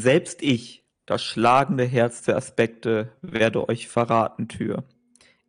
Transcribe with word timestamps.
Selbst 0.00 0.42
ich, 0.42 0.84
das 1.06 1.22
schlagende 1.22 1.84
Herz 1.84 2.22
der 2.22 2.36
Aspekte, 2.36 3.12
werde 3.22 3.68
euch 3.68 3.88
verraten, 3.88 4.48
Tür. 4.48 4.84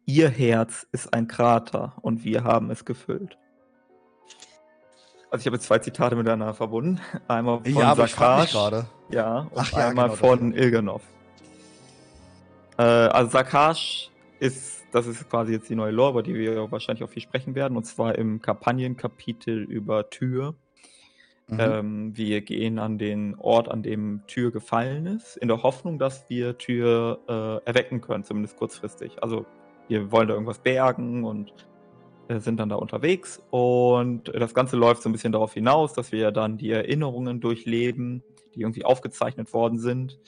Ihr 0.05 0.29
Herz 0.29 0.85
ist 0.91 1.13
ein 1.13 1.27
Krater 1.27 1.93
und 2.01 2.23
wir 2.23 2.43
haben 2.43 2.69
es 2.69 2.85
gefüllt. 2.85 3.37
Also 5.31 5.41
ich 5.41 5.47
habe 5.47 5.57
jetzt 5.57 5.65
zwei 5.65 5.79
Zitate 5.79 6.15
miteinander 6.15 6.53
verbunden. 6.53 7.01
Einmal 7.27 7.59
von 7.59 7.73
Ja, 7.73 7.95
gerade. 8.53 8.85
ja, 9.09 9.39
und 9.39 9.51
Ach 9.55 9.71
ja, 9.71 9.89
einmal 9.89 10.09
genau, 10.09 10.15
von 10.17 10.53
Ilgenov. 10.53 11.01
Äh, 12.77 12.83
also 12.83 13.31
Sakash 13.31 14.11
ist, 14.39 14.83
das 14.91 15.07
ist 15.07 15.27
quasi 15.29 15.53
jetzt 15.53 15.69
die 15.69 15.75
neue 15.75 15.91
Lore, 15.91 16.11
über 16.11 16.23
die 16.23 16.35
wir 16.35 16.71
wahrscheinlich 16.71 17.03
auch 17.03 17.09
viel 17.09 17.23
sprechen 17.23 17.55
werden, 17.55 17.75
und 17.75 17.85
zwar 17.85 18.15
im 18.15 18.41
Kampagnenkapitel 18.41 19.63
über 19.63 20.09
Tür. 20.09 20.55
Mhm. 21.47 21.59
Ähm, 21.59 22.17
wir 22.17 22.41
gehen 22.41 22.79
an 22.79 22.97
den 22.97 23.35
Ort, 23.35 23.69
an 23.69 23.83
dem 23.83 24.21
Tür 24.27 24.51
gefallen 24.51 25.05
ist, 25.05 25.37
in 25.37 25.47
der 25.47 25.61
Hoffnung, 25.61 25.99
dass 25.99 26.27
wir 26.29 26.57
Tür 26.57 27.19
äh, 27.27 27.67
erwecken 27.67 28.01
können, 28.01 28.23
zumindest 28.23 28.57
kurzfristig. 28.57 29.21
Also 29.21 29.45
wir 29.87 30.11
wollen 30.11 30.27
da 30.27 30.33
irgendwas 30.33 30.59
bergen 30.59 31.23
und 31.23 31.53
äh, 32.27 32.39
sind 32.39 32.59
dann 32.59 32.69
da 32.69 32.75
unterwegs. 32.75 33.41
Und 33.51 34.29
das 34.33 34.55
Ganze 34.55 34.75
läuft 34.75 35.03
so 35.03 35.09
ein 35.09 35.11
bisschen 35.11 35.33
darauf 35.33 35.53
hinaus, 35.53 35.93
dass 35.93 36.11
wir 36.11 36.31
dann 36.31 36.57
die 36.57 36.71
Erinnerungen 36.71 37.39
durchleben, 37.39 38.23
die 38.55 38.61
irgendwie 38.61 38.85
aufgezeichnet 38.85 39.53
worden 39.53 39.77
sind, 39.77 40.19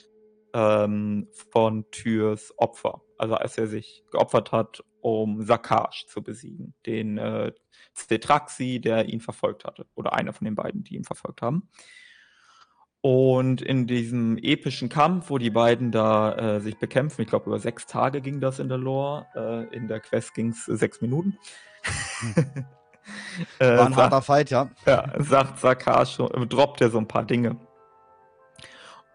ähm, 0.54 1.26
von 1.50 1.84
Türs 1.90 2.54
Opfer. 2.56 3.02
Also 3.16 3.34
als 3.34 3.58
er 3.58 3.66
sich 3.66 4.04
geopfert 4.12 4.52
hat, 4.52 4.84
um 5.00 5.42
Sakash 5.42 6.06
zu 6.06 6.22
besiegen, 6.22 6.74
den 6.86 7.18
äh, 7.18 7.52
Cetraxi, 7.94 8.80
der 8.80 9.06
ihn 9.08 9.20
verfolgt 9.20 9.64
hatte. 9.64 9.86
Oder 9.94 10.12
einer 10.14 10.32
von 10.32 10.44
den 10.44 10.54
beiden, 10.54 10.84
die 10.84 10.96
ihn 10.96 11.04
verfolgt 11.04 11.42
haben. 11.42 11.68
Und 13.00 13.62
in 13.62 13.86
diesem 13.86 14.38
epischen 14.38 14.88
Kampf, 14.88 15.30
wo 15.30 15.38
die 15.38 15.50
beiden 15.50 15.92
da 15.92 16.56
äh, 16.56 16.60
sich 16.60 16.78
bekämpfen, 16.78 17.22
ich 17.22 17.28
glaube 17.28 17.46
über 17.46 17.60
sechs 17.60 17.86
Tage 17.86 18.20
ging 18.20 18.40
das 18.40 18.58
in 18.58 18.68
der 18.68 18.78
Lore, 18.78 19.26
äh, 19.36 19.74
in 19.76 19.86
der 19.86 20.00
Quest 20.00 20.34
ging 20.34 20.48
es 20.50 20.64
sechs 20.64 21.00
Minuten. 21.00 21.38
äh, 23.60 23.76
War 23.78 23.86
ein 23.86 23.92
sa- 23.92 24.02
harter 24.02 24.20
Fight, 24.22 24.50
ja. 24.50 24.68
ja, 24.84 25.12
sagt 25.22 25.60
Sakash, 25.60 26.18
äh, 26.18 26.46
droppt 26.46 26.80
er 26.80 26.90
so 26.90 26.98
ein 26.98 27.06
paar 27.06 27.24
Dinge. 27.24 27.56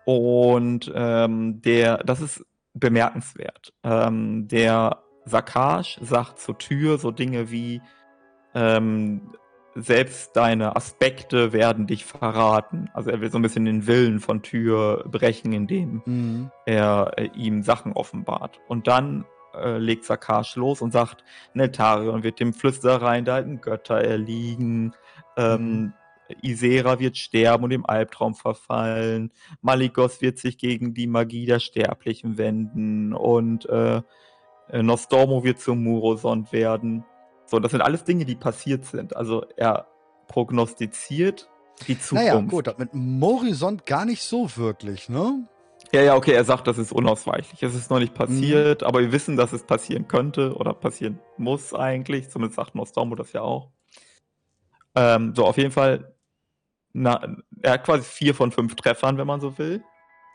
Und 0.05 0.91
ähm, 0.95 1.61
der, 1.61 1.97
das 1.99 2.21
ist 2.21 2.45
bemerkenswert. 2.73 3.73
Ähm, 3.83 4.47
der 4.47 5.02
Sakash 5.25 5.99
sagt 6.01 6.39
zur 6.39 6.57
Tür 6.57 6.97
so 6.97 7.11
Dinge 7.11 7.51
wie, 7.51 7.81
ähm, 8.53 9.33
selbst 9.75 10.35
deine 10.35 10.75
Aspekte 10.75 11.51
werden 11.51 11.87
dich 11.87 12.05
verraten. 12.05 12.89
Also 12.93 13.09
er 13.09 13.21
will 13.21 13.31
so 13.31 13.39
ein 13.39 13.41
bisschen 13.41 13.65
den 13.65 13.87
Willen 13.87 14.19
von 14.19 14.43
Tür 14.43 15.03
brechen, 15.09 15.51
indem 15.53 16.01
Mhm. 16.05 16.51
er 16.65 17.13
äh, 17.17 17.29
ihm 17.35 17.63
Sachen 17.63 17.93
offenbart. 17.93 18.59
Und 18.67 18.87
dann 18.87 19.25
äh, 19.55 19.77
legt 19.77 20.05
Sakash 20.05 20.55
los 20.55 20.81
und 20.81 20.91
sagt, 20.91 21.23
Netarion 21.53 22.23
wird 22.23 22.39
dem 22.39 22.53
Flüstereien 22.53 23.25
der 23.25 23.35
alten 23.35 23.61
Götter 23.61 23.99
erliegen, 24.01 24.93
ähm, 25.37 25.93
Isera 26.41 26.99
wird 26.99 27.17
sterben 27.17 27.65
und 27.65 27.71
im 27.71 27.85
Albtraum 27.85 28.33
verfallen, 28.33 29.31
Maligos 29.61 30.21
wird 30.21 30.39
sich 30.39 30.57
gegen 30.57 30.93
die 30.93 31.07
Magie 31.07 31.45
der 31.45 31.59
Sterblichen 31.59 32.37
wenden 32.37 33.13
und 33.13 33.67
äh, 33.69 34.01
äh, 34.69 34.83
Nostormo 34.83 35.43
wird 35.43 35.59
zum 35.59 35.83
Murosond 35.83 36.51
werden. 36.51 37.05
So, 37.45 37.59
das 37.59 37.71
sind 37.71 37.81
alles 37.81 38.03
Dinge, 38.03 38.25
die 38.25 38.35
passiert 38.35 38.85
sind. 38.85 39.15
Also 39.15 39.45
er 39.57 39.87
prognostiziert 40.27 41.49
die 41.87 41.99
Zukunft. 41.99 42.27
Naja, 42.31 42.41
gut, 42.41 42.67
das 42.67 42.77
mit 42.77 42.93
Morisont 42.93 43.85
gar 43.85 44.05
nicht 44.05 44.21
so 44.23 44.55
wirklich, 44.55 45.09
ne? 45.09 45.47
Ja, 45.91 46.01
ja, 46.01 46.15
okay, 46.15 46.31
er 46.31 46.45
sagt, 46.45 46.67
das 46.67 46.77
ist 46.77 46.91
unausweichlich. 46.91 47.61
Es 47.61 47.75
ist 47.75 47.91
noch 47.91 47.99
nicht 47.99 48.13
passiert, 48.13 48.81
Mhm. 48.81 48.87
aber 48.87 49.01
wir 49.01 49.11
wissen, 49.11 49.35
dass 49.35 49.53
es 49.53 49.63
passieren 49.63 50.07
könnte 50.07 50.55
oder 50.55 50.73
passieren 50.73 51.19
muss 51.37 51.73
eigentlich. 51.73 52.29
Zumindest 52.29 52.55
sagt 52.55 52.73
Nostromo 52.73 53.15
das 53.15 53.33
ja 53.33 53.41
auch. 53.41 53.69
Ähm, 54.95 55.33
so, 55.35 55.45
auf 55.45 55.57
jeden 55.57 55.71
Fall, 55.71 56.15
na, 56.93 57.37
er 57.61 57.73
hat 57.73 57.83
quasi 57.83 58.03
vier 58.03 58.33
von 58.33 58.51
fünf 58.51 58.75
Treffern, 58.75 59.17
wenn 59.17 59.27
man 59.27 59.41
so 59.41 59.57
will. 59.57 59.83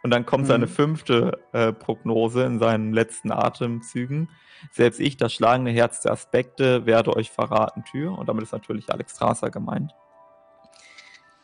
Und 0.02 0.10
dann 0.10 0.24
kommt 0.26 0.46
seine 0.46 0.66
Mhm. 0.66 0.70
fünfte 0.70 1.38
äh, 1.52 1.72
Prognose 1.72 2.44
in 2.44 2.58
seinen 2.58 2.92
letzten 2.92 3.32
Atemzügen. 3.32 4.30
Selbst 4.72 5.00
ich, 5.00 5.16
das 5.16 5.32
schlagende 5.32 5.70
Herz 5.72 6.00
der 6.00 6.12
Aspekte, 6.12 6.86
werde 6.86 7.14
euch 7.16 7.30
verraten, 7.30 7.84
Tür. 7.84 8.16
Und 8.16 8.28
damit 8.28 8.44
ist 8.44 8.52
natürlich 8.52 8.90
Alex 8.90 9.12
Strasser 9.16 9.50
gemeint. 9.50 9.92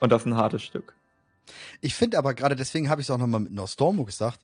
Und 0.00 0.10
das 0.10 0.22
ist 0.22 0.26
ein 0.26 0.36
hartes 0.36 0.62
Stück. 0.62 0.94
Ich 1.80 1.94
finde 1.94 2.18
aber 2.18 2.34
gerade, 2.34 2.56
deswegen 2.56 2.88
habe 2.90 3.00
ich 3.00 3.06
es 3.06 3.10
auch 3.10 3.18
nochmal 3.18 3.40
mit 3.40 3.52
Nostormo 3.52 4.04
gesagt, 4.04 4.40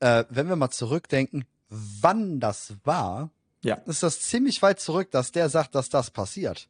äh, 0.00 0.24
wenn 0.30 0.48
wir 0.48 0.56
mal 0.56 0.70
zurückdenken, 0.70 1.44
wann 1.68 2.40
das 2.40 2.74
war, 2.84 3.30
Ja. 3.64 3.76
ist 3.86 4.02
das 4.02 4.20
ziemlich 4.20 4.62
weit 4.62 4.80
zurück, 4.80 5.10
dass 5.10 5.32
der 5.32 5.48
sagt, 5.48 5.74
dass 5.74 5.88
das 5.88 6.10
passiert. 6.10 6.68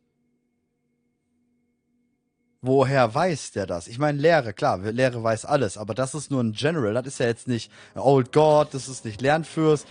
Woher 2.65 3.13
weiß 3.13 3.51
der 3.51 3.67
das? 3.67 3.89
Ich 3.89 3.99
meine, 3.99 4.21
Lehre, 4.21 4.53
klar, 4.53 4.79
Lehre 4.79 5.21
weiß 5.21 5.45
alles, 5.47 5.77
aber 5.77 5.95
das 5.95 6.15
ist 6.15 6.31
nur 6.31 6.41
ein 6.41 6.53
General, 6.53 6.95
das 6.95 7.07
ist 7.09 7.19
ja 7.19 7.27
jetzt 7.27 7.49
nicht 7.49 7.73
Old 7.97 8.31
God, 8.33 8.69
das 8.73 8.89
ist 8.89 9.05
nicht 9.05 9.21
Lernfürst. 9.21 9.85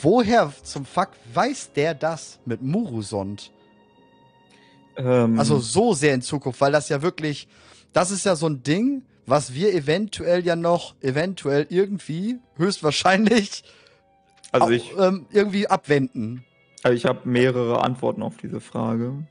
Woher 0.00 0.50
zum 0.62 0.86
Fuck 0.86 1.10
weiß 1.34 1.72
der 1.74 1.94
das 1.94 2.38
mit 2.46 2.62
Murusond? 2.62 3.52
Ähm, 4.96 5.38
Also 5.38 5.58
so 5.58 5.92
sehr 5.92 6.14
in 6.14 6.22
Zukunft, 6.22 6.58
weil 6.62 6.72
das 6.72 6.88
ja 6.88 7.02
wirklich, 7.02 7.48
das 7.92 8.10
ist 8.10 8.24
ja 8.24 8.34
so 8.34 8.46
ein 8.46 8.62
Ding, 8.62 9.02
was 9.26 9.52
wir 9.52 9.74
eventuell 9.74 10.42
ja 10.42 10.56
noch, 10.56 10.94
eventuell 11.02 11.66
irgendwie, 11.68 12.38
höchstwahrscheinlich, 12.56 13.62
also 14.52 14.66
auch, 14.68 14.70
ich, 14.70 14.90
ähm, 14.98 15.26
irgendwie 15.30 15.68
abwenden. 15.68 16.44
Also 16.82 16.96
ich 16.96 17.04
habe 17.04 17.28
mehrere 17.28 17.82
Antworten 17.82 18.22
auf 18.22 18.38
diese 18.38 18.60
Frage. 18.60 19.26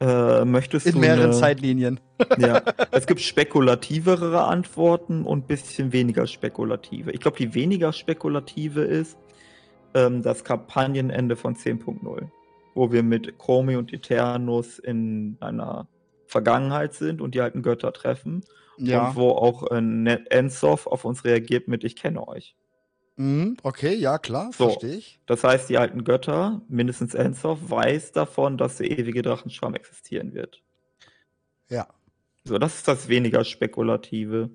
Äh, 0.00 0.44
möchtest 0.44 0.86
In 0.86 0.92
du 0.94 0.98
mehreren 0.98 1.30
eine, 1.30 1.32
Zeitlinien. 1.32 2.00
Ja, 2.38 2.62
es 2.90 3.06
gibt 3.06 3.20
spekulativere 3.20 4.44
Antworten 4.44 5.24
und 5.24 5.44
ein 5.44 5.46
bisschen 5.46 5.92
weniger 5.92 6.26
spekulative. 6.26 7.12
Ich 7.12 7.20
glaube, 7.20 7.36
die 7.38 7.54
weniger 7.54 7.92
spekulative 7.92 8.82
ist 8.82 9.16
ähm, 9.94 10.22
das 10.22 10.44
Kampagnenende 10.44 11.36
von 11.36 11.54
10.0, 11.54 12.28
wo 12.74 12.92
wir 12.92 13.02
mit 13.02 13.38
Chromie 13.38 13.76
und 13.76 13.92
Eternus 13.92 14.78
in 14.78 15.36
einer 15.40 15.88
Vergangenheit 16.26 16.92
sind 16.94 17.20
und 17.20 17.34
die 17.34 17.40
alten 17.40 17.62
Götter 17.62 17.92
treffen 17.92 18.42
Ja. 18.78 19.08
und 19.08 19.16
wo 19.16 19.30
auch 19.30 19.70
äh, 19.70 20.18
Ensof 20.30 20.86
auf 20.86 21.04
uns 21.04 21.24
reagiert 21.24 21.68
mit 21.68 21.84
Ich 21.84 21.96
kenne 21.96 22.26
euch. 22.28 22.54
Mhm, 23.16 23.56
okay, 23.62 23.94
ja, 23.94 24.18
klar, 24.18 24.52
So. 24.52 24.68
verstehe 24.68 24.96
ich. 24.96 25.20
Das 25.26 25.42
heißt, 25.42 25.68
die 25.70 25.78
alten 25.78 26.04
Götter, 26.04 26.60
mindestens 26.68 27.14
Ensof, 27.14 27.58
weiß 27.70 28.12
davon, 28.12 28.58
dass 28.58 28.76
der 28.76 28.90
ewige 28.90 29.22
Drachenschwarm 29.22 29.74
existieren 29.74 30.34
wird. 30.34 30.62
Ja. 31.68 31.88
So, 32.44 32.58
das 32.58 32.76
ist 32.76 32.88
das 32.88 33.08
weniger 33.08 33.44
Spekulative. 33.44 34.50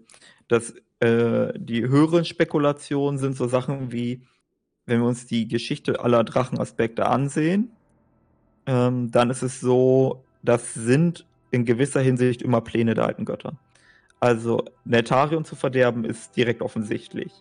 Das, 0.48 0.76
äh, 1.00 1.52
die 1.58 1.88
höheren 1.88 2.24
Spekulationen 2.24 3.18
sind 3.20 3.36
so 3.36 3.48
Sachen 3.48 3.92
wie, 3.92 4.22
wenn 4.86 5.02
wir 5.02 5.08
uns 5.08 5.26
die 5.26 5.48
Geschichte 5.48 6.00
aller 6.00 6.24
Drachenaspekte 6.24 7.08
ansehen, 7.08 7.72
ähm, 8.68 9.12
dann 9.12 9.30
ist 9.32 9.42
es 9.42 9.60
so, 9.60 10.24
das 10.44 10.74
sind 10.74 11.26
in 11.50 11.66
gewisser 11.66 12.02
Hinsicht 12.02 12.42
immer 12.44 12.62
Pläne 12.62 12.94
der 12.94 13.06
alten 13.06 13.26
Götter. 13.26 13.58
Also, 14.20 14.64
Netarion 14.86 15.46
zu 15.46 15.56
verderben 15.56 16.06
ist 16.06 16.38
direkt 16.38 16.62
offensichtlich. 16.62 17.34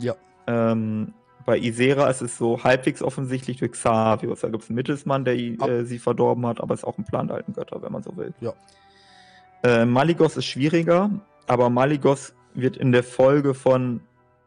Ja. 0.00 0.16
Ähm, 0.46 1.14
bei 1.44 1.58
Isera 1.58 2.08
ist 2.08 2.22
es 2.22 2.38
so 2.38 2.62
halbwegs 2.64 3.02
offensichtlich 3.02 3.58
durch 3.58 3.72
Xavius. 3.72 4.40
Da 4.40 4.48
gibt 4.48 4.62
es 4.62 4.70
einen 4.70 4.76
Mittelsmann, 4.76 5.24
der 5.24 5.34
äh, 5.34 5.84
sie 5.84 5.98
verdorben 5.98 6.46
hat, 6.46 6.60
aber 6.60 6.74
ist 6.74 6.84
auch 6.84 6.96
ein 6.96 7.04
Plan 7.04 7.26
der 7.26 7.36
alten 7.36 7.52
Götter, 7.52 7.82
wenn 7.82 7.92
man 7.92 8.02
so 8.02 8.16
will. 8.16 8.32
Ja. 8.40 8.54
Äh, 9.62 9.84
Maligos 9.84 10.36
ist 10.36 10.46
schwieriger, 10.46 11.10
aber 11.46 11.70
Maligos 11.70 12.34
wird 12.54 12.76
in 12.76 12.92
der 12.92 13.02
Folge 13.02 13.54
von 13.54 14.00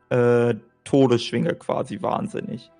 äh, 0.10 0.56
Todesschwinge 0.84 1.54
quasi 1.56 2.02
wahnsinnig. 2.02 2.72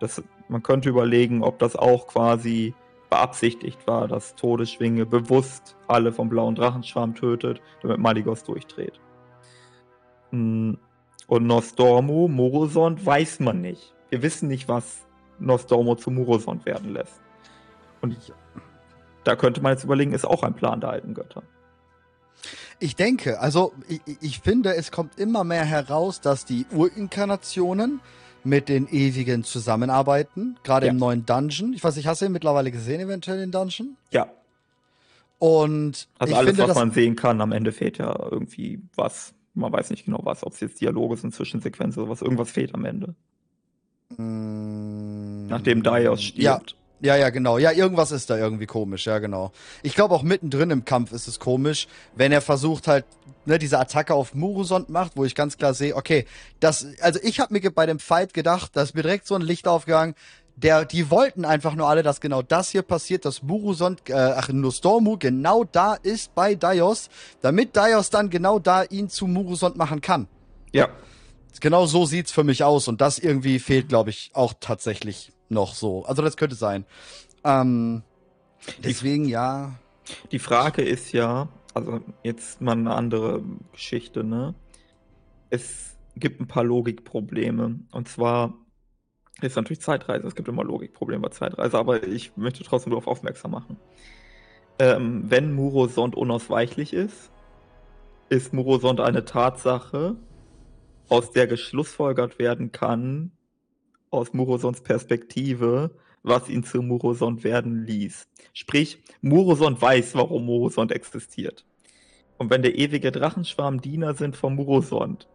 Das, 0.00 0.22
man 0.48 0.62
könnte 0.62 0.88
überlegen, 0.88 1.42
ob 1.42 1.58
das 1.58 1.76
auch 1.76 2.06
quasi 2.06 2.74
beabsichtigt 3.10 3.86
war, 3.86 4.06
dass 4.06 4.34
Todesschwinge 4.34 5.06
bewusst 5.06 5.76
alle 5.88 6.12
vom 6.12 6.28
blauen 6.28 6.54
Drachenschwarm 6.54 7.14
tötet, 7.14 7.60
damit 7.82 7.98
Maligos 7.98 8.44
durchdreht. 8.44 9.00
Mm, 10.30 10.74
Und 11.28 11.46
Nostormo, 11.46 12.26
Morosond 12.26 13.04
weiß 13.06 13.38
man 13.40 13.60
nicht. 13.60 13.94
Wir 14.08 14.22
wissen 14.22 14.48
nicht, 14.48 14.66
was 14.68 15.06
Nostormo 15.38 15.94
zu 15.94 16.10
Morosond 16.10 16.64
werden 16.66 16.92
lässt. 16.92 17.20
Und 18.00 18.12
ich, 18.18 18.32
da 19.24 19.36
könnte 19.36 19.60
man 19.60 19.72
jetzt 19.72 19.84
überlegen, 19.84 20.12
ist 20.12 20.24
auch 20.24 20.42
ein 20.42 20.54
Plan 20.54 20.80
der 20.80 20.90
alten 20.90 21.14
Götter. 21.14 21.42
Ich 22.80 22.96
denke, 22.96 23.40
also 23.40 23.72
ich, 23.88 24.00
ich 24.20 24.40
finde, 24.40 24.74
es 24.74 24.90
kommt 24.90 25.18
immer 25.20 25.44
mehr 25.44 25.64
heraus, 25.64 26.20
dass 26.20 26.44
die 26.44 26.64
Urinkarnationen 26.72 28.00
mit 28.44 28.68
den 28.68 28.88
Ewigen 28.88 29.44
zusammenarbeiten, 29.44 30.56
gerade 30.64 30.86
Ja. 30.86 30.92
im 30.92 30.98
neuen 30.98 31.26
Dungeon. 31.26 31.74
Ich 31.74 31.84
weiß 31.84 31.96
nicht, 31.96 32.06
hast 32.06 32.22
du 32.22 32.26
ihn 32.26 32.32
mittlerweile 32.32 32.70
gesehen, 32.70 33.00
eventuell 33.00 33.38
den 33.38 33.50
Dungeon? 33.50 33.96
Ja, 34.12 34.28
Und 35.40 36.08
also 36.18 36.32
ich 36.32 36.38
alles, 36.38 36.56
finde, 36.56 36.68
was 36.70 36.76
man 36.76 36.92
sehen 36.92 37.16
kann, 37.16 37.40
am 37.40 37.52
Ende 37.52 37.72
fehlt 37.72 37.98
ja 37.98 38.16
irgendwie 38.30 38.80
was. 38.94 39.34
Man 39.58 39.72
weiß 39.72 39.90
nicht 39.90 40.04
genau 40.04 40.20
was, 40.22 40.44
ob 40.44 40.52
es 40.54 40.60
jetzt 40.60 40.80
Dialoge 40.80 41.16
sind, 41.16 41.34
Zwischensequenzen 41.34 42.02
oder 42.02 42.10
was. 42.12 42.22
Irgendwas 42.22 42.50
fehlt 42.50 42.74
am 42.74 42.84
Ende. 42.84 43.14
Mm, 44.16 45.46
Nachdem 45.48 45.82
Daios 45.82 46.32
Ja, 46.34 46.54
stirbt. 46.56 46.76
ja, 47.00 47.16
ja, 47.16 47.30
genau. 47.30 47.58
Ja, 47.58 47.72
irgendwas 47.72 48.10
ist 48.10 48.30
da 48.30 48.36
irgendwie 48.38 48.66
komisch, 48.66 49.06
ja, 49.06 49.18
genau. 49.18 49.52
Ich 49.82 49.94
glaube 49.94 50.14
auch 50.14 50.22
mittendrin 50.22 50.70
im 50.70 50.84
Kampf 50.84 51.12
ist 51.12 51.28
es 51.28 51.38
komisch, 51.38 51.88
wenn 52.16 52.32
er 52.32 52.40
versucht 52.40 52.86
halt, 52.88 53.04
ne, 53.44 53.58
diese 53.58 53.78
Attacke 53.78 54.14
auf 54.14 54.34
Murusond 54.34 54.88
macht, 54.88 55.12
wo 55.16 55.24
ich 55.24 55.34
ganz 55.34 55.56
klar 55.58 55.74
sehe, 55.74 55.94
okay, 55.96 56.24
das, 56.60 56.86
also 57.00 57.18
ich 57.22 57.40
habe 57.40 57.52
mir 57.52 57.70
bei 57.70 57.86
dem 57.86 57.98
Fight 57.98 58.34
gedacht, 58.34 58.72
da 58.74 58.82
ist 58.82 58.94
mir 58.94 59.02
direkt 59.02 59.26
so 59.26 59.34
ein 59.34 59.42
Licht 59.42 59.68
aufgegangen, 59.68 60.14
der, 60.62 60.84
die 60.84 61.10
wollten 61.10 61.44
einfach 61.44 61.74
nur 61.74 61.88
alle, 61.88 62.02
dass 62.02 62.20
genau 62.20 62.42
das 62.42 62.70
hier 62.70 62.82
passiert, 62.82 63.24
dass 63.24 63.42
Murusond, 63.42 64.08
äh, 64.08 64.14
ach, 64.14 64.48
Nostormu 64.48 65.16
genau 65.18 65.64
da 65.64 65.94
ist 65.94 66.34
bei 66.34 66.56
Daios, 66.56 67.10
damit 67.40 67.76
Daios 67.76 68.10
dann 68.10 68.28
genau 68.28 68.58
da 68.58 68.82
ihn 68.82 69.08
zu 69.08 69.26
Murusond 69.26 69.76
machen 69.76 70.00
kann. 70.00 70.26
Ja. 70.72 70.88
Genau 71.60 71.86
so 71.86 72.06
sieht's 72.06 72.32
für 72.32 72.44
mich 72.44 72.64
aus 72.64 72.88
und 72.88 73.00
das 73.00 73.18
irgendwie 73.18 73.58
fehlt, 73.58 73.88
glaube 73.88 74.10
ich, 74.10 74.30
auch 74.34 74.54
tatsächlich 74.58 75.32
noch 75.48 75.74
so. 75.74 76.04
Also 76.04 76.22
das 76.22 76.36
könnte 76.36 76.56
sein. 76.56 76.84
Ähm, 77.44 78.02
deswegen 78.82 79.26
ja. 79.26 79.74
Die 80.32 80.38
Frage 80.38 80.82
ist 80.82 81.12
ja, 81.12 81.48
also 81.74 82.00
jetzt 82.22 82.60
mal 82.60 82.72
eine 82.72 82.94
andere 82.94 83.42
Geschichte, 83.72 84.24
ne? 84.24 84.54
Es 85.50 85.96
gibt 86.16 86.40
ein 86.40 86.46
paar 86.46 86.64
Logikprobleme. 86.64 87.80
Und 87.90 88.08
zwar 88.08 88.54
ist 89.42 89.56
natürlich 89.56 89.80
Zeitreise. 89.80 90.26
Es 90.26 90.34
gibt 90.34 90.48
immer 90.48 90.64
Logikprobleme 90.64 91.22
bei 91.22 91.28
Zeitreise, 91.28 91.78
aber 91.78 92.02
ich 92.06 92.36
möchte 92.36 92.64
trotzdem 92.64 92.90
darauf 92.90 93.06
aufmerksam 93.06 93.52
machen. 93.52 93.76
Ähm, 94.78 95.24
wenn 95.28 95.52
Murosond 95.52 96.16
unausweichlich 96.16 96.92
ist, 96.92 97.30
ist 98.28 98.52
Murosond 98.52 99.00
eine 99.00 99.24
Tatsache, 99.24 100.16
aus 101.08 101.30
der 101.30 101.46
geschlussfolgert 101.46 102.38
werden 102.38 102.72
kann, 102.72 103.32
aus 104.10 104.32
Murosonds 104.34 104.82
Perspektive, 104.82 105.90
was 106.22 106.48
ihn 106.48 106.64
zu 106.64 106.82
Murosond 106.82 107.44
werden 107.44 107.86
ließ. 107.86 108.28
Sprich, 108.52 109.02
Murosond 109.20 109.80
weiß, 109.80 110.14
warum 110.14 110.44
Murosond 110.46 110.92
existiert. 110.92 111.64
Und 112.36 112.50
wenn 112.50 112.62
der 112.62 112.76
ewige 112.78 113.10
Drachenschwarm 113.10 113.80
Diener 113.80 114.14
sind 114.14 114.36
von 114.36 114.54
Murosond, 114.54 115.28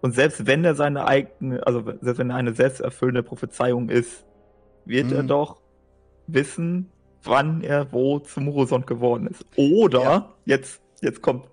und 0.00 0.14
selbst 0.14 0.46
wenn 0.46 0.64
er 0.64 0.74
seine 0.74 1.06
eigene, 1.06 1.66
also 1.66 1.82
selbst 2.00 2.18
wenn 2.18 2.30
er 2.30 2.36
eine 2.36 2.54
selbsterfüllende 2.54 3.22
Prophezeiung 3.22 3.88
ist, 3.88 4.24
wird 4.84 5.12
er 5.12 5.22
Mhm. 5.22 5.28
doch 5.28 5.60
wissen, 6.26 6.90
wann 7.22 7.62
er 7.62 7.92
wo 7.92 8.18
zu 8.18 8.40
Murosond 8.40 8.86
geworden 8.86 9.26
ist. 9.26 9.44
Oder, 9.56 10.02
Ja. 10.02 10.34
jetzt, 10.46 10.80
jetzt 11.02 11.20
kommt, 11.22 11.46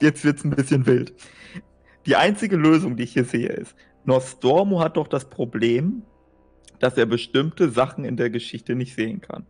jetzt 0.00 0.24
wird's 0.24 0.44
ein 0.44 0.50
bisschen 0.50 0.86
wild. 0.86 1.12
Die 2.06 2.16
einzige 2.16 2.56
Lösung, 2.56 2.96
die 2.96 3.02
ich 3.04 3.12
hier 3.12 3.24
sehe, 3.24 3.48
ist, 3.48 3.74
Nostormo 4.04 4.80
hat 4.80 4.96
doch 4.96 5.06
das 5.06 5.26
Problem, 5.26 6.02
dass 6.80 6.96
er 6.96 7.06
bestimmte 7.06 7.70
Sachen 7.70 8.04
in 8.04 8.16
der 8.16 8.30
Geschichte 8.30 8.74
nicht 8.74 8.94
sehen 8.96 9.20
kann. 9.20 9.46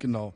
Genau. 0.00 0.34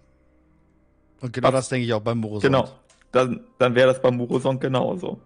Und 1.20 1.32
genau 1.32 1.48
Was- 1.48 1.54
das 1.54 1.68
denke 1.70 1.86
ich 1.86 1.92
auch 1.94 2.00
beim 2.02 2.18
Murosond. 2.18 2.44
Genau. 2.44 2.68
Dann, 3.10 3.40
dann 3.58 3.74
wäre 3.74 3.88
das 3.88 4.00
bei 4.02 4.10
Murosond 4.10 4.60
genauso. 4.60 5.18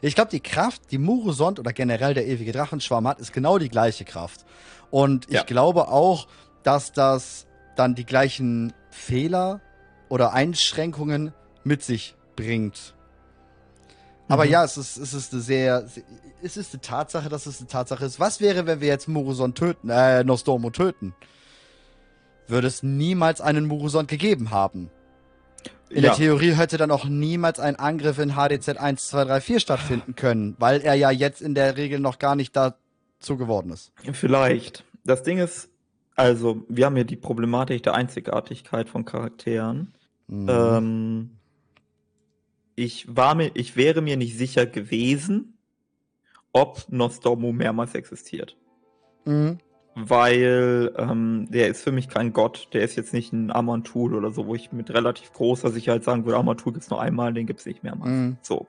Ich 0.00 0.14
glaube, 0.14 0.30
die 0.30 0.40
Kraft, 0.40 0.90
die 0.90 0.98
Murusond 0.98 1.58
oder 1.58 1.72
generell 1.72 2.14
der 2.14 2.26
ewige 2.26 2.52
Drachenschwarm 2.52 3.06
hat, 3.06 3.18
ist 3.20 3.32
genau 3.32 3.58
die 3.58 3.68
gleiche 3.68 4.04
Kraft. 4.04 4.44
Und 4.90 5.26
ich 5.28 5.34
Ja. 5.34 5.42
glaube 5.42 5.88
auch, 5.88 6.26
dass 6.62 6.92
das 6.92 7.46
dann 7.76 7.94
die 7.94 8.06
gleichen 8.06 8.72
Fehler 8.90 9.60
oder 10.08 10.32
Einschränkungen 10.32 11.32
mit 11.64 11.82
sich 11.82 12.14
bringt. 12.36 12.94
Aber 14.28 14.44
Mhm. 14.46 14.50
ja, 14.52 14.64
es 14.64 14.76
ist, 14.76 14.96
es 14.96 15.12
ist 15.12 15.32
eine 15.32 15.42
sehr, 15.42 15.84
es 16.42 16.56
ist 16.56 16.72
eine 16.72 16.80
Tatsache, 16.80 17.28
dass 17.28 17.46
es 17.46 17.58
eine 17.58 17.68
Tatsache 17.68 18.04
ist. 18.04 18.18
Was 18.20 18.40
wäre, 18.40 18.66
wenn 18.66 18.80
wir 18.80 18.88
jetzt 18.88 19.08
Murusond 19.08 19.58
töten, 19.58 19.90
äh, 19.90 20.24
Nostormo 20.24 20.70
töten? 20.70 21.14
Würde 22.46 22.66
es 22.68 22.82
niemals 22.82 23.40
einen 23.40 23.66
Murusond 23.66 24.08
gegeben 24.08 24.50
haben. 24.50 24.90
In 25.90 26.02
ja, 26.02 26.10
der 26.10 26.14
Theorie 26.14 26.52
hätte 26.52 26.76
dann 26.76 26.90
auch 26.90 27.04
niemals 27.04 27.60
ein 27.60 27.76
Angriff 27.76 28.18
in 28.18 28.36
HDZ 28.36 28.70
1, 28.70 29.08
2, 29.08 29.24
3, 29.24 29.40
4 29.40 29.60
stattfinden 29.60 30.14
können, 30.14 30.56
weil 30.58 30.80
er 30.80 30.94
ja 30.94 31.10
jetzt 31.10 31.40
in 31.40 31.54
der 31.54 31.76
Regel 31.76 32.00
noch 32.00 32.18
gar 32.18 32.36
nicht 32.36 32.56
dazu 32.56 33.36
geworden 33.36 33.70
ist. 33.70 33.92
vielleicht. 34.12 34.84
Das 35.04 35.22
Ding 35.22 35.38
ist, 35.38 35.68
also, 36.16 36.64
wir 36.68 36.86
haben 36.86 36.94
hier 36.94 37.04
die 37.04 37.16
Problematik 37.16 37.82
der 37.82 37.94
Einzigartigkeit 37.94 38.88
von 38.88 39.04
Charakteren. 39.04 39.92
Mhm. 40.26 40.48
Ähm, 40.48 41.30
ich 42.76 43.14
war 43.14 43.34
mir, 43.34 43.50
ich 43.54 43.76
wäre 43.76 44.00
mir 44.00 44.16
nicht 44.16 44.36
sicher 44.36 44.66
gewesen, 44.66 45.58
ob 46.52 46.86
Nostormo 46.88 47.52
mehrmals 47.52 47.94
existiert. 47.94 48.56
Mhm. 49.24 49.58
Weil 49.96 50.92
ähm, 50.98 51.46
der 51.50 51.68
ist 51.68 51.82
für 51.82 51.92
mich 51.92 52.08
kein 52.08 52.32
Gott. 52.32 52.68
Der 52.72 52.82
ist 52.82 52.96
jetzt 52.96 53.12
nicht 53.12 53.32
ein 53.32 53.52
Amantul 53.52 54.14
oder 54.14 54.32
so, 54.32 54.46
wo 54.46 54.54
ich 54.54 54.72
mit 54.72 54.90
relativ 54.90 55.32
großer 55.32 55.70
Sicherheit 55.70 56.02
sagen 56.02 56.24
würde, 56.24 56.38
Amantul 56.38 56.72
gibt's 56.72 56.90
nur 56.90 57.00
einmal, 57.00 57.32
den 57.32 57.46
gibt's 57.46 57.64
nicht 57.64 57.84
mehrmals. 57.84 58.10
Mhm. 58.10 58.36
So. 58.42 58.66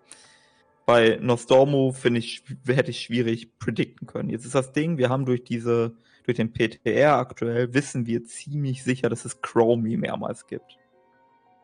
Bei 0.85 1.17
Nostormo 1.19 1.93
finde 1.93 2.19
ich, 2.19 2.43
hätte 2.67 2.91
ich 2.91 3.01
schwierig 3.01 3.57
predikten 3.57 4.05
können. 4.05 4.29
Jetzt 4.29 4.45
ist 4.45 4.53
das 4.53 4.71
Ding, 4.71 4.99
wir 4.99 5.09
haben 5.09 5.25
durch 5.25 5.43
diese, 5.43 5.95
durch 6.25 6.37
den 6.37 6.53
PTR 6.53 7.15
aktuell, 7.17 7.73
wissen 7.73 8.05
wir 8.05 8.23
ziemlich 8.25 8.83
sicher, 8.83 9.09
dass 9.09 9.25
es 9.25 9.41
Chromie 9.41 9.97
mehrmals 9.97 10.45
gibt. 10.45 10.77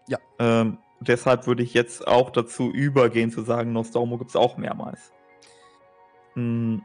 Ja. 0.07 0.17
Ähm, 0.39 0.79
deshalb 1.01 1.45
würde 1.45 1.61
ich 1.61 1.75
jetzt 1.75 2.07
auch 2.07 2.31
dazu 2.31 2.71
übergehen 2.71 3.29
zu 3.29 3.43
sagen, 3.43 3.73
Nostormo 3.73 4.17
gibt's 4.17 4.35
auch 4.35 4.57
mehrmals. 4.57 5.11
Hm. 6.33 6.83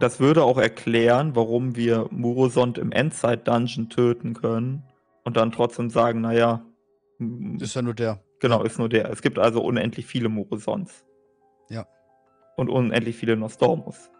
Das 0.00 0.20
würde 0.20 0.44
auch 0.44 0.58
erklären, 0.58 1.34
warum 1.34 1.74
wir 1.74 2.06
Murosond 2.10 2.78
im 2.78 2.92
Endzeit-Dungeon 2.92 3.88
töten 3.88 4.34
können 4.34 4.84
und 5.24 5.36
dann 5.36 5.50
trotzdem 5.50 5.90
sagen, 5.90 6.20
naja, 6.20 6.62
Ist 7.58 7.74
ja 7.74 7.82
nur 7.82 7.94
der. 7.94 8.20
Genau, 8.40 8.62
ist 8.62 8.78
nur 8.78 8.88
der. 8.88 9.10
Es 9.10 9.22
gibt 9.22 9.38
also 9.38 9.60
unendlich 9.60 10.06
viele 10.06 10.28
Murosons. 10.28 11.04
Ja. 11.68 11.86
Und 12.56 12.68
unendlich 12.70 13.16
viele 13.16 13.36
Nostormus. 13.36 14.10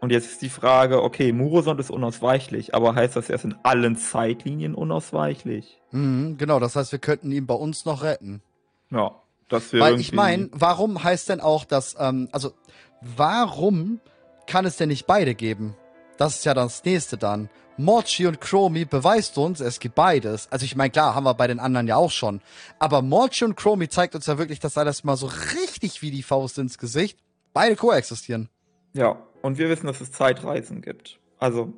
Und 0.00 0.10
jetzt 0.10 0.30
ist 0.30 0.42
die 0.42 0.48
Frage, 0.48 1.02
okay, 1.02 1.32
Murosond 1.32 1.80
ist 1.80 1.90
unausweichlich, 1.90 2.74
aber 2.74 2.94
heißt 2.94 3.16
das, 3.16 3.28
er 3.28 3.36
ist 3.36 3.44
in 3.44 3.56
allen 3.64 3.96
Zeitlinien 3.96 4.74
unausweichlich? 4.74 5.80
Mhm, 5.90 6.36
genau, 6.36 6.60
das 6.60 6.76
heißt, 6.76 6.92
wir 6.92 7.00
könnten 7.00 7.32
ihn 7.32 7.46
bei 7.46 7.54
uns 7.54 7.84
noch 7.84 8.02
retten. 8.02 8.42
Ja, 8.90 9.22
das 9.48 9.72
wäre 9.72 9.84
Weil 9.84 10.00
ich 10.00 10.12
meine, 10.12 10.50
warum 10.52 11.02
heißt 11.02 11.28
denn 11.28 11.40
auch, 11.40 11.64
dass, 11.64 11.96
ähm, 11.98 12.28
also, 12.32 12.52
warum 13.00 14.00
kann 14.48 14.64
es 14.64 14.76
denn 14.76 14.88
nicht 14.88 15.06
beide 15.06 15.36
geben? 15.36 15.76
Das 16.16 16.34
ist 16.38 16.44
ja 16.44 16.54
das 16.54 16.84
nächste 16.84 17.16
dann. 17.16 17.48
Morchi 17.76 18.26
und 18.26 18.40
Chromie 18.40 18.84
beweist 18.84 19.38
uns, 19.38 19.60
es 19.60 19.78
gibt 19.78 19.94
beides. 19.94 20.50
Also 20.50 20.64
ich 20.64 20.74
meine, 20.74 20.90
klar, 20.90 21.14
haben 21.14 21.22
wir 21.22 21.34
bei 21.34 21.46
den 21.46 21.60
anderen 21.60 21.86
ja 21.86 21.94
auch 21.94 22.10
schon. 22.10 22.40
Aber 22.80 23.02
Morchi 23.02 23.44
und 23.44 23.54
Chromie 23.56 23.88
zeigt 23.88 24.16
uns 24.16 24.26
ja 24.26 24.36
wirklich, 24.36 24.58
dass 24.58 24.76
alles 24.76 25.04
mal 25.04 25.16
so 25.16 25.30
richtig 25.54 26.02
wie 26.02 26.10
die 26.10 26.24
Faust 26.24 26.58
ins 26.58 26.76
Gesicht 26.78 27.20
beide 27.52 27.76
koexistieren. 27.76 28.48
Ja, 28.94 29.16
und 29.42 29.58
wir 29.58 29.68
wissen, 29.68 29.86
dass 29.86 30.00
es 30.00 30.10
Zeitreisen 30.10 30.82
gibt. 30.82 31.20
Also... 31.38 31.72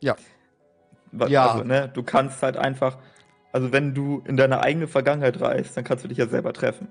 Ja. 0.00 0.16
Wa- 1.12 1.28
Ja. 1.28 1.52
Also, 1.52 1.64
ne, 1.64 1.88
du 1.88 2.02
kannst 2.02 2.42
halt 2.42 2.58
einfach... 2.58 2.98
Also 3.52 3.72
wenn 3.72 3.94
du 3.94 4.20
in 4.26 4.36
deine 4.36 4.60
eigene 4.60 4.88
Vergangenheit 4.88 5.40
reist, 5.40 5.76
dann 5.76 5.84
kannst 5.84 6.04
du 6.04 6.08
dich 6.08 6.18
ja 6.18 6.26
selber 6.26 6.52
treffen. 6.52 6.88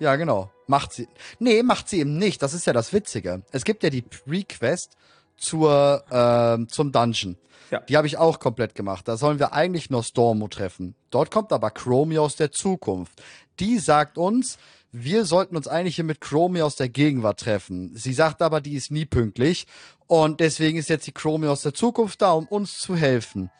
Ja, 0.00 0.16
genau. 0.16 0.50
Macht 0.66 0.92
sie. 0.92 1.08
Nee, 1.38 1.62
macht 1.62 1.88
sie 1.88 2.00
eben 2.00 2.18
nicht. 2.18 2.42
Das 2.42 2.54
ist 2.54 2.66
ja 2.66 2.72
das 2.72 2.92
Witzige. 2.92 3.42
Es 3.52 3.64
gibt 3.64 3.82
ja 3.82 3.90
die 3.90 4.02
Pre-Quest 4.02 4.96
zur, 5.36 6.04
ähm, 6.10 6.68
zum 6.68 6.90
Dungeon. 6.90 7.36
Ja. 7.70 7.80
Die 7.80 7.96
habe 7.96 8.06
ich 8.06 8.16
auch 8.16 8.40
komplett 8.40 8.74
gemacht. 8.74 9.06
Da 9.06 9.16
sollen 9.16 9.38
wir 9.38 9.52
eigentlich 9.52 9.90
Nostormo 9.90 10.48
treffen. 10.48 10.94
Dort 11.10 11.30
kommt 11.30 11.52
aber 11.52 11.70
Chromie 11.70 12.18
aus 12.18 12.34
der 12.34 12.50
Zukunft. 12.50 13.22
Die 13.60 13.78
sagt 13.78 14.18
uns, 14.18 14.58
wir 14.92 15.24
sollten 15.24 15.56
uns 15.56 15.68
eigentlich 15.68 15.96
hier 15.96 16.04
mit 16.04 16.20
Chromie 16.20 16.62
aus 16.62 16.76
der 16.76 16.88
Gegenwart 16.88 17.40
treffen. 17.40 17.94
Sie 17.94 18.12
sagt 18.12 18.42
aber, 18.42 18.60
die 18.60 18.74
ist 18.74 18.90
nie 18.90 19.04
pünktlich. 19.04 19.66
Und 20.06 20.40
deswegen 20.40 20.78
ist 20.78 20.88
jetzt 20.88 21.06
die 21.06 21.12
Chromie 21.12 21.46
aus 21.46 21.62
der 21.62 21.74
Zukunft 21.74 22.22
da, 22.22 22.32
um 22.32 22.46
uns 22.46 22.78
zu 22.78 22.96
helfen. 22.96 23.50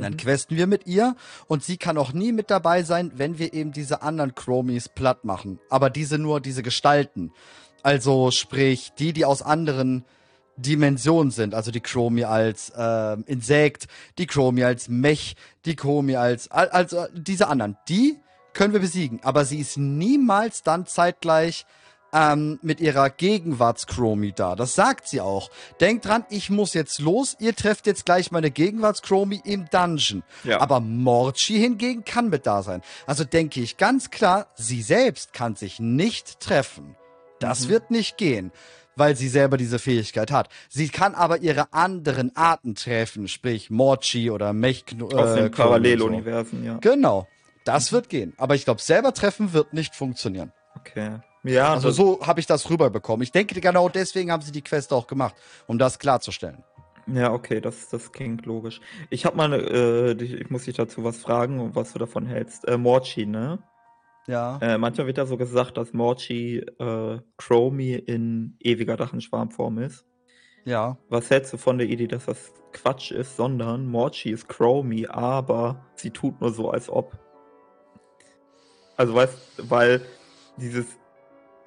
Und 0.00 0.04
Dann 0.04 0.12
Mhm. 0.14 0.18
questen 0.18 0.56
wir 0.56 0.66
mit 0.66 0.86
ihr 0.86 1.14
und 1.46 1.62
sie 1.62 1.76
kann 1.76 1.98
auch 1.98 2.12
nie 2.12 2.32
mit 2.32 2.50
dabei 2.50 2.82
sein, 2.82 3.12
wenn 3.16 3.38
wir 3.38 3.52
eben 3.52 3.72
diese 3.72 4.00
anderen 4.02 4.34
Chromies 4.34 4.88
platt 4.88 5.24
machen. 5.24 5.58
Aber 5.68 5.90
diese 5.90 6.16
nur 6.18 6.40
diese 6.40 6.62
Gestalten. 6.62 7.32
Also 7.82 8.30
sprich, 8.30 8.92
die, 8.98 9.12
die 9.12 9.24
aus 9.24 9.42
anderen 9.42 10.04
Dimensionen 10.56 11.30
sind. 11.30 11.54
Also 11.54 11.70
die 11.70 11.80
Chromie 11.80 12.24
als 12.24 12.72
ähm, 12.76 13.24
Insekt, 13.26 13.86
die 14.18 14.26
Chromie 14.26 14.64
als 14.64 14.88
Mech, 14.88 15.36
die 15.64 15.76
Chromie 15.76 16.16
als 16.16 16.50
al- 16.50 16.68
also 16.68 17.06
diese 17.14 17.48
anderen. 17.48 17.76
Die 17.88 18.18
können 18.52 18.72
wir 18.72 18.80
besiegen. 18.80 19.20
Aber 19.22 19.44
sie 19.44 19.58
ist 19.58 19.78
niemals 19.78 20.62
dann 20.62 20.86
zeitgleich 20.86 21.64
ähm, 22.12 22.58
mit 22.62 22.80
ihrer 22.80 23.10
Gegenwartschromi 23.10 24.32
da. 24.32 24.56
Das 24.56 24.74
sagt 24.74 25.08
sie 25.08 25.20
auch. 25.20 25.50
Denkt 25.80 26.06
dran, 26.06 26.24
ich 26.30 26.50
muss 26.50 26.74
jetzt 26.74 26.98
los. 27.00 27.36
Ihr 27.38 27.54
trefft 27.54 27.86
jetzt 27.86 28.04
gleich 28.06 28.30
meine 28.30 28.50
Gegenwartschromi 28.50 29.40
im 29.44 29.66
Dungeon. 29.70 30.22
Ja. 30.44 30.60
Aber 30.60 30.80
Morchi 30.80 31.58
hingegen 31.58 32.04
kann 32.04 32.28
mit 32.28 32.46
da 32.46 32.62
sein. 32.62 32.82
Also 33.06 33.24
denke 33.24 33.60
ich 33.60 33.76
ganz 33.76 34.10
klar, 34.10 34.46
sie 34.54 34.82
selbst 34.82 35.32
kann 35.32 35.56
sich 35.56 35.80
nicht 35.80 36.40
treffen. 36.40 36.96
Das 37.38 37.66
Mhm. 37.66 37.68
wird 37.70 37.90
nicht 37.90 38.16
gehen, 38.18 38.52
weil 38.96 39.16
sie 39.16 39.28
selber 39.28 39.56
diese 39.56 39.78
Fähigkeit 39.78 40.30
hat. 40.30 40.48
Sie 40.68 40.88
kann 40.88 41.14
aber 41.14 41.38
ihre 41.38 41.72
anderen 41.72 42.34
Arten 42.36 42.74
treffen, 42.74 43.28
sprich 43.28 43.70
Morchi 43.70 44.30
oder 44.30 44.52
Mech. 44.52 44.84
Aus 44.88 44.92
äh, 44.92 44.96
den 44.96 45.06
Clone 45.14 45.44
und 45.44 45.54
so. 45.54 45.62
Paralleluniversen, 45.62 46.64
ja. 46.64 46.78
Genau. 46.80 47.26
Das 47.64 47.92
wird 47.92 48.08
gehen. 48.08 48.32
Aber 48.36 48.54
ich 48.54 48.64
glaube, 48.64 48.80
selber 48.80 49.14
treffen 49.14 49.52
wird 49.52 49.72
nicht 49.74 49.94
funktionieren. 49.94 50.52
Okay. 50.76 51.18
Ja, 51.42 51.72
Also 51.72 51.90
so 51.90 52.20
habe 52.26 52.40
ich 52.40 52.46
das 52.46 52.68
rüberbekommen. 52.68 53.22
Ich 53.22 53.32
denke, 53.32 53.58
genau 53.60 53.88
deswegen 53.88 54.30
haben 54.30 54.42
sie 54.42 54.52
die 54.52 54.62
Quest 54.62 54.92
auch 54.92 55.06
gemacht, 55.06 55.34
um 55.66 55.78
das 55.78 55.98
klarzustellen. 55.98 56.62
Ja, 57.06 57.32
okay, 57.32 57.60
das, 57.60 57.88
das 57.88 58.12
klingt 58.12 58.46
logisch. 58.46 58.80
Ich 59.08 59.24
habe 59.24 59.36
mal, 59.36 59.48
ne, 59.48 59.56
äh, 59.56 60.22
ich 60.22 60.50
muss 60.50 60.64
dich 60.64 60.76
dazu 60.76 61.02
was 61.02 61.18
fragen 61.18 61.74
was 61.74 61.92
du 61.92 61.98
davon 61.98 62.26
hältst. 62.26 62.68
Äh, 62.68 62.76
Morchi, 62.76 63.26
ne? 63.26 63.58
Ja. 64.26 64.58
Äh, 64.60 64.78
manchmal 64.78 65.06
wird 65.06 65.18
ja 65.18 65.26
so 65.26 65.36
gesagt, 65.36 65.76
dass 65.76 65.92
Morchi 65.92 66.58
äh, 66.58 67.18
Chromie 67.36 67.94
in 67.94 68.56
ewiger 68.60 68.96
Drachenschwarmform 68.96 69.78
ist. 69.78 70.04
Ja. 70.64 70.98
Was 71.08 71.30
hältst 71.30 71.52
du 71.52 71.56
von 71.56 71.78
der 71.78 71.88
Idee, 71.88 72.06
dass 72.06 72.26
das 72.26 72.52
Quatsch 72.72 73.10
ist, 73.10 73.36
sondern 73.36 73.86
Morchi 73.86 74.30
ist 74.30 74.48
Chromie, 74.48 75.08
aber 75.08 75.86
sie 75.94 76.10
tut 76.10 76.40
nur 76.40 76.52
so, 76.52 76.70
als 76.70 76.88
ob. 76.90 77.18
Also 78.96 79.14
weißt, 79.14 79.68
weil 79.70 80.02
dieses, 80.58 80.86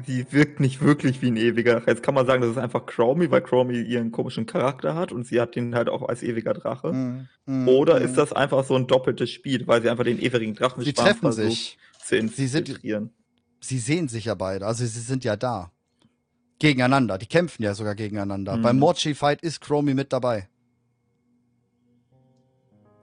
sie 0.05 0.25
wirkt 0.31 0.60
nicht 0.60 0.81
wirklich 0.81 1.22
wie 1.22 1.27
ein 1.31 1.38
ewiger 1.38 1.74
Drache. 1.75 1.89
Jetzt 1.91 2.03
kann 2.03 2.13
man 2.13 2.25
sagen, 2.25 2.41
das 2.41 2.51
ist 2.51 2.57
einfach 2.57 2.86
Chromie, 2.86 3.29
weil 3.31 3.41
Chromie 3.41 3.81
ihren 3.81 4.12
komischen 4.12 4.45
Charakter 4.45 4.95
hat 4.95 5.12
und 5.12 5.25
sie 5.25 5.39
hat 5.41 5.55
den 5.55 5.75
halt 5.75 5.89
auch 5.89 6.07
als 6.07 6.24
ewiger 6.24 6.53
Drache. 6.53 6.91
Mhm. 6.93 7.27
Mhm. 7.45 7.67
Oder 7.67 8.00
Mhm. 8.00 8.05
ist 8.05 8.15
das 8.17 8.33
einfach 8.33 8.63
so 8.65 8.75
ein 8.75 8.88
doppeltes 8.88 9.29
Spiel, 9.31 9.67
weil 9.67 9.81
sie 9.81 9.89
einfach 9.89 10.03
den 10.05 10.19
ewigen 10.19 10.53
Drachen 10.55 10.83
Sie 10.83 10.93
treffen 10.93 11.31
sich. 11.31 11.77
zu 12.00 12.15
Sie 12.29 12.48
sind-? 12.48 13.12
Sie 13.60 13.79
sehen 13.79 14.07
sich 14.10 14.25
ja 14.25 14.36
beide. 14.36 14.65
Also 14.65 14.86
sie 14.86 15.00
sind 15.00 15.24
ja 15.24 15.36
da. 15.36 15.72
Gegeneinander. 16.60 17.17
Die 17.17 17.25
kämpfen 17.27 17.63
ja 17.63 17.74
sogar 17.74 17.95
gegeneinander. 17.95 18.57
Mhm. 18.57 18.62
Beim 18.62 18.79
Morchi-Fight 18.79 19.41
ist 19.41 19.62
Chromie 19.62 19.93
mit 19.93 20.12
dabei. 20.13 20.48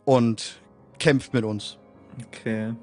Und 0.04 0.60
kämpft 0.98 1.32
mit 1.34 1.44
uns. 1.44 1.78
Okay. 2.26 2.74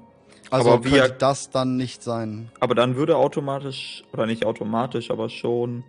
Also 0.50 0.70
Aber 0.72 0.84
wie 0.84 0.90
könnte 0.90 1.04
er- 1.04 1.08
das 1.10 1.50
dann 1.50 1.76
nicht 1.76 2.02
sein. 2.02 2.50
Aber 2.60 2.74
dann 2.74 2.96
würde 2.96 3.16
automatisch, 3.16 4.04
oder 4.12 4.26
nicht 4.26 4.44
automatisch, 4.46 5.10
aber 5.10 5.28
schon. 5.28 5.84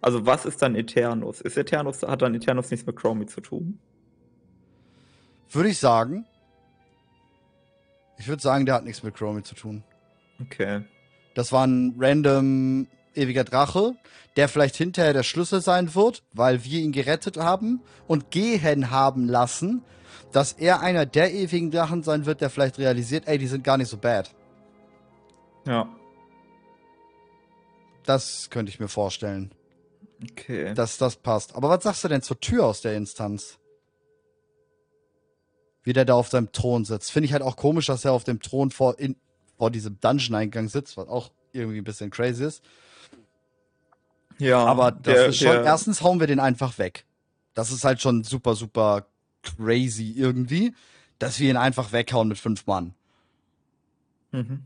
Also 0.00 0.26
was 0.26 0.44
ist 0.44 0.62
dann 0.62 0.74
Eternus? 0.76 1.40
Ist 1.40 1.56
Eternus, 1.56 2.02
hat 2.02 2.22
dann 2.22 2.34
Eternus 2.34 2.70
nichts 2.70 2.86
mit 2.86 2.96
Chromie 2.96 3.26
zu 3.26 3.40
tun? 3.40 3.78
Würde 5.50 5.68
ich 5.70 5.78
sagen. 5.78 6.26
Ich 8.18 8.28
würde 8.28 8.42
sagen, 8.42 8.66
der 8.66 8.76
hat 8.76 8.84
nichts 8.84 9.02
mit 9.02 9.14
Chromie 9.14 9.42
zu 9.42 9.54
tun. 9.54 9.82
Okay. 10.40 10.82
Das 11.34 11.52
war 11.52 11.66
ein 11.66 11.94
random 11.98 12.86
ewiger 13.14 13.44
Drache, 13.44 13.94
der 14.36 14.48
vielleicht 14.48 14.76
hinterher 14.76 15.12
der 15.12 15.22
Schlüssel 15.22 15.60
sein 15.60 15.94
wird, 15.94 16.22
weil 16.32 16.64
wir 16.64 16.80
ihn 16.80 16.92
gerettet 16.92 17.36
haben 17.38 17.80
und 18.06 18.30
gehen 18.30 18.90
haben 18.90 19.26
lassen, 19.28 19.82
dass 20.32 20.52
er 20.52 20.80
einer 20.80 21.06
der 21.06 21.32
ewigen 21.32 21.70
Drachen 21.70 22.02
sein 22.02 22.26
wird, 22.26 22.40
der 22.40 22.50
vielleicht 22.50 22.78
realisiert, 22.78 23.26
ey, 23.26 23.38
die 23.38 23.46
sind 23.46 23.64
gar 23.64 23.76
nicht 23.76 23.88
so 23.88 23.96
bad. 23.96 24.34
Ja. 25.66 25.88
Das 28.04 28.50
könnte 28.50 28.70
ich 28.70 28.78
mir 28.80 28.88
vorstellen, 28.88 29.52
Okay. 30.30 30.72
dass 30.74 30.96
das 30.98 31.16
passt. 31.16 31.54
Aber 31.54 31.68
was 31.68 31.82
sagst 31.84 32.04
du 32.04 32.08
denn 32.08 32.22
zur 32.22 32.40
Tür 32.40 32.66
aus 32.66 32.80
der 32.80 32.96
Instanz? 32.96 33.58
Wie 35.82 35.92
der 35.92 36.04
da 36.04 36.14
auf 36.14 36.28
seinem 36.28 36.50
Thron 36.52 36.84
sitzt. 36.84 37.10
Finde 37.12 37.26
ich 37.26 37.32
halt 37.32 37.42
auch 37.42 37.56
komisch, 37.56 37.86
dass 37.86 38.04
er 38.04 38.12
auf 38.12 38.24
dem 38.24 38.40
Thron 38.40 38.70
vor, 38.70 38.98
in, 38.98 39.16
vor 39.56 39.70
diesem 39.70 40.00
Dungeon-Eingang 40.00 40.68
sitzt, 40.68 40.96
was 40.96 41.08
auch 41.08 41.30
irgendwie 41.52 41.78
ein 41.78 41.84
bisschen 41.84 42.10
crazy 42.10 42.44
ist. 42.44 42.62
ja, 44.38 44.64
Aber 44.64 44.90
das 44.92 45.02
der- 45.02 45.26
ist 45.26 45.36
schon, 45.38 45.46
der- 45.52 45.64
erstens 45.64 46.02
hauen 46.02 46.20
wir 46.20 46.26
den 46.26 46.40
einfach 46.40 46.78
weg. 46.78 47.04
Das 47.54 47.70
ist 47.72 47.84
halt 47.84 48.00
schon 48.00 48.22
super, 48.24 48.54
super 48.54 49.06
crazy 49.56 50.12
irgendwie, 50.16 50.74
dass 51.18 51.38
wir 51.40 51.50
ihn 51.50 51.56
einfach 51.56 51.92
weghauen 51.92 52.28
mit 52.28 52.38
fünf 52.38 52.66
Mann. 52.66 52.94
Mhm. 54.32 54.62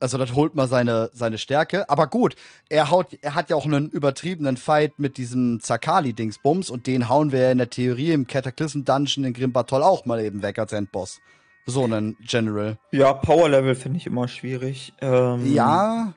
Also 0.00 0.18
das 0.18 0.34
holt 0.34 0.54
mal 0.54 0.68
seine, 0.68 1.08
seine 1.14 1.38
Stärke. 1.38 1.88
Aber 1.88 2.08
gut, 2.08 2.36
er 2.68 2.90
haut, 2.90 3.16
er 3.22 3.34
hat 3.34 3.48
ja 3.48 3.56
auch 3.56 3.64
einen 3.64 3.88
übertriebenen 3.88 4.58
Fight 4.58 4.98
mit 4.98 5.16
diesem 5.16 5.60
Zakali-Dingsbums 5.60 6.68
und 6.68 6.86
den 6.86 7.08
hauen 7.08 7.32
wir 7.32 7.40
ja 7.40 7.50
in 7.52 7.58
der 7.58 7.70
Theorie 7.70 8.12
im 8.12 8.26
Cataclysm-Dungeon 8.26 9.24
in 9.24 9.32
Grimbatol 9.32 9.82
auch 9.82 10.04
mal 10.04 10.20
eben 10.20 10.42
weg 10.42 10.58
als 10.58 10.72
Endboss. 10.72 11.20
So 11.64 11.84
einen 11.84 12.18
General. 12.20 12.76
Ja, 12.90 13.14
Power 13.14 13.48
Level 13.48 13.74
finde 13.74 13.96
ich 13.96 14.06
immer 14.06 14.28
schwierig. 14.28 14.92
Ähm, 15.00 15.50
Ja, 15.54 16.12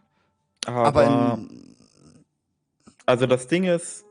aber, 0.65 0.87
aber 0.87 1.03
in, 1.05 1.75
also 3.05 3.25
das 3.25 3.47
Ding 3.47 3.63
ist, 3.63 4.03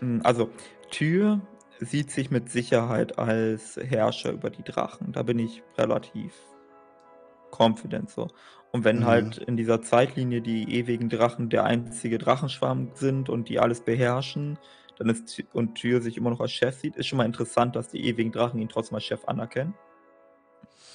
mh, 0.00 0.24
also 0.24 0.48
Tür 0.90 1.42
sieht 1.80 2.10
sich 2.10 2.30
mit 2.30 2.50
Sicherheit 2.50 3.18
als 3.18 3.76
Herrscher 3.76 4.32
über 4.32 4.50
die 4.50 4.62
Drachen. 4.62 5.12
Da 5.12 5.22
bin 5.22 5.38
ich 5.38 5.62
relativ 5.76 6.32
confident 7.50 8.10
so. 8.10 8.28
Und 8.72 8.84
wenn 8.84 9.04
Mhm. 9.04 9.06
halt 9.06 9.38
in 9.38 9.56
dieser 9.56 9.80
Zeitlinie 9.80 10.42
die 10.42 10.74
ewigen 10.76 11.08
Drachen 11.08 11.48
der 11.48 11.64
einzige 11.64 12.18
Drachenschwarm 12.18 12.90
sind 12.94 13.28
und 13.30 13.48
die 13.48 13.58
alles 13.58 13.80
beherrschen, 13.80 14.58
dann 14.98 15.08
ist 15.08 15.42
und 15.52 15.76
Tür 15.76 16.00
sich 16.02 16.16
immer 16.16 16.30
noch 16.30 16.40
als 16.40 16.52
Chef 16.52 16.76
sieht, 16.78 16.96
ist 16.96 17.06
schon 17.06 17.18
mal 17.18 17.24
interessant, 17.24 17.76
dass 17.76 17.88
die 17.88 18.04
ewigen 18.04 18.32
Drachen 18.32 18.60
ihn 18.60 18.68
trotzdem 18.68 18.96
als 18.96 19.04
Chef 19.04 19.24
anerkennen. 19.26 19.74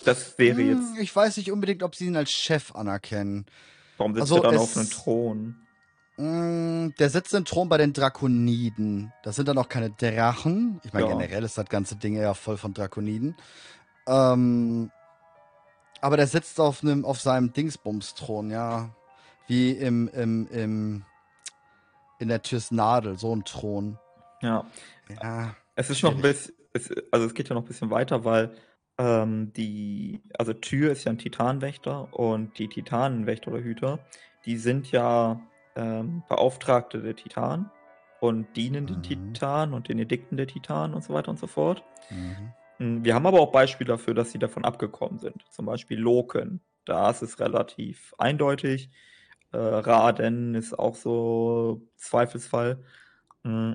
Das 0.04 0.38
wäre 0.38 0.62
Hm, 0.62 0.62
jetzt, 0.62 1.00
ich 1.00 1.16
weiß 1.16 1.38
nicht 1.38 1.52
unbedingt, 1.52 1.84
ob 1.84 1.96
sie 1.96 2.08
ihn 2.08 2.16
als 2.18 2.32
Chef 2.32 2.76
anerkennen. 2.76 3.46
warum 3.98 4.14
sitzt 4.16 4.30
also 4.30 4.36
er 4.36 4.42
dann 4.42 4.58
auf 4.58 4.76
einem 4.78 4.90
Thron? 4.90 5.68
Mm, 6.18 6.90
Der 7.00 7.10
sitzt 7.10 7.34
im 7.34 7.46
Thron 7.46 7.70
bei 7.70 7.78
den 7.78 7.94
Drakoniden. 7.94 9.12
Das 9.24 9.36
sind 9.36 9.48
dann 9.48 9.58
auch 9.58 9.70
keine 9.70 9.90
Drachen. 9.90 10.80
Ich 10.84 10.94
meine, 10.94 11.08
Ja. 11.08 11.12
generell 11.14 11.44
ist 11.44 11.58
das 11.58 11.66
ganze 11.68 11.96
Ding 11.96 12.16
eher 12.16 12.36
voll 12.36 12.58
von 12.58 12.74
Drakoniden. 12.74 13.36
Ähm, 14.08 14.92
aber 16.02 16.18
der 16.18 16.28
sitzt 16.28 16.60
auf 16.60 16.84
einem, 16.84 17.06
auf 17.06 17.20
seinem 17.20 17.54
Dingsbums-Thron, 17.54 18.52
ja. 18.52 18.90
Wie 19.48 19.72
im, 19.72 20.08
im, 20.10 20.48
im, 20.52 21.06
in 22.20 22.28
der 22.28 22.42
Tysnadel, 22.42 23.18
so 23.18 23.36
ein 23.36 23.44
Thron. 23.46 23.98
Ja. 24.42 24.66
Ja. 25.22 25.56
Es 25.76 25.90
ist 25.90 26.04
noch 26.04 26.16
ein 26.16 26.22
bisschen, 26.22 26.54
es, 26.74 26.90
also 27.12 27.26
es 27.26 27.34
geht 27.34 27.50
ja 27.50 27.56
noch 27.56 27.64
ein 27.64 27.68
bisschen 27.68 27.90
weiter, 27.90 28.24
weil 28.24 28.52
ähm, 28.98 29.52
die, 29.54 30.22
also 30.38 30.54
Tür 30.54 30.92
ist 30.92 31.06
ja 31.06 31.12
ein 31.12 31.18
Titanwächter 31.18 32.14
und 32.14 32.58
die 32.60 32.68
Titanenwächter 32.68 33.52
oder 33.52 33.62
Hüter, 33.64 34.00
die 34.46 34.58
sind 34.58 34.92
ja 34.92 35.42
ähm, 35.76 36.24
Beauftragte 36.30 37.02
der 37.02 37.16
Titanen 37.16 37.70
und 38.20 38.56
dienen 38.56 38.88
den 38.88 38.98
Mhm. 38.98 39.04
Titanen 39.04 39.74
und 39.74 39.90
den 39.90 40.00
Edikten 40.00 40.38
der 40.38 40.48
Titanen 40.48 40.94
und 40.96 41.04
so 41.04 41.14
weiter 41.14 41.30
und 41.30 41.40
so 41.40 41.48
fort. 41.48 41.84
Mhm. 42.10 42.54
Mm, 42.80 43.04
Wir 43.04 43.16
haben 43.16 43.26
aber 43.26 43.40
auch 43.40 43.52
Beispiele 43.52 43.88
dafür, 43.88 44.14
dass 44.14 44.32
sie 44.32 44.40
davon 44.40 44.66
abgekommen 44.66 45.20
sind. 45.20 45.44
Zum 45.52 45.66
Beispiel 45.66 46.00
Loken. 46.00 46.62
Da 46.86 47.10
ist 47.10 47.22
es 47.22 47.40
relativ 47.40 48.14
eindeutig. 48.18 48.90
Äh, 49.52 49.58
Raden 49.58 50.56
ist 50.56 50.78
auch 50.78 50.96
so 50.96 51.88
Zweifelsfall. 51.96 52.84
Mm, 53.44 53.74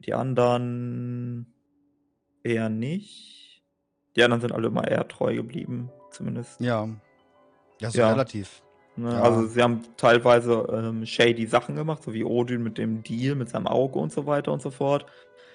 Die 0.00 0.14
anderen 0.14 1.52
eher 2.44 2.68
nicht. 2.68 3.64
Die 4.14 4.22
anderen 4.22 4.40
sind 4.40 4.52
alle 4.52 4.68
immer 4.68 4.86
eher 4.86 5.06
treu 5.08 5.34
geblieben, 5.34 5.90
zumindest. 6.12 6.60
Ja. 6.60 6.88
Ja, 7.80 7.90
so 7.90 7.98
Ja. 7.98 8.10
relativ. 8.10 8.62
Ne? 8.98 9.12
Ja. 9.12 9.22
Also 9.22 9.46
sie 9.46 9.62
haben 9.62 9.82
teilweise 9.96 10.66
ähm, 10.72 11.06
shady 11.06 11.46
Sachen 11.46 11.76
gemacht, 11.76 12.02
so 12.02 12.12
wie 12.12 12.24
Odin 12.24 12.62
mit 12.62 12.78
dem 12.78 13.02
Deal, 13.02 13.34
mit 13.34 13.48
seinem 13.48 13.66
Auge 13.66 13.98
und 13.98 14.12
so 14.12 14.26
weiter 14.26 14.52
und 14.52 14.62
so 14.62 14.70
fort. 14.70 15.06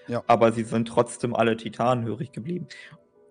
Ja. 0.08 0.24
Aber 0.28 0.52
sie 0.52 0.64
sind 0.64 0.88
trotzdem 0.88 1.36
alle 1.36 1.58
titanenhörig 1.58 2.32
geblieben. 2.32 2.68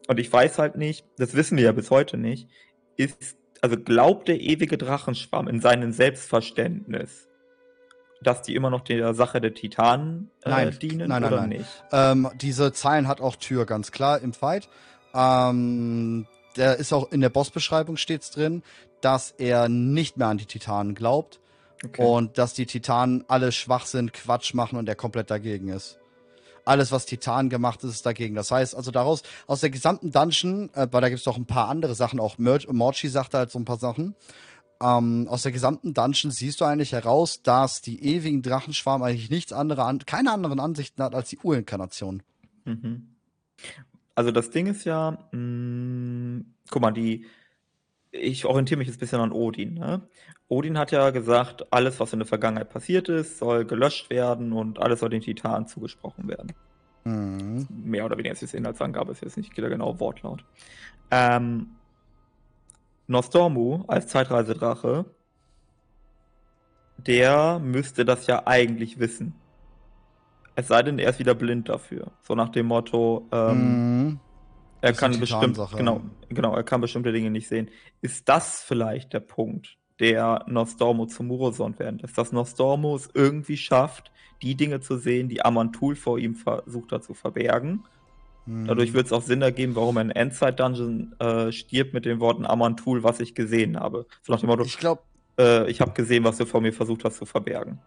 Und 0.08 0.18
ich 0.18 0.32
weiß 0.32 0.58
halt 0.58 0.76
nicht, 0.76 1.06
das 1.16 1.34
wissen 1.34 1.56
wir 1.56 1.64
ja 1.64 1.72
bis 1.72 1.90
heute 1.90 2.16
nicht, 2.16 2.48
ist, 2.96 3.36
also 3.60 3.76
glaubt 3.76 4.28
der 4.28 4.40
ewige 4.40 4.78
Drachenschwarm 4.78 5.48
in 5.48 5.60
seinem 5.60 5.92
Selbstverständnis, 5.92 7.28
dass 8.22 8.42
die 8.42 8.54
immer 8.54 8.70
noch 8.70 8.82
der 8.82 9.14
Sache 9.14 9.40
der 9.40 9.54
Titanen 9.54 10.30
äh, 10.44 10.50
Nein. 10.50 10.78
dienen 10.80 11.08
Nein, 11.08 11.22
nein, 11.22 11.24
oder 11.24 11.40
nein. 11.42 11.48
nicht? 11.50 11.84
Ähm, 11.92 12.28
diese 12.40 12.72
Zeilen 12.72 13.08
hat 13.08 13.20
auch 13.20 13.36
Tür 13.36 13.66
ganz 13.66 13.92
klar 13.92 14.20
im 14.20 14.32
Fight. 14.32 14.68
Ähm, 15.14 16.26
der 16.56 16.76
ist 16.76 16.92
auch 16.92 17.10
in 17.12 17.20
der 17.20 17.30
Bossbeschreibung 17.30 17.96
stets 17.96 18.30
drin, 18.30 18.62
dass 19.04 19.30
er 19.32 19.68
nicht 19.68 20.16
mehr 20.16 20.28
an 20.28 20.38
die 20.38 20.46
Titanen 20.46 20.94
glaubt 20.94 21.40
Okay. 21.84 22.04
und 22.04 22.38
dass 22.38 22.54
die 22.54 22.66
Titanen 22.66 23.24
alle 23.26 23.50
schwach 23.50 23.86
sind, 23.86 24.12
Quatsch 24.12 24.54
machen 24.54 24.78
und 24.78 24.88
er 24.88 24.94
komplett 24.94 25.30
dagegen 25.30 25.68
ist. 25.68 25.98
Alles, 26.64 26.92
was 26.92 27.06
Titan 27.06 27.48
gemacht 27.48 27.82
ist, 27.82 27.90
ist 27.90 28.06
dagegen. 28.06 28.36
Das 28.36 28.52
heißt, 28.52 28.76
also 28.76 28.92
daraus, 28.92 29.24
aus 29.48 29.62
der 29.62 29.70
gesamten 29.70 30.12
Dungeon, 30.12 30.70
äh, 30.74 30.86
weil 30.92 31.00
da 31.00 31.08
gibt 31.08 31.18
es 31.18 31.24
doch 31.24 31.36
ein 31.36 31.46
paar 31.46 31.68
andere 31.68 31.96
Sachen, 31.96 32.20
auch 32.20 32.38
Mer 32.38 32.60
Morchi 32.70 33.08
sagt 33.08 33.34
halt 33.34 33.50
so 33.50 33.58
ein 33.58 33.64
paar 33.64 33.78
Sachen, 33.78 34.14
ähm, 34.80 35.26
aus 35.28 35.42
der 35.42 35.50
gesamten 35.50 35.92
Dungeon 35.92 36.30
siehst 36.30 36.60
du 36.60 36.64
eigentlich 36.64 36.92
heraus, 36.92 37.42
dass 37.42 37.80
die 37.80 38.04
ewigen 38.04 38.42
Drachenschwarm 38.42 39.02
eigentlich 39.02 39.30
nichts 39.30 39.52
andere 39.52 39.82
an, 39.82 39.98
keine 40.06 40.30
anderen 40.32 40.60
Ansichten 40.60 41.02
hat 41.02 41.16
als 41.16 41.30
die 41.30 41.38
Urinkarnation. 41.42 42.22
Mhm. 42.64 43.08
Also 44.14 44.30
das 44.30 44.50
Ding 44.50 44.66
ist 44.68 44.84
ja, 44.84 45.18
mh, 45.32 46.42
guck 46.70 46.82
mal, 46.82 46.92
die, 46.92 47.26
ich 48.12 48.44
orientiere 48.44 48.78
mich 48.78 48.88
jetzt 48.88 48.98
ein 48.98 49.00
bisschen 49.00 49.20
an 49.20 49.32
Odin. 49.32 49.74
Ne? 49.74 50.02
Odin 50.48 50.78
hat 50.78 50.92
ja 50.92 51.10
gesagt, 51.10 51.72
alles, 51.72 51.98
was 51.98 52.12
in 52.12 52.18
der 52.20 52.28
Vergangenheit 52.28 52.68
passiert 52.68 53.08
ist, 53.08 53.38
soll 53.38 53.64
gelöscht 53.64 54.10
werden 54.10 54.52
und 54.52 54.80
alles 54.80 55.00
soll 55.00 55.08
den 55.08 55.22
Titanen 55.22 55.66
zugesprochen 55.66 56.28
werden. 56.28 56.52
Mhm. 57.04 57.66
Mehr 57.70 58.04
oder 58.04 58.16
weniger 58.18 58.32
ist 58.32 58.42
jetzt 58.42 58.54
Inhaltsangabe, 58.54 59.12
ist 59.12 59.22
jetzt 59.22 59.38
nicht 59.38 59.56
der 59.56 59.70
genaue 59.70 59.98
Wortlaut. 59.98 60.44
Ähm, 61.10 61.70
Nostormu 63.06 63.84
als 63.88 64.08
Zeitreisedrache, 64.08 65.06
der 66.98 67.58
müsste 67.58 68.04
das 68.04 68.26
ja 68.26 68.46
eigentlich 68.46 69.00
wissen. 69.00 69.34
Es 70.54 70.68
sei 70.68 70.82
denn, 70.82 70.98
er 70.98 71.10
ist 71.10 71.18
wieder 71.18 71.34
blind 71.34 71.70
dafür. 71.70 72.12
So 72.22 72.34
nach 72.34 72.50
dem 72.50 72.66
Motto, 72.66 73.26
ähm, 73.32 74.08
Mhm. 74.08 74.20
Er 74.82 74.92
kann 74.92 75.18
bestimmt, 75.18 75.58
genau, 75.76 76.02
genau, 76.28 76.54
er 76.54 76.62
kann 76.62 76.80
bestimmte 76.80 77.12
Dinge 77.12 77.30
nicht 77.30 77.48
sehen. 77.48 77.70
Ist 78.02 78.28
das 78.28 78.62
vielleicht 78.62 79.12
der 79.12 79.20
Punkt, 79.20 79.78
der 80.00 80.44
Nostormo 80.48 81.06
zum 81.06 81.28
Murosond 81.28 81.78
werden 81.78 81.98
lässt? 82.00 82.18
Dass 82.18 82.32
Nostormo 82.32 82.94
es 82.96 83.08
irgendwie 83.14 83.56
schafft, 83.56 84.10
die 84.42 84.56
Dinge 84.56 84.80
zu 84.80 84.98
sehen, 84.98 85.28
die 85.28 85.44
Amantul 85.44 85.94
vor 85.96 86.18
ihm 86.18 86.34
versucht 86.34 86.92
hat 86.92 87.04
zu 87.04 87.14
verbergen. 87.14 87.84
Mhm. 88.44 88.66
Dadurch 88.66 88.92
wird 88.92 89.06
es 89.06 89.12
auch 89.12 89.22
Sinn 89.22 89.40
ergeben, 89.40 89.76
warum 89.76 89.96
er 89.96 90.02
in 90.02 90.10
Endzeit-Dungeon 90.10 91.14
äh, 91.20 91.52
stirbt 91.52 91.94
mit 91.94 92.04
den 92.04 92.18
Worten 92.18 92.44
Amantul, 92.44 93.04
was 93.04 93.20
ich 93.20 93.34
gesehen 93.36 93.78
habe. 93.78 94.06
So 94.22 94.32
nach 94.32 94.40
dem 94.40 94.48
Motto, 94.48 94.64
Ich 94.64 94.78
glaube 94.78 95.02
äh, 95.38 95.70
ich 95.70 95.80
habe 95.80 95.92
gesehen, 95.92 96.24
was 96.24 96.38
du 96.38 96.44
vor 96.46 96.60
mir 96.60 96.72
versucht 96.72 97.04
hast 97.04 97.16
zu 97.18 97.24
verbergen. 97.24 97.78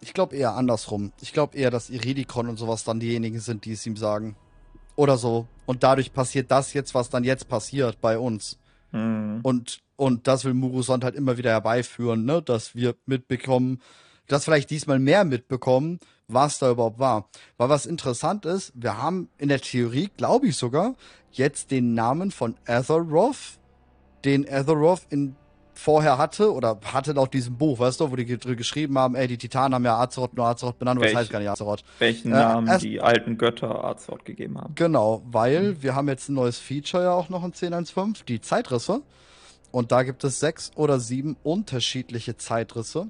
ich 0.00 0.14
glaub 0.14 0.32
eher 0.32 0.54
andersrum. 0.54 1.12
Ich 1.20 1.32
glaube 1.34 1.56
eher, 1.58 1.70
dass 1.70 1.90
Iridikon 1.90 2.48
und 2.48 2.56
sowas 2.56 2.84
dann 2.84 3.00
diejenigen 3.00 3.40
sind, 3.40 3.66
die 3.66 3.72
es 3.72 3.84
ihm 3.86 3.96
sagen. 3.96 4.36
Oder 4.98 5.16
so. 5.16 5.46
Und 5.64 5.84
dadurch 5.84 6.12
passiert 6.12 6.50
das 6.50 6.72
jetzt, 6.72 6.92
was 6.92 7.08
dann 7.08 7.22
jetzt 7.22 7.48
passiert 7.48 8.00
bei 8.00 8.18
uns. 8.18 8.58
Hm. 8.90 9.38
Und, 9.44 9.78
und 9.94 10.26
das 10.26 10.44
will 10.44 10.54
Murusond 10.54 11.04
halt 11.04 11.14
immer 11.14 11.38
wieder 11.38 11.50
herbeiführen, 11.50 12.24
ne? 12.24 12.42
Dass 12.42 12.74
wir 12.74 12.96
mitbekommen, 13.06 13.80
dass 14.26 14.44
vielleicht 14.44 14.70
diesmal 14.70 14.98
mehr 14.98 15.24
mitbekommen, 15.24 16.00
was 16.26 16.58
da 16.58 16.72
überhaupt 16.72 16.98
war. 16.98 17.28
Weil 17.58 17.68
was 17.68 17.86
interessant 17.86 18.44
ist, 18.44 18.72
wir 18.74 19.00
haben 19.00 19.28
in 19.38 19.50
der 19.50 19.60
Theorie, 19.60 20.10
glaube 20.16 20.48
ich 20.48 20.56
sogar, 20.56 20.96
jetzt 21.30 21.70
den 21.70 21.94
Namen 21.94 22.32
von 22.32 22.56
Azeroth, 22.66 23.60
den 24.24 24.50
Azeroth 24.50 25.02
in 25.10 25.36
vorher 25.80 26.18
hatte 26.18 26.52
oder 26.52 26.80
hatte 26.92 27.12
laut 27.12 27.32
diesem 27.32 27.56
Buch, 27.56 27.78
weißt 27.78 28.00
du, 28.00 28.10
wo 28.10 28.16
die 28.16 28.24
ge- 28.24 28.56
geschrieben 28.56 28.98
haben, 28.98 29.14
ey, 29.14 29.28
die 29.28 29.38
Titanen 29.38 29.74
haben 29.76 29.84
ja 29.84 29.96
Azeroth 29.96 30.34
nur 30.36 30.46
Azeroth 30.46 30.76
benannt, 30.80 30.98
aber 30.98 31.04
das 31.06 31.12
Welch- 31.14 31.18
heißt 31.20 31.30
gar 31.30 31.38
nicht 31.38 31.48
Azeroth. 31.48 31.84
Welchen 32.00 32.32
Äh, 32.32 32.34
Namen 32.34 32.66
erst- 32.66 32.84
die 32.84 33.00
alten 33.00 33.38
Götter 33.38 33.84
Azeroth 33.84 34.24
gegeben 34.24 34.58
haben. 34.60 34.74
Genau, 34.74 35.22
weil 35.30 35.80
wir 35.80 35.94
haben 35.94 36.08
jetzt 36.08 36.28
ein 36.28 36.34
neues 36.34 36.58
Feature 36.58 37.04
ja 37.04 37.12
auch 37.12 37.28
noch 37.28 37.44
in 37.44 37.52
10.1.5, 37.52 38.24
die 38.24 38.40
Zeitrisse. 38.40 39.02
Und 39.70 39.92
da 39.92 40.02
gibt 40.02 40.24
es 40.24 40.40
sechs 40.40 40.72
oder 40.74 40.98
sieben 40.98 41.36
unterschiedliche 41.44 42.36
Zeitrisse. 42.36 43.06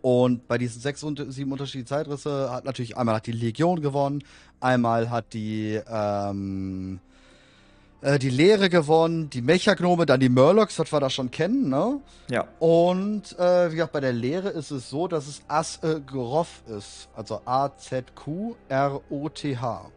Und 0.00 0.48
bei 0.48 0.58
diesen 0.58 0.80
sechs 0.80 1.02
und 1.02 1.24
sieben 1.32 1.52
unterschiedlichen 1.52 1.86
Zeitrisse 1.86 2.50
hat 2.50 2.64
natürlich 2.64 2.96
einmal 2.96 3.16
hat 3.16 3.26
die 3.26 3.32
Legion 3.32 3.80
gewonnen, 3.82 4.24
einmal 4.60 5.10
hat 5.10 5.32
die 5.32 5.80
ähm, 5.88 7.00
äh, 8.00 8.18
die 8.18 8.30
Lehre 8.30 8.68
gewonnen, 8.68 9.28
die 9.30 9.42
Mechagnome, 9.42 10.06
dann 10.06 10.20
die 10.20 10.28
Murlocs, 10.28 10.78
was 10.78 10.92
wir 10.92 11.00
da 11.00 11.10
schon 11.10 11.30
kennen, 11.30 11.68
ne? 11.68 12.00
Ja. 12.30 12.46
Und 12.58 13.38
äh, 13.38 13.70
wie 13.70 13.76
gesagt, 13.76 13.92
bei 13.92 14.00
der 14.00 14.12
Lehre 14.12 14.48
ist 14.50 14.70
es 14.70 14.88
so, 14.88 15.08
dass 15.08 15.26
es 15.26 15.42
Asgroth 15.48 16.62
ist. 16.68 17.08
Also 17.16 17.40
A-Z-Q-R-O-T-H. 18.68 19.90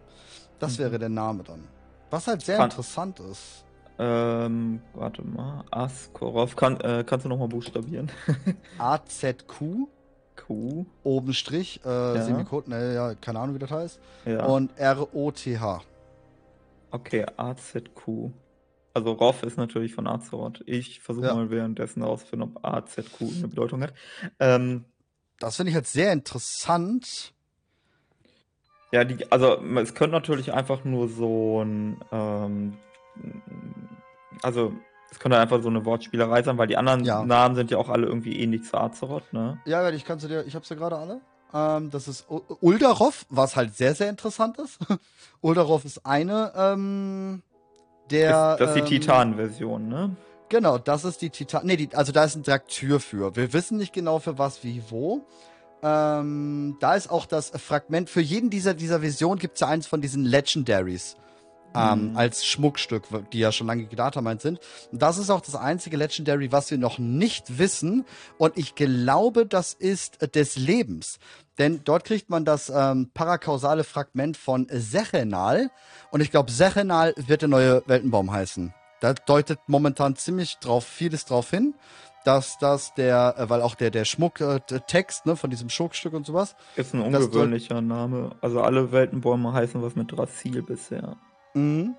Das 0.59 0.77
Mhm. 0.77 0.81
wäre 0.83 0.99
der 0.99 1.09
Name 1.09 1.43
dann. 1.43 1.63
Was 2.09 2.27
halt 2.27 2.41
sehr 2.41 2.57
Kann- 2.57 2.69
interessant 2.69 3.19
ist. 3.19 3.63
Ähm, 3.99 4.81
warte 4.93 5.21
mal. 5.23 5.63
Askorov. 5.69 6.55
Kann, 6.55 6.79
äh, 6.81 7.03
kannst 7.05 7.25
du 7.25 7.29
nochmal 7.29 7.47
buchstabieren? 7.49 8.09
A-Z-Q, 8.79 9.87
Q. 10.35 10.85
oben 11.03 11.33
Strich, 11.33 11.81
äh, 11.85 12.15
Ja. 12.15 12.23
Semikolon, 12.25 12.69
ne, 12.69 12.93
ja, 12.95 13.13
keine 13.15 13.39
Ahnung, 13.39 13.55
wie 13.55 13.59
das 13.59 13.69
heißt. 13.71 13.99
Ja. 14.25 14.45
Und 14.45 14.71
R-O-T-H. 14.77 15.81
Okay, 16.91 17.25
AZQ. 17.37 18.31
Also 18.93 19.11
Roff 19.13 19.43
ist 19.43 19.57
natürlich 19.57 19.93
von 19.95 20.05
Azeroth. 20.07 20.61
Ich 20.65 20.99
versuche 21.01 21.27
Ja. 21.27 21.33
mal 21.35 21.49
währenddessen 21.49 22.01
herauszufinden, 22.03 22.51
ob 22.55 22.65
AZQ 22.65 23.21
eine 23.37 23.47
Bedeutung 23.47 23.81
hat. 23.83 23.93
Ähm, 24.39 24.85
Das 25.39 25.55
finde 25.55 25.69
ich 25.69 25.75
halt 25.75 25.87
sehr 25.87 26.11
interessant. 26.13 27.33
ja, 28.91 29.05
die, 29.05 29.31
also 29.31 29.55
es 29.77 29.95
könnte 29.95 30.13
natürlich 30.15 30.53
einfach 30.53 30.83
nur 30.83 31.07
so 31.07 31.63
ein, 31.63 32.03
ähm, 32.11 32.77
also 34.43 34.73
es 35.09 35.19
könnte 35.19 35.37
einfach 35.39 35.61
so 35.61 35.69
eine 35.69 35.85
Wortspielerei 35.85 36.43
sein, 36.43 36.57
weil 36.57 36.67
die 36.67 36.77
anderen 36.77 37.05
Ja. 37.05 37.23
Namen 37.23 37.55
sind 37.55 37.71
ja 37.71 37.77
auch 37.77 37.89
alle 37.89 38.07
irgendwie 38.07 38.39
ähnlich 38.39 38.63
zu 38.65 38.77
Azeroth, 38.77 39.31
ne? 39.33 39.59
Ja, 39.65 39.89
ich 39.89 40.03
kann 40.05 40.19
sie 40.19 40.27
dir, 40.27 40.45
ich 40.45 40.55
habe 40.55 40.65
sie 40.65 40.75
gerade 40.75 40.97
alle. 40.97 41.21
Ähm, 41.53 41.89
das 41.91 42.07
ist 42.07 42.29
U- 42.29 42.41
Uldarov, 42.61 43.25
was 43.29 43.55
halt 43.55 43.75
sehr, 43.75 43.95
sehr 43.95 44.09
interessant 44.09 44.57
ist. 44.57 44.79
Uldarov 45.41 45.85
ist 45.85 46.05
eine 46.05 46.51
ähm, 46.55 47.41
der. 48.09 48.53
ist, 48.53 48.59
das 48.61 48.75
ist 48.75 48.75
die 48.89 48.95
ähm, 48.95 49.01
Titan-Version, 49.01 49.87
ne? 49.87 50.15
Genau, 50.49 50.77
das 50.77 51.05
ist 51.05 51.21
die 51.21 51.29
Titan. 51.29 51.67
Die, 51.67 51.89
also 51.93 52.11
da 52.11 52.25
ist 52.25 52.35
ein 52.35 52.43
Traktür 52.43 52.99
für. 52.99 53.35
Wir 53.35 53.53
wissen 53.53 53.77
nicht 53.77 53.93
genau 53.93 54.19
für 54.19 54.37
was, 54.37 54.63
wie, 54.63 54.83
wo. 54.89 55.21
Ähm, 55.81 56.77
da 56.79 56.95
ist 56.95 57.09
auch 57.09 57.25
das 57.25 57.51
Fragment. 57.51 58.09
Für 58.09 58.21
jeden 58.21 58.49
dieser, 58.49 58.73
dieser 58.73 59.01
Vision 59.01 59.39
gibt 59.39 59.55
es 59.55 59.61
ja 59.61 59.67
eins 59.67 59.87
von 59.87 60.01
diesen 60.01 60.25
Legendaries. 60.25 61.15
Ähm, 61.73 62.11
Mhm. 62.11 62.17
Als 62.17 62.45
Schmuckstück, 62.45 63.03
die 63.31 63.39
ja 63.39 63.51
schon 63.51 63.67
lange 63.67 63.85
gedatameint 63.85 64.41
sind. 64.41 64.59
Und 64.91 65.01
das 65.01 65.17
ist 65.17 65.29
auch 65.29 65.41
das 65.41 65.55
einzige 65.55 65.97
Legendary, 65.97 66.51
was 66.51 66.69
wir 66.69 66.77
noch 66.77 66.99
nicht 66.99 67.57
wissen. 67.59 68.05
Und 68.37 68.57
ich 68.57 68.75
glaube, 68.75 69.45
das 69.45 69.73
ist 69.73 70.21
äh, 70.21 70.27
des 70.27 70.57
Lebens. 70.57 71.19
Denn 71.57 71.81
dort 71.83 72.05
kriegt 72.05 72.29
man 72.29 72.43
das 72.43 72.69
ähm, 72.73 73.11
parakausale 73.13 73.83
Fragment 73.83 74.35
von 74.37 74.67
Sechenal. 74.71 75.69
Und 76.09 76.21
ich 76.21 76.31
glaube, 76.31 76.51
Sechenal 76.51 77.13
wird 77.17 77.41
der 77.41 77.49
neue 77.49 77.83
Weltenbaum 77.85 78.31
heißen. 78.31 78.73
Da 78.99 79.13
deutet 79.13 79.59
momentan 79.67 80.15
ziemlich 80.15 80.57
drauf, 80.59 80.85
vieles 80.85 81.25
drauf 81.25 81.49
hin, 81.49 81.73
dass 82.23 82.57
das 82.59 82.93
der, 82.93 83.35
äh, 83.37 83.49
weil 83.49 83.61
auch 83.61 83.75
der, 83.75 83.91
der 83.91 84.05
Schmucktext, 84.05 85.25
ne, 85.25 85.35
von 85.35 85.49
diesem 85.49 85.69
Schmuckstück 85.69 86.13
und 86.13 86.25
sowas. 86.25 86.55
Ist 86.75 86.93
ein 86.93 87.01
ungewöhnlicher 87.01 87.81
Name. 87.81 88.35
Also 88.41 88.61
alle 88.61 88.91
Weltenbäume 88.91 89.53
heißen 89.53 89.81
was 89.81 89.95
mit 89.95 90.11
Drasil 90.11 90.61
bisher. 90.61 91.17
Mhm. 91.53 91.95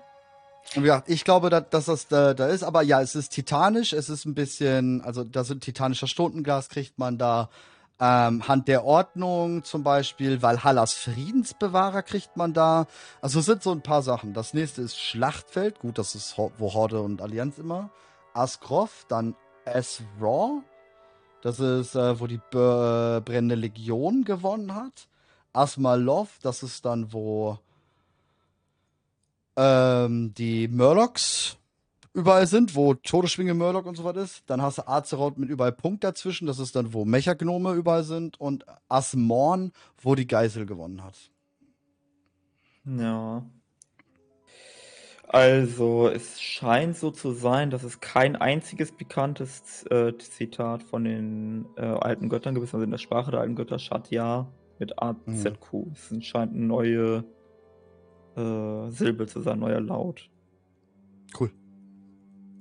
Und 0.75 0.85
ja, 0.85 1.03
ich 1.07 1.23
glaube, 1.23 1.49
da, 1.49 1.61
dass 1.61 1.85
das 1.85 2.07
da, 2.07 2.33
da 2.33 2.47
ist, 2.47 2.63
aber 2.63 2.81
ja, 2.81 3.01
es 3.01 3.15
ist 3.15 3.29
titanisch, 3.29 3.93
es 3.93 4.09
ist 4.09 4.25
ein 4.25 4.33
bisschen, 4.33 5.01
also 5.01 5.23
da 5.23 5.43
sind 5.43 5.63
titanischer 5.63 6.07
Stundenglas, 6.07 6.69
kriegt 6.69 6.97
man 6.97 7.17
da. 7.17 7.49
Ähm, 7.99 8.47
Hand 8.47 8.67
der 8.67 8.85
Ordnung 8.85 9.63
zum 9.63 9.83
Beispiel, 9.83 10.41
Valhallas 10.41 10.93
Friedensbewahrer 10.93 12.01
kriegt 12.01 12.35
man 12.37 12.53
da. 12.53 12.87
Also 13.21 13.39
sind 13.41 13.61
so 13.61 13.71
ein 13.71 13.83
paar 13.83 14.01
Sachen. 14.01 14.33
Das 14.33 14.53
nächste 14.53 14.81
ist 14.81 14.99
Schlachtfeld, 14.99 15.79
gut, 15.79 15.99
das 15.99 16.15
ist 16.15 16.37
Ho 16.37 16.51
wo 16.57 16.73
Horde 16.73 17.01
und 17.01 17.21
Allianz 17.21 17.59
immer. 17.59 17.91
Askrov, 18.33 19.05
dann 19.09 19.35
Esraw, 19.65 20.63
das 21.41 21.59
ist, 21.59 21.95
äh, 21.95 22.19
wo 22.19 22.25
die 22.25 22.41
B 22.49 22.57
Brennende 23.21 23.55
Legion 23.55 24.23
gewonnen 24.23 24.73
hat. 24.73 25.07
Asmalov, 25.53 26.39
das 26.41 26.63
ist 26.63 26.85
dann, 26.85 27.13
wo 27.13 27.59
ähm, 29.55 30.33
die 30.33 30.67
Murlocs 30.67 31.57
überall 32.13 32.47
sind, 32.47 32.75
wo 32.75 32.93
Todesschwinge 32.93 33.53
Murloc 33.53 33.85
und 33.85 33.95
so 33.95 34.03
was 34.03 34.17
ist. 34.17 34.43
Dann 34.47 34.61
hast 34.61 34.77
du 34.77 34.87
Azeroth 34.87 35.37
mit 35.37 35.49
überall 35.49 35.71
Punkt 35.71 36.03
dazwischen, 36.03 36.45
das 36.45 36.59
ist 36.59 36.75
dann, 36.75 36.93
wo 36.93 37.05
Mechagnome 37.05 37.73
überall 37.73 38.03
sind. 38.03 38.39
Und 38.39 38.65
Asmorn, 38.87 39.71
wo 40.01 40.15
die 40.15 40.27
Geisel 40.27 40.65
gewonnen 40.65 41.03
hat. 41.03 41.15
Ja. 42.85 43.43
Also, 45.27 46.09
es 46.09 46.39
scheint 46.39 46.95
so 46.95 47.09
zu 47.09 47.31
sein, 47.31 47.71
dass 47.71 47.81
es 47.81 47.99
kein 47.99 48.35
einziges 48.35 48.91
bekanntes 48.91 49.83
äh, 49.89 50.15
Zitat 50.19 50.83
von 50.83 51.05
den 51.05 51.65
äh, 51.75 51.81
alten 51.81 52.29
Göttern 52.29 52.53
gibt, 52.53 52.71
also 52.71 52.83
in 52.83 52.91
der 52.91 52.99
Sprache 52.99 53.31
der 53.31 53.39
alten 53.39 53.55
Götter 53.55 53.79
Shatya 53.79 54.47
mit 54.77 55.01
AZQ. 55.01 55.87
Es 55.91 56.23
scheint 56.23 56.53
eine 56.53 56.65
neue 56.65 57.23
äh, 58.35 58.89
Silbe 58.91 59.27
zu 59.27 59.41
sein, 59.41 59.59
neuer 59.59 59.81
Laut. 59.81 60.29
Cool. 61.39 61.51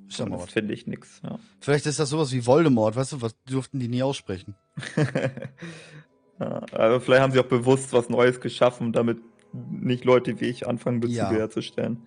Ist 0.09 0.19
ja 0.19 0.27
mal 0.27 0.39
was. 0.41 0.51
finde 0.53 0.75
ich 0.75 0.87
nix, 0.87 1.21
ja. 1.25 1.39
Vielleicht 1.61 1.87
ist 1.87 1.99
das 1.99 2.11
sowas 2.11 2.33
wie 2.33 2.45
Voldemort, 2.47 2.97
weißt 2.97 3.13
du, 3.13 3.23
was 3.23 3.35
durften 3.45 3.79
die 3.81 3.89
nie 3.89 4.03
aussprechen. 4.03 4.55
ja, 6.41 6.63
aber 6.73 7.01
vielleicht 7.01 7.23
haben 7.23 7.33
sie 7.33 7.41
auch 7.41 7.47
bewusst 7.47 7.93
was 7.93 8.09
Neues 8.09 8.41
geschaffen, 8.41 8.93
damit 8.93 9.19
nicht 9.53 10.05
Leute 10.05 10.41
wie 10.41 10.47
ich 10.47 10.67
anfangen, 10.67 11.01
Bezüge 11.01 11.17
Ja. 11.19 11.31
herzustellen. 11.31 12.07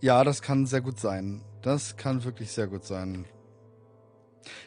Ja, 0.00 0.24
das 0.24 0.42
kann 0.42 0.66
sehr 0.66 0.80
gut 0.80 0.98
sein. 0.98 1.42
Das 1.62 1.96
kann 1.96 2.24
wirklich 2.24 2.50
sehr 2.50 2.66
gut 2.66 2.84
sein. 2.84 3.26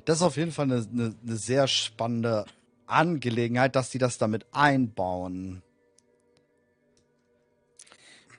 Das 0.06 0.18
ist 0.18 0.24
auf 0.24 0.38
jeden 0.38 0.52
Fall 0.52 0.66
eine, 0.72 0.76
eine, 0.92 1.16
eine 1.22 1.36
sehr 1.36 1.68
spannende 1.68 2.46
Angelegenheit, 2.88 3.76
dass 3.76 3.90
die 3.90 3.98
das 3.98 4.18
damit 4.18 4.46
einbauen. 4.52 5.62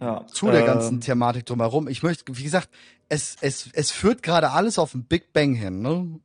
Ja, 0.00 0.26
zu 0.26 0.50
der 0.50 0.64
ganzen 0.64 0.94
ähm, 0.94 1.00
Thematik 1.00 1.46
drumherum. 1.46 1.88
Ich 1.88 2.02
möchte, 2.02 2.24
wie 2.37 2.42
gesagt, 2.42 2.68
es, 3.09 3.37
es, 3.40 3.70
es 3.72 3.90
führt 3.90 4.22
gerade 4.22 4.50
alles 4.50 4.78
auf 4.78 4.92
den 4.92 5.04
Big 5.04 5.32
Bang 5.32 5.54
hin, 5.54 5.80
ne? 5.80 6.20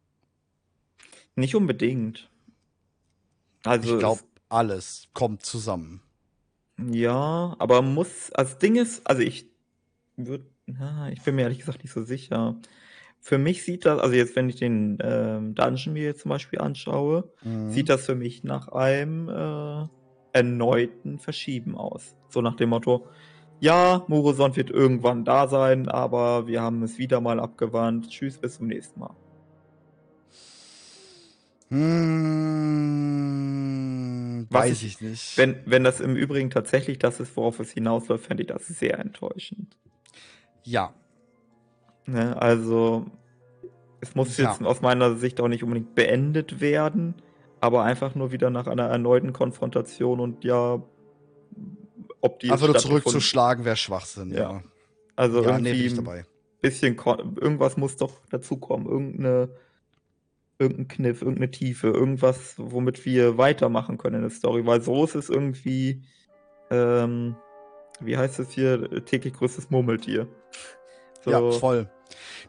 Nicht 1.35 1.55
unbedingt. 1.55 2.29
Also 3.63 3.93
ich 3.93 3.99
glaube, 3.99 4.21
alles 4.49 5.07
kommt 5.13 5.45
zusammen. 5.45 6.01
Ja, 6.77 7.55
aber 7.59 7.81
muss, 7.81 8.31
also 8.31 8.57
Ding 8.57 8.75
ist, 8.75 9.05
also 9.07 9.21
ich 9.21 9.47
würde, 10.17 10.45
ich 11.11 11.21
bin 11.21 11.35
mir 11.35 11.43
ehrlich 11.43 11.59
gesagt 11.59 11.83
nicht 11.83 11.93
so 11.93 12.03
sicher. 12.03 12.55
Für 13.19 13.37
mich 13.37 13.63
sieht 13.63 13.85
das, 13.85 13.99
also 13.99 14.15
jetzt, 14.15 14.35
wenn 14.35 14.49
ich 14.49 14.55
den 14.55 14.97
ähm, 15.01 15.53
Dungeon 15.53 15.93
mir 15.93 16.15
zum 16.15 16.29
Beispiel 16.29 16.59
anschaue, 16.59 17.31
mhm. 17.43 17.71
sieht 17.71 17.89
das 17.89 18.05
für 18.05 18.15
mich 18.15 18.43
nach 18.43 18.69
einem 18.69 19.29
äh, 19.29 19.87
erneuten 20.33 21.19
Verschieben 21.19 21.77
aus. 21.77 22.15
So 22.29 22.41
nach 22.41 22.55
dem 22.55 22.69
Motto, 22.69 23.07
ja, 23.61 24.03
Murosond 24.07 24.57
wird 24.57 24.71
irgendwann 24.71 25.23
da 25.23 25.47
sein, 25.47 25.87
aber 25.87 26.47
wir 26.47 26.63
haben 26.63 26.81
es 26.81 26.97
wieder 26.97 27.21
mal 27.21 27.39
abgewandt. 27.39 28.09
Tschüss, 28.09 28.39
bis 28.39 28.57
zum 28.57 28.65
nächsten 28.65 28.99
Mal. 28.99 29.15
Hm, 31.69 32.87
weiß 34.49 34.71
ich, 34.71 34.95
ich, 34.95 35.01
nicht. 35.01 35.37
Wenn, 35.37 35.57
wenn 35.65 35.83
das 35.83 35.99
im 35.99 36.15
Übrigen 36.15 36.49
tatsächlich 36.49 36.97
das 36.97 37.19
ist, 37.19 37.37
worauf 37.37 37.59
es 37.59 37.69
hinausläuft, 37.71 38.25
fände 38.25 38.41
ich 38.41 38.47
das 38.47 38.65
sehr 38.65 38.97
enttäuschend. 38.97 39.77
Ja. 40.63 40.95
Ne, 42.07 42.41
also, 42.41 43.05
es 44.01 44.15
muss 44.15 44.35
ja. 44.37 44.49
jetzt 44.49 44.63
aus 44.63 44.81
meiner 44.81 45.17
Sicht 45.17 45.39
auch 45.39 45.47
nicht 45.47 45.61
unbedingt 45.63 45.93
beendet 45.93 46.61
werden, 46.61 47.13
aber 47.59 47.83
einfach 47.83 48.15
nur 48.15 48.31
wieder 48.31 48.49
nach 48.49 48.65
einer 48.65 48.87
erneuten 48.87 49.33
Konfrontation 49.33 50.19
und 50.19 50.43
ja, 50.43 50.81
ob 52.21 52.39
die. 52.39 52.51
Einfach 52.51 52.67
nur 52.67 52.77
zurückzuschlagen 52.77 53.65
wäre 53.65 53.75
Schwachsinn, 53.75 54.31
ja. 54.31 54.39
ja. 54.39 54.63
Also 55.15 55.43
ja, 55.43 55.49
irgendwie 55.49 55.89
nee, 55.89 56.09
ein 56.11 56.25
bisschen, 56.61 56.97
irgendwas 56.97 57.77
muss 57.77 57.97
doch 57.97 58.13
dazukommen. 58.29 58.87
Irgendeine, 58.87 59.49
irgendein 60.57 60.87
Kniff, 60.87 61.21
irgendeine 61.21 61.51
Tiefe, 61.51 61.87
irgendwas, 61.87 62.55
womit 62.57 63.05
wir 63.05 63.37
weitermachen 63.37 63.97
können 63.97 64.17
in 64.17 64.21
der 64.21 64.31
Story, 64.31 64.65
weil 64.65 64.81
so 64.81 65.03
ist 65.03 65.15
es 65.15 65.29
irgendwie, 65.29 66.03
ähm, 66.69 67.35
wie 67.99 68.17
heißt 68.17 68.39
es 68.39 68.51
hier, 68.51 69.05
täglich 69.05 69.33
größtes 69.33 69.69
Murmeltier. 69.69 70.27
So. 71.23 71.31
Ja, 71.31 71.51
voll. 71.51 71.89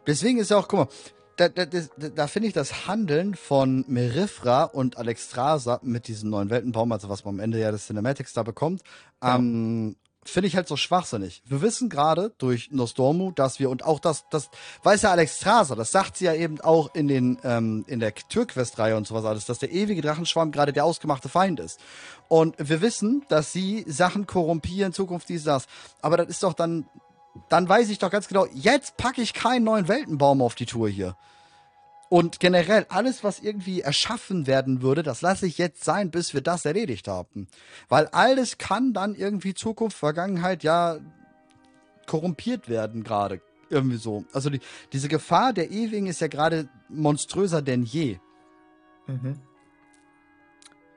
Deswegen 0.07 0.39
ist 0.39 0.51
ja 0.51 0.59
auch, 0.59 0.69
guck 0.69 0.79
mal, 0.81 0.89
da, 1.37 1.49
da, 1.49 1.67
da, 1.67 1.81
da 2.15 2.27
finde 2.27 2.49
ich 2.49 2.55
das 2.55 2.87
Handeln 2.87 3.35
von 3.35 3.85
Merifra 3.89 4.65
und 4.65 4.99
Alexstrasza 4.99 5.81
mit 5.83 6.09
diesem 6.09 6.31
neuen 6.31 6.51
Weltenbaum, 6.51 6.93
also 6.93 7.09
was 7.09 7.25
man 7.25 7.35
am 7.37 7.41
Ende 7.41 7.59
ja 7.59 7.71
des 7.71 7.87
Cinematics 7.87 8.33
da 8.33 8.43
bekommt, 8.43 8.83
ja. 9.23 9.37
ähm, 9.37 9.97
finde 10.25 10.47
ich 10.47 10.57
halt 10.57 10.69
so 10.69 10.77
schwachsinnig. 10.77 11.43
Wir 11.47 11.63
wissen 11.63 11.89
gerade 11.89 12.33
durch 12.39 12.71
Nostormu, 12.71 13.33
dass 13.33 13.59
wir 13.59 13.71
und 13.71 13.85
auch 13.85 13.99
das, 13.99 14.25
das 14.31 14.51
weiß 14.83 15.03
ja 15.03 15.11
Alexstrasza, 15.11 15.75
das 15.75 15.91
sagt 15.91 16.17
sie 16.17 16.27
ja 16.27 16.35
eben 16.35 16.61
auch 16.61 16.95
in 16.95 17.09
den 17.09 17.39
ähm, 17.43 17.85
in 17.89 17.99
der 17.99 18.15
Türquest-Reihe 18.15 18.97
und 18.97 19.07
sowas 19.07 19.25
alles, 19.25 19.47
dass 19.47 19.59
der 19.59 19.73
ewige 19.73 20.01
Drachenschwarm 20.01 20.53
gerade 20.53 20.73
der 20.73 20.85
ausgemachte 20.85 21.29
Feind 21.29 21.61
ist. 21.61 21.81
Und 22.29 22.55
wir 22.59 22.81
wissen, 22.81 23.25
dass 23.29 23.53
sie 23.53 23.85
Sachen 23.89 24.27
korrumpieren, 24.27 24.93
Zukunft 24.93 25.29
dies 25.29 25.45
das. 25.45 25.67
Aber 26.01 26.17
das 26.17 26.29
ist 26.29 26.43
doch 26.43 26.55
dann 26.55 26.87
dann 27.49 27.69
weiß 27.69 27.89
ich 27.91 27.99
doch 27.99 28.11
ganz 28.11 28.29
genau, 28.29 28.47
jetzt 28.53 28.97
packe 28.97 29.23
ich 29.23 29.35
keinen 29.35 29.65
neuen 29.65 29.89
Weltenbaum 29.89 30.43
auf 30.43 30.55
die 30.55 30.67
Tour 30.67 30.89
hier. 30.89 31.17
Und 32.09 32.41
generell, 32.41 32.85
alles, 32.91 33.25
was 33.25 33.41
irgendwie 33.41 33.81
erschaffen 33.81 34.47
werden 34.47 34.83
würde, 34.83 35.03
das 35.03 35.23
lasse 35.23 35.47
ich 35.47 35.57
jetzt 35.57 35.83
sein, 35.83 36.11
bis 36.11 36.35
wir 36.35 36.43
das 36.43 36.67
erledigt 36.67 37.09
haben. 37.09 37.49
Weil 37.89 38.07
alles 38.09 38.59
kann 38.59 38.93
dann 38.93 39.15
irgendwie 39.15 39.55
Zukunft, 39.55 39.97
Vergangenheit, 39.97 40.63
ja, 40.63 40.99
korrumpiert 42.07 42.69
werden 42.69 43.03
gerade. 43.03 43.41
Irgendwie 43.71 43.97
so. 43.97 44.27
Also 44.35 44.51
die, 44.51 44.61
diese 44.93 45.09
Gefahr 45.09 45.55
der 45.55 45.71
Ewigen 45.71 46.07
ist 46.07 46.21
ja 46.21 46.27
gerade 46.27 46.69
monströser 46.91 47.63
denn 47.63 47.83
je. 47.83 48.19
Mhm. 49.07 49.41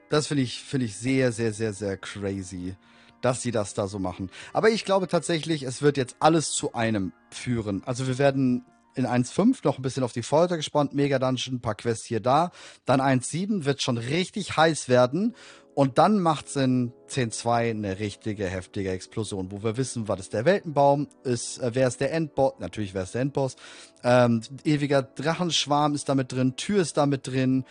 Das 0.10 0.28
finde 0.28 0.44
ich, 0.44 0.62
finde 0.62 0.86
ich 0.86 0.98
sehr, 0.98 1.32
sehr, 1.32 1.54
sehr, 1.54 1.72
sehr 1.72 1.96
crazy 1.96 2.76
dass 3.22 3.42
sie 3.42 3.52
das 3.52 3.74
da 3.74 3.88
so 3.88 4.00
machen. 4.00 4.30
Aber 4.54 4.70
ich 4.70 4.86
glaube 4.86 5.08
tatsächlich, 5.08 5.64
es 5.64 5.82
wird 5.82 5.98
jetzt 5.98 6.18
alles 6.20 6.52
zu 6.52 6.74
einem 6.74 7.14
führen. 7.32 7.84
Also 7.86 8.08
wir 8.08 8.18
werden 8.18 8.66
in 8.96 9.06
1.5 9.06 9.60
noch 9.64 9.78
ein 9.78 9.82
bisschen 9.82 10.04
auf 10.04 10.14
die 10.14 10.24
Folter 10.24 10.56
gespannt, 10.58 10.94
Mega 10.94 11.20
Dungeon, 11.20 11.56
ein 11.56 11.62
paar 11.62 11.76
Quests 11.76 12.06
hier 12.06 12.22
da. 12.22 12.52
Dann 12.86 13.02
1.7 13.02 13.66
wird 13.66 13.82
schon 13.82 13.98
richtig 13.98 14.58
heiß 14.58 14.90
werden. 14.90 15.36
Und 15.76 15.98
dann 15.98 16.20
macht 16.20 16.48
es 16.48 16.56
in 16.56 16.94
10.2 17.10 17.72
eine 17.72 18.00
richtige, 18.00 18.48
heftige 18.48 18.92
Explosion, 18.92 19.52
wo 19.52 19.62
wir 19.62 19.76
wissen, 19.76 20.08
was 20.08 20.22
ist 20.22 20.34
der 20.34 20.46
Weltenbaum, 20.46 21.10
ist, 21.26 21.58
äh, 21.58 21.72
wer 21.74 21.90
ist 21.90 22.00
der 22.00 22.14
Endboss, 22.14 22.54
natürlich 22.60 22.94
wer 22.94 23.04
ist 23.04 23.14
der 23.14 23.24
Endboss, 23.24 23.58
ähm, 24.02 24.42
ewiger 24.64 25.04
Drachenschwarm 25.04 25.94
ist 25.94 26.08
damit 26.08 26.32
drin, 26.32 26.56
Tür 26.56 26.82
ist 26.82 26.96
damit 26.96 27.28
drin, 27.28 27.66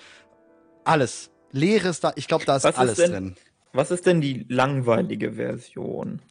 alles. 0.84 1.30
Leere 1.50 1.88
ist 1.88 2.04
da, 2.04 2.12
ich 2.16 2.28
glaube, 2.28 2.44
da 2.44 2.56
ist 2.56 2.64
was 2.64 2.76
alles 2.76 2.98
ist 2.98 3.06
denn, 3.06 3.12
drin. 3.12 3.36
Was 3.74 3.90
ist 3.90 4.06
denn 4.06 4.20
die 4.20 4.46
langweilige 4.48 5.32
Version? 5.32 6.22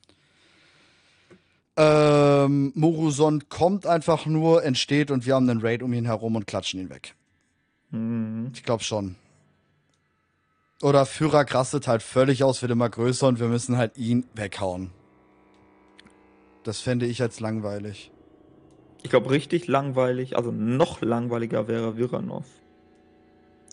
Ähm, 1.75 2.71
Moruson 2.73 3.49
kommt 3.49 3.85
einfach 3.85 4.25
nur, 4.25 4.63
entsteht 4.63 5.11
und 5.11 5.25
wir 5.25 5.35
haben 5.35 5.49
einen 5.49 5.61
Raid 5.61 5.83
um 5.83 5.91
ihn 5.91 6.05
herum 6.05 6.37
und 6.37 6.47
klatschen 6.47 6.79
ihn 6.79 6.89
weg. 6.89 7.15
Mhm. 7.91 8.51
Ich 8.53 8.63
glaube 8.63 8.83
schon. 8.83 9.17
Oder 10.81 11.05
Führer 11.05 11.43
krastet 11.43 11.87
halt 11.87 12.01
völlig 12.01 12.45
aus, 12.45 12.61
wird 12.61 12.71
immer 12.71 12.89
größer 12.89 13.27
und 13.27 13.39
wir 13.41 13.47
müssen 13.47 13.75
halt 13.77 13.97
ihn 13.97 14.25
weghauen. 14.35 14.91
Das 16.63 16.79
fände 16.79 17.05
ich 17.05 17.21
als 17.21 17.41
langweilig. 17.41 18.11
Ich 19.01 19.09
glaube, 19.09 19.31
richtig 19.31 19.67
langweilig, 19.67 20.37
also 20.37 20.51
noch 20.51 21.01
langweiliger 21.01 21.67
wäre 21.67 21.97
Viranov. 21.97 22.45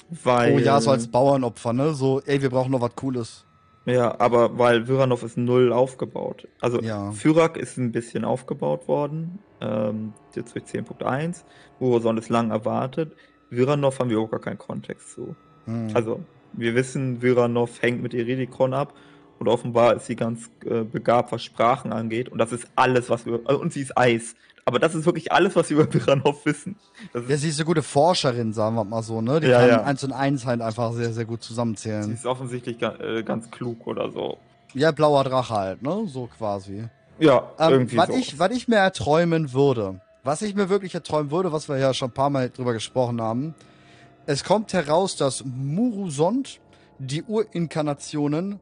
Weil. 0.08 0.54
Oh 0.54 0.58
ja, 0.58 0.80
so 0.80 0.90
als 0.90 1.06
Bauernopfer, 1.06 1.72
ne? 1.72 1.94
So, 1.94 2.20
ey, 2.22 2.42
wir 2.42 2.50
brauchen 2.50 2.72
noch 2.72 2.80
was 2.80 2.96
Cooles. 2.96 3.46
Ja, 3.90 4.18
aber 4.18 4.58
weil 4.58 4.88
Vyranov 4.88 5.22
ist 5.22 5.36
null 5.36 5.72
aufgebaut. 5.72 6.48
Also 6.60 6.80
ja. 6.80 7.12
Fyrak 7.12 7.56
ist 7.56 7.76
ein 7.76 7.92
bisschen 7.92 8.24
aufgebaut 8.24 8.88
worden, 8.88 9.38
ähm, 9.60 10.12
jetzt 10.34 10.54
durch 10.54 10.64
10.1, 10.64 11.44
Murozon 11.78 12.18
ist 12.18 12.28
lang 12.28 12.50
erwartet. 12.50 13.12
Vyranov 13.50 13.98
haben 13.98 14.10
wir 14.10 14.20
auch 14.20 14.30
gar 14.30 14.40
keinen 14.40 14.58
Kontext 14.58 15.12
zu. 15.12 15.34
Hm. 15.64 15.90
Also, 15.94 16.20
wir 16.52 16.74
wissen, 16.74 17.22
Vyranov 17.22 17.82
hängt 17.82 18.02
mit 18.02 18.14
Iridikron 18.14 18.74
ab 18.74 18.94
und 19.38 19.48
offenbar 19.48 19.96
ist 19.96 20.06
sie 20.06 20.16
ganz 20.16 20.50
äh, 20.64 20.82
begabt, 20.84 21.32
was 21.32 21.42
Sprachen 21.42 21.92
angeht. 21.92 22.28
Und 22.28 22.38
das 22.38 22.52
ist 22.52 22.68
alles, 22.76 23.10
was 23.10 23.26
wir. 23.26 23.40
Also, 23.44 23.60
und 23.60 23.72
sie 23.72 23.80
ist 23.80 23.96
Eis. 23.96 24.36
Aber 24.64 24.78
das 24.78 24.94
ist 24.94 25.06
wirklich 25.06 25.32
alles, 25.32 25.56
was 25.56 25.70
wir 25.70 25.78
über 25.78 25.86
Piranov 25.86 26.44
wissen. 26.44 26.76
Das 27.12 27.24
ja, 27.28 27.36
sie 27.36 27.48
ist 27.48 27.58
eine 27.58 27.66
gute 27.66 27.82
Forscherin, 27.82 28.52
sagen 28.52 28.76
wir 28.76 28.84
mal 28.84 29.02
so, 29.02 29.20
ne? 29.20 29.40
Die 29.40 29.48
ja, 29.48 29.60
kann 29.60 29.68
ja. 29.68 29.82
eins 29.82 30.04
und 30.04 30.12
eins 30.12 30.46
halt 30.46 30.60
einfach 30.60 30.92
sehr, 30.92 31.12
sehr 31.12 31.24
gut 31.24 31.42
zusammenzählen. 31.42 32.04
Sie 32.04 32.12
ist 32.12 32.26
offensichtlich 32.26 32.80
äh, 32.82 33.22
ganz 33.22 33.50
klug 33.50 33.86
oder 33.86 34.10
so. 34.10 34.38
Ja, 34.74 34.92
blauer 34.92 35.24
Drache 35.24 35.54
halt, 35.54 35.82
ne? 35.82 36.06
So 36.06 36.26
quasi. 36.26 36.84
Ja, 37.18 37.50
ähm, 37.58 37.72
irgendwie 37.72 37.96
was 37.96 38.08
so. 38.08 38.14
Ich, 38.14 38.38
was 38.38 38.50
ich 38.52 38.68
mir 38.68 38.76
erträumen 38.76 39.52
würde, 39.52 40.00
was 40.22 40.42
ich 40.42 40.54
mir 40.54 40.68
wirklich 40.68 40.94
erträumen 40.94 41.30
würde, 41.30 41.52
was 41.52 41.68
wir 41.68 41.78
ja 41.78 41.92
schon 41.94 42.10
ein 42.10 42.14
paar 42.14 42.30
Mal 42.30 42.50
drüber 42.50 42.72
gesprochen 42.72 43.20
haben, 43.20 43.54
es 44.26 44.44
kommt 44.44 44.72
heraus, 44.72 45.16
dass 45.16 45.44
Murusond, 45.44 46.60
die 46.98 47.22
Urinkarnationen, 47.22 48.60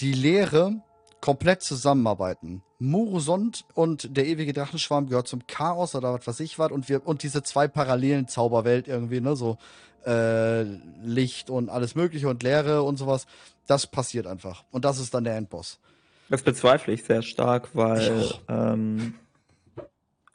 die 0.00 0.12
Lehre 0.12 0.76
komplett 1.24 1.62
zusammenarbeiten. 1.62 2.62
Murusond 2.78 3.64
und 3.72 4.14
der 4.14 4.26
ewige 4.26 4.52
Drachenschwarm 4.52 5.08
gehört 5.08 5.26
zum 5.26 5.46
Chaos 5.46 5.94
oder 5.94 6.12
was 6.12 6.26
weiß 6.26 6.40
ich 6.40 6.58
was 6.58 6.70
und 6.70 6.90
wir 6.90 7.06
und 7.06 7.22
diese 7.22 7.42
zwei 7.42 7.66
parallelen 7.66 8.28
Zauberwelt 8.28 8.88
irgendwie, 8.88 9.22
ne, 9.22 9.34
so 9.34 9.56
äh, 10.04 10.64
Licht 11.02 11.48
und 11.48 11.70
alles 11.70 11.94
mögliche 11.94 12.28
und 12.28 12.42
Leere 12.42 12.82
und 12.82 12.98
sowas, 12.98 13.26
das 13.66 13.86
passiert 13.86 14.26
einfach 14.26 14.64
und 14.70 14.84
das 14.84 14.98
ist 14.98 15.14
dann 15.14 15.24
der 15.24 15.38
Endboss. 15.38 15.80
Das 16.28 16.42
bezweifle 16.42 16.92
ich 16.92 17.04
sehr 17.04 17.22
stark, 17.22 17.70
weil 17.72 18.26
ähm, 18.48 19.14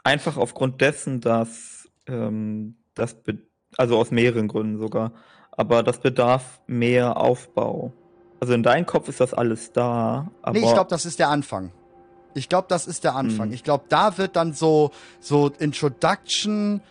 einfach 0.03 0.37
aufgrund 0.37 0.81
dessen, 0.81 1.21
dass 1.21 1.87
ähm, 2.07 2.77
das 2.95 3.15
also 3.77 3.95
aus 3.95 4.09
mehreren 4.09 4.47
Gründen 4.47 4.79
sogar, 4.79 5.13
aber 5.51 5.83
das 5.83 5.99
bedarf 5.99 6.61
mehr 6.65 7.17
Aufbau. 7.17 7.93
Also 8.39 8.53
in 8.53 8.63
deinem 8.63 8.85
Kopf 8.85 9.09
ist 9.09 9.19
das 9.19 9.33
alles 9.33 9.71
da. 9.71 10.29
Aber 10.41 10.57
nee, 10.57 10.65
ich 10.65 10.73
glaube, 10.73 10.89
das 10.89 11.05
ist 11.05 11.19
der 11.19 11.29
Anfang. 11.29 11.71
Ich 12.33 12.47
glaube, 12.47 12.67
das 12.69 12.87
ist 12.87 13.03
der 13.03 13.15
Anfang. 13.15 13.49
Mhm. 13.49 13.53
Ich 13.53 13.63
glaube, 13.63 13.85
da 13.89 14.17
wird 14.17 14.35
dann 14.35 14.53
so, 14.53 14.91
so 15.19 15.51
Introduction. 15.59 16.81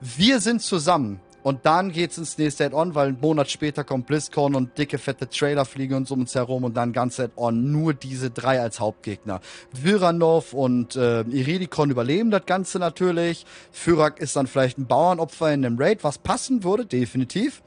Wir 0.00 0.40
sind 0.40 0.62
zusammen. 0.62 1.20
Und 1.44 1.66
dann 1.66 1.92
geht's 1.92 2.16
ins 2.16 2.38
nächste 2.38 2.64
Add-on, 2.64 2.94
weil 2.94 3.08
einen 3.08 3.20
Monat 3.20 3.50
später 3.50 3.84
kommt 3.84 4.06
BlizzCon 4.06 4.54
und 4.54 4.78
dicke, 4.78 4.96
fette 4.96 5.28
Trailer 5.28 5.66
fliegen 5.66 5.94
uns 5.94 6.10
um 6.10 6.20
uns 6.20 6.34
herum 6.34 6.64
und 6.64 6.74
dann 6.74 6.94
ganz 6.94 7.20
Add-on. 7.20 7.70
Nur 7.70 7.92
diese 7.92 8.30
drei 8.30 8.62
als 8.62 8.80
Hauptgegner. 8.80 9.42
Viranov 9.70 10.54
und 10.54 10.96
äh, 10.96 11.20
Iridikon 11.20 11.90
überleben 11.90 12.30
das 12.30 12.46
Ganze 12.46 12.78
natürlich. 12.78 13.44
Fyrak 13.72 14.20
ist 14.20 14.36
dann 14.36 14.46
vielleicht 14.46 14.78
ein 14.78 14.86
Bauernopfer 14.86 15.52
in 15.52 15.66
einem 15.66 15.76
Raid, 15.78 16.02
was 16.02 16.16
passen 16.16 16.64
würde, 16.64 16.86
definitiv. 16.86 17.62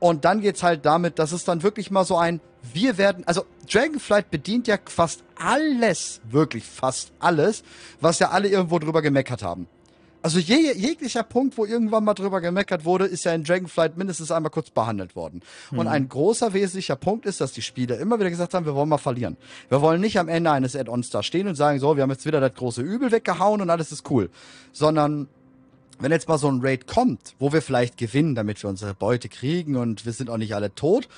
Und 0.00 0.24
dann 0.24 0.40
geht's 0.40 0.62
halt 0.62 0.84
damit, 0.86 1.18
dass 1.18 1.32
es 1.32 1.44
dann 1.44 1.62
wirklich 1.62 1.90
mal 1.90 2.04
so 2.04 2.16
ein, 2.16 2.40
wir 2.72 2.98
werden, 2.98 3.22
also 3.26 3.44
Dragonflight 3.70 4.30
bedient 4.30 4.66
ja 4.66 4.78
fast 4.84 5.22
alles, 5.36 6.20
wirklich 6.28 6.64
fast 6.64 7.12
alles, 7.18 7.62
was 8.00 8.18
ja 8.18 8.30
alle 8.30 8.48
irgendwo 8.48 8.78
drüber 8.78 9.02
gemeckert 9.02 9.42
haben. 9.42 9.68
Also 10.22 10.38
je, 10.38 10.72
jeglicher 10.74 11.22
Punkt, 11.22 11.56
wo 11.56 11.64
irgendwann 11.64 12.04
mal 12.04 12.12
drüber 12.12 12.40
gemeckert 12.42 12.84
wurde, 12.84 13.06
ist 13.06 13.24
ja 13.24 13.32
in 13.32 13.42
Dragonflight 13.42 13.96
mindestens 13.96 14.30
einmal 14.30 14.50
kurz 14.50 14.70
behandelt 14.70 15.16
worden. 15.16 15.40
Mhm. 15.70 15.78
Und 15.78 15.86
ein 15.86 16.08
großer 16.08 16.52
wesentlicher 16.52 16.96
Punkt 16.96 17.24
ist, 17.24 17.40
dass 17.40 17.52
die 17.52 17.62
Spieler 17.62 17.98
immer 17.98 18.18
wieder 18.18 18.28
gesagt 18.28 18.52
haben, 18.52 18.66
wir 18.66 18.74
wollen 18.74 18.88
mal 18.88 18.98
verlieren. 18.98 19.38
Wir 19.70 19.80
wollen 19.80 20.00
nicht 20.00 20.18
am 20.18 20.28
Ende 20.28 20.50
eines 20.50 20.76
Add-ons 20.76 21.08
da 21.08 21.22
stehen 21.22 21.48
und 21.48 21.54
sagen, 21.54 21.78
so, 21.78 21.96
wir 21.96 22.02
haben 22.02 22.10
jetzt 22.10 22.26
wieder 22.26 22.40
das 22.40 22.54
große 22.54 22.82
Übel 22.82 23.12
weggehauen 23.12 23.62
und 23.62 23.70
alles 23.70 23.92
ist 23.92 24.10
cool. 24.10 24.30
Sondern 24.72 25.28
wenn 26.00 26.12
jetzt 26.12 26.28
mal 26.28 26.38
so 26.38 26.50
ein 26.50 26.60
Raid 26.62 26.86
kommt, 26.86 27.34
wo 27.38 27.52
wir 27.52 27.62
vielleicht 27.62 27.96
gewinnen, 27.96 28.34
damit 28.34 28.62
wir 28.62 28.70
unsere 28.70 28.94
Beute 28.94 29.28
kriegen 29.28 29.76
und 29.76 30.04
wir 30.04 30.12
sind 30.12 30.30
auch 30.30 30.38
nicht 30.38 30.54
alle 30.54 30.74
tot, 30.74 31.08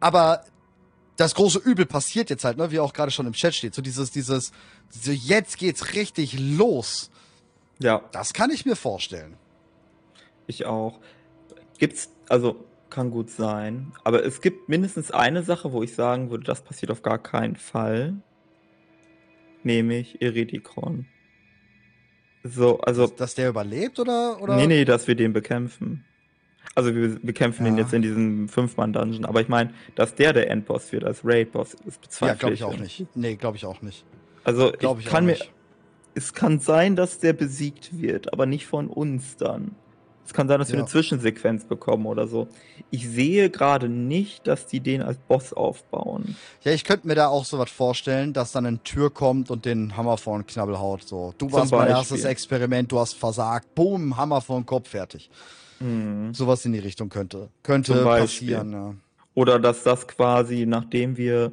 aber 0.00 0.44
das 1.16 1.34
große 1.34 1.58
Übel 1.58 1.86
passiert 1.86 2.30
jetzt 2.30 2.44
halt, 2.44 2.58
ne, 2.58 2.70
wie 2.70 2.78
auch 2.78 2.92
gerade 2.92 3.10
schon 3.10 3.26
im 3.26 3.32
Chat 3.32 3.54
steht, 3.54 3.74
so 3.74 3.82
dieses, 3.82 4.10
dieses, 4.10 4.52
so 4.90 5.10
jetzt 5.10 5.58
geht's 5.58 5.94
richtig 5.94 6.38
los 6.38 7.10
ja. 7.78 8.02
Das 8.12 8.32
kann 8.32 8.50
ich 8.50 8.66
mir 8.66 8.76
vorstellen. 8.76 9.36
Ich 10.46 10.66
auch. 10.66 11.00
Gibt's, 11.78 12.10
also 12.28 12.64
kann 12.90 13.10
gut 13.10 13.30
sein. 13.30 13.92
Aber 14.04 14.24
es 14.24 14.40
gibt 14.40 14.68
mindestens 14.68 15.10
eine 15.10 15.42
Sache, 15.42 15.72
wo 15.72 15.82
ich 15.82 15.94
sagen 15.94 16.30
würde, 16.30 16.44
das 16.44 16.62
passiert 16.62 16.90
auf 16.90 17.02
gar 17.02 17.18
keinen 17.18 17.56
Fall. 17.56 18.14
Nämlich 19.62 20.22
Eridikron. 20.22 21.06
So, 22.44 22.80
also. 22.80 23.06
Dass, 23.06 23.16
dass, 23.16 23.34
der 23.34 23.48
überlebt 23.50 23.98
oder, 23.98 24.40
oder? 24.40 24.56
Nee, 24.56 24.66
nee, 24.66 24.84
dass 24.84 25.06
wir 25.06 25.14
den 25.14 25.32
bekämpfen. 25.32 26.04
Also 26.74 26.94
wir 26.94 27.18
bekämpfen 27.20 27.66
ja. 27.66 27.72
ihn 27.72 27.78
jetzt 27.78 27.92
in 27.92 28.02
diesem 28.02 28.48
Fünf-Mann-Dungeon. 28.48 29.24
Aber 29.24 29.40
ich 29.40 29.48
meine, 29.48 29.72
dass 29.96 30.14
der 30.14 30.32
der 30.32 30.50
Endboss 30.50 30.92
wird 30.92 31.04
als 31.04 31.24
Raid-Boss, 31.24 31.74
ist 31.86 32.00
bezweifle 32.00 32.28
Ja, 32.28 32.38
glaube 32.38 32.54
ich 32.54 32.64
auch 32.64 32.76
nicht. 32.76 33.06
Nee, 33.16 33.34
glaube 33.34 33.56
ich 33.56 33.66
auch 33.66 33.82
nicht. 33.82 34.04
Also 34.44 34.72
ich, 34.72 34.82
ich 34.82 35.06
kann 35.06 35.26
mir 35.26 35.36
es 36.18 36.34
kann 36.34 36.58
sein, 36.58 36.96
dass 36.96 37.20
der 37.20 37.32
besiegt 37.32 38.00
wird, 38.00 38.32
aber 38.32 38.44
nicht 38.46 38.66
von 38.66 38.88
uns 38.88 39.36
dann. 39.36 39.76
Es 40.28 40.34
kann 40.34 40.46
sein, 40.46 40.58
dass 40.58 40.68
ja. 40.68 40.74
wir 40.74 40.80
eine 40.80 40.88
Zwischensequenz 40.88 41.64
bekommen 41.64 42.04
oder 42.04 42.26
so. 42.26 42.48
Ich 42.90 43.08
sehe 43.08 43.48
gerade 43.48 43.88
nicht, 43.88 44.46
dass 44.46 44.66
die 44.66 44.80
den 44.80 45.00
als 45.00 45.16
Boss 45.16 45.54
aufbauen. 45.54 46.36
Ja, 46.64 46.72
ich 46.72 46.84
könnte 46.84 47.06
mir 47.06 47.14
da 47.14 47.28
auch 47.28 47.46
so 47.46 47.58
was 47.58 47.70
vorstellen, 47.70 48.34
dass 48.34 48.52
dann 48.52 48.66
eine 48.66 48.82
Tür 48.82 49.08
kommt 49.08 49.50
und 49.50 49.64
den 49.64 49.96
Hammer 49.96 50.18
vor 50.18 50.38
den 50.38 50.46
Knabbel 50.46 50.78
haut. 50.78 51.08
So, 51.08 51.32
du 51.38 51.50
warst 51.50 51.72
mein 51.72 51.88
erstes 51.88 52.24
Experiment, 52.24 52.92
du 52.92 52.98
hast 52.98 53.14
versagt. 53.14 53.74
Boom, 53.74 54.18
Hammer 54.18 54.42
vor 54.42 54.60
den 54.60 54.66
Kopf, 54.66 54.90
fertig. 54.90 55.30
Mhm. 55.80 56.34
Sowas 56.34 56.62
in 56.66 56.74
die 56.74 56.78
Richtung 56.78 57.08
könnte, 57.08 57.48
könnte 57.62 57.94
passieren. 58.04 58.72
Ja. 58.72 58.94
Oder 59.32 59.58
dass 59.58 59.82
das 59.82 60.06
quasi, 60.06 60.66
nachdem 60.66 61.16
wir 61.16 61.52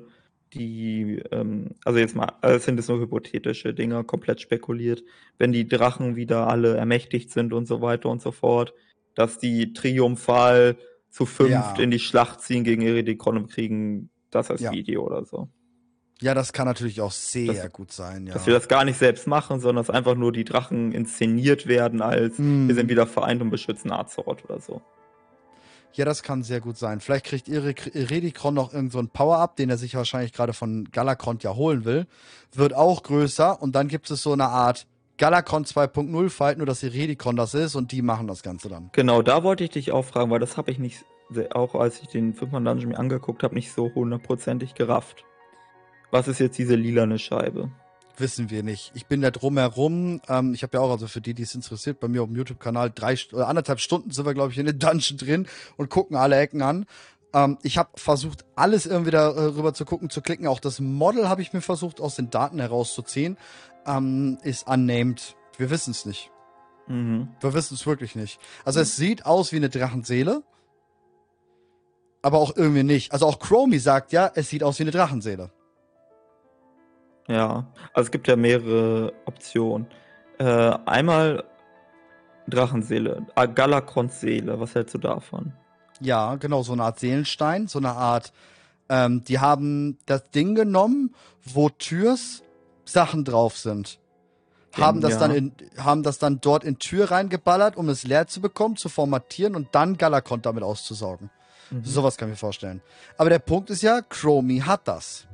die, 0.56 1.22
ähm, 1.32 1.76
also 1.84 2.00
jetzt 2.00 2.16
mal, 2.16 2.34
also 2.42 2.58
sind 2.64 2.80
es 2.80 2.88
nur 2.88 3.00
hypothetische 3.00 3.74
Dinge, 3.74 4.04
komplett 4.04 4.42
spekuliert, 4.42 5.04
wenn 5.38 5.52
die 5.52 5.68
Drachen 5.68 6.16
wieder 6.16 6.48
alle 6.48 6.78
ermächtigt 6.78 7.32
sind 7.32 7.54
und 7.54 7.68
so 7.68 7.82
weiter 7.82 8.10
und 8.10 8.22
so 8.22 8.32
fort, 8.32 8.74
dass 9.14 9.38
die 9.38 9.74
triumphal 9.74 10.78
zu 11.10 11.26
fünft 11.26 11.78
ja. 11.78 11.84
in 11.84 11.92
die 11.92 12.00
Schlacht 12.00 12.42
ziehen 12.42 12.64
gegen 12.64 12.82
Eridikon 12.82 13.38
und 13.38 13.52
kriegen 13.52 14.10
das 14.32 14.50
als 14.50 14.62
ja. 14.62 14.72
Video 14.72 15.06
oder 15.06 15.26
so. 15.26 15.50
Ja, 16.22 16.34
das 16.34 16.54
kann 16.54 16.66
natürlich 16.66 17.02
auch 17.02 17.12
sehr 17.12 17.54
das, 17.54 17.74
gut 17.74 17.92
sein, 17.92 18.26
ja. 18.26 18.34
Dass 18.34 18.48
wir 18.48 18.54
das 18.54 18.70
gar 18.70 18.86
nicht 18.86 18.98
selbst 18.98 19.28
machen, 19.28 19.60
sondern 19.60 19.86
dass 19.86 19.90
einfach 19.90 20.16
nur 20.16 20.32
die 20.32 20.46
Drachen 20.46 20.94
inszeniert 20.94 21.68
werden 21.68 22.02
als 22.02 22.38
mm. 22.38 22.70
wir 22.70 22.76
sind 22.76 22.90
wieder 22.90 23.06
vereint 23.06 23.42
und 23.42 23.50
beschützen 23.50 23.92
Azeroth 23.92 24.46
oder 24.46 24.62
so. 24.62 24.82
Ja, 25.96 26.04
das 26.04 26.24
kann 26.24 26.44
sehr 26.44 26.60
gut 26.60 26.78
sein. 26.78 27.00
Vielleicht 27.00 27.26
kriegt 27.26 27.50
Redikron 27.50 28.54
noch 28.54 28.74
irgendeinen 28.74 29.08
so 29.08 29.12
Power-Up, 29.14 29.56
den 29.56 29.70
er 29.70 29.78
sich 29.78 29.96
wahrscheinlich 29.96 30.34
gerade 30.34 30.52
von 30.52 30.90
Galakrond 30.92 31.42
ja 31.44 31.56
holen 31.56 31.86
will. 31.86 32.06
Wird 32.54 32.74
auch 32.74 33.02
größer 33.02 33.62
und 33.62 33.76
dann 33.76 33.88
gibt 33.88 34.12
es 34.12 34.22
so 34.22 34.34
eine 34.34 34.50
Art 34.50 34.88
Galakron 35.18 35.64
2.0 35.64 36.30
Fight, 36.30 36.58
nur 36.58 36.68
dass 36.68 36.84
Redikron 36.84 37.38
das 37.38 37.54
ist 37.54 37.76
und 37.76 37.94
die 37.94 38.02
machen 38.02 38.28
das 38.28 38.44
Ganze 38.44 38.68
dann. 38.68 38.90
Genau, 38.92 39.22
da 39.22 39.44
wollte 39.44 39.64
ich 39.64 39.70
dich 39.70 39.94
auch 39.94 40.04
fragen, 40.04 40.30
weil 40.32 40.40
das 40.40 40.58
habe 40.58 40.70
ich 40.70 40.80
nicht, 40.80 41.06
auch 41.54 41.76
als 41.76 42.02
ich 42.02 42.10
den 42.10 42.34
5 42.34 42.52
Dungeon 42.52 42.90
mir 42.90 43.00
angeguckt 43.00 43.42
habe, 43.44 43.56
nicht 43.56 43.72
so 43.72 43.90
hundertprozentig 43.96 44.76
gerafft. 44.76 45.24
Was 46.12 46.28
ist 46.28 46.40
jetzt 46.40 46.58
diese 46.58 46.76
lilane 46.76 47.20
Scheibe? 47.20 47.72
Wissen 48.20 48.50
wir 48.50 48.64
nicht. 48.64 48.92
Ich 48.96 49.06
bin 49.06 49.22
da 49.22 49.32
drumherum. 49.32 50.22
Ähm, 50.28 50.54
ich 50.54 50.64
habe 50.64 50.78
ja 50.78 50.84
auch, 50.84 50.92
also 50.92 51.08
für 51.08 51.22
die, 51.22 51.34
die 51.34 51.44
es 51.44 51.56
interessiert, 51.56 52.00
bei 52.00 52.08
mir 52.08 52.22
auf 52.22 52.28
dem 52.28 52.36
YouTube-Kanal 52.36 52.92
drei 52.94 53.16
oder 53.34 53.48
anderthalb 53.48 53.80
Stunden 53.80 54.12
sind 54.12 54.26
wir, 54.26 54.34
glaube 54.34 54.52
ich, 54.52 54.58
in 54.58 54.66
den 54.66 54.80
Dungeon 54.80 55.18
drin 55.18 55.48
und 55.78 55.90
gucken 55.90 56.16
alle 56.16 56.38
Ecken 56.38 56.62
an. 56.62 56.86
Ähm, 57.34 57.58
ich 57.62 57.78
habe 57.78 57.90
versucht, 57.96 58.46
alles 58.56 58.86
irgendwie 58.86 59.12
darüber 59.12 59.74
zu 59.74 59.86
gucken, 59.86 60.10
zu 60.10 60.22
klicken. 60.22 60.48
Auch 60.48 60.60
das 60.60 60.80
Model 60.80 61.28
habe 61.28 61.42
ich 61.42 61.54
mir 61.54 61.62
versucht, 61.62 62.00
aus 62.00 62.16
den 62.16 62.30
Daten 62.30 62.60
herauszuziehen. 62.60 63.38
Ähm, 63.86 64.38
ist 64.44 64.68
unnamed. 64.68 65.36
Wir 65.58 65.70
wissen 65.70 65.92
es 65.92 66.06
nicht. 66.06 66.32
Mhm. 66.88 67.30
Wir 67.40 67.54
wissen 67.54 67.76
es 67.76 67.86
wirklich 67.86 68.16
nicht. 68.16 68.40
Also 68.64 68.80
mhm. 68.80 68.84
es 68.84 68.96
sieht 68.96 69.26
aus 69.26 69.52
wie 69.52 69.58
eine 69.58 69.70
Drachenseele. 69.70 70.44
Aber 72.22 72.40
auch 72.40 72.56
irgendwie 72.56 72.84
nicht. 72.84 73.12
Also 73.12 73.28
auch 73.28 73.40
Chromie 73.40 73.78
sagt 73.78 74.12
ja, 74.12 74.32
es 74.34 74.50
sieht 74.50 74.64
aus 74.64 74.80
wie 74.80 74.84
eine 74.84 74.92
Drachenseele. 74.92 75.52
Ja, 77.28 77.66
also 77.94 78.08
es 78.08 78.12
gibt 78.12 78.28
ja 78.28 78.36
mehrere 78.36 79.14
Optionen. 79.26 79.88
Äh, 80.38 80.78
einmal 80.86 81.44
Drachenseele, 82.48 83.26
äh, 83.36 83.48
Galakrons 83.48 84.20
Seele, 84.20 84.60
was 84.60 84.76
hältst 84.76 84.94
du 84.94 85.00
davon? 85.00 85.54
Ja, 86.00 86.36
genau, 86.36 86.62
so 86.62 86.74
eine 86.74 86.84
Art 86.84 87.00
Seelenstein, 87.00 87.68
so 87.68 87.80
eine 87.80 87.94
Art, 87.94 88.34
ähm, 88.90 89.24
die 89.24 89.40
haben 89.40 89.98
das 90.06 90.30
Ding 90.30 90.54
genommen, 90.56 91.16
wo 91.44 91.70
Türs 91.70 92.44
Sachen 92.84 93.24
drauf 93.24 93.58
sind. 93.58 94.00
haben 94.74 95.00
das, 95.00 95.14
ja. 95.14 95.20
dann 95.20 95.32
in, 95.32 95.54
haben 95.78 96.04
das 96.04 96.20
dann 96.20 96.42
dort 96.42 96.66
in 96.66 96.78
Tür 96.80 97.10
reingeballert, 97.10 97.78
um 97.78 97.88
es 97.88 98.04
leer 98.04 98.28
zu 98.28 98.42
bekommen, 98.42 98.76
zu 98.76 98.90
formatieren 98.90 99.56
und 99.56 99.70
dann 99.72 99.98
Galakron 99.98 100.42
damit 100.42 100.64
auszusaugen. 100.64 101.30
Mhm. 101.72 101.86
Sowas 101.86 102.18
kann 102.18 102.28
ich 102.28 102.34
mir 102.34 102.38
vorstellen. 102.38 102.82
Aber 103.18 103.30
der 103.30 103.40
Punkt 103.40 103.70
ist 103.70 103.82
ja, 103.82 104.02
Chromie 104.02 104.62
hat 104.62 104.88
das. 104.88 105.28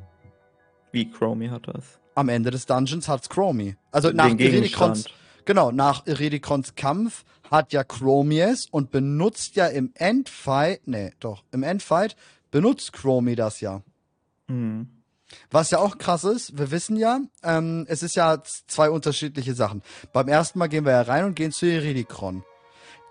Wie 0.92 1.10
Chromie 1.10 1.50
hat 1.50 1.68
das? 1.68 2.00
Am 2.16 2.30
Ende 2.30 2.52
des 2.52 2.66
Dungeons 2.66 3.08
hat's 3.08 3.30
Chromie. 3.30 3.76
Also 3.92 4.10
Den 4.10 4.18
nach 4.18 4.30
Iridikons, 4.30 5.06
genau, 5.46 5.72
nach 5.72 6.06
Iridikons 6.06 6.76
Kampf 6.76 7.24
hat 7.50 7.74
ja 7.74 7.84
Chromie 7.84 8.42
es 8.42 8.66
und 8.66 8.92
benutzt 8.92 9.56
ja 9.56 9.68
im 9.68 9.92
Endfight, 9.96 10.88
nee, 10.88 11.12
doch, 11.20 11.44
im 11.52 11.64
Endfight 11.64 12.16
benutzt 12.50 12.94
Chromie 12.94 13.36
das 13.36 13.62
ja. 13.62 13.82
Mhm. 14.48 14.90
Was 15.50 15.72
ja 15.72 15.80
auch 15.80 15.98
krass 15.98 16.26
ist, 16.26 16.58
wir 16.58 16.72
wissen 16.72 16.98
ja, 16.98 17.22
ähm, 17.44 17.86
es 17.88 18.04
ist 18.04 18.16
ja 18.16 18.44
zwei 18.44 18.90
unterschiedliche 18.90 19.54
Sachen. 19.54 19.82
Beim 20.12 20.28
ersten 20.28 20.60
Mal 20.60 20.68
gehen 20.68 20.84
wir 20.84 20.92
ja 20.92 21.02
rein 21.04 21.24
und 21.24 21.36
gehen 21.36 21.54
zu 21.54 21.66
Iridikron. 21.66 22.44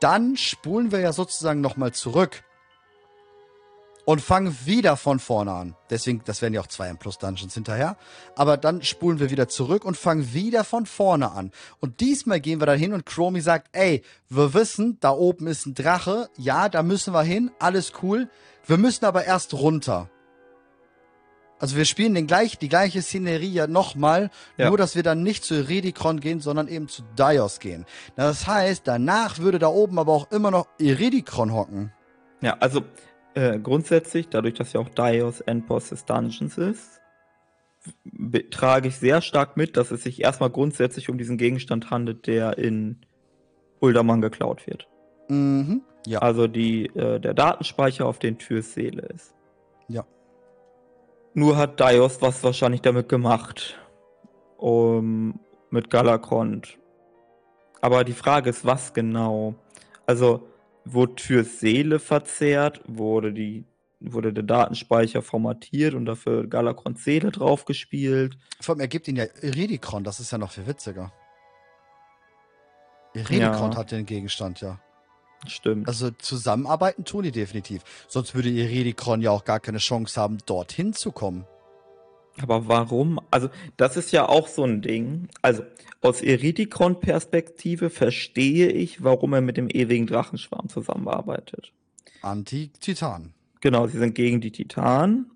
Dann 0.01 0.37
spulen 0.37 0.93
wir 0.93 1.01
ja 1.01 1.15
sozusagen 1.15 1.63
nochmal 1.63 1.93
zurück 1.93 2.43
und 4.11 4.21
fangen 4.21 4.57
wieder 4.65 4.97
von 4.97 5.21
vorne 5.21 5.53
an. 5.53 5.77
Deswegen, 5.89 6.21
das 6.25 6.43
werden 6.43 6.53
ja 6.53 6.61
auch 6.61 6.67
zwei 6.67 6.89
M 6.89 6.99
Plus 6.99 7.19
Dungeons 7.19 7.55
hinterher. 7.55 7.97
Aber 8.35 8.57
dann 8.57 8.83
spulen 8.83 9.21
wir 9.21 9.31
wieder 9.31 9.47
zurück 9.47 9.85
und 9.85 9.97
fangen 9.97 10.35
wieder 10.35 10.65
von 10.65 10.85
vorne 10.85 11.31
an. 11.31 11.53
Und 11.79 12.01
diesmal 12.01 12.41
gehen 12.41 12.61
wir 12.61 12.67
da 12.67 12.73
hin 12.73 12.93
und 12.93 13.07
Chromie 13.07 13.41
sagt, 13.41 13.69
ey, 13.71 14.03
wir 14.29 14.53
wissen, 14.53 14.99
da 14.99 15.13
oben 15.13 15.47
ist 15.47 15.65
ein 15.65 15.75
Drache. 15.75 16.29
Ja, 16.37 16.69
da 16.69 16.83
müssen 16.83 17.15
wir 17.15 17.23
hin. 17.23 17.53
Alles 17.61 17.93
cool. 18.03 18.29
Wir 18.67 18.79
müssen 18.79 19.05
aber 19.05 19.27
erst 19.27 19.55
runter. 19.55 20.11
Also 21.61 21.77
wir 21.77 21.85
spielen 21.85 22.15
den 22.15 22.27
gleich, 22.27 22.59
die 22.59 22.69
gleiche 22.69 23.03
Szenerie 23.03 23.53
ja 23.53 23.69
nochmal, 23.69 24.31
ja. 24.57 24.71
nur 24.71 24.77
dass 24.77 24.97
wir 24.97 25.05
dann 25.05 25.23
nicht 25.23 25.45
zu 25.45 25.55
Iridikron 25.55 26.19
gehen, 26.19 26.41
sondern 26.41 26.67
eben 26.67 26.89
zu 26.89 27.03
Dios 27.17 27.61
gehen. 27.61 27.87
Das 28.17 28.49
heißt, 28.49 28.89
danach 28.89 29.39
würde 29.39 29.61
da 29.61 29.69
oben 29.69 30.01
aber 30.01 30.13
auch 30.13 30.33
immer 30.33 30.51
noch 30.51 30.67
Iridikron 30.79 31.53
hocken. 31.53 31.93
Ja, 32.41 32.57
also 32.59 32.83
äh, 33.35 33.59
grundsätzlich, 33.59 34.29
dadurch, 34.29 34.55
dass 34.55 34.73
ja 34.73 34.81
auch 34.81 34.89
Dios 34.89 35.41
Endboss 35.41 35.91
des 35.91 36.05
Dungeons 36.05 36.59
ist, 36.59 37.01
trage 38.51 38.89
ich 38.89 38.97
sehr 38.97 39.23
stark 39.23 39.57
mit, 39.57 39.77
dass 39.77 39.91
es 39.91 40.03
sich 40.03 40.21
erstmal 40.23 40.51
grundsätzlich 40.51 41.09
um 41.09 41.17
diesen 41.17 41.39
Gegenstand 41.39 41.91
handelt, 41.91 42.27
der 42.27 42.59
in 42.59 42.99
Uldaman 43.81 44.21
geklaut 44.21 44.67
wird. 44.67 44.87
Mhm. 45.29 45.83
Ja. 46.07 46.21
Also 46.21 46.47
die, 46.47 46.87
äh, 46.87 47.21
der 47.21 47.35
Datenspeicher 47.35 48.07
auf 48.07 48.19
den 48.19 48.39
Türs 48.39 48.75
Seele 48.75 49.03
ist. 49.15 49.35
Ja. 49.89 50.05
Nur 51.35 51.57
hat 51.57 51.81
Dios 51.81 52.21
was 52.21 52.43
wahrscheinlich 52.43 52.83
damit 52.83 53.09
gemacht. 53.09 53.79
Um, 54.57 55.41
mit 55.71 55.89
Galakrond. 55.89 56.79
Aber 57.81 58.05
die 58.05 58.13
Frage 58.13 58.51
ist, 58.51 58.67
was 58.67 58.93
genau? 58.93 59.55
Also, 60.05 60.50
wurde 60.93 61.15
Türs 61.17 61.61
Seele 61.61 61.99
verzehrt, 61.99 62.81
wurde 62.87 63.33
die 63.33 63.65
wurde 64.01 64.33
der 64.33 64.45
Datenspeicher 64.45 65.21
formatiert 65.21 65.93
und 65.93 66.07
dafür 66.07 66.47
Galakrons 66.47 67.05
Seele 67.05 67.31
draufgespielt. 67.31 68.39
Vor 68.61 68.75
allem, 68.75 68.81
er 68.81 68.89
gibt 68.89 69.07
ihn 69.09 69.17
ja 69.17 69.27
Iridikron, 69.43 70.05
das 70.05 70.21
ist 70.21 70.31
ja 70.31 70.39
noch 70.39 70.53
viel 70.53 70.67
witziger. 70.67 71.13
Iridikron 73.15 73.73
Ja. 73.73 73.77
hat 73.77 73.91
den 73.91 74.07
Gegenstand, 74.07 74.61
ja. 74.63 74.81
Stimmt. 75.47 75.89
Also 75.89 76.11
zusammenarbeiten 76.11 77.05
tun 77.05 77.25
die 77.25 77.33
definitiv. 77.33 77.83
Sonst 78.09 78.35
würde 78.35 78.51
Iridikron 78.51 79.21
ja 79.23 79.31
auch 79.31 79.45
gar 79.45 79.61
keine 79.61 79.79
Chance 79.79 80.21
haben, 80.21 80.39
dorthin 80.47 80.93
zu 80.93 81.13
kommen. 81.13 81.47
Aber 82.43 82.69
warum? 82.69 83.21
Also, 83.31 83.49
das 83.77 83.97
ist 83.97 84.13
ja 84.13 84.29
auch 84.29 84.49
so 84.49 84.65
ein 84.65 84.83
Ding. 84.83 85.29
Also, 85.43 85.63
aus 86.01 86.23
Eridikron-Perspektive 86.23 87.91
verstehe 87.91 88.69
ich, 88.69 89.03
warum 89.05 89.35
er 89.35 89.41
mit 89.41 89.57
dem 89.57 89.69
ewigen 89.69 90.07
Drachenschwarm 90.07 90.69
zusammenarbeitet. 90.69 91.73
Anti-Titan. 92.23 93.35
Genau, 93.61 93.87
sie 93.87 93.99
sind 93.99 94.15
gegen 94.15 94.41
die 94.41 94.53
Titanen. 94.53 95.31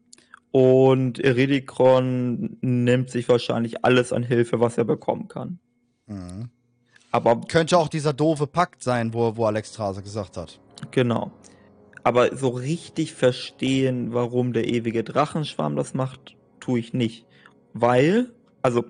Und 0.50 1.18
Eridikron 1.18 2.58
nimmt 2.60 3.10
sich 3.10 3.28
wahrscheinlich 3.28 3.84
alles 3.84 4.12
an 4.12 4.22
Hilfe, 4.22 4.60
was 4.60 4.78
er 4.78 4.84
bekommen 4.84 5.28
kann. 5.28 5.58
Mhm. 6.06 6.48
Aber 7.10 7.40
Könnte 7.42 7.78
auch 7.78 7.88
dieser 7.88 8.12
doofe 8.12 8.46
Pakt 8.46 8.82
sein, 8.82 9.14
wo, 9.14 9.36
wo 9.36 9.46
Alex 9.46 9.74
Strase 9.74 10.02
gesagt 10.02 10.36
hat. 10.36 10.60
Genau. 10.90 11.32
Aber 12.02 12.36
so 12.36 12.48
richtig 12.48 13.14
verstehen, 13.14 14.12
warum 14.12 14.52
der 14.52 14.68
ewige 14.68 15.04
Drachenschwarm 15.04 15.74
das 15.74 15.94
macht, 15.94 16.36
tue 16.64 16.78
ich 16.78 16.92
nicht. 16.94 17.26
Weil, 17.72 18.30
also, 18.62 18.84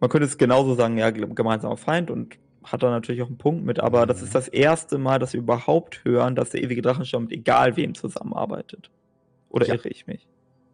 man 0.00 0.10
könnte 0.10 0.26
es 0.26 0.38
genauso 0.38 0.74
sagen, 0.74 0.98
ja, 0.98 1.10
gemeinsamer 1.10 1.76
Feind 1.76 2.10
und 2.10 2.36
hat 2.64 2.82
da 2.82 2.90
natürlich 2.90 3.22
auch 3.22 3.26
einen 3.28 3.38
Punkt 3.38 3.64
mit, 3.64 3.80
aber 3.80 4.06
das 4.06 4.20
Mhm. 4.20 4.24
ist 4.26 4.34
das 4.34 4.48
erste 4.48 4.98
Mal, 4.98 5.18
dass 5.18 5.32
wir 5.32 5.40
überhaupt 5.40 6.04
hören, 6.04 6.34
dass 6.36 6.50
der 6.50 6.62
ewige 6.62 6.82
Drachenschwarm 6.82 7.24
mit 7.24 7.32
egal 7.32 7.76
wem 7.76 7.94
zusammenarbeitet. 7.94 8.90
Oder 9.48 9.66
Ja. 9.66 9.74
irre 9.74 9.88
ich 9.88 10.06
mich? 10.06 10.28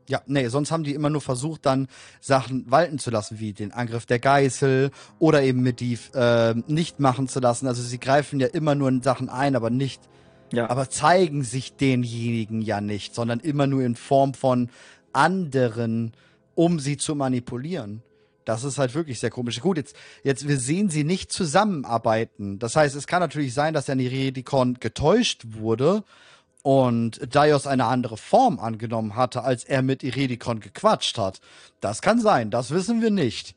Ja, 0.08 0.22
nee, 0.26 0.48
sonst 0.48 0.70
haben 0.70 0.84
die 0.84 0.94
immer 0.94 1.10
nur 1.10 1.20
versucht, 1.20 1.66
dann 1.66 1.86
Sachen 2.20 2.70
walten 2.70 2.98
zu 2.98 3.10
lassen, 3.10 3.40
wie 3.40 3.52
den 3.52 3.72
Angriff 3.72 4.06
der 4.06 4.18
Geißel 4.18 4.90
oder 5.18 5.42
eben 5.42 5.62
mit 5.62 5.80
die 5.80 5.98
äh, 6.14 6.54
nicht 6.66 6.98
machen 6.98 7.28
zu 7.28 7.40
lassen. 7.40 7.66
Also 7.66 7.82
sie 7.82 7.98
greifen 8.00 8.40
ja 8.40 8.46
immer 8.46 8.74
nur 8.74 8.88
in 8.88 9.02
Sachen 9.02 9.28
ein, 9.28 9.54
aber 9.54 9.68
nicht, 9.68 10.00
Ja, 10.50 10.70
aber 10.70 10.88
zeigen 10.88 11.42
sich 11.42 11.76
denjenigen 11.76 12.62
ja 12.62 12.80
nicht, 12.80 13.14
sondern 13.14 13.40
immer 13.40 13.66
nur 13.66 13.82
in 13.82 13.96
Form 13.96 14.32
von 14.32 14.70
anderen, 15.18 16.12
um 16.54 16.78
sie 16.78 16.96
zu 16.96 17.14
manipulieren. 17.14 18.02
Das 18.44 18.64
ist 18.64 18.78
halt 18.78 18.94
wirklich 18.94 19.20
sehr 19.20 19.30
komisch. 19.30 19.60
Gut, 19.60 19.76
jetzt, 19.76 19.94
jetzt, 20.22 20.48
wir 20.48 20.58
sehen 20.58 20.88
sie 20.88 21.04
nicht 21.04 21.30
zusammenarbeiten. 21.30 22.58
Das 22.58 22.76
heißt, 22.76 22.96
es 22.96 23.06
kann 23.06 23.20
natürlich 23.20 23.52
sein, 23.52 23.74
dass 23.74 23.86
der 23.86 23.96
Niredikon 23.96 24.78
getäuscht 24.80 25.42
wurde 25.48 26.02
und 26.62 27.20
Daios 27.34 27.66
eine 27.66 27.84
andere 27.84 28.16
Form 28.16 28.58
angenommen 28.58 29.16
hatte, 29.16 29.42
als 29.42 29.64
er 29.64 29.82
mit 29.82 30.02
Iredikon 30.02 30.60
gequatscht 30.60 31.18
hat. 31.18 31.40
Das 31.80 32.00
kann 32.00 32.20
sein, 32.20 32.50
das 32.50 32.70
wissen 32.70 33.02
wir 33.02 33.10
nicht. 33.10 33.54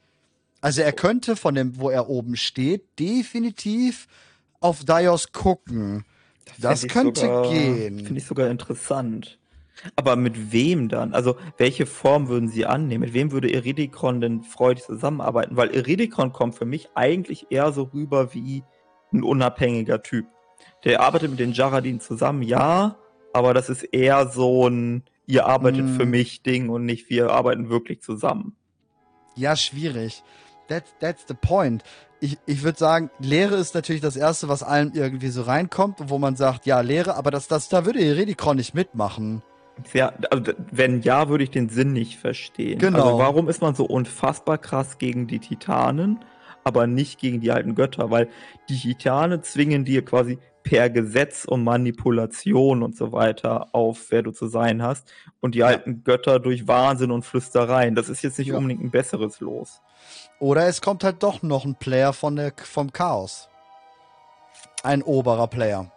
Also 0.60 0.82
er 0.82 0.94
könnte 0.94 1.36
von 1.36 1.56
dem, 1.56 1.80
wo 1.80 1.90
er 1.90 2.10
oben 2.10 2.36
steht, 2.36 3.00
definitiv 3.00 4.08
auf 4.60 4.84
Daios 4.84 5.32
gucken. 5.32 6.06
Das 6.60 6.84
ich 6.84 6.92
könnte 6.92 7.22
sogar, 7.22 7.50
gehen. 7.50 8.06
Finde 8.06 8.20
ich 8.20 8.26
sogar 8.26 8.50
interessant. 8.50 9.40
Aber 9.96 10.16
mit 10.16 10.52
wem 10.52 10.90
dann? 10.90 11.14
Also, 11.14 11.38
welche 11.58 11.86
Form 11.86 12.28
würden 12.28 12.50
sie 12.50 12.66
annehmen? 12.66 13.02
Mit 13.06 13.14
wem 13.14 13.32
würde 13.32 13.52
Iridikon 13.52 14.22
denn 14.22 14.44
freudig 14.44 14.84
zusammenarbeiten? 14.84 15.58
Weil 15.58 15.70
Iridikon 15.70 16.34
kommt 16.34 16.56
für 16.56 16.66
mich 16.66 16.90
eigentlich 16.96 17.48
eher 17.50 17.72
so 17.72 17.84
rüber 17.94 18.34
wie 18.34 18.64
ein 19.12 19.24
unabhängiger 19.24 20.04
Typ. 20.04 20.26
Der 20.84 21.02
arbeitet 21.02 21.32
mit 21.32 21.40
den 21.40 21.54
Jaradin 21.54 22.00
zusammen, 22.00 22.44
ja, 22.44 22.98
aber 23.34 23.54
das 23.54 23.70
ist 23.70 23.84
eher 23.84 24.28
so 24.28 24.68
ein 24.68 25.04
ihr 25.32 25.46
arbeitet 25.46 25.86
Mm. 25.86 25.96
für 25.96 26.06
mich 26.06 26.44
Ding 26.44 26.70
und 26.70 26.86
nicht 26.86 27.10
wir 27.10 27.32
arbeiten 27.32 27.70
wirklich 27.70 28.02
zusammen. 28.02 28.56
Ja, 29.36 29.56
schwierig. 29.56 30.24
That's, 30.68 30.94
that's 31.00 31.26
the 31.28 31.34
point. 31.34 31.84
Ich, 32.20 32.38
ich 32.46 32.64
würde 32.64 32.78
sagen, 32.78 33.10
Lehre 33.20 33.56
ist 33.56 33.74
natürlich 33.74 34.02
das 34.02 34.16
Erste, 34.16 34.50
was 34.50 34.62
allen 34.62 34.94
irgendwie 34.94 35.30
so 35.30 35.44
reinkommt, 35.44 35.98
wo 36.10 36.18
man 36.18 36.36
sagt, 36.36 36.66
ja, 36.66 36.82
Lehre, 36.82 37.16
aber 37.16 37.32
das, 37.32 37.48
das, 37.48 37.70
da 37.70 37.86
würde 37.86 38.00
Iredikron 38.00 38.58
nicht 38.58 38.76
mitmachen. 38.76 39.42
Ja, 39.94 40.14
also 40.30 40.52
wenn 40.72 41.02
ja, 41.02 41.30
würde 41.30 41.44
ich 41.44 41.52
den 41.52 41.70
Sinn 41.70 41.94
nicht 41.94 42.18
verstehen. 42.20 42.80
Genau. 42.80 43.00
Also 43.04 43.18
warum 43.20 43.50
ist 43.50 43.62
man 43.62 43.76
so 43.76 43.86
unfassbar 43.86 44.58
krass 44.58 44.98
gegen 44.98 45.28
die 45.28 45.40
Titanen, 45.40 46.24
aber 46.64 46.88
nicht 46.88 47.20
gegen 47.20 47.42
die 47.42 47.52
alten 47.52 47.76
Götter? 47.76 48.12
Weil 48.12 48.30
die 48.70 48.80
Titanen 48.80 49.44
zwingen 49.44 49.86
dir 49.86 50.04
quasi 50.04 50.38
per 50.64 50.90
Gesetz 50.92 51.46
und 51.46 51.64
Manipulation 51.64 52.84
und 52.84 52.96
so 52.96 53.12
weiter 53.12 53.70
auf, 53.74 54.12
wer 54.12 54.22
du 54.22 54.32
zu 54.32 54.48
sein 54.48 54.84
hast. 54.84 55.12
Und 55.40 55.56
die 55.56 55.60
Ja. 55.60 55.68
alten 55.68 56.04
Götter 56.04 56.40
durch 56.40 56.68
Wahnsinn 56.68 57.10
und 57.12 57.24
Flüstereien. 57.26 57.96
Das 57.96 58.10
ist 58.10 58.22
jetzt 58.22 58.38
nicht 58.38 58.50
Ja. 58.50 58.58
unbedingt 58.58 58.84
ein 58.84 58.92
besseres 58.92 59.40
Los. 59.40 59.82
Oder 60.40 60.68
es 60.68 60.82
kommt 60.82 61.04
halt 61.04 61.24
doch 61.24 61.42
noch 61.42 61.66
ein 61.66 61.76
Player 61.76 62.14
von 62.14 62.36
der, 62.36 62.54
vom 62.64 62.94
Chaos. 62.94 63.50
Ein 64.84 65.02
oberer 65.04 65.48
Player. 65.48 65.92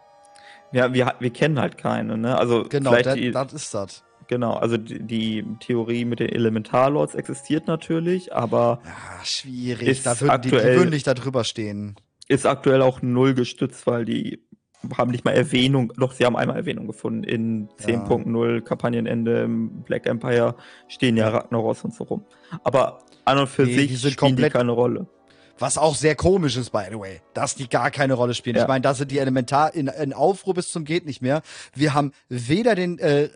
Ja, 0.75 0.93
wir, 0.93 1.15
wir 1.21 1.31
kennen 1.31 1.59
halt 1.61 1.79
keine, 1.79 2.19
ne? 2.19 2.37
Also 2.37 2.65
Genau, 2.69 2.95
das 2.97 3.15
die, 3.15 3.27
ist 3.55 3.73
das. 3.75 4.03
genau, 4.27 4.55
also 4.55 4.77
die, 4.77 4.99
die 5.03 5.45
Theorie 5.61 6.05
mit 6.05 6.19
den 6.19 6.31
Elementarlords 6.31 7.15
existiert 7.15 7.69
natürlich, 7.69 8.35
aber 8.35 8.81
Ja, 8.85 9.25
schwierig. 9.25 9.87
Ist 9.89 10.05
Da 10.07 10.21
würden 10.21 10.43
die, 10.43 10.49
die 10.51 10.57
aktuell- 10.57 10.77
würden 10.79 10.91
nicht 10.91 11.07
da 11.07 11.15
drüber 11.15 11.45
stehen. 11.45 11.95
ist 12.27 12.45
aktuell 12.45 12.83
auch 12.83 13.03
null 13.03 13.35
gestützt, 13.35 13.87
weil 13.87 14.05
die 14.05 14.43
haben 14.99 15.13
nicht 15.13 15.25
mal 15.25 15.31
Erwähnung, 15.33 15.93
doch 15.97 16.13
sie 16.13 16.27
haben 16.27 16.37
einmal 16.37 16.57
Erwähnung 16.57 16.87
gefunden. 16.89 17.23
In 17.25 17.69
Ja. 17.81 17.87
10.0 17.87 18.61
Kampagnenende 18.63 19.43
im 19.43 19.83
Black 19.85 20.07
Empire 20.07 20.57
stehen 20.89 21.17
ja 21.17 21.29
Ragnaros 21.29 21.85
und 21.85 21.95
so 21.95 22.05
rum. 22.05 22.25
Aber 22.65 22.99
an 23.25 23.39
und 23.39 23.47
für 23.47 23.63
Nee, 23.63 23.75
sich 23.77 23.89
die 23.93 23.97
spielen 23.97 24.17
komplett- 24.17 24.53
die 24.53 24.59
keine 24.59 24.73
Rolle. 24.73 25.07
Was 25.59 25.79
auch 25.79 25.95
sehr 25.95 26.17
komisch 26.17 26.57
ist, 26.57 26.71
by 26.71 26.85
the 26.91 26.99
way, 26.99 27.21
dass 27.33 27.55
die 27.55 27.69
gar 27.69 27.91
keine 27.91 28.15
Rolle 28.15 28.35
spielen. 28.35 28.57
Ja. 28.57 28.63
Ich 28.63 28.69
meine, 28.69 28.83
da 28.83 28.93
sind 28.95 29.11
die 29.11 29.19
Elementar 29.19 29.73
in, 29.75 29.87
in 29.87 30.13
Aufruhr 30.13 30.55
bis 30.55 30.71
zum 30.73 30.85
geht 30.85 31.07
nicht 31.07 31.23
mehr. 31.23 31.43
Wir 31.75 31.95
haben 31.95 32.13
weder 32.29 32.75
den 32.75 32.99
äh, 32.99 33.29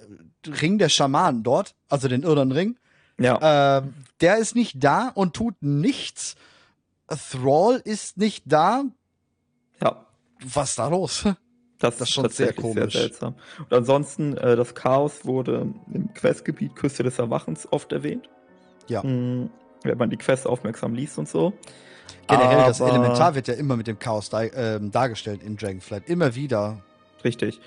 Ring 0.47 0.79
der 0.79 0.89
Schamanen 0.89 1.43
dort, 1.45 1.75
also 1.89 2.09
den 2.09 2.23
Irren 2.25 2.51
Ring, 2.53 2.77
Ja, 3.21 3.79
ähm, 3.79 3.95
der 4.21 4.39
ist 4.39 4.57
nicht 4.57 4.83
da 4.83 5.09
und 5.15 5.35
tut 5.35 5.55
nichts. 5.63 6.35
Thrall 7.09 7.81
ist 7.85 8.17
nicht 8.19 8.45
da. 8.47 8.85
ja. 9.83 10.05
Was 10.41 10.71
ist 10.71 10.79
da 10.79 10.89
los? 10.89 11.25
Das, 11.81 11.97
Das 11.99 12.09
ist 12.09 12.15
schon 12.15 12.29
sehr 12.29 12.53
komisch. 12.53 12.95
seltsam. 12.95 13.35
Und 13.59 13.73
ansonsten, 13.73 14.37
äh, 14.37 14.57
das 14.57 14.75
Chaos 14.75 15.25
wurde 15.25 15.73
im 15.93 16.13
Questgebiet 16.15 16.75
Küste 16.77 17.03
des 17.05 17.19
Erwachens 17.21 17.67
oft 17.73 17.93
erwähnt. 17.93 18.29
Ja. 18.89 19.03
Mm, 19.05 19.51
wenn 19.85 19.99
man 19.99 20.11
die 20.11 20.17
Quests 20.17 20.47
aufmerksam 20.47 20.95
liest 20.95 21.19
und 21.19 21.29
so. 21.29 21.53
Generell, 22.29 22.67
das 22.67 22.81
Elementar 22.81 23.35
wird 23.35 23.49
ja 23.49 23.55
immer 23.55 23.77
mit 23.77 23.87
dem 23.87 23.99
Chaos 23.99 24.31
da, 24.31 24.43
ähm, 24.43 24.91
dargestellt 24.91 25.43
in 25.43 25.57
Dragonflight. 25.57 26.09
Immer 26.09 26.35
wieder. 26.35 26.83
Richtig. 27.25 27.61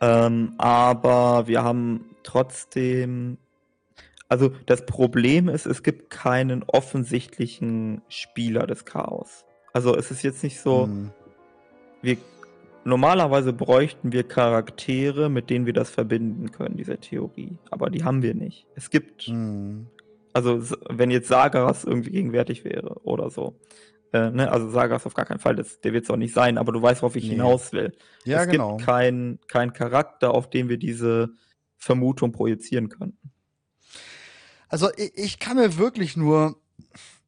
Ähm, 0.00 0.54
aber 0.58 1.46
wir 1.46 1.62
haben 1.62 2.04
trotzdem. 2.22 3.38
Also 4.28 4.50
das 4.66 4.84
Problem 4.84 5.48
ist, 5.48 5.64
es 5.64 5.82
gibt 5.82 6.10
keinen 6.10 6.62
offensichtlichen 6.64 8.02
Spieler 8.08 8.66
des 8.66 8.84
Chaos. 8.84 9.44
Also 9.72 9.96
es 9.96 10.10
ist 10.10 10.22
jetzt 10.22 10.42
nicht 10.42 10.60
so, 10.60 10.84
Hm. 10.84 11.10
wir 12.02 12.18
normalerweise 12.84 13.52
bräuchten 13.52 14.12
wir 14.12 14.24
Charaktere, 14.24 15.28
mit 15.30 15.48
denen 15.50 15.64
wir 15.66 15.72
das 15.72 15.90
verbinden 15.90 16.50
können, 16.52 16.76
diese 16.76 16.98
Theorie. 16.98 17.56
Aber 17.70 17.88
die 17.90 18.04
haben 18.04 18.22
wir 18.22 18.34
nicht. 18.34 18.66
Es 18.74 18.90
gibt, 18.90 19.22
Hm. 19.22 19.86
also 20.34 20.60
wenn 20.90 21.10
jetzt 21.10 21.28
Sagaras 21.28 21.84
irgendwie 21.84 22.10
gegenwärtig 22.10 22.64
wäre 22.64 23.00
oder 23.04 23.30
so. 23.30 23.54
Äh, 24.12 24.30
ne? 24.30 24.50
Also 24.50 24.70
Sagaras 24.70 25.04
auf 25.06 25.14
gar 25.14 25.26
keinen 25.26 25.38
Fall, 25.40 25.56
das, 25.56 25.80
der 25.80 25.92
wird 25.92 26.04
es 26.04 26.10
auch 26.10 26.16
nicht 26.16 26.34
sein, 26.34 26.56
aber 26.58 26.72
du 26.72 26.80
weißt, 26.80 27.02
worauf 27.02 27.16
ich 27.16 27.24
Nee. 27.24 27.30
hinaus 27.30 27.72
will 27.72 27.92
Ja, 28.24 28.42
es 28.44 28.48
genau. 28.50 28.76
gibt 28.76 28.86
keinen 28.86 29.38
kein 29.48 29.72
Charakter, 29.72 30.32
auf 30.34 30.48
den 30.48 30.68
wir 30.68 30.78
diese 30.78 31.30
Vermutung 31.76 32.32
projizieren 32.32 32.88
könnten. 32.88 33.30
Also 34.68 34.88
ich, 34.96 35.12
ich 35.16 35.38
kann 35.38 35.56
mir 35.56 35.76
wirklich 35.78 36.16
nur, 36.16 36.56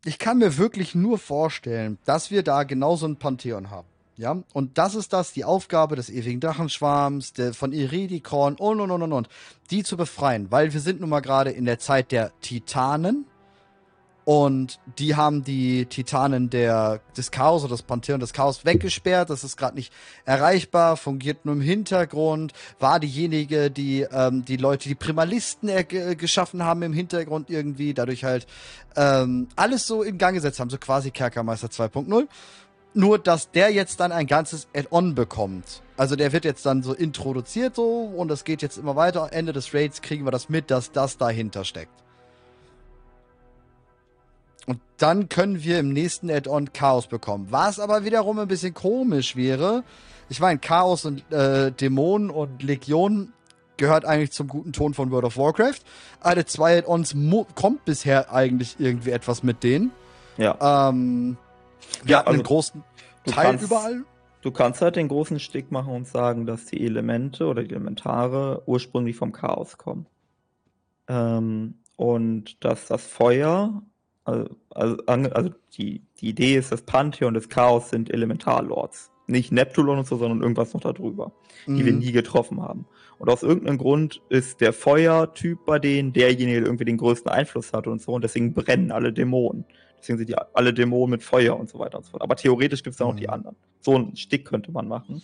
ich 0.04 0.18
kann 0.18 0.38
mir 0.38 0.58
wirklich 0.58 0.94
nur 0.94 1.18
vorstellen, 1.18 1.98
dass 2.04 2.30
wir 2.30 2.42
da 2.42 2.64
genauso 2.64 3.06
ein 3.06 3.16
Pantheon 3.16 3.70
haben. 3.70 3.88
Ja, 4.16 4.42
und 4.52 4.76
das 4.76 4.94
ist 4.94 5.14
das, 5.14 5.32
die 5.32 5.44
Aufgabe 5.44 5.96
des 5.96 6.10
ewigen 6.10 6.40
Drachenschwarms, 6.40 7.32
der, 7.32 7.54
von 7.54 7.72
Iridikon 7.72 8.56
und 8.56 8.80
und 8.80 8.90
und 8.90 9.00
und 9.02 9.12
und, 9.14 9.28
die 9.70 9.82
zu 9.82 9.96
befreien, 9.96 10.50
weil 10.50 10.74
wir 10.74 10.80
sind 10.80 11.00
nun 11.00 11.08
mal 11.08 11.20
gerade 11.20 11.50
in 11.50 11.64
der 11.64 11.78
Zeit 11.78 12.12
der 12.12 12.30
Titanen 12.42 13.24
und 14.30 14.78
die 15.00 15.16
haben 15.16 15.42
die 15.42 15.86
Titanen 15.86 16.50
der, 16.50 17.00
des 17.16 17.32
Chaos 17.32 17.64
oder 17.64 17.72
das 17.72 17.82
Pantheon 17.82 18.20
des 18.20 18.32
Chaos 18.32 18.64
weggesperrt. 18.64 19.28
Das 19.28 19.42
ist 19.42 19.56
gerade 19.56 19.74
nicht 19.74 19.92
erreichbar, 20.24 20.96
fungiert 20.96 21.44
nur 21.44 21.56
im 21.56 21.60
Hintergrund, 21.60 22.52
war 22.78 23.00
diejenige, 23.00 23.72
die 23.72 24.02
ähm, 24.02 24.44
die 24.44 24.56
Leute, 24.56 24.88
die 24.88 24.94
Primalisten 24.94 25.68
ge- 25.88 26.14
geschaffen 26.14 26.62
haben 26.62 26.82
im 26.82 26.92
Hintergrund 26.92 27.50
irgendwie, 27.50 27.92
dadurch 27.92 28.22
halt 28.22 28.46
ähm, 28.94 29.48
alles 29.56 29.88
so 29.88 30.04
in 30.04 30.16
Gang 30.16 30.34
gesetzt 30.34 30.60
haben, 30.60 30.70
so 30.70 30.78
quasi 30.78 31.10
Kerkermeister 31.10 31.66
2.0. 31.66 32.28
Nur, 32.94 33.18
dass 33.18 33.50
der 33.50 33.72
jetzt 33.72 33.98
dann 33.98 34.12
ein 34.12 34.28
ganzes 34.28 34.68
Add-on 34.76 35.16
bekommt. 35.16 35.82
Also 35.96 36.14
der 36.14 36.32
wird 36.32 36.44
jetzt 36.44 36.64
dann 36.66 36.84
so 36.84 36.92
introduziert 36.94 37.74
so 37.74 38.02
und 38.04 38.28
das 38.28 38.44
geht 38.44 38.62
jetzt 38.62 38.78
immer 38.78 38.94
weiter. 38.94 39.30
Ende 39.32 39.52
des 39.52 39.74
Raids 39.74 40.02
kriegen 40.02 40.24
wir 40.24 40.30
das 40.30 40.48
mit, 40.48 40.70
dass 40.70 40.92
das 40.92 41.18
dahinter 41.18 41.64
steckt. 41.64 41.90
Und 44.70 44.78
dann 44.98 45.28
können 45.28 45.64
wir 45.64 45.80
im 45.80 45.92
nächsten 45.92 46.30
Add-on 46.30 46.72
Chaos 46.72 47.08
bekommen. 47.08 47.48
Was 47.50 47.80
aber 47.80 48.04
wiederum 48.04 48.38
ein 48.38 48.46
bisschen 48.46 48.72
komisch 48.72 49.34
wäre. 49.34 49.82
Ich 50.28 50.38
meine, 50.38 50.60
Chaos 50.60 51.04
und 51.04 51.24
äh, 51.32 51.72
Dämonen 51.72 52.30
und 52.30 52.62
Legion 52.62 53.32
gehört 53.78 54.04
eigentlich 54.04 54.30
zum 54.30 54.46
guten 54.46 54.72
Ton 54.72 54.94
von 54.94 55.10
World 55.10 55.24
of 55.24 55.36
Warcraft. 55.36 55.80
Alle 56.20 56.44
zwei 56.44 56.78
Add-ons 56.78 57.16
kommt 57.56 57.84
bisher 57.84 58.32
eigentlich 58.32 58.76
irgendwie 58.78 59.10
etwas 59.10 59.42
mit 59.42 59.64
denen. 59.64 59.90
Ja. 60.36 60.88
Ähm, 60.88 61.36
wir 62.04 62.12
ja, 62.12 62.18
hatten 62.18 62.28
also, 62.28 62.38
einen 62.38 62.44
großen 62.44 62.84
Teil 63.24 63.44
kannst, 63.46 63.64
überall. 63.64 64.04
Du 64.40 64.52
kannst 64.52 64.82
halt 64.82 64.94
den 64.94 65.08
großen 65.08 65.40
Stick 65.40 65.72
machen 65.72 65.92
und 65.92 66.06
sagen, 66.06 66.46
dass 66.46 66.66
die 66.66 66.86
Elemente 66.86 67.46
oder 67.46 67.64
die 67.64 67.70
Elementare 67.70 68.62
ursprünglich 68.66 69.16
vom 69.16 69.32
Chaos 69.32 69.78
kommen. 69.78 70.06
Ähm, 71.08 71.74
und 71.96 72.64
dass 72.64 72.86
das 72.86 73.04
Feuer, 73.04 73.82
also, 74.70 74.96
also, 75.06 75.30
also 75.30 75.50
die, 75.76 76.02
die 76.20 76.28
Idee 76.28 76.56
ist, 76.56 76.72
das 76.72 76.82
Pantheon 76.82 77.34
des 77.34 77.48
Chaos 77.48 77.90
sind 77.90 78.10
Elementarlords. 78.10 79.10
Nicht 79.26 79.52
Neptulon 79.52 79.98
und 79.98 80.06
so, 80.06 80.16
sondern 80.16 80.42
irgendwas 80.42 80.74
noch 80.74 80.80
darüber, 80.80 81.32
mhm. 81.66 81.76
die 81.76 81.86
wir 81.86 81.92
mhm. 81.92 81.98
nie 82.00 82.12
getroffen 82.12 82.60
haben. 82.62 82.86
Und 83.18 83.28
aus 83.28 83.42
irgendeinem 83.42 83.78
Grund 83.78 84.22
ist 84.28 84.60
der 84.60 84.72
Feuertyp 84.72 85.64
bei 85.66 85.78
denen 85.78 86.12
derjenige, 86.12 86.60
der 86.60 86.66
irgendwie 86.66 86.86
den 86.86 86.96
größten 86.96 87.30
Einfluss 87.30 87.72
hat 87.72 87.86
und 87.86 88.02
so, 88.02 88.12
und 88.12 88.24
deswegen 88.24 88.54
brennen 88.54 88.90
alle 88.90 89.12
Dämonen. 89.12 89.64
Deswegen 90.00 90.18
sind 90.18 90.28
die 90.30 90.36
alle 90.54 90.72
Dämonen 90.72 91.10
mit 91.10 91.22
Feuer 91.22 91.58
und 91.58 91.68
so 91.68 91.78
weiter 91.78 91.98
und 91.98 92.04
so 92.04 92.12
fort. 92.12 92.22
Aber 92.22 92.34
theoretisch 92.34 92.82
gibt 92.82 92.94
es 92.94 92.98
da 92.98 93.04
noch 93.04 93.12
mhm. 93.12 93.18
die 93.18 93.28
anderen. 93.28 93.56
So 93.80 93.96
ein 93.96 94.16
Stick 94.16 94.46
könnte 94.46 94.72
man 94.72 94.88
machen. 94.88 95.22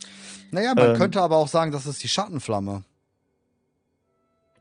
Naja, 0.51 0.75
man 0.75 0.91
ähm, 0.91 0.97
könnte 0.97 1.21
aber 1.21 1.37
auch 1.37 1.49
sagen, 1.49 1.73
das 1.73 1.87
ist 1.87 2.03
die 2.03 2.09
Schattenflamme. 2.09 2.85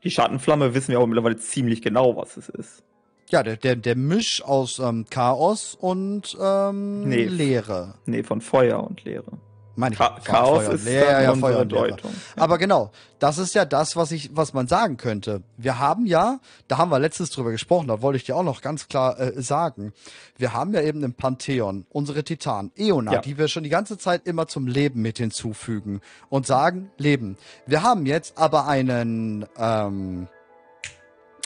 Die 0.02 0.10
Schattenflamme 0.10 0.74
wissen 0.74 0.92
wir 0.92 1.00
auch 1.00 1.06
mittlerweile 1.06 1.36
ziemlich 1.36 1.82
genau, 1.82 2.16
was 2.16 2.36
es 2.36 2.48
ist. 2.48 2.82
Ja, 3.30 3.42
der, 3.42 3.56
der, 3.56 3.76
der 3.76 3.96
Misch 3.96 4.42
aus 4.42 4.78
ähm, 4.78 5.06
Chaos 5.10 5.76
und 5.78 6.36
ähm, 6.40 7.08
nee, 7.08 7.24
Leere. 7.24 7.94
Nee, 8.06 8.22
von 8.22 8.40
Feuer 8.40 8.84
und 8.84 9.04
Leere. 9.04 9.32
Meine 9.76 9.92
ich, 9.92 9.98
Cha 9.98 10.18
Chaos 10.24 10.64
Feuer 10.64 10.74
ist 10.74 10.86
ja, 10.86 11.20
ja, 11.22 11.34
Feuer 11.34 11.60
und. 11.60 11.72
Ja. 11.72 11.96
Aber 12.36 12.56
genau, 12.56 12.90
das 13.18 13.36
ist 13.36 13.54
ja 13.54 13.66
das, 13.66 13.94
was 13.94 14.10
ich, 14.10 14.34
was 14.34 14.54
man 14.54 14.66
sagen 14.68 14.96
könnte. 14.96 15.42
Wir 15.58 15.78
haben 15.78 16.06
ja, 16.06 16.40
da 16.66 16.78
haben 16.78 16.90
wir 16.90 16.98
letztens 16.98 17.30
drüber 17.30 17.50
gesprochen, 17.50 17.88
da 17.88 18.00
wollte 18.00 18.16
ich 18.16 18.24
dir 18.24 18.36
auch 18.36 18.42
noch 18.42 18.62
ganz 18.62 18.88
klar 18.88 19.20
äh, 19.20 19.40
sagen. 19.42 19.92
Wir 20.38 20.54
haben 20.54 20.72
ja 20.72 20.80
eben 20.80 21.04
im 21.04 21.12
Pantheon 21.12 21.84
unsere 21.90 22.24
Titanen, 22.24 22.72
Eona, 22.74 23.14
ja. 23.14 23.20
die 23.20 23.36
wir 23.36 23.48
schon 23.48 23.64
die 23.64 23.68
ganze 23.68 23.98
Zeit 23.98 24.26
immer 24.26 24.48
zum 24.48 24.66
Leben 24.66 25.02
mit 25.02 25.18
hinzufügen 25.18 26.00
und 26.30 26.46
sagen, 26.46 26.90
Leben. 26.96 27.36
Wir 27.66 27.82
haben 27.82 28.06
jetzt 28.06 28.38
aber 28.38 28.66
einen, 28.66 29.44
ähm, 29.58 30.26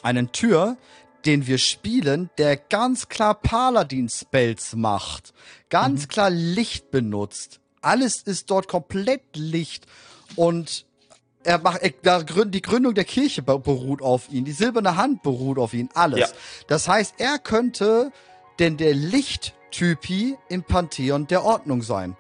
einen 0.03 0.31
Tür, 0.31 0.76
den 1.27 1.47
wir 1.47 1.59
spielen, 1.59 2.31
der 2.39 2.57
ganz 2.57 3.09
klar 3.09 3.35
Paladin-Spells 3.35 4.77
macht, 4.77 5.33
ganz 5.68 6.03
mhm. 6.03 6.09
klar 6.09 6.31
Licht 6.31 6.91
benutzt 6.91 7.61
alles 7.83 8.23
ist 8.23 8.51
dort 8.51 8.68
komplett 8.68 9.23
Licht 9.35 9.87
und 10.37 10.87
er 11.43 11.59
macht 11.59 11.81
er, 11.83 12.25
die 12.45 12.62
Gründung 12.62 12.95
der 12.95 13.05
Kirche 13.05 13.43
beruht 13.43 14.03
auf 14.03 14.31
ihn, 14.31 14.45
die 14.45 14.53
silberne 14.53 14.97
Hand 14.97 15.23
beruht 15.23 15.59
auf 15.59 15.73
ihn, 15.73 15.89
alles. 15.95 16.21
Ja. 16.21 16.27
Das 16.68 16.87
heißt, 16.87 17.14
er 17.18 17.39
könnte 17.39 18.12
denn 18.59 18.77
der 18.77 18.95
Lichttypi 18.95 20.37
im 20.49 20.62
Pantheon 20.62 21.27
der 21.27 21.45
Ordnung 21.45 21.83
sein. 21.83 22.16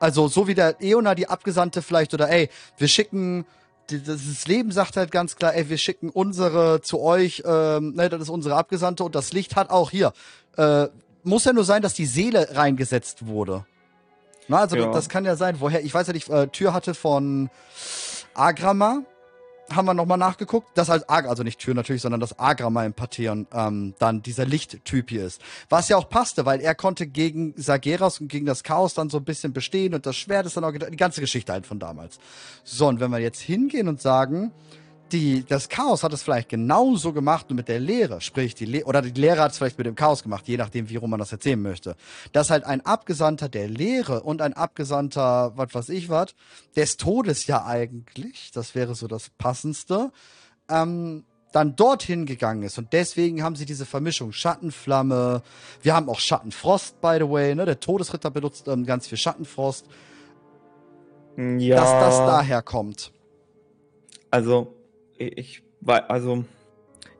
Also 0.00 0.28
so 0.28 0.48
wie 0.48 0.54
der 0.54 0.80
Eona 0.80 1.14
die 1.14 1.28
Abgesandte 1.28 1.82
vielleicht 1.82 2.14
oder 2.14 2.30
ey, 2.30 2.48
wir 2.78 2.88
schicken 2.88 3.44
das 3.88 4.46
Leben 4.46 4.72
sagt 4.72 4.96
halt 4.96 5.10
ganz 5.10 5.36
klar, 5.36 5.54
ey, 5.54 5.68
wir 5.68 5.78
schicken 5.78 6.10
unsere 6.10 6.80
zu 6.82 7.00
euch, 7.00 7.42
ähm, 7.46 7.94
ne, 7.94 8.08
das 8.08 8.22
ist 8.22 8.28
unsere 8.28 8.56
Abgesandte 8.56 9.04
und 9.04 9.14
das 9.14 9.32
Licht 9.32 9.56
hat 9.56 9.70
auch 9.70 9.90
hier. 9.90 10.12
Äh, 10.56 10.88
muss 11.22 11.44
ja 11.44 11.52
nur 11.52 11.64
sein, 11.64 11.82
dass 11.82 11.94
die 11.94 12.06
Seele 12.06 12.56
reingesetzt 12.56 13.26
wurde. 13.26 13.64
Na, 14.48 14.58
also 14.58 14.76
ja. 14.76 14.92
das 14.92 15.08
kann 15.08 15.24
ja 15.24 15.36
sein, 15.36 15.56
woher, 15.60 15.82
ich 15.84 15.92
weiß 15.92 16.06
ja 16.06 16.12
nicht, 16.12 16.28
äh, 16.28 16.48
Tür 16.48 16.74
hatte 16.74 16.94
von 16.94 17.50
Agrama, 18.34 19.02
haben 19.70 19.86
wir 19.86 19.94
nochmal 19.94 20.18
nachgeguckt, 20.18 20.68
das 20.74 20.90
als 20.90 21.08
Ag, 21.08 21.26
also 21.26 21.42
nicht 21.42 21.58
Tür 21.58 21.74
natürlich, 21.74 22.02
sondern 22.02 22.20
das 22.20 22.38
Agrama 22.38 22.84
im 22.84 22.92
Pantheon 22.92 23.46
ähm, 23.52 23.94
dann 23.98 24.22
dieser 24.22 24.46
Lichttyp 24.46 25.10
hier 25.10 25.24
ist. 25.24 25.40
Was 25.68 25.88
ja 25.88 25.96
auch 25.96 26.08
passte, 26.08 26.46
weil 26.46 26.60
er 26.60 26.74
konnte 26.74 27.06
gegen 27.06 27.54
Sageras 27.56 28.20
und 28.20 28.28
gegen 28.28 28.46
das 28.46 28.62
Chaos 28.62 28.94
dann 28.94 29.10
so 29.10 29.18
ein 29.18 29.24
bisschen 29.24 29.52
bestehen 29.52 29.94
und 29.94 30.06
das 30.06 30.16
Schwert 30.16 30.46
ist 30.46 30.56
dann 30.56 30.64
auch 30.64 30.72
die 30.72 30.96
ganze 30.96 31.20
Geschichte 31.20 31.52
halt 31.52 31.66
von 31.66 31.78
damals. 31.78 32.18
So, 32.62 32.88
und 32.88 33.00
wenn 33.00 33.10
wir 33.10 33.18
jetzt 33.18 33.40
hingehen 33.40 33.88
und 33.88 34.00
sagen, 34.00 34.52
die, 35.14 35.44
das 35.46 35.68
Chaos 35.68 36.02
hat 36.02 36.12
es 36.12 36.24
vielleicht 36.24 36.48
genauso 36.48 37.12
gemacht 37.12 37.46
und 37.48 37.56
mit 37.56 37.68
der 37.68 37.78
Lehre, 37.78 38.20
sprich 38.20 38.56
die 38.56 38.64
Le 38.64 38.84
oder 38.84 39.00
die 39.00 39.18
Lehre 39.18 39.40
hat 39.40 39.52
es 39.52 39.58
vielleicht 39.58 39.78
mit 39.78 39.86
dem 39.86 39.94
Chaos 39.94 40.24
gemacht, 40.24 40.48
je 40.48 40.56
nachdem, 40.56 40.88
wie 40.90 40.96
rum 40.96 41.10
man 41.10 41.20
das 41.20 41.30
erzählen 41.30 41.62
möchte. 41.62 41.94
Dass 42.32 42.50
halt 42.50 42.64
ein 42.64 42.84
Abgesandter 42.84 43.48
der 43.48 43.68
Lehre 43.68 44.22
und 44.22 44.42
ein 44.42 44.54
Abgesandter, 44.54 45.52
was 45.54 45.72
weiß 45.72 45.88
ich 45.90 46.08
was, 46.08 46.34
des 46.74 46.96
Todes 46.96 47.46
ja 47.46 47.64
eigentlich, 47.64 48.50
das 48.52 48.74
wäre 48.74 48.96
so 48.96 49.06
das 49.06 49.30
Passendste, 49.30 50.10
ähm, 50.68 51.24
dann 51.52 51.76
dorthin 51.76 52.26
gegangen 52.26 52.64
ist. 52.64 52.78
Und 52.78 52.92
deswegen 52.92 53.44
haben 53.44 53.54
sie 53.54 53.66
diese 53.66 53.86
Vermischung 53.86 54.32
Schattenflamme. 54.32 55.42
Wir 55.82 55.94
haben 55.94 56.08
auch 56.08 56.18
Schattenfrost, 56.18 57.00
by 57.00 57.18
the 57.20 57.30
way. 57.30 57.54
Ne? 57.54 57.64
Der 57.64 57.78
Todesritter 57.78 58.32
benutzt 58.32 58.66
ähm, 58.66 58.84
ganz 58.84 59.06
viel 59.06 59.18
Schattenfrost. 59.18 59.86
Ja. 61.36 61.76
Dass 61.76 61.90
das 61.90 62.16
daher 62.26 62.62
kommt. 62.62 63.12
Also, 64.32 64.74
ich 65.18 65.62
weil 65.80 66.00
also 66.02 66.44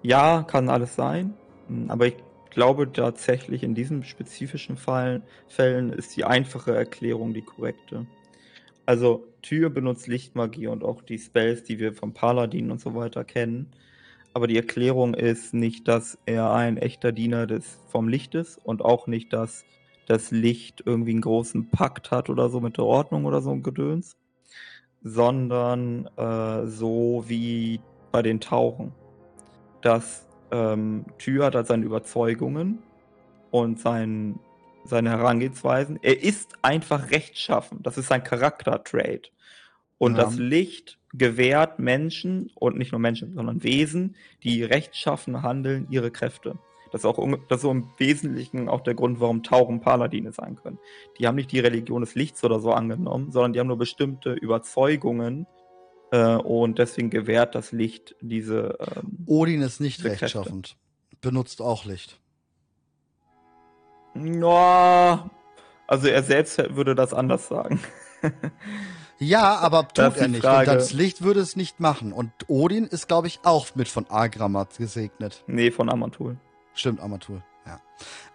ja, 0.02 0.42
kann 0.42 0.68
alles 0.68 0.94
sein, 0.96 1.34
hm, 1.68 1.90
aber 1.90 2.06
ich 2.06 2.16
glaube 2.50 2.92
tatsächlich 2.92 3.62
in 3.62 3.74
diesen 3.74 4.04
spezifischen 4.04 4.76
Fall, 4.76 5.22
Fällen 5.48 5.90
ist 5.90 6.16
die 6.16 6.24
einfache 6.24 6.74
Erklärung 6.74 7.34
die 7.34 7.42
korrekte. 7.42 8.06
Also 8.86 9.26
Tür 9.42 9.70
benutzt 9.70 10.06
Lichtmagie 10.06 10.68
und 10.68 10.84
auch 10.84 11.02
die 11.02 11.18
Spells, 11.18 11.64
die 11.64 11.78
wir 11.78 11.92
vom 11.94 12.12
Paladin 12.14 12.70
und 12.70 12.80
so 12.80 12.94
weiter 12.94 13.24
kennen. 13.24 13.72
Aber 14.34 14.46
die 14.46 14.56
Erklärung 14.56 15.14
ist 15.14 15.54
nicht, 15.54 15.88
dass 15.88 16.18
er 16.26 16.52
ein 16.52 16.76
echter 16.76 17.12
Diener 17.12 17.46
des 17.46 17.78
vom 17.88 18.08
Licht 18.08 18.34
ist 18.34 18.58
und 18.64 18.82
auch 18.82 19.06
nicht, 19.06 19.32
dass 19.32 19.64
das 20.06 20.30
Licht 20.30 20.82
irgendwie 20.84 21.12
einen 21.12 21.22
großen 21.22 21.70
Pakt 21.70 22.10
hat 22.10 22.28
oder 22.28 22.48
so 22.50 22.60
mit 22.60 22.76
der 22.76 22.84
Ordnung 22.84 23.24
oder 23.24 23.40
so 23.40 23.50
ein 23.50 23.62
Gedöns, 23.62 24.16
sondern 25.04 26.08
äh, 26.16 26.66
so 26.66 27.24
wie 27.26 27.80
bei 28.10 28.22
den 28.22 28.40
Tauchen, 28.40 28.92
dass 29.82 30.26
ähm, 30.50 31.04
Tür 31.18 31.46
hat 31.46 31.54
halt 31.54 31.66
seine 31.66 31.84
Überzeugungen 31.84 32.82
und 33.50 33.78
sein, 33.78 34.40
seine 34.84 35.10
Herangehensweisen. 35.10 35.98
Er 36.02 36.22
ist 36.22 36.54
einfach 36.62 37.10
rechtschaffen. 37.10 37.82
Das 37.82 37.98
ist 37.98 38.08
sein 38.08 38.24
Charaktertrade. 38.24 39.28
Und 39.98 40.16
ja. 40.16 40.24
das 40.24 40.36
Licht 40.36 40.98
gewährt 41.12 41.78
Menschen 41.78 42.50
und 42.54 42.76
nicht 42.76 42.92
nur 42.92 43.00
Menschen, 43.00 43.34
sondern 43.34 43.62
Wesen, 43.62 44.16
die 44.42 44.64
rechtschaffen 44.64 45.42
handeln, 45.42 45.86
ihre 45.90 46.10
Kräfte. 46.10 46.58
Das 46.94 47.00
ist 47.00 47.06
auch 47.06 47.18
das 47.48 47.56
ist 47.56 47.62
so 47.62 47.72
im 47.72 47.88
Wesentlichen 47.96 48.68
auch 48.68 48.80
der 48.80 48.94
Grund, 48.94 49.18
warum 49.18 49.42
Tauchen 49.42 49.80
Paladine 49.80 50.32
sein 50.32 50.54
können. 50.54 50.78
Die 51.18 51.26
haben 51.26 51.34
nicht 51.34 51.50
die 51.50 51.58
Religion 51.58 52.02
des 52.02 52.14
Lichts 52.14 52.44
oder 52.44 52.60
so 52.60 52.72
angenommen, 52.72 53.32
sondern 53.32 53.52
die 53.52 53.58
haben 53.58 53.66
nur 53.66 53.78
bestimmte 53.78 54.32
Überzeugungen, 54.32 55.46
äh, 56.14 56.36
und 56.36 56.78
deswegen 56.78 57.10
gewährt 57.10 57.56
das 57.56 57.72
Licht 57.72 58.14
diese. 58.20 58.78
Ähm, 58.78 59.24
Odin 59.26 59.62
ist 59.62 59.80
nicht 59.80 60.04
rechtschaffend. 60.04 60.76
Benutzt 61.20 61.60
auch 61.60 61.84
Licht. 61.84 62.20
Ja, 64.14 65.28
also 65.88 66.06
er 66.06 66.22
selbst 66.22 66.58
würde 66.76 66.94
das 66.94 67.12
anders 67.12 67.48
sagen. 67.48 67.80
ja, 69.18 69.56
aber 69.56 69.88
tut 69.88 70.16
er 70.16 70.28
nicht. 70.28 70.42
Frage. 70.42 70.70
Und 70.70 70.76
das 70.76 70.92
Licht 70.92 71.22
würde 71.22 71.40
es 71.40 71.56
nicht 71.56 71.80
machen. 71.80 72.12
Und 72.12 72.30
Odin 72.46 72.84
ist, 72.84 73.08
glaube 73.08 73.26
ich, 73.26 73.40
auch 73.42 73.74
mit 73.74 73.88
von 73.88 74.08
Agramat 74.08 74.78
gesegnet. 74.78 75.42
Nee, 75.48 75.72
von 75.72 75.90
Amatul. 75.90 76.36
Stimmt, 76.74 77.00
Amatul, 77.00 77.42
ja. 77.66 77.80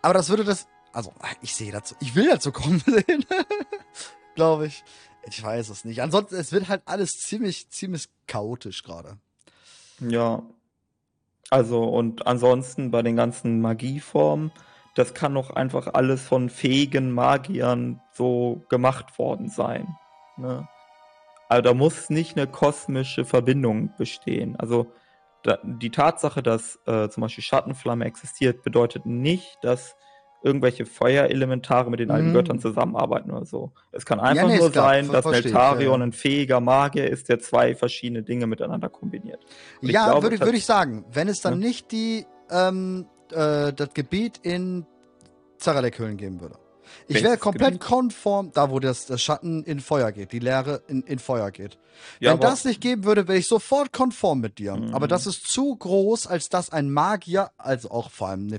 Aber 0.02 0.14
das 0.14 0.30
würde 0.30 0.44
das, 0.44 0.68
also 0.94 1.14
ich 1.42 1.56
sehe 1.56 1.72
dazu, 1.72 1.96
ich 2.00 2.16
will 2.16 2.30
dazu 2.30 2.52
kommen 2.52 2.80
sehen, 2.80 3.26
glaube 4.36 4.68
ich. 4.68 4.84
Ich 5.28 5.44
weiß 5.44 5.70
es 5.70 5.84
nicht. 5.86 6.02
Ansonsten, 6.02 6.36
es 6.36 6.52
wird 6.52 6.70
halt 6.70 6.82
alles 6.86 7.12
ziemlich, 7.12 7.70
ziemlich 7.70 8.08
chaotisch 8.26 8.84
gerade. 8.84 9.18
Ja. 10.00 10.44
Also, 11.50 11.84
und 11.84 12.26
ansonsten 12.26 12.90
bei 12.90 13.02
den 13.02 13.16
ganzen 13.16 13.60
Magieformen, 13.60 14.52
das 14.96 15.14
kann 15.14 15.34
doch 15.34 15.50
einfach 15.50 15.94
alles 15.94 16.22
von 16.22 16.50
fähigen 16.50 17.12
Magiern 17.12 18.02
so 18.14 18.64
gemacht 18.70 19.18
worden 19.20 19.50
sein. 19.50 19.96
Ne? 20.38 20.68
Also 21.48 21.62
da 21.62 21.74
muss 21.74 22.10
nicht 22.10 22.38
eine 22.38 22.48
kosmische 22.48 23.26
Verbindung 23.26 23.92
bestehen. 23.98 24.56
Also 24.58 24.92
die 25.64 25.90
Tatsache, 25.90 26.44
dass 26.44 26.80
äh, 26.86 27.10
zum 27.10 27.22
Beispiel 27.22 27.44
Schattenflamme 27.44 28.06
existiert, 28.06 28.64
bedeutet 28.64 29.06
nicht, 29.06 29.58
dass 29.62 29.96
irgendwelche 30.42 30.86
Feuerelementare 30.86 31.90
mit 31.90 32.00
den 32.00 32.12
alten 32.12 32.30
Mhm. 32.30 32.34
Göttern 32.34 32.60
zusammenarbeiten 32.60 33.30
oder 33.32 33.46
so. 33.46 33.72
Es 33.92 34.06
kann 34.06 34.20
einfach 34.22 34.48
nee, 34.48 34.58
nur 34.58 34.72
klar, 34.72 34.86
sein, 34.86 35.12
dass 35.12 35.26
Neltarion 35.26 36.00
ja. 36.00 36.08
ein 36.08 36.14
fähiger 36.14 36.62
Magier 36.62 37.10
ist, 37.10 37.28
der 37.28 37.40
zwei 37.40 37.76
verschiedene 37.76 38.24
Dinge 38.24 38.48
miteinander 38.48 38.88
kombiniert. 38.90 39.44
Und 39.82 39.90
Ja, 39.90 40.06
glaube 40.06 40.24
würde 40.24 40.38
tats- 40.38 40.46
würd 40.48 40.56
ich 40.56 40.66
sagen, 40.66 41.06
wenn 41.12 41.28
es 41.28 41.42
dann 41.42 41.62
Ja. 41.62 41.68
nicht 41.68 41.92
die, 41.92 42.26
ähm, 42.52 43.06
äh, 43.32 43.74
das 43.74 43.94
Gebiet 43.94 44.38
in 44.44 44.86
Zaralek-Höhlen 45.58 46.16
geben 46.16 46.40
würde. 46.40 46.56
Ich 47.08 47.24
wäre 47.24 47.38
komplett 47.38 47.80
konform, 47.80 48.52
da 48.54 48.70
wo 48.70 48.80
das, 48.80 49.06
das 49.06 49.22
Schatten 49.22 49.64
in 49.64 49.80
Feuer 49.80 50.12
geht, 50.12 50.32
die 50.32 50.40
Leere 50.40 50.82
in, 50.88 51.02
in 51.04 51.20
Feuer 51.20 51.52
geht. 51.52 51.78
Ja, 52.20 52.32
Wenn 52.32 52.40
das 52.40 52.64
nicht 52.64 52.80
geben 52.80 53.04
würde, 53.04 53.28
wäre 53.28 53.38
ich 53.38 53.48
sofort 53.48 53.92
konform 53.92 54.40
mit 54.40 54.58
dir. 54.58 54.76
Mhm. 54.76 54.94
Aber 54.96 55.08
das 55.08 55.28
ist 55.28 55.48
zu 55.48 55.76
groß, 55.76 56.28
als 56.28 56.48
dass 56.48 56.70
ein 56.70 56.90
Magier, 56.92 57.52
also 57.58 57.92
auch 57.92 58.10
vor 58.10 58.30
allem 58.30 58.58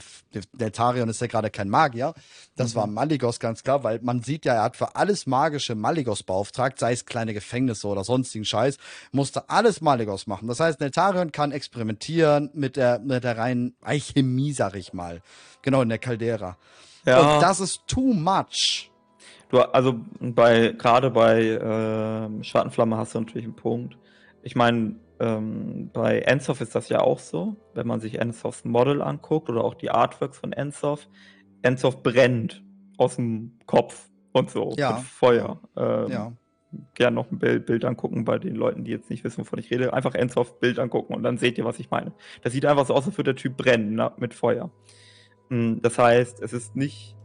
Neltarion 0.58 1.08
ist 1.08 1.20
ja 1.20 1.26
gerade 1.26 1.48
kein 1.50 1.68
Magier. 1.70 2.12
Das 2.56 2.72
Mhm. 2.74 2.78
war 2.78 2.86
Maligos 2.86 3.40
ganz 3.40 3.62
klar, 3.62 3.82
weil 3.82 4.00
man 4.02 4.22
sieht 4.22 4.44
ja, 4.44 4.54
er 4.54 4.62
hat 4.64 4.76
für 4.76 4.94
alles 4.94 5.26
Magische 5.26 5.74
Maligos 5.74 6.22
beauftragt, 6.22 6.78
sei 6.78 6.92
es 6.92 7.06
kleine 7.06 7.32
Gefängnisse 7.32 7.86
oder 7.86 8.04
sonstigen 8.04 8.44
Scheiß, 8.44 8.76
musste 9.12 9.48
alles 9.48 9.80
Maligos 9.80 10.26
machen. 10.26 10.46
Das 10.48 10.60
heißt, 10.60 10.80
Neltarion 10.80 11.32
kann 11.32 11.52
experimentieren 11.52 12.50
mit 12.52 12.76
der, 12.76 12.98
mit 12.98 13.24
der 13.24 13.38
reinen 13.38 13.74
Alchemie, 13.80 14.52
sag 14.52 14.74
ich 14.74 14.92
mal. 14.92 15.22
Genau, 15.62 15.80
in 15.82 15.88
der 15.88 15.98
Caldera. 15.98 16.58
Ja. 17.06 17.36
Und 17.36 17.42
das 17.42 17.60
ist 17.60 17.86
too 17.86 18.12
much. 18.12 18.90
Du, 19.48 19.58
also 19.60 19.96
bei 20.20 20.74
gerade 20.78 21.10
bei 21.10 21.58
ähm, 21.60 22.42
Schattenflamme 22.44 22.96
hast 22.96 23.14
du 23.14 23.20
natürlich 23.20 23.44
einen 23.44 23.56
Punkt. 23.56 23.98
Ich 24.42 24.54
meine, 24.54 24.96
ähm, 25.18 25.90
bei 25.92 26.20
Ensoff 26.20 26.60
ist 26.60 26.74
das 26.74 26.88
ja 26.88 27.00
auch 27.00 27.18
so, 27.18 27.56
wenn 27.74 27.86
man 27.86 28.00
sich 28.00 28.18
Ensoffs 28.18 28.64
Model 28.64 29.02
anguckt 29.02 29.48
oder 29.50 29.64
auch 29.64 29.74
die 29.74 29.90
Artworks 29.90 30.38
von 30.38 30.52
Ensoff. 30.52 31.08
Ensoff 31.62 32.02
brennt 32.02 32.62
aus 32.96 33.16
dem 33.16 33.58
Kopf 33.66 34.08
und 34.32 34.50
so 34.50 34.72
Ja. 34.78 34.92
mit 34.92 35.02
Feuer. 35.02 35.60
Ähm, 35.76 36.08
Ja. 36.08 36.32
Gerne 36.94 37.16
noch 37.16 37.32
ein 37.32 37.40
Bild, 37.40 37.66
Bild 37.66 37.84
angucken 37.84 38.24
bei 38.24 38.38
den 38.38 38.54
Leuten, 38.54 38.84
die 38.84 38.92
jetzt 38.92 39.10
nicht 39.10 39.24
wissen, 39.24 39.40
wovon 39.40 39.58
ich 39.58 39.72
rede. 39.72 39.92
Einfach 39.92 40.14
Ensoff 40.14 40.60
Bild 40.60 40.78
angucken 40.78 41.14
und 41.14 41.24
dann 41.24 41.36
seht 41.36 41.58
ihr, 41.58 41.64
was 41.64 41.80
ich 41.80 41.90
meine. 41.90 42.12
Das 42.42 42.52
sieht 42.52 42.64
einfach 42.64 42.86
so 42.86 42.94
aus, 42.94 43.06
als 43.06 43.18
würde 43.18 43.34
der 43.34 43.42
Typ 43.42 43.56
brennen 43.56 43.94
ne, 43.96 44.12
mit 44.18 44.34
Feuer. 44.34 44.70
Mm, 45.50 45.80
Das 45.82 45.98
heißt, 45.98 46.40
es 46.40 46.52
ist 46.52 46.74
nicht 46.74 47.16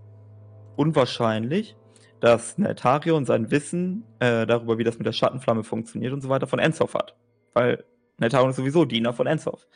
unwahrscheinlich, 0.76 1.76
dass 2.19 2.57
Neltarion 2.57 3.26
sein 3.26 3.51
Wissen 3.51 4.03
äh, 4.19 4.45
darüber, 4.45 4.78
wie 4.78 4.84
das 4.84 4.97
mit 4.97 5.07
der 5.07 5.13
Schattenflamme 5.13 5.63
funktioniert 5.63 6.11
und 6.11 6.21
so 6.21 6.30
weiter, 6.30 6.47
von 6.47 6.59
Ensoff 6.59 6.93
hat. 6.93 7.15
Weil 7.53 7.86
Neltarion 8.17 8.49
ist 8.49 8.57
sowieso 8.57 8.86
Diener 8.86 9.13
von 9.13 9.28
Ensoff. 9.28 9.67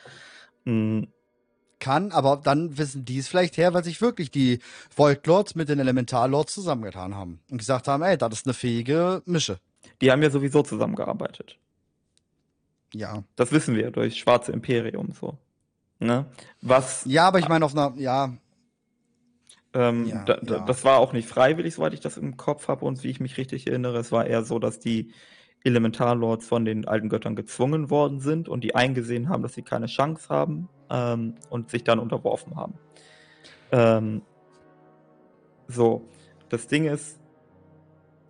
Mm, 0.65 1.03
kann, 1.79 2.11
aber 2.11 2.41
dann 2.43 2.77
wissen 2.77 3.05
die 3.05 3.19
es 3.19 3.29
vielleicht 3.29 3.57
her, 3.57 3.73
weil 3.73 3.83
sich 3.83 4.01
wirklich 4.01 4.31
die 4.31 4.59
Voidlords 4.95 5.55
mit 5.55 5.69
den 5.69 5.79
Elementarlords 5.79 6.53
zusammengetan 6.53 7.15
haben 7.15 7.39
und 7.49 7.57
gesagt 7.57 7.87
haben, 7.87 8.03
ey, 8.03 8.17
das 8.17 8.33
ist 8.33 8.45
eine 8.45 8.53
fähige 8.53 9.21
Mische. 9.25 9.59
Die 10.01 10.11
haben 10.11 10.21
ja 10.21 10.29
sowieso 10.29 10.61
zusammengearbeitet. 10.61 11.57
Ja. 12.93 13.23
Das 13.35 13.51
wissen 13.51 13.75
wir 13.75 13.91
durch 13.91 14.17
Schwarze 14.17 14.51
Imperium 14.51 15.13
so. 15.13 15.37
Ne? 15.99 16.25
Was 16.61 17.03
Ja, 17.05 17.27
aber 17.27 17.39
ich 17.39 17.49
meine 17.49 17.65
auf 17.65 17.75
einer, 17.75 17.93
ja, 17.97 18.33
Ähm, 19.73 20.05
Ja, 20.07 20.23
da, 20.23 20.37
da, 20.37 20.57
ja. 20.57 20.65
Das 20.65 20.83
war 20.83 20.97
auch 20.97 21.13
nicht 21.13 21.27
freiwillig, 21.27 21.75
soweit 21.75 21.93
ich 21.93 21.99
das 21.99 22.17
im 22.17 22.37
Kopf 22.37 22.67
habe 22.67 22.85
und 22.85 23.03
wie 23.03 23.09
ich 23.09 23.19
mich 23.19 23.37
richtig 23.37 23.67
erinnere. 23.67 23.99
Es 23.99 24.11
war 24.11 24.25
eher 24.25 24.43
so, 24.43 24.59
dass 24.59 24.79
die 24.79 25.13
Elementarlords 25.63 26.47
von 26.47 26.65
den 26.65 26.87
alten 26.87 27.09
Göttern 27.09 27.35
gezwungen 27.35 27.89
worden 27.89 28.19
sind 28.21 28.47
und 28.47 28.63
die 28.63 28.75
eingesehen 28.75 29.29
haben, 29.29 29.43
dass 29.43 29.53
sie 29.53 29.61
keine 29.61 29.87
Chance 29.87 30.29
haben 30.29 30.69
ähm, 30.89 31.35
und 31.49 31.69
sich 31.69 31.83
dann 31.83 31.99
unterworfen 31.99 32.55
haben. 32.55 32.73
Ähm, 33.71 34.21
so, 35.67 36.07
das 36.49 36.67
Ding 36.67 36.85
ist, 36.85 37.19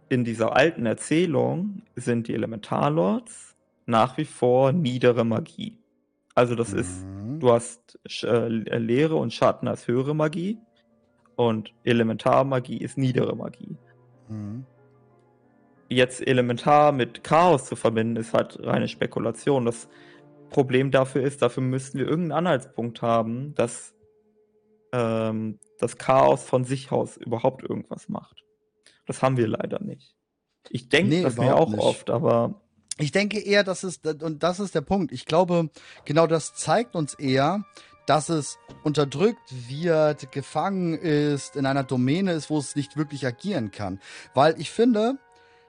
in 0.09 0.23
dieser 0.23 0.55
alten 0.55 0.85
Erzählung 0.87 1.83
sind 1.95 2.27
die 2.27 2.33
Elementarlords 2.33 3.55
nach 3.85 4.17
wie 4.17 4.25
vor 4.25 4.71
niedere 4.71 5.23
Magie. 5.23 5.77
Also 6.35 6.55
das 6.55 6.73
ist 6.73 7.05
Mhm. 7.39 7.47
Du 7.47 7.51
hast 7.51 7.99
Sch- 8.07 8.27
äh, 8.27 8.77
Leere 8.77 9.15
und 9.15 9.33
Schatten 9.33 9.67
als 9.67 9.87
höhere 9.87 10.13
Magie 10.13 10.57
und 11.35 11.73
Elementarmagie 11.83 12.77
ist 12.77 12.97
niedere 12.97 13.35
Magie. 13.35 13.77
Mhm. 14.27 14.65
Jetzt 15.89 16.25
Elementar 16.25 16.91
mit 16.91 17.23
Chaos 17.23 17.65
zu 17.65 17.75
verbinden, 17.75 18.15
ist 18.17 18.33
halt 18.33 18.59
reine 18.61 18.87
Spekulation. 18.87 19.65
Das 19.65 19.89
Problem 20.51 20.91
dafür 20.91 21.23
ist, 21.23 21.41
dafür 21.41 21.63
müssten 21.63 21.97
wir 21.97 22.05
irgendeinen 22.07 22.45
Anhaltspunkt 22.47 23.01
haben, 23.01 23.55
dass 23.55 23.95
ähm, 24.91 25.59
das 25.79 25.97
Chaos 25.97 26.43
von 26.43 26.63
sich 26.63 26.91
aus 26.91 27.17
überhaupt 27.17 27.63
irgendwas 27.63 28.07
macht. 28.09 28.43
Das 29.07 29.23
haben 29.23 29.37
wir 29.37 29.47
leider 29.47 29.81
nicht. 29.81 30.15
Ich 30.69 30.89
denke 30.89 31.09
Nee, 31.09 31.23
das 31.23 31.37
mir 31.37 31.55
auch 31.55 31.69
nicht. 31.69 31.79
oft, 31.79 32.09
aber 32.11 32.61
Ich 32.99 33.11
denke 33.11 33.39
eher, 33.39 33.63
dass 33.63 33.83
es, 33.83 34.01
und 34.21 34.43
das 34.43 34.59
ist 34.59 34.75
der 34.75 34.81
Punkt. 34.81 35.13
Ich 35.13 35.25
glaube, 35.25 35.69
genau 36.05 36.27
das 36.27 36.53
zeigt 36.53 36.95
uns 36.95 37.13
eher, 37.13 37.63
dass 38.05 38.27
es 38.27 38.57
unterdrückt 38.83 39.53
wird, 39.69 40.31
gefangen 40.31 40.95
ist, 40.95 41.55
in 41.55 41.65
einer 41.65 41.83
Domäne 41.83 42.33
ist, 42.33 42.49
wo 42.49 42.57
es 42.57 42.75
nicht 42.75 42.97
wirklich 42.97 43.25
agieren 43.25 43.71
kann. 43.71 43.99
Weil 44.33 44.59
ich 44.59 44.69
finde, 44.69 45.17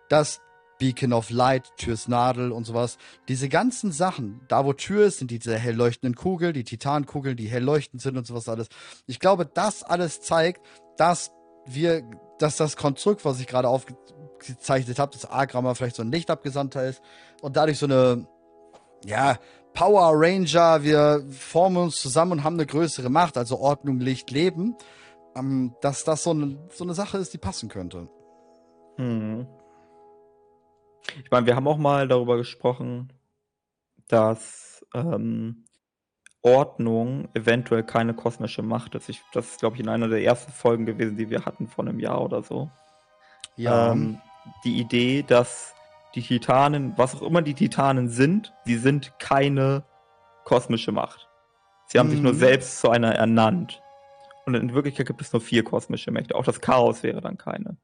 dass 0.09 0.41
Beacon 0.79 1.13
of 1.13 1.31
Light, 1.31 1.77
Türs 1.77 2.09
Nadel 2.09 2.51
und 2.51 2.65
sowas, 2.65 2.97
diese 3.29 3.49
ganzen 3.49 3.93
Sachen, 3.93 4.41
da 4.49 4.65
wo 4.65 4.73
Tür 4.73 5.07
ist, 5.07 5.19
sind 5.19 5.31
diese 5.31 5.57
hell 5.57 5.77
leuchtenden 5.77 6.17
Kugeln, 6.17 6.55
die 6.55 6.65
Titankugeln, 6.65 7.37
die 7.37 7.49
hell 7.49 7.63
leuchtend 7.63 8.03
sind 8.03 8.17
und 8.17 8.27
sowas 8.27 8.49
alles. 8.49 8.69
Ich 9.07 9.21
glaube, 9.21 9.47
das 9.47 9.83
alles 9.83 10.21
zeigt, 10.21 10.67
dass 10.97 11.31
wir, 11.67 12.03
dass 12.39 12.57
das 12.57 12.77
Konstrukt, 12.77 13.25
was 13.25 13.39
ich 13.39 13.47
gerade 13.47 13.69
aufgezeichnet 14.41 14.99
habe, 14.99 15.13
das 15.13 15.31
A-Gramma 15.31 15.75
vielleicht 15.75 15.97
so 15.97 16.03
ein 16.03 16.11
Lichtabgesandter 16.13 16.87
ist 16.87 17.03
und 17.43 17.57
dadurch 17.57 17.79
so 17.79 17.87
eine, 17.87 18.27
ja, 19.05 19.39
Power 19.73 20.13
Ranger, 20.15 20.83
wir 20.83 21.25
formen 21.31 21.77
uns 21.77 22.01
zusammen 22.01 22.33
und 22.33 22.45
haben 22.45 22.55
eine 22.55 22.67
größere 22.67 23.09
Macht, 23.09 23.37
also 23.37 23.59
Ordnung, 23.59 24.01
Licht, 24.01 24.31
Leben, 24.31 24.77
ähm, 25.37 25.75
dass 25.81 26.05
das 26.05 26.25
so 26.25 26.31
eine, 26.31 26.59
so 26.71 26.85
eine 26.85 26.95
Sache 26.95 27.19
ist, 27.19 27.33
die 27.33 27.39
passen 27.39 27.69
könnte. 27.69 28.09
Hm. 28.97 29.47
Ich 31.25 31.31
meine, 31.31 31.47
wir 31.47 31.57
haben 31.57 31.69
auch 31.69 31.79
mal 31.79 32.09
darüber 32.09 32.37
gesprochen, 32.37 33.13
dass 34.09 34.85
ähm, 34.93 35.67
Ordnung 36.43 37.29
eventuell 37.35 37.85
keine 37.85 38.15
kosmische 38.15 38.63
Macht 38.63 38.95
ist. 38.97 39.09
Ich, 39.09 39.23
das 39.33 39.53
ist, 39.53 39.61
glaube 39.61 39.77
ich, 39.77 39.83
in 39.83 39.89
einer 39.89 40.09
der 40.09 40.23
ersten 40.23 40.53
Folgen 40.53 40.85
gewesen, 40.85 41.17
die 41.17 41.31
wir 41.31 41.45
hatten 41.45 41.69
vor 41.69 41.87
einem 41.87 42.01
Jahr 42.01 42.21
oder 42.23 42.43
so. 42.43 42.71
Ja, 43.57 43.93
Ähm, 43.93 44.21
die 44.65 44.79
Idee, 44.81 45.23
dass 45.23 45.75
die 46.15 46.23
Titanen, 46.23 46.95
was 46.97 47.15
auch 47.15 47.23
immer 47.23 47.43
die 47.43 47.55
Titanen 47.55 48.09
sind, 48.09 48.53
sie 48.65 48.77
sind 48.77 49.19
keine 49.19 49.85
kosmische 50.45 50.93
Macht. 50.93 51.29
Sie 51.87 51.99
haben 51.99 52.11
sich 52.11 52.21
nur 52.23 52.33
Mhm. 52.33 52.39
selbst 52.39 52.81
zu 52.81 52.91
einer 52.91 53.15
ernannt. 53.15 53.81
Und 54.47 54.55
in 54.55 54.75
Wirklichkeit 54.75 55.07
gibt 55.07 55.21
es 55.21 55.33
nur 55.33 55.41
vier 55.41 55.63
kosmische 55.65 56.11
Mächte. 56.11 56.35
Auch 56.35 56.45
das 56.45 56.61
Chaos 56.61 57.03
wäre 57.03 57.21
dann 57.21 57.37
keine. 57.39 57.77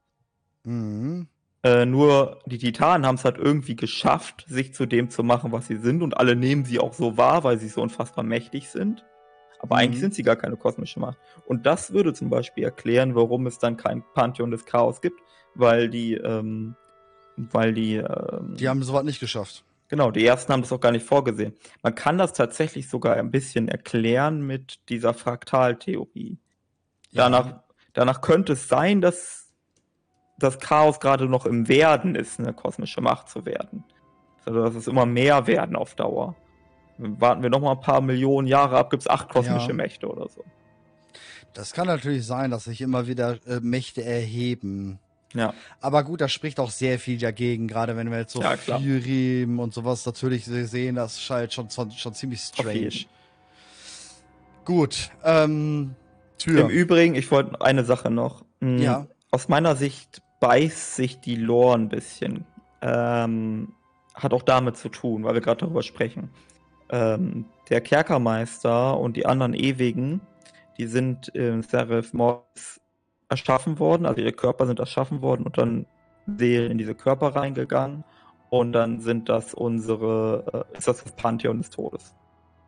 mhm. 0.63 1.27
Äh, 1.63 1.85
nur 1.87 2.39
die 2.45 2.59
Titanen 2.59 3.05
haben 3.07 3.15
es 3.15 3.25
halt 3.25 3.37
irgendwie 3.39 3.75
geschafft, 3.75 4.45
sich 4.47 4.75
zu 4.75 4.85
dem 4.85 5.09
zu 5.09 5.23
machen, 5.23 5.51
was 5.51 5.65
sie 5.67 5.77
sind. 5.77 6.03
Und 6.03 6.15
alle 6.15 6.35
nehmen 6.35 6.65
sie 6.65 6.77
auch 6.79 6.93
so 6.93 7.17
wahr, 7.17 7.43
weil 7.43 7.57
sie 7.57 7.67
so 7.67 7.81
unfassbar 7.81 8.23
mächtig 8.23 8.69
sind. 8.69 9.03
Aber 9.59 9.75
Mhm. 9.75 9.81
eigentlich 9.81 9.99
sind 10.01 10.13
sie 10.13 10.21
gar 10.21 10.35
keine 10.35 10.55
kosmische 10.55 10.99
Macht. 10.99 11.17
Und 11.47 11.65
das 11.65 11.91
würde 11.93 12.13
zum 12.13 12.29
Beispiel 12.29 12.63
erklären, 12.63 13.15
warum 13.15 13.47
es 13.47 13.57
dann 13.57 13.75
kein 13.75 14.03
Pantheon 14.13 14.51
des 14.51 14.65
Chaos 14.65 15.01
gibt. 15.01 15.19
Weil 15.57 15.89
die, 15.89 16.13
ähm, 16.13 16.75
weil 17.35 17.73
die, 17.73 17.95
ähm, 17.95 18.55
die 18.57 18.69
haben 18.69 18.83
sowas 18.83 19.03
nicht 19.03 19.19
geschafft. 19.19 19.63
genau, 19.89 20.11
die 20.11 20.25
ersten 20.25 20.53
haben 20.53 20.61
das 20.61 20.71
auch 20.71 20.79
gar 20.79 20.91
nicht 20.91 21.05
vorgesehen. 21.05 21.53
Man 21.81 21.95
kann 21.95 22.17
das 22.17 22.33
tatsächlich 22.33 22.89
sogar 22.89 23.15
ein 23.15 23.31
bisschen 23.31 23.67
erklären 23.67 24.45
mit 24.45 24.79
dieser 24.89 25.13
Fraktaltheorie. 25.13 26.37
Danach, 27.13 27.61
danach 27.93 28.21
könnte 28.21 28.53
es 28.53 28.67
sein, 28.67 29.01
dass 29.01 29.47
das 30.37 30.59
Chaos 30.59 30.99
gerade 30.99 31.25
noch 31.25 31.45
im 31.45 31.67
Werden 31.67 32.13
ist, 32.15 32.39
eine 32.39 32.53
kosmische 32.53 33.01
Macht 33.01 33.29
zu 33.29 33.45
werden. 33.45 33.83
Also, 34.45 34.61
dass 34.61 34.75
es 34.75 34.87
immer 34.87 35.05
mehr 35.05 35.47
werden 35.47 35.75
auf 35.75 35.95
Dauer. 35.95 36.35
Warten 36.99 37.41
wir 37.41 37.49
noch 37.49 37.61
mal 37.61 37.71
ein 37.71 37.81
paar 37.81 38.01
Millionen 38.01 38.47
Jahre 38.47 38.77
ab, 38.77 38.89
gibt 38.89 39.01
es 39.03 39.09
acht 39.09 39.29
kosmische 39.29 39.69
Ja. 39.69 39.73
Mächte 39.73 40.07
oder 40.07 40.27
so. 40.29 40.43
Das 41.53 41.73
kann 41.73 41.87
natürlich 41.87 42.25
sein, 42.25 42.51
dass 42.51 42.65
sich 42.65 42.81
immer 42.81 43.07
wieder 43.07 43.37
äh, 43.47 43.59
Mächte 43.61 44.03
erheben. 44.03 44.99
Ja. 45.33 45.53
Aber 45.81 46.03
gut, 46.03 46.21
das 46.21 46.31
spricht 46.31 46.59
auch 46.59 46.71
sehr 46.71 46.99
viel 46.99 47.17
dagegen, 47.17 47.67
gerade 47.67 47.95
wenn 47.97 48.09
wir 48.11 48.19
jetzt 48.19 48.33
so 48.33 48.41
Ja. 48.41 48.55
Fury 48.57 49.43
und 49.45 49.73
sowas 49.73 50.05
natürlich 50.05 50.45
sehen, 50.45 50.95
das 50.95 51.17
ist 51.17 51.29
halt 51.29 51.53
schon, 51.53 51.69
schon, 51.69 51.91
schon 51.91 52.13
ziemlich 52.13 52.39
strange. 52.41 52.91
Gut, 54.65 55.11
ähm, 55.23 55.95
Tür. 56.37 56.61
Im 56.61 56.69
Übrigen, 56.69 57.15
ich 57.15 57.31
wollte 57.31 57.59
eine 57.61 57.83
Sache 57.83 58.11
noch. 58.11 58.43
Hm, 58.61 58.77
Ja. 58.79 59.07
Aus 59.31 59.49
meiner 59.49 59.75
Sicht 59.75 60.21
beißt 60.39 60.95
sich 60.95 61.19
die 61.19 61.35
Lore 61.35 61.77
ein 61.77 61.89
bisschen. 61.89 62.45
Ähm, 62.81 63.73
hat 64.13 64.33
auch 64.33 64.43
damit 64.43 64.77
zu 64.77 64.89
tun, 64.89 65.23
weil 65.23 65.33
wir 65.33 65.41
gerade 65.41 65.61
darüber 65.61 65.83
sprechen. 65.83 66.29
Ähm, 66.89 67.45
der 67.69 67.81
Kerkermeister 67.81 68.97
und 68.97 69.17
die 69.17 69.25
anderen 69.25 69.53
Ewigen, 69.53 70.21
die 70.77 70.85
sind 70.87 71.27
in 71.29 71.61
Seraph 71.63 72.13
Mortis 72.13 72.79
erschaffen 73.29 73.79
worden, 73.79 74.05
also 74.05 74.21
ihre 74.21 74.33
Körper 74.33 74.65
sind 74.67 74.79
erschaffen 74.79 75.21
worden 75.21 75.43
und 75.43 75.57
dann 75.57 75.85
Seelen 76.37 76.71
in 76.71 76.77
diese 76.77 76.95
Körper 76.95 77.35
reingegangen 77.35 78.03
und 78.49 78.73
dann 78.73 78.99
sind 78.99 79.29
das 79.29 79.53
unsere, 79.53 80.67
äh, 80.73 80.77
ist 80.77 80.87
das 80.87 81.03
das 81.03 81.15
Pantheon 81.15 81.57
des 81.59 81.69
Todes. 81.69 82.13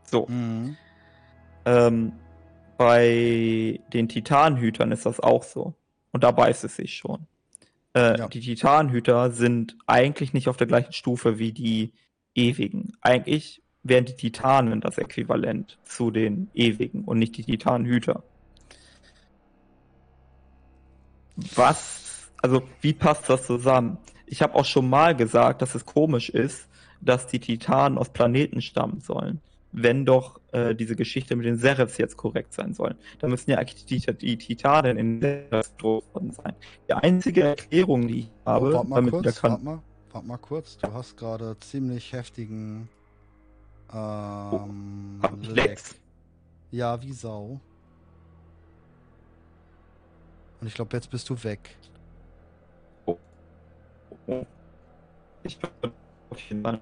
So. 0.03 0.25
Mhm. 0.27 0.77
Ähm, 1.65 2.13
bei 2.77 3.79
den 3.91 4.07
Titanhütern 4.07 4.91
ist 4.91 5.05
das 5.05 5.19
auch 5.19 5.43
so. 5.43 5.73
Und 6.11 6.23
da 6.23 6.31
beißt 6.31 6.63
es 6.63 6.77
sich 6.77 6.95
schon. 6.95 7.27
Äh, 7.93 8.17
Ja. 8.17 8.27
Die 8.27 8.39
Titanhüter 8.39 9.31
sind 9.31 9.77
eigentlich 9.85 10.33
nicht 10.33 10.47
auf 10.47 10.57
der 10.57 10.67
gleichen 10.67 10.93
Stufe 10.93 11.37
wie 11.37 11.51
die 11.51 11.91
Ewigen. 12.35 12.93
Eigentlich 13.01 13.61
wären 13.83 14.05
die 14.05 14.15
Titanen 14.15 14.81
das 14.81 14.97
Äquivalent 14.97 15.77
zu 15.83 16.11
den 16.11 16.49
Ewigen 16.53 17.03
und 17.03 17.19
nicht 17.19 17.35
die 17.37 17.43
Titanhüter. 17.43 18.23
Was, 21.55 22.29
also 22.41 22.63
wie 22.81 22.93
passt 22.93 23.29
das 23.29 23.45
zusammen? 23.45 23.97
Ich 24.25 24.41
habe 24.41 24.55
auch 24.55 24.65
schon 24.65 24.89
mal 24.89 25.15
gesagt, 25.15 25.61
dass 25.61 25.75
es 25.75 25.85
komisch 25.85 26.29
ist, 26.29 26.67
dass 27.01 27.27
die 27.27 27.39
Titanen 27.39 27.97
aus 27.97 28.09
Planeten 28.09 28.61
stammen 28.61 29.01
sollen. 29.01 29.41
Wenn 29.71 30.05
doch 30.05 30.39
äh, 30.51 30.73
diese 30.73 30.95
Geschichte 30.95 31.35
mit 31.35 31.45
den 31.45 31.57
Serifs 31.57 31.97
jetzt 31.97 32.17
korrekt 32.17 32.53
sein 32.53 32.73
sollen. 32.73 32.95
Da 33.19 33.27
müssen 33.27 33.51
ja 33.51 33.57
eigentlich 33.57 33.85
die, 33.85 33.99
die 33.99 34.37
Titanen 34.37 34.97
in 34.97 35.21
Serifs 35.21 35.73
worden 35.81 36.31
sein. 36.31 36.53
Die 36.87 36.93
einzige 36.93 37.43
Erklärung, 37.43 38.07
die 38.07 38.21
ich 38.21 38.29
habe, 38.45 38.69
Oh, 38.69 38.73
warte 38.73 38.87
mal 38.87 38.95
damit 38.95 39.13
wieder 39.13 39.23
kurz, 39.23 39.41
kann, 39.41 39.51
warte 39.51 39.65
mal, 39.65 39.81
warte 40.11 40.27
mal 40.27 40.37
kurz. 40.37 40.77
Du 40.77 40.91
hast 40.91 41.17
gerade 41.17 41.55
ziemlich 41.59 42.13
heftigen 42.13 42.89
ähm, 43.93 45.19
hab 45.21 45.41
ich 45.41 45.47
Lag. 45.49 45.65
Lex. 45.65 45.95
Ja, 46.71 47.01
wie 47.01 47.13
Sau. 47.13 47.59
Und 50.61 50.67
ich 50.67 50.73
glaube, 50.73 50.95
jetzt 50.95 51.09
bist 51.09 51.29
du 51.29 51.41
weg. 51.43 51.77
Ich 55.43 55.57
jeden 56.49 56.63
Fall. 56.63 56.79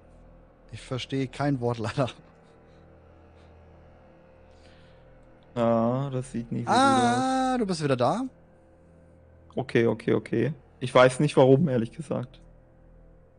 Ich 0.72 0.82
verstehe 0.82 1.28
kein 1.28 1.60
Wort 1.62 1.78
leider. 1.78 2.10
Ja, 5.56 6.10
das 6.12 6.32
sieht 6.32 6.52
nicht 6.52 6.68
so 6.68 6.72
gut 6.74 6.74
aus. 6.74 6.78
Ah, 6.80 7.58
du 7.58 7.66
bist 7.66 7.84
wieder 7.84 7.96
da? 7.96 8.22
Okay, 9.56 9.88
okay, 9.88 10.14
okay. 10.14 10.54
Ich 10.80 10.94
weiß 10.94 11.20
nicht 11.20 11.36
warum, 11.38 11.68
ehrlich 11.68 11.92
gesagt. 11.92 12.40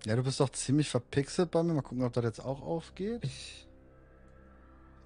Ja, 0.04 0.16
du 0.16 0.22
bist 0.24 0.40
doch 0.40 0.48
ziemlich 0.50 0.88
verpixelt 0.88 1.50
bei 1.50 1.62
mir. 1.62 1.74
Mal 1.74 1.82
gucken, 1.82 2.04
ob 2.04 2.12
das 2.12 2.24
jetzt 2.24 2.40
auch 2.44 2.62
aufgeht. 2.62 3.22
Ich, 3.24 3.68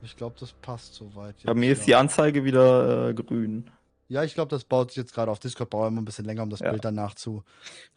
Ich 0.02 0.16
glaube, 0.16 0.36
das 0.40 0.52
passt 0.52 0.94
soweit. 0.94 1.36
bei 1.44 1.52
jetzt, 1.52 1.58
mir 1.58 1.72
ist 1.72 1.86
die. 1.86 1.94
Anzeige 1.94 2.44
wieder 2.44 3.08
äh, 3.10 3.14
grün. 3.14 3.70
Ja, 4.08 4.24
ich 4.24 4.34
glaube, 4.34 4.50
das 4.50 4.64
baut 4.64 4.90
sich 4.90 4.98
jetzt 4.98 5.14
gerade 5.14 5.30
auf 5.30 5.38
Discord. 5.38 5.70
Brauche 5.70 5.88
immer 5.88 6.00
ein 6.00 6.04
bisschen 6.04 6.24
länger, 6.24 6.42
um 6.42 6.50
das 6.50 6.60
Ja. 6.60 6.70
Bild 6.70 6.84
danach 6.84 7.14
zu 7.14 7.44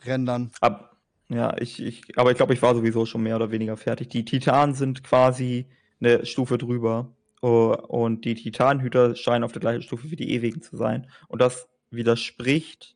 rendern. 0.06 0.52
Ab, 0.62 0.96
ja, 1.30 1.56
ich, 1.58 1.82
ich, 1.82 2.18
aber 2.18 2.32
ich 2.32 2.38
glaube, 2.38 2.54
ich 2.54 2.62
war 2.62 2.76
sowieso 2.76 3.06
schon 3.06 3.24
mehr 3.24 3.36
oder 3.36 3.52
weniger 3.52 3.78
fertig. 3.78 4.10
Die 4.10 4.26
Titanen 4.26 4.76
sind 4.76 5.04
quasi 5.04 5.68
eine 6.00 6.26
Stufe 6.26 6.58
drüber. 6.58 7.12
Oh, 7.42 7.76
Und 7.88 8.26
die 8.26 8.36
Titanhüter 8.36 9.16
scheinen 9.16 9.44
auf 9.44 9.52
der 9.52 9.60
gleichen 9.60 9.82
Stufe 9.82 10.10
wie 10.10 10.16
die 10.16 10.32
Ewigen 10.32 10.62
zu 10.62 10.78
sein. 10.78 11.10
Und 11.28 11.42
das 11.42 11.68
widerspricht 11.92 12.96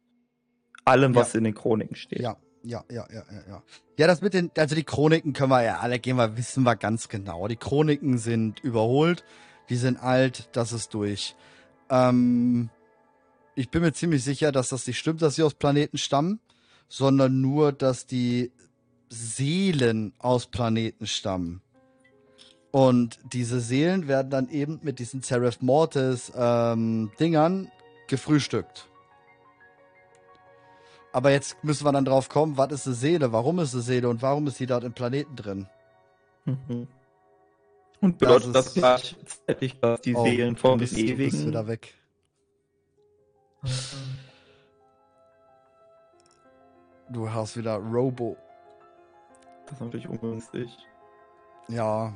allem, 0.85 1.13
was 1.13 1.35
in 1.35 1.43
den 1.43 1.53
Chroniken 1.53 1.95
steht. 1.95 2.19
Ja, 2.21 2.37
ja, 2.63 2.83
ja, 2.89 3.05
ja, 3.11 3.23
ja, 3.31 3.41
ja. 3.47 3.63
Ja, 3.97 4.07
das 4.07 4.21
mit 4.21 4.33
den, 4.33 4.49
also 4.57 4.75
die 4.75 4.83
Chroniken 4.83 5.33
können 5.33 5.49
wir 5.51 5.63
ja 5.63 5.79
alle 5.79 5.99
gehen, 5.99 6.17
wir 6.17 6.37
wissen 6.37 6.63
wir 6.63 6.75
ganz 6.75 7.09
genau. 7.09 7.47
Die 7.47 7.57
Chroniken 7.57 8.17
sind 8.17 8.59
überholt, 8.61 9.23
die 9.69 9.75
sind 9.75 10.01
alt, 10.01 10.49
das 10.53 10.71
ist 10.71 10.93
durch. 10.93 11.35
Ähm, 11.89 12.69
ich 13.55 13.69
bin 13.69 13.81
mir 13.81 13.93
ziemlich 13.93 14.23
sicher, 14.23 14.51
dass 14.51 14.69
das 14.69 14.87
nicht 14.87 14.97
stimmt, 14.99 15.21
dass 15.21 15.35
sie 15.35 15.43
aus 15.43 15.53
Planeten 15.53 15.97
stammen, 15.97 16.39
sondern 16.87 17.41
nur, 17.41 17.71
dass 17.71 18.05
die 18.07 18.51
Seelen 19.09 20.13
aus 20.19 20.47
Planeten 20.47 21.07
stammen. 21.07 21.61
Und 22.71 23.19
diese 23.33 23.59
Seelen 23.59 24.07
werden 24.07 24.29
dann 24.29 24.49
eben 24.49 24.79
mit 24.83 24.99
diesen 24.99 25.21
Seraph 25.23 25.61
Mortis 25.61 26.31
ähm, 26.35 27.11
Dingern 27.19 27.71
gefrühstückt. 28.07 28.87
Aber 31.11 31.31
jetzt 31.31 31.63
müssen 31.63 31.85
wir 31.85 31.91
dann 31.91 32.05
drauf 32.05 32.29
kommen, 32.29 32.57
was 32.57 32.71
ist 32.71 32.85
eine 32.85 32.95
Seele, 32.95 33.31
warum 33.31 33.57
ist 33.59 33.73
eine 33.73 33.81
Seele 33.81 34.09
und 34.09 34.21
warum 34.21 34.45
ist 34.47 34.57
sie 34.57 34.67
dort 34.67 34.83
im 34.83 34.93
Planeten 34.93 35.35
drin? 35.35 35.67
Mhm. 36.45 36.87
Und 38.01 38.17
bedeutet 38.19 38.53
Das 38.55 38.65
das, 38.65 38.67
ist- 38.67 38.73
gleichzeitig, 38.75 39.79
dass 39.79 40.01
die 40.01 40.15
Oh, 40.15 40.23
Seelen 40.23 40.55
du 40.55 40.77
bist 40.77 40.95
Ewigen. 40.97 41.47
wieder 41.47 41.67
weg. 41.67 41.95
Du 47.11 47.29
hast 47.29 47.57
wieder 47.57 47.75
Robo. 47.77 48.37
Das 49.65 49.73
ist 49.73 49.81
natürlich 49.81 50.07
ungünstig. 50.07 50.77
Ja. 51.67 52.13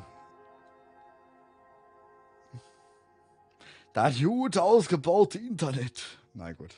Das 3.94 4.20
gut 4.20 4.58
ausgebaute 4.58 5.38
Internet. 5.38 6.20
Na 6.34 6.52
gut. 6.52 6.74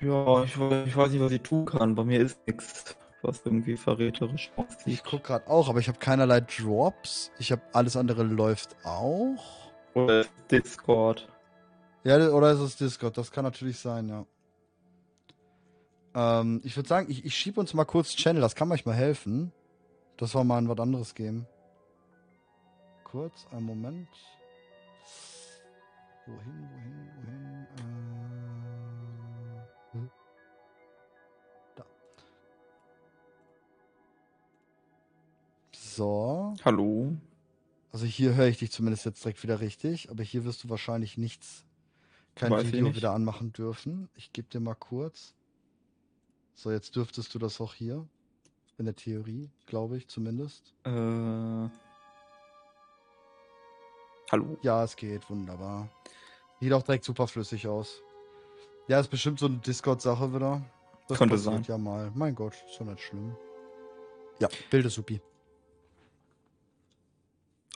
Ja, 0.00 0.42
ich, 0.44 0.54
ich 0.54 0.96
weiß 0.96 1.10
nicht, 1.10 1.20
was 1.20 1.32
ich 1.32 1.42
tun 1.42 1.64
kann. 1.64 1.94
Bei 1.94 2.04
mir 2.04 2.20
ist 2.20 2.38
nichts, 2.46 2.96
was 3.22 3.40
irgendwie 3.44 3.76
verräterisch 3.76 4.50
Ich 4.54 4.58
aussieht. 4.58 5.02
guck 5.04 5.24
gerade 5.24 5.48
auch, 5.48 5.70
aber 5.70 5.78
ich 5.80 5.88
habe 5.88 5.98
keinerlei 5.98 6.40
Drops. 6.40 7.32
Ich 7.38 7.52
habe 7.52 7.62
alles 7.72 7.96
andere 7.96 8.22
läuft 8.22 8.76
auch. 8.84 9.72
Oder 9.94 10.26
Discord. 10.50 11.26
Ja, 12.06 12.28
oder 12.28 12.52
ist 12.52 12.60
es 12.60 12.76
Discord? 12.76 13.18
Das 13.18 13.32
kann 13.32 13.42
natürlich 13.42 13.80
sein, 13.80 14.08
ja. 14.08 14.24
Ähm, 16.14 16.60
ich 16.62 16.76
würde 16.76 16.88
sagen, 16.88 17.10
ich, 17.10 17.24
ich 17.24 17.34
schiebe 17.34 17.58
uns 17.58 17.74
mal 17.74 17.84
kurz 17.84 18.14
Channel, 18.14 18.40
das 18.40 18.54
kann 18.54 18.68
manchmal 18.68 18.94
helfen. 18.94 19.50
Das 20.16 20.30
soll 20.30 20.44
mal 20.44 20.60
in 20.60 20.68
was 20.68 20.78
anderes 20.78 21.16
geben. 21.16 21.48
Kurz, 23.02 23.48
einen 23.50 23.66
Moment. 23.66 24.08
Wohin, 26.26 26.68
wohin, 26.70 27.10
wohin? 27.16 27.66
Äh, 29.92 29.98
hm? 29.98 30.10
da. 31.74 31.84
So. 35.72 36.54
Hallo? 36.64 37.16
Also 37.90 38.06
hier 38.06 38.36
höre 38.36 38.46
ich 38.46 38.58
dich 38.58 38.70
zumindest 38.70 39.06
jetzt 39.06 39.24
direkt 39.24 39.42
wieder 39.42 39.58
richtig, 39.58 40.08
aber 40.08 40.22
hier 40.22 40.44
wirst 40.44 40.62
du 40.62 40.68
wahrscheinlich 40.68 41.18
nichts, 41.18 41.65
kein 42.36 42.50
Weiß 42.50 42.66
Video 42.66 42.94
wieder 42.94 43.12
anmachen 43.12 43.52
dürfen. 43.52 44.08
Ich 44.14 44.32
gebe 44.32 44.48
dir 44.48 44.60
mal 44.60 44.74
kurz. 44.74 45.34
So, 46.54 46.70
jetzt 46.70 46.94
dürftest 46.94 47.34
du 47.34 47.38
das 47.38 47.60
auch 47.60 47.74
hier. 47.74 48.06
In 48.78 48.84
der 48.84 48.94
Theorie, 48.94 49.50
glaube 49.64 49.96
ich 49.96 50.06
zumindest. 50.06 50.74
Äh. 50.84 50.90
Hallo? 54.30 54.58
Ja, 54.60 54.84
es 54.84 54.96
geht, 54.96 55.28
wunderbar. 55.30 55.88
Sieht 56.60 56.72
auch 56.74 56.82
direkt 56.82 57.04
super 57.04 57.26
flüssig 57.26 57.66
aus. 57.66 58.02
Ja, 58.86 59.00
ist 59.00 59.08
bestimmt 59.08 59.38
so 59.38 59.46
eine 59.46 59.56
Discord-Sache 59.56 60.34
wieder. 60.34 60.62
Das 61.08 61.18
Könnte 61.18 61.38
sein. 61.38 61.62
ja 61.66 61.78
mal. 61.78 62.12
Mein 62.14 62.34
Gott, 62.34 62.54
ist 62.68 62.78
doch 62.78 62.84
nicht 62.84 63.00
schlimm. 63.00 63.34
Ja, 64.40 64.48
Bild 64.70 64.84
ist 64.84 64.94
supi. 64.94 65.22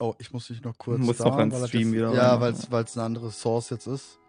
Oh, 0.00 0.14
ich 0.18 0.32
muss 0.32 0.48
dich 0.48 0.62
noch 0.62 0.76
kurz. 0.76 0.98
Muss 0.98 1.18
da, 1.18 1.24
noch 1.24 1.48
das 1.48 1.68
Stream 1.68 1.92
wieder 1.92 2.12
Ja, 2.12 2.40
weil 2.40 2.52
es 2.52 2.96
eine 2.96 3.06
andere 3.06 3.30
Source 3.30 3.70
jetzt 3.70 3.86
ist. 3.86 4.20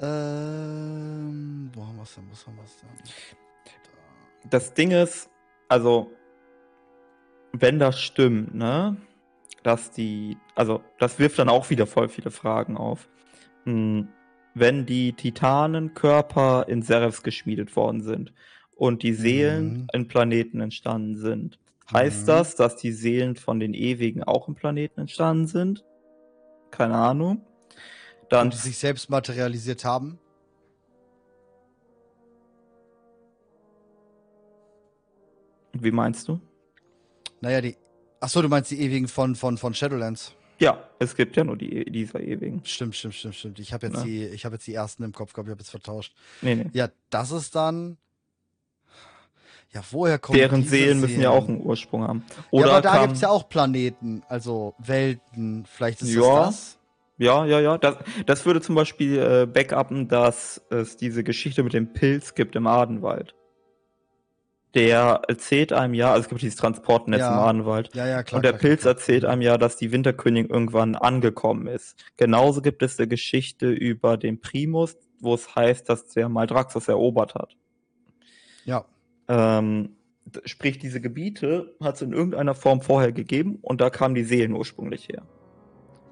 Ähm, 0.00 1.70
wo 1.74 1.84
haben 1.86 1.96
wir 1.96 2.02
es 2.02 2.14
denn? 2.14 2.24
Wo 2.30 2.46
haben 2.46 2.56
wir 2.56 2.64
es 2.64 2.76
denn? 2.76 2.88
Da. 3.84 4.48
Das 4.50 4.74
Ding 4.74 4.90
ist, 4.92 5.28
also, 5.68 6.10
wenn 7.52 7.78
das 7.78 8.00
stimmt, 8.00 8.54
ne, 8.54 8.96
dass 9.62 9.90
die, 9.90 10.36
also, 10.54 10.82
das 10.98 11.18
wirft 11.18 11.38
dann 11.38 11.48
auch 11.48 11.68
wieder 11.70 11.86
voll 11.86 12.08
viele 12.08 12.30
Fragen 12.30 12.76
auf. 12.76 13.08
Hm, 13.64 14.08
wenn 14.54 14.86
die 14.86 15.12
Titanenkörper 15.12 16.66
in 16.68 16.82
Serifs 16.82 17.22
geschmiedet 17.22 17.74
worden 17.76 18.00
sind 18.00 18.32
und 18.74 19.02
die 19.02 19.14
Seelen 19.14 19.68
Mhm. 19.70 19.88
in 19.92 20.08
Planeten 20.08 20.60
entstanden 20.60 21.16
sind, 21.16 21.58
heißt 21.92 22.26
Mhm. 22.26 22.32
das, 22.32 22.54
dass 22.56 22.76
die 22.76 22.92
Seelen 22.92 23.36
von 23.36 23.60
den 23.60 23.74
Ewigen 23.74 24.22
auch 24.22 24.48
im 24.48 24.54
Planeten 24.54 25.00
entstanden 25.00 25.46
sind? 25.46 25.84
Keine 26.70 26.94
Ahnung. 26.94 27.44
Dann 28.30 28.48
Und 28.48 28.54
die 28.54 28.58
sich 28.58 28.76
selbst 28.78 29.08
materialisiert 29.10 29.84
haben. 29.84 30.18
Wie 35.72 35.90
meinst 35.90 36.28
du? 36.28 36.40
Naja, 37.40 37.60
die. 37.60 37.76
Achso, 38.20 38.42
du 38.42 38.48
meinst 38.48 38.70
die 38.70 38.80
ewigen 38.80 39.06
von, 39.06 39.36
von, 39.36 39.58
von 39.58 39.74
Shadowlands. 39.74 40.34
Ja, 40.58 40.82
es 40.98 41.14
gibt 41.14 41.36
ja 41.36 41.44
nur 41.44 41.56
die 41.56 41.84
dieser 41.84 42.18
Ewigen. 42.20 42.62
Stimmt, 42.64 42.96
stimmt, 42.96 43.14
stimmt, 43.14 43.36
stimmt. 43.36 43.58
Ich 43.60 43.72
habe 43.72 43.86
jetzt, 43.86 43.98
Ja. 43.98 44.02
die, 44.04 44.24
ich 44.26 44.44
hab 44.44 44.52
jetzt 44.52 44.66
die 44.66 44.74
ersten 44.74 45.04
im 45.04 45.12
Kopf 45.12 45.32
gehabt, 45.32 45.46
ich 45.46 45.52
habe 45.52 45.60
jetzt 45.60 45.70
vertauscht. 45.70 46.12
Nee, 46.42 46.56
nee. 46.56 46.66
Ja, 46.72 46.88
das 47.10 47.30
ist 47.30 47.54
dann. 47.54 47.96
Ja, 49.72 49.82
woher 49.92 50.18
kommen 50.18 50.36
Deren 50.38 50.62
diese 50.62 50.70
Seelen 50.70 51.00
müssen 51.00 51.20
ja 51.20 51.30
Seelen? 51.30 51.42
auch 51.44 51.48
einen 51.48 51.60
Ursprung 51.60 52.02
haben. 52.02 52.24
ja, 52.28 52.42
Oder 52.50 52.72
aber 52.72 52.80
da 52.80 52.92
kam, 52.96 53.06
gibt's 53.06 53.20
ja 53.20 53.28
auch 53.28 53.48
Planeten, 53.48 54.22
also 54.28 54.74
Welten. 54.78 55.64
Vielleicht 55.66 56.02
ist 56.02 56.12
Ja. 56.14 56.46
das 56.46 56.46
das. 56.46 56.77
Ja, 57.18 57.44
ja, 57.44 57.60
ja. 57.60 57.78
Das, 57.78 57.96
das 58.26 58.46
würde 58.46 58.60
zum 58.60 58.74
Beispiel 58.76 59.18
äh, 59.18 59.46
backuppen, 59.46 60.08
dass 60.08 60.64
es 60.70 60.96
diese 60.96 61.24
Geschichte 61.24 61.62
mit 61.62 61.72
dem 61.72 61.92
Pilz 61.92 62.34
gibt 62.34 62.54
im 62.56 62.66
Adenwald. 62.66 63.34
Der 64.74 65.22
erzählt 65.26 65.72
einem 65.72 65.94
ja, 65.94 66.12
also 66.12 66.22
es 66.22 66.28
gibt 66.28 66.42
dieses 66.42 66.56
Transportnetz 66.56 67.20
Ja. 67.20 67.32
im 67.32 67.38
Adenwald. 67.38 67.94
Ja, 67.94 68.06
ja, 68.06 68.22
klar. 68.22 68.38
Und 68.38 68.44
der 68.44 68.52
klar, 68.52 68.60
Pilz 68.60 68.82
klar. 68.82 68.94
erzählt 68.94 69.24
einem 69.24 69.42
ja, 69.42 69.58
dass 69.58 69.76
die 69.76 69.90
Winterkönigin 69.90 70.50
irgendwann 70.50 70.94
angekommen 70.94 71.66
ist. 71.66 71.96
Genauso 72.16 72.62
gibt 72.62 72.82
es 72.82 72.98
eine 72.98 73.08
Geschichte 73.08 73.70
über 73.70 74.16
den 74.16 74.40
Primus, 74.40 74.96
wo 75.20 75.34
es 75.34 75.56
heißt, 75.56 75.88
dass 75.88 76.08
der 76.08 76.28
mal 76.28 76.46
Draxus 76.46 76.86
erobert 76.86 77.34
hat. 77.34 77.56
Ja. 78.64 78.84
Ähm, 79.26 79.96
sprich, 80.44 80.78
diese 80.78 81.00
Gebiete 81.00 81.74
hat 81.82 81.96
es 81.96 82.02
in 82.02 82.12
irgendeiner 82.12 82.54
Form 82.54 82.82
vorher 82.82 83.12
gegeben 83.12 83.58
und 83.62 83.80
da 83.80 83.90
kamen 83.90 84.14
die 84.14 84.24
Seelen 84.24 84.52
ursprünglich 84.52 85.08
her. 85.08 85.22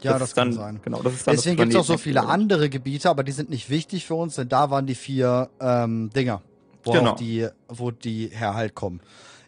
Ja, 0.03 0.18
das, 0.18 0.28
ist 0.30 0.34
kann 0.34 0.49
dann, 0.51 0.59
sein. 0.59 0.80
Genau, 0.82 1.03
das 1.03 1.14
ist 1.14 1.26
dann 1.26 1.34
Deswegen 1.36 1.57
das 1.57 1.64
gibt 1.64 1.74
es 1.74 1.80
auch 1.80 1.84
so 1.84 1.99
viele 1.99 2.26
andere 2.26 2.68
Gebiete, 2.68 3.09
aber 3.11 3.24
die 3.24 3.32
sind 3.32 3.51
nicht 3.51 3.70
wichtig 3.70 4.05
für 4.07 4.14
uns, 4.14 4.34
denn 4.36 4.49
da 4.49 4.70
waren 4.70 4.86
die 4.86 4.94
vier 4.94 5.49
ähm, 5.61 6.11
Dinger, 6.14 6.42
wo 6.84 6.92
Genau. 6.92 7.14
die, 7.14 7.49
wo 7.68 7.90
die 7.90 8.28
her 8.32 8.55
halt 8.55 8.74
kommen. 8.74 9.01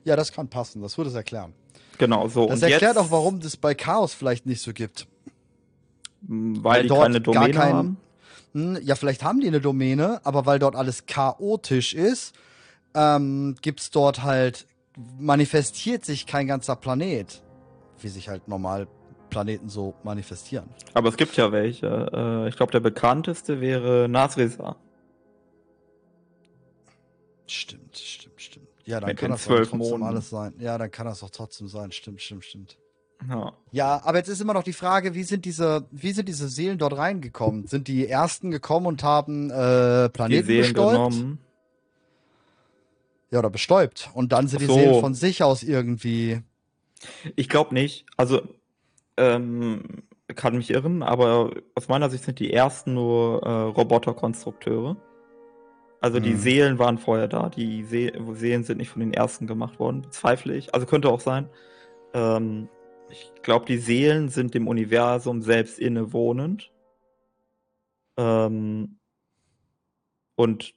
Ja, 0.05 0.16
das 0.16 0.32
kann 0.32 0.49
passen, 0.49 0.80
das 0.82 0.96
würde 0.96 1.11
es 1.11 1.16
erklären. 1.16 1.53
Genau, 1.99 2.28
so. 2.28 2.46
Das 2.46 2.57
und 2.57 2.62
erklärt 2.70 2.96
jetzt, 2.96 3.05
auch, 3.05 3.11
warum 3.11 3.40
das 3.40 3.57
bei 3.57 3.74
Chaos 3.74 4.14
vielleicht 4.14 4.46
nicht 4.46 4.62
so 4.62 4.72
gibt. 4.72 5.07
mh, 6.22 6.59
Weil, 6.62 6.62
weil 6.62 6.82
die 6.82 6.88
dort 6.88 7.03
keine 7.03 7.20
gar 7.20 7.34
Domäne 7.34 7.53
kein- 7.55 7.72
haben. 7.74 7.96
Hm, 8.55 8.78
ja, 8.82 8.94
vielleicht 8.94 9.22
haben 9.24 9.40
die 9.40 9.46
eine 9.49 9.61
Domäne, 9.61 10.20
aber 10.24 10.46
weil 10.46 10.59
dort 10.59 10.74
alles 10.76 11.05
chaotisch 11.07 11.92
ist, 11.94 12.34
ähm, 12.94 13.55
gibt's 13.61 13.90
dort 13.90 14.22
halt, 14.22 14.66
manifestiert 15.18 16.05
sich 16.05 16.26
kein 16.26 16.46
ganzer 16.46 16.74
Planet, 16.76 17.42
wie 18.01 18.09
sich 18.09 18.28
halt 18.30 18.49
normal 18.49 18.88
Planeten 19.31 19.68
so 19.68 19.95
manifestieren. 20.05 20.68
Aber 20.95 21.09
es 21.09 21.16
gibt 21.16 21.37
ja 21.37 21.53
welche. 21.53 21.87
Äh, 22.12 22.49
ich 22.49 22.57
glaube, 22.57 22.72
der 22.72 22.81
bekannteste 22.81 23.61
wäre 23.61 24.09
Nasrisa. 24.09 24.76
Stimmt, 27.47 27.97
stimmt, 27.97 28.41
stimmt. 28.41 28.66
Ja, 28.85 29.01
dann 29.01 29.09
Mit 29.11 29.18
kann 29.18 29.31
das 29.31 29.45
trotzdem 29.45 29.79
Monden. 29.79 30.03
alles 30.03 30.31
sein. 30.31 30.55
Ja, 30.59 30.76
dann 30.79 30.91
kann 30.91 31.07
das 31.07 31.22
auch 31.22 31.31
trotzdem 31.31 31.68
sein. 31.68 31.93
Stimmt, 31.93 32.20
stimmt, 32.20 32.45
stimmt. 32.45 32.79
Ja. 33.29 33.53
Ja, 33.72 34.01
aber 34.05 34.18
jetzt 34.18 34.29
ist 34.29 34.41
immer 34.41 34.55
noch 34.55 34.62
die 34.62 34.72
Frage, 34.72 35.14
wie 35.14 35.24
sind 35.24 35.45
diese, 35.45 35.87
wie 35.91 36.12
sind 36.12 36.29
diese 36.29 36.49
Seelen 36.49 36.79
dort 36.79 36.97
reingekommen? 36.97 37.66
Sind 37.66 37.89
die 37.89 38.07
ersten 38.07 38.51
gekommen 38.51 38.87
und 38.87 39.03
haben 39.03 39.51
äh, 39.51 40.05
Die 40.05 40.09
Planeten 40.12 40.47
Seelen 40.47 40.62
bestäubt? 40.62 40.93
genommen. 40.93 41.39
Ja, 43.31 43.41
oder 43.41 43.51
bestäubt. 43.51 44.11
Und 44.14 44.33
dann 44.33 44.47
sind 44.49 44.61
die 44.62 44.66
so. 44.66 44.74
Seelen 44.74 45.01
von 45.01 45.14
sich 45.14 45.43
aus 45.43 45.62
irgendwie. 45.62 46.41
Ich 47.37 47.49
glaube 47.49 47.74
nicht. 47.74 48.07
Also, 48.16 48.43
ähm, 49.18 49.82
kann 50.34 50.56
mich 50.56 50.70
irren, 50.70 51.02
aber 51.02 51.50
aus 51.74 51.88
meiner 51.88 52.10
Sicht 52.10 52.24
sind 52.24 52.38
die 52.38 52.52
ersten 52.52 52.94
nur 52.94 53.42
äh, 53.42 53.50
Roboterkonstrukteure. 53.50 54.96
Also 56.00 56.20
die 56.20 56.34
Mhm. 56.34 56.38
Seelen 56.38 56.78
waren 56.78 56.98
vorher 56.98 57.28
da. 57.28 57.48
Die 57.48 57.82
See 57.84 58.12
Seelen 58.34 58.64
sind 58.64 58.78
nicht 58.78 58.90
von 58.90 59.00
den 59.00 59.12
ersten 59.12 59.46
gemacht 59.46 59.80
worden. 59.80 60.02
Bezweifle 60.02 60.54
ich. 60.56 60.74
Also 60.74 60.86
könnte 60.86 61.08
auch 61.08 61.20
sein. 61.20 61.48
Ähm, 62.14 62.68
ich 63.10 63.32
glaube, 63.42 63.66
die 63.66 63.78
Seelen 63.78 64.28
sind 64.28 64.54
dem 64.54 64.68
Universum 64.68 65.42
selbst 65.42 65.78
innewohnend. 65.78 66.70
Ähm, 68.16 68.98
und 70.36 70.74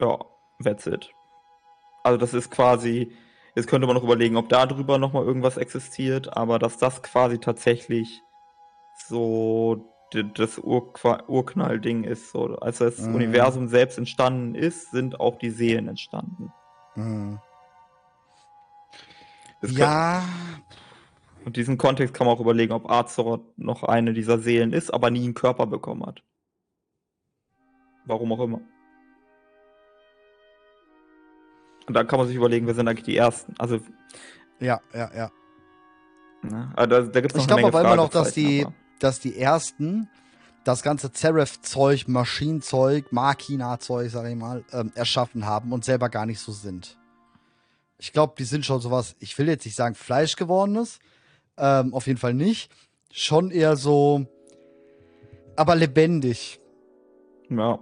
ja, 0.00 0.18
that's 0.62 0.86
it. 0.86 1.10
Also 2.02 2.18
das 2.18 2.34
ist 2.34 2.50
quasi, 2.50 3.12
jetzt 3.54 3.66
könnte 3.68 3.86
man 3.86 3.96
noch 3.96 4.02
überlegen, 4.04 4.36
ob 4.36 4.48
da 4.48 4.66
drüber 4.66 4.98
nochmal 4.98 5.24
irgendwas 5.24 5.56
existiert, 5.56 6.36
aber 6.36 6.58
dass 6.58 6.78
das 6.78 7.02
quasi 7.02 7.38
tatsächlich 7.38 8.22
so 9.06 9.90
das 10.12 10.58
Urqua- 10.58 11.26
Urknall-Ding 11.26 12.04
ist. 12.04 12.30
So. 12.30 12.56
Als 12.56 12.78
das 12.78 13.00
Mhm. 13.00 13.14
Universum 13.16 13.68
selbst 13.68 13.98
entstanden 13.98 14.54
ist, 14.54 14.90
sind 14.92 15.18
auch 15.18 15.38
die 15.38 15.50
Seelen 15.50 15.88
entstanden. 15.88 16.52
Hm. 16.94 17.40
Das 19.60 19.76
Ja, 19.76 20.20
Kann, 20.20 20.62
und 21.46 21.56
diesen 21.56 21.78
Kontext 21.78 22.14
kann 22.14 22.26
man 22.26 22.36
auch 22.36 22.40
überlegen, 22.40 22.72
ob 22.72 22.88
Azeroth 22.88 23.58
noch 23.58 23.82
eine 23.82 24.12
dieser 24.12 24.38
Seelen 24.38 24.72
ist, 24.72 24.92
aber 24.92 25.10
nie 25.10 25.24
einen 25.24 25.34
Körper 25.34 25.66
bekommen 25.66 26.06
hat. 26.06 26.22
Warum 28.04 28.32
auch 28.32 28.40
immer. 28.40 28.60
Und 31.86 31.94
dann 31.94 32.06
kann 32.06 32.18
man 32.18 32.26
sich 32.28 32.36
überlegen, 32.36 32.66
wer 32.66 32.74
sind 32.74 32.88
eigentlich 32.88 33.04
die 33.04 33.16
Ersten. 33.16 33.54
Also, 33.58 33.78
ja, 34.60 34.80
ja, 34.94 35.10
ja. 35.14 35.30
ne, 36.42 36.72
also 36.76 36.88
da, 36.88 37.00
da 37.02 37.20
gibt 37.20 37.32
es 37.32 37.34
noch 37.34 37.42
Ich 37.42 37.46
glaube 37.48 37.66
aber 37.66 37.80
immer 37.82 37.96
noch, 37.96 38.08
dass 38.10 38.32
die, 38.32 38.64
aber- 38.64 38.74
dass 39.00 39.20
die 39.20 39.36
ersten 39.38 40.08
das 40.64 40.82
ganze 40.82 41.12
Zeref-Zeug, 41.12 42.08
Maschinenzeug, 42.08 43.12
Machina-Zeug, 43.12 44.10
sag 44.10 44.26
ich 44.26 44.34
mal, 44.36 44.64
ähm, 44.72 44.92
erschaffen 44.94 45.44
haben 45.44 45.72
und 45.72 45.84
selber 45.84 46.08
gar 46.08 46.24
nicht 46.24 46.40
so 46.40 46.52
sind. 46.52 46.98
Ich 47.98 48.12
glaube, 48.14 48.32
die 48.38 48.44
sind 48.44 48.64
schon 48.64 48.80
sowas, 48.80 49.14
ich 49.18 49.36
will 49.38 49.46
jetzt 49.48 49.66
nicht 49.66 49.76
sagen 49.76 49.94
Fleisch 49.94 50.36
gewordenes, 50.36 51.00
ähm, 51.58 51.92
auf 51.92 52.06
jeden 52.06 52.18
Fall 52.18 52.32
nicht. 52.32 52.70
Schon 53.12 53.50
eher 53.50 53.76
so, 53.76 54.26
aber 55.54 55.74
lebendig, 55.74 56.60
Ja. 57.50 57.78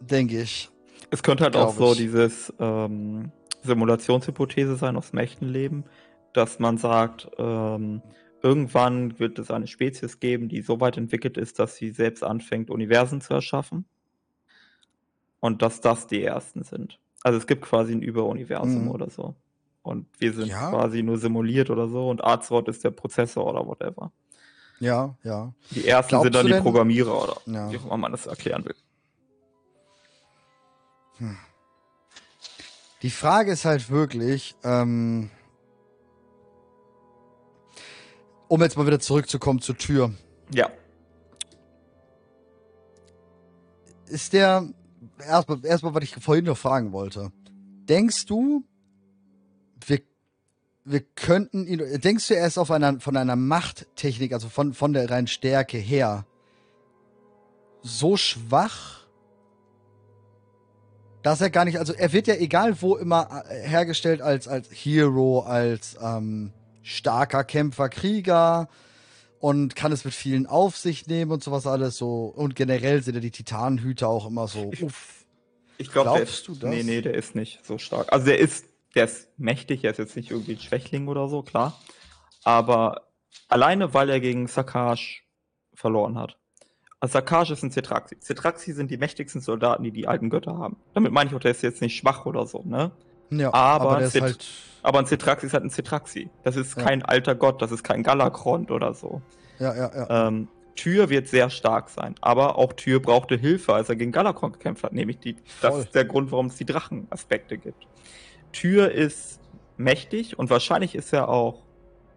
denke 0.00 0.40
ich. 0.42 0.68
Es 1.10 1.22
könnte 1.22 1.44
halt 1.44 1.54
auch 1.56 1.74
so 1.74 1.92
ich. 1.92 1.98
dieses 1.98 2.52
ähm, 2.58 3.30
Simulationshypothese 3.66 4.76
sein 4.76 4.96
aus 4.96 5.10
dem 5.10 5.18
echten 5.18 5.46
Leben, 5.46 5.84
dass 6.32 6.58
man 6.58 6.78
sagt, 6.78 7.28
ähm, 7.38 8.02
irgendwann 8.42 9.18
wird 9.18 9.38
es 9.38 9.50
eine 9.50 9.66
Spezies 9.66 10.20
geben, 10.20 10.48
die 10.48 10.62
so 10.62 10.80
weit 10.80 10.96
entwickelt 10.96 11.36
ist, 11.36 11.58
dass 11.58 11.76
sie 11.76 11.90
selbst 11.90 12.22
anfängt, 12.22 12.70
Universen 12.70 13.20
zu 13.20 13.34
erschaffen. 13.34 13.84
Und 15.40 15.62
dass 15.62 15.80
das 15.80 16.06
die 16.06 16.22
ersten 16.22 16.62
sind. 16.64 16.98
Also 17.22 17.38
es 17.38 17.46
gibt 17.46 17.62
quasi 17.62 17.92
ein 17.92 18.02
Überuniversum 18.02 18.84
Mhm. 18.84 18.90
oder 18.90 19.10
so. 19.10 19.34
Und 19.82 20.06
wir 20.18 20.32
sind 20.32 20.48
Ja. 20.48 20.70
quasi 20.70 21.02
nur 21.02 21.18
simuliert 21.18 21.70
oder 21.70 21.88
so 21.88 22.08
und 22.08 22.24
Azeroth 22.24 22.68
ist 22.68 22.82
der 22.84 22.90
Prozessor 22.90 23.46
oder 23.46 23.66
whatever. 23.66 24.10
Ja, 24.80 25.16
ja. 25.22 25.52
Die 25.70 25.86
ersten 25.86 26.10
Glaubst 26.10 26.24
sind 26.24 26.34
dann 26.34 26.46
die 26.46 26.54
Programmierer 26.60 27.22
oder 27.22 27.36
Ja. 27.46 27.70
wie 27.70 27.78
auch 27.78 27.86
immer 27.86 27.96
man 27.96 28.12
das 28.12 28.26
erklären 28.26 28.64
will. 28.64 28.74
Die 33.02 33.10
Frage 33.10 33.52
ist 33.52 33.64
halt 33.64 33.90
wirklich, 33.90 34.56
ähm, 34.64 35.30
um 38.48 38.62
jetzt 38.62 38.76
mal 38.76 38.86
wieder 38.86 39.00
zurückzukommen 39.00 39.60
zur 39.60 39.76
Tür. 39.76 40.14
Ja. 40.52 40.70
Ist 44.06 44.32
der, 44.32 44.68
erstmal, 45.18 45.64
erstmal, 45.64 45.94
was 45.94 46.04
ich 46.04 46.14
vorhin 46.14 46.44
noch 46.44 46.56
fragen 46.56 46.92
wollte. 46.92 47.32
Denkst 47.88 48.26
du, 48.26 48.64
wir, 49.84 50.00
wir 50.84 51.00
könnten 51.00 51.66
ihn, 51.66 52.00
denkst 52.00 52.28
du, 52.28 52.34
er 52.34 52.46
ist 52.46 52.58
auf 52.58 52.70
einer, 52.70 53.00
von 53.00 53.16
einer 53.16 53.36
Machttechnik, 53.36 54.32
also 54.32 54.48
von, 54.48 54.74
von 54.74 54.92
der 54.92 55.10
reinen 55.10 55.26
Stärke 55.26 55.78
her, 55.78 56.24
so 57.82 58.16
schwach, 58.16 59.05
dass 61.26 61.40
er 61.40 61.50
gar 61.50 61.64
nicht, 61.64 61.76
also 61.76 61.92
er 61.92 62.12
wird 62.12 62.28
ja 62.28 62.36
egal 62.36 62.80
wo 62.80 62.94
immer 62.94 63.42
äh, 63.50 63.66
hergestellt 63.66 64.22
als, 64.22 64.46
als 64.46 64.68
Hero, 64.70 65.40
als 65.40 65.96
ähm, 66.00 66.52
starker 66.84 67.42
Kämpfer, 67.42 67.88
Krieger 67.88 68.68
und 69.40 69.74
kann 69.74 69.90
es 69.90 70.04
mit 70.04 70.14
vielen 70.14 70.46
auf 70.46 70.76
sich 70.76 71.08
nehmen 71.08 71.32
und 71.32 71.42
sowas 71.42 71.66
alles 71.66 71.96
so. 71.96 72.26
Und 72.26 72.54
generell 72.54 73.02
sind 73.02 73.16
ja 73.16 73.20
die 73.20 73.32
Titanenhüter 73.32 74.06
auch 74.06 74.28
immer 74.28 74.46
so. 74.46 74.70
Ich-. 74.72 74.86
Ich 75.78 75.90
glaube, 75.90 76.10
der 76.10 76.18
Glaubst 76.18 76.34
ist, 76.38 76.48
du 76.48 76.54
das? 76.54 76.70
Nee, 76.70 76.84
nee, 76.84 77.02
der 77.02 77.14
ist 77.14 77.34
nicht 77.34 77.58
so 77.66 77.76
stark. 77.76 78.12
Also 78.12 78.26
der 78.26 78.38
ist, 78.38 78.66
der 78.94 79.06
ist 79.06 79.28
mächtig, 79.36 79.82
er 79.82 79.90
ist 79.90 79.98
jetzt 79.98 80.14
nicht 80.14 80.30
irgendwie 80.30 80.52
ein 80.52 80.60
Schwächling 80.60 81.08
oder 81.08 81.28
so, 81.28 81.42
klar. 81.42 81.76
Aber 82.44 83.08
alleine, 83.48 83.92
weil 83.94 84.10
er 84.10 84.20
gegen 84.20 84.46
Sakash 84.46 85.26
verloren 85.74 86.16
hat. 86.16 86.38
Also 87.00 87.12
Sakash 87.12 87.50
ist 87.50 87.62
ein 87.62 87.70
Cetraxi. 87.70 88.16
Cetraxi 88.20 88.72
sind 88.72 88.90
die 88.90 88.96
mächtigsten 88.96 89.40
Soldaten, 89.40 89.82
die 89.82 89.90
die 89.90 90.08
alten 90.08 90.30
Götter 90.30 90.56
haben. 90.58 90.76
Damit 90.94 91.12
meine 91.12 91.28
ich 91.30 91.36
auch, 91.36 91.40
der 91.40 91.50
ist 91.50 91.62
jetzt 91.62 91.82
nicht 91.82 91.96
schwach 91.96 92.24
oder 92.26 92.46
so, 92.46 92.62
ne? 92.64 92.90
Ja, 93.30 93.52
Aber 93.52 93.98
Zit- 94.08 94.22
halt. 94.22 94.46
Aber 94.82 95.00
ein 95.00 95.06
Cetraxi 95.06 95.46
ist 95.46 95.52
halt 95.52 95.64
ein 95.64 95.70
Cetraxi. 95.70 96.30
Das 96.44 96.56
ist 96.56 96.76
Ja. 96.76 96.84
kein 96.84 97.02
alter 97.02 97.34
Gott, 97.34 97.60
das 97.60 97.72
ist 97.72 97.82
kein 97.82 98.02
Galakrond 98.02 98.70
oder 98.70 98.94
so. 98.94 99.20
Ja, 99.58 99.74
ja, 99.74 99.90
ja. 99.94 100.28
Ähm, 100.28 100.48
Tyr 100.76 101.08
wird 101.10 101.26
sehr 101.28 101.48
stark 101.50 101.88
sein, 101.88 102.14
aber 102.20 102.56
auch 102.58 102.72
Tyr 102.74 103.00
brauchte 103.00 103.36
Hilfe, 103.36 103.74
als 103.74 103.88
er 103.88 103.96
gegen 103.96 104.12
Galakon 104.12 104.52
gekämpft 104.52 104.84
hat, 104.84 104.92
nämlich 104.92 105.18
die, 105.18 105.36
das 105.62 105.76
ist 105.78 105.94
der 105.94 106.04
Grund, 106.04 106.30
warum 106.32 106.46
es 106.46 106.56
die 106.56 106.66
Drachenaspekte 106.66 107.56
gibt. 107.56 107.86
Tyr 108.52 108.90
ist 108.92 109.40
mächtig 109.78 110.38
und 110.38 110.50
wahrscheinlich 110.50 110.94
ist 110.94 111.12
er 111.14 111.28
auch, 111.30 111.62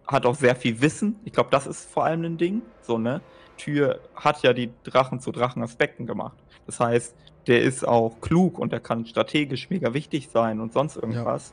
hat 0.06 0.26
auch 0.26 0.34
sehr 0.34 0.54
viel 0.56 0.80
Wissen. 0.82 1.16
Ich 1.24 1.32
glaube, 1.32 1.48
das 1.50 1.66
ist 1.66 1.90
vor 1.90 2.04
allem 2.04 2.22
ein 2.24 2.36
Ding, 2.38 2.60
so, 2.82 2.98
ne? 2.98 3.20
Tyr 3.60 4.00
hat 4.14 4.42
ja 4.42 4.52
die 4.52 4.70
Drachen 4.84 5.20
zu 5.20 5.32
Drachenaspekten 5.32 6.06
gemacht. 6.06 6.38
Das 6.66 6.80
heißt, 6.80 7.14
der 7.46 7.60
ist 7.62 7.86
auch 7.86 8.20
klug 8.20 8.58
und 8.58 8.72
der 8.72 8.80
kann 8.80 9.04
strategisch 9.06 9.68
mega 9.70 9.92
wichtig 9.92 10.28
sein 10.32 10.60
und 10.60 10.72
sonst 10.72 10.96
irgendwas. 10.96 11.52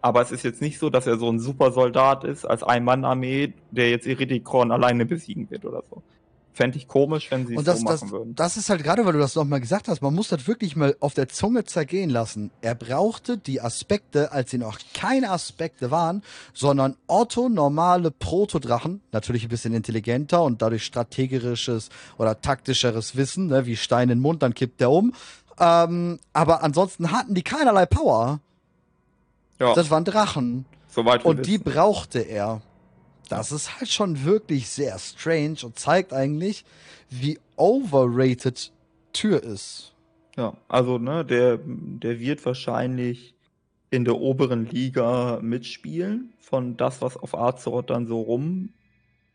Aber 0.00 0.22
es 0.22 0.30
ist 0.32 0.44
jetzt 0.44 0.62
nicht 0.62 0.78
so, 0.78 0.88
dass 0.88 1.06
er 1.06 1.18
so 1.18 1.28
ein 1.28 1.38
super 1.38 1.72
Soldat 1.72 2.24
ist, 2.24 2.44
als 2.44 2.62
Ein-Mann-Armee, 2.62 3.52
der 3.70 3.90
jetzt 3.90 4.06
Iridikron 4.06 4.72
alleine 4.72 5.04
besiegen 5.04 5.50
wird 5.50 5.64
oder 5.64 5.82
so. 5.90 6.02
Fände 6.56 6.78
ich 6.78 6.88
komisch, 6.88 7.30
wenn 7.30 7.46
sie 7.46 7.54
es 7.54 7.64
das, 7.64 7.80
so 7.80 7.84
das, 7.86 8.00
machen 8.00 8.12
würden. 8.12 8.34
das 8.34 8.56
ist 8.56 8.70
halt 8.70 8.82
gerade, 8.82 9.04
weil 9.04 9.12
du 9.12 9.18
das 9.18 9.34
nochmal 9.34 9.60
gesagt 9.60 9.88
hast, 9.88 10.00
man 10.00 10.14
muss 10.14 10.28
das 10.28 10.48
wirklich 10.48 10.74
mal 10.74 10.96
auf 11.00 11.12
der 11.12 11.28
Zunge 11.28 11.64
zergehen 11.64 12.08
lassen. 12.08 12.50
Er 12.62 12.74
brauchte 12.74 13.36
die 13.36 13.60
Aspekte, 13.60 14.32
als 14.32 14.50
sie 14.50 14.58
noch 14.58 14.78
keine 14.94 15.30
Aspekte 15.30 15.90
waren, 15.90 16.22
sondern 16.54 16.96
orthonormale 17.06 18.10
Protodrachen, 18.10 19.02
natürlich 19.12 19.42
ein 19.44 19.48
bisschen 19.50 19.74
intelligenter 19.74 20.42
und 20.42 20.62
dadurch 20.62 20.84
strategisches 20.84 21.90
oder 22.16 22.40
taktischeres 22.40 23.16
Wissen, 23.16 23.48
ne, 23.48 23.66
wie 23.66 23.76
Stein 23.76 24.04
in 24.04 24.18
den 24.18 24.20
Mund, 24.20 24.42
dann 24.42 24.54
kippt 24.54 24.80
der 24.80 24.90
um. 24.90 25.12
Ähm, 25.58 26.18
aber 26.32 26.62
ansonsten 26.62 27.12
hatten 27.12 27.34
die 27.34 27.42
keinerlei 27.42 27.86
Power. 27.86 28.40
ja, 29.60 29.74
Das 29.74 29.90
waren 29.90 30.04
Drachen. 30.04 30.64
soweit 30.88 31.24
Und 31.24 31.46
die 31.46 31.52
wissen. 31.60 31.64
brauchte 31.64 32.20
er. 32.20 32.62
Das 33.28 33.52
ist 33.52 33.78
halt 33.78 33.90
schon 33.90 34.24
wirklich 34.24 34.68
sehr 34.68 34.98
strange 34.98 35.58
und 35.64 35.78
zeigt 35.78 36.12
eigentlich, 36.12 36.64
wie 37.10 37.38
overrated 37.56 38.72
Tür 39.12 39.42
ist. 39.42 39.94
Ja, 40.36 40.56
also 40.68 40.98
ne, 40.98 41.24
der, 41.24 41.58
der 41.64 42.20
wird 42.20 42.44
wahrscheinlich 42.44 43.34
in 43.90 44.04
der 44.04 44.16
oberen 44.16 44.66
Liga 44.66 45.38
mitspielen, 45.40 46.34
von 46.40 46.76
das, 46.76 47.00
was 47.00 47.16
auf 47.16 47.34
Azeroth 47.34 47.90
dann 47.90 48.06
so 48.06 48.20
rum 48.20 48.72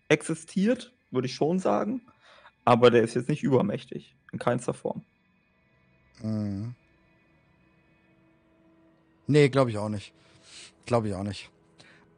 existiert, 0.08 0.94
würde 1.10 1.28
ich 1.28 1.36
schon 1.36 1.60
sagen. 1.60 2.02
Aber 2.64 2.92
der 2.92 3.02
ist 3.02 3.16
jetzt 3.16 3.30
nicht 3.30 3.44
übermächtig, 3.44 4.16
in 4.32 4.40
keinster 4.40 4.74
Form. 4.74 5.04
Mhm. 6.22 6.76
Nee, 9.26 9.50
glaube 9.50 9.72
ich 9.72 9.78
auch 9.78 9.90
nicht. 9.90 10.14
Glaube 10.86 11.08
ich 11.08 11.16
auch 11.16 11.24
nicht. 11.24 11.50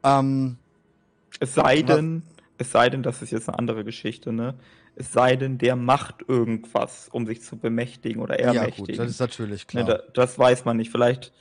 Ähm, 0.02 0.58
Es 1.40 1.54
sei 1.54 1.82
denn, 1.82 2.22
es 2.58 2.70
sei 2.72 2.88
denn, 2.90 3.02
das 3.02 3.22
ist 3.22 3.30
jetzt 3.32 3.48
eine 3.48 3.58
andere 3.58 3.84
Geschichte, 3.84 4.32
ne? 4.32 4.54
Es 4.96 5.12
sei 5.12 5.34
denn, 5.36 5.58
der 5.58 5.74
macht 5.76 6.16
irgendwas, 6.28 7.08
um 7.10 7.26
sich 7.26 7.42
zu 7.42 7.56
bemächtigen 7.58 8.22
oder 8.22 8.40
ja, 8.40 8.52
gut, 8.52 8.56
ermächtigen. 8.56 8.96
das 8.96 9.10
ist 9.10 9.20
natürlich 9.20 9.62
Ne, 9.74 9.84
klar. 9.84 9.84
da, 9.84 10.02
das 10.14 10.38
weiß 10.38 10.64
man 10.64 10.76
nicht. 10.76 10.90
Vielleicht, 10.92 11.32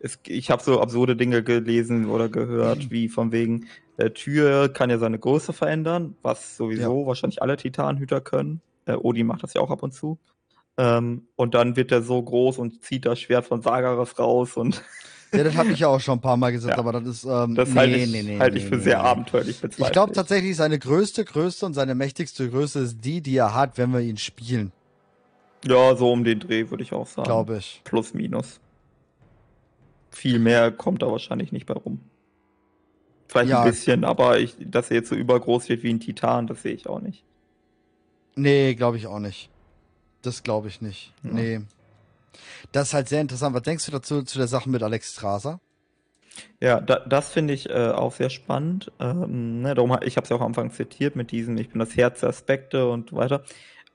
es, 0.00 0.18
ich 0.26 0.50
habe 0.50 0.62
so 0.62 0.80
absurde 0.80 1.14
Dinge 1.16 1.42
gelesen 1.44 2.06
oder 2.10 2.28
gehört, 2.28 2.90
wie 2.90 3.08
von 3.08 3.30
wegen, 3.32 3.68
äh, 3.96 4.10
Tür 4.10 4.68
kann 4.70 4.90
ja 4.90 4.98
seine 4.98 5.18
Größe 5.18 5.52
verändern, 5.52 6.16
was 6.22 6.56
sowieso 6.56 7.06
wahrscheinlich 7.06 7.42
alle 7.42 7.56
Titanhüter 7.56 8.20
können. 8.20 8.60
Äh, 8.86 8.94
Odin 8.94 9.26
macht 9.26 9.42
das 9.44 9.54
ja 9.54 9.60
auch 9.60 9.70
ab 9.70 9.82
und 9.82 9.92
zu. 9.92 10.18
Ähm, 10.78 11.28
und 11.36 11.54
dann 11.54 11.76
wird 11.76 11.92
er 11.92 12.02
so 12.02 12.20
groß 12.22 12.58
und 12.58 12.82
zieht 12.82 13.04
das 13.06 13.20
Schwert 13.20 13.46
von 13.46 13.62
Sagaras 13.62 14.18
raus 14.18 14.56
und 14.56 14.82
ja, 15.32 15.44
das 15.44 15.54
habe 15.56 15.70
ich 15.72 15.78
ja 15.80 15.88
auch 15.88 16.00
schon 16.00 16.18
ein 16.18 16.20
paar 16.20 16.36
Mal 16.36 16.50
gesagt, 16.52 16.74
Ja. 16.76 16.78
aber 16.78 16.92
das 16.92 17.06
ist. 17.06 17.24
Ähm, 17.24 17.54
das 17.54 17.68
nee, 17.70 17.74
halte 17.78 17.96
ich, 17.96 18.10
nee, 18.10 18.22
nee, 18.22 18.38
halte 18.38 18.56
nee, 18.56 18.62
ich 18.62 18.68
für 18.68 18.80
sehr 18.80 19.00
abenteuerlich 19.00 19.60
bezweifelt. 19.60 19.86
Ich 19.88 19.92
glaube 19.92 20.12
tatsächlich, 20.12 20.56
seine 20.56 20.78
größte 20.78 21.24
Größe 21.24 21.64
und 21.66 21.74
seine 21.74 21.94
mächtigste 21.94 22.48
Größe 22.50 22.80
ist 22.80 23.04
die, 23.04 23.20
die 23.20 23.36
er 23.36 23.54
hat, 23.54 23.78
wenn 23.78 23.92
wir 23.92 24.00
ihn 24.00 24.16
spielen, 24.16 24.72
Ja, 25.64 25.94
so 25.96 26.10
um 26.12 26.24
den 26.24 26.40
Dreh 26.40 26.70
würde 26.70 26.82
ich 26.82 26.92
auch 26.92 27.06
sagen. 27.06 27.24
glaube 27.26 27.58
ich. 27.58 27.80
Plus, 27.84 28.14
minus. 28.14 28.60
Viel 30.10 30.38
mehr 30.38 30.72
kommt 30.72 31.02
da 31.02 31.06
wahrscheinlich 31.10 31.52
nicht 31.52 31.66
bei 31.66 31.74
rum. 31.74 32.00
Vielleicht 33.28 33.50
Ja. 33.50 33.62
ein 33.62 33.70
bisschen, 33.70 34.04
aber 34.04 34.40
ich, 34.40 34.56
dass 34.58 34.90
er 34.90 34.96
jetzt 34.96 35.08
so 35.10 35.14
übergroß 35.14 35.68
wird 35.68 35.84
wie 35.84 35.90
ein 35.90 36.00
Titan, 36.00 36.48
das 36.48 36.62
sehe 36.62 36.72
ich 36.74 36.88
auch 36.88 37.00
nicht. 37.00 37.22
Nee, 38.34 38.74
glaube 38.74 38.96
ich 38.96 39.06
auch 39.06 39.20
nicht. 39.20 39.50
Das 40.22 40.42
glaube 40.42 40.66
ich 40.68 40.80
nicht. 40.80 41.12
Ja. 41.22 41.30
Nee. 41.32 41.60
Das 42.72 42.88
ist 42.88 42.94
halt 42.94 43.08
sehr 43.08 43.20
interessant. 43.20 43.54
Was 43.54 43.62
denkst 43.62 43.86
du 43.86 43.92
dazu 43.92 44.22
zu 44.22 44.38
der 44.38 44.48
Sache 44.48 44.68
mit 44.68 44.82
Alex 44.82 45.12
Strasser? 45.12 45.60
Ja, 46.60 46.80
da, 46.80 47.00
das 47.00 47.30
finde 47.30 47.54
ich 47.54 47.68
äh, 47.70 47.90
auch 47.90 48.12
sehr 48.12 48.30
spannend. 48.30 48.92
Ähm, 49.00 49.62
ne, 49.62 49.74
darum, 49.74 49.96
ich 50.02 50.16
habe 50.16 50.24
es 50.24 50.30
ja 50.30 50.36
auch 50.36 50.40
am 50.40 50.48
Anfang 50.48 50.70
zitiert 50.72 51.16
mit 51.16 51.32
diesem, 51.32 51.56
ich 51.56 51.70
bin 51.70 51.78
das 51.78 51.96
Herz 51.96 52.20
der 52.20 52.28
Aspekte 52.28 52.88
und 52.88 53.12
weiter. 53.12 53.42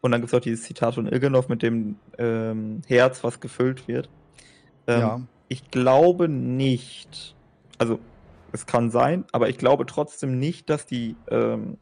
Und 0.01 0.11
dann 0.11 0.21
gibt 0.21 0.31
es 0.31 0.37
auch 0.37 0.43
dieses 0.43 0.63
Zitat 0.63 0.95
von 0.95 1.07
Ilgenov 1.07 1.49
mit 1.49 1.63
dem 1.63 1.97
ähm, 2.17 2.81
Herz, 2.87 3.23
was 3.23 3.39
gefüllt 3.39 3.87
wird. 3.87 4.09
Ähm, 4.87 4.99
ja. 4.99 5.21
Ich 5.47 5.71
glaube 5.71 6.27
nicht, 6.27 7.35
also 7.77 7.99
es 8.51 8.65
kann 8.65 8.91
sein, 8.91 9.25
aber 9.31 9.49
ich 9.49 9.57
glaube 9.57 9.85
trotzdem 9.85 10.39
nicht, 10.39 10.69
dass 10.69 10.85
die 10.85 11.15
ähm, 11.29 11.77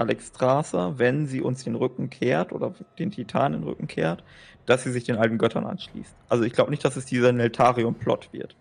Alex 0.00 0.28
Strasser, 0.28 0.98
wenn 0.98 1.26
sie 1.26 1.40
uns 1.42 1.64
den 1.64 1.74
Rücken 1.74 2.08
kehrt 2.10 2.52
oder 2.52 2.74
den 2.98 3.10
Titan 3.10 3.52
den 3.52 3.64
Rücken 3.64 3.86
kehrt, 3.86 4.24
dass 4.66 4.82
sie 4.82 4.92
sich 4.92 5.04
den 5.04 5.16
alten 5.16 5.36
Göttern 5.38 5.66
anschließt. 5.66 6.14
Also 6.28 6.44
ich 6.44 6.52
glaube 6.52 6.70
nicht, 6.70 6.84
dass 6.84 6.96
es 6.96 7.04
dieser 7.04 7.32
Neltarion-Plot 7.32 8.32
wird. 8.32 8.56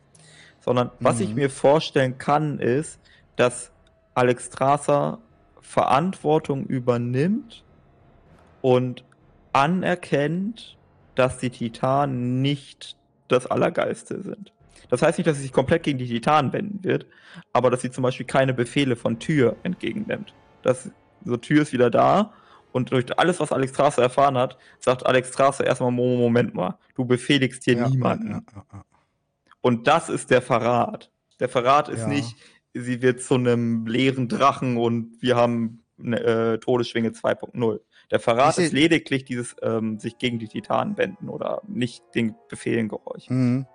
Sondern 0.60 0.92
was 1.00 1.20
ich 1.22 1.30
Mhm. 1.30 1.36
mir 1.36 1.50
vorstellen 1.50 2.18
kann, 2.18 2.60
ist, 2.60 3.00
dass 3.38 3.72
Alex 4.14 4.48
Strasser 4.48 5.20
Verantwortung 5.62 6.66
übernimmt 6.66 7.64
und 8.62 9.06
anerkennt, 9.54 10.78
dass 11.16 11.38
die 11.38 11.50
Titanen 11.50 12.42
nicht 12.42 12.98
das 13.28 13.46
Allergeiste 13.48 14.22
sind. 14.22 14.52
Das 14.90 15.02
heißt 15.02 15.18
nicht, 15.18 15.28
dass 15.28 15.38
sie 15.38 15.44
sich 15.44 15.54
komplett 15.54 15.84
gegen 15.84 16.00
die 16.00 16.08
Titanen 16.08 16.52
wenden 16.52 16.84
wird, 16.84 17.06
aber 17.54 17.70
dass 17.70 17.82
sie 17.82 17.92
zum 17.92 18.02
Beispiel 18.02 18.26
keine 18.26 18.54
Befehle 18.54 18.96
von 18.96 19.20
Tür 19.20 19.56
entgegennimmt. 19.64 20.34
Das, 20.64 20.90
so 21.26 21.38
Tür 21.38 21.62
ist 21.64 21.74
wieder 21.74 21.90
da 21.90 22.34
und 22.72 22.92
durch 22.92 23.18
alles, 23.18 23.40
was 23.40 23.52
Alex 23.52 23.74
Strasser 23.74 24.02
erfahren 24.02 24.38
hat, 24.38 24.58
sagt 24.80 25.06
Alex 25.06 25.30
Strasser 25.30 25.66
erstmal, 25.66 25.92
Mo- 25.92 26.18
Moment 26.18 26.54
mal, 26.54 26.78
du 26.96 27.06
befehligst 27.06 27.64
hier 27.64 27.76
ja, 27.78 27.90
niemanden. 27.90 28.44
Ja, 28.54 28.64
ja. 28.74 28.86
Und 29.62 29.88
das 29.88 30.10
ist 30.10 30.30
der 30.30 30.42
Verrat. 30.42 31.12
Der 31.40 31.50
Verrat 31.50 31.90
ist 31.90 32.08
nicht, 32.08 32.36
sie 32.74 33.02
wird 33.02 33.22
zu 33.22 33.36
einem 33.36 33.86
leeren 33.88 34.28
Drachen 34.28 34.78
und 34.78 35.22
wir 35.22 35.36
haben 35.36 35.84
eine 36.02 36.20
äh, 36.22 36.58
Todesschwinge 36.60 37.10
2.0. 37.10 37.80
Der 38.12 38.20
Verrat 38.20 38.58
ist 38.58 38.74
lediglich 38.74 39.26
dieses 39.26 39.56
ähm, 39.62 40.00
sich 40.00 40.18
gegen 40.18 40.40
die 40.40 40.48
Titanen 40.48 40.98
wenden 40.98 41.30
oder 41.30 41.62
nicht 41.68 42.04
den 42.16 42.36
Befehlen 42.50 42.88
gehorchen. 42.88 43.56
Mhm. 43.56 43.66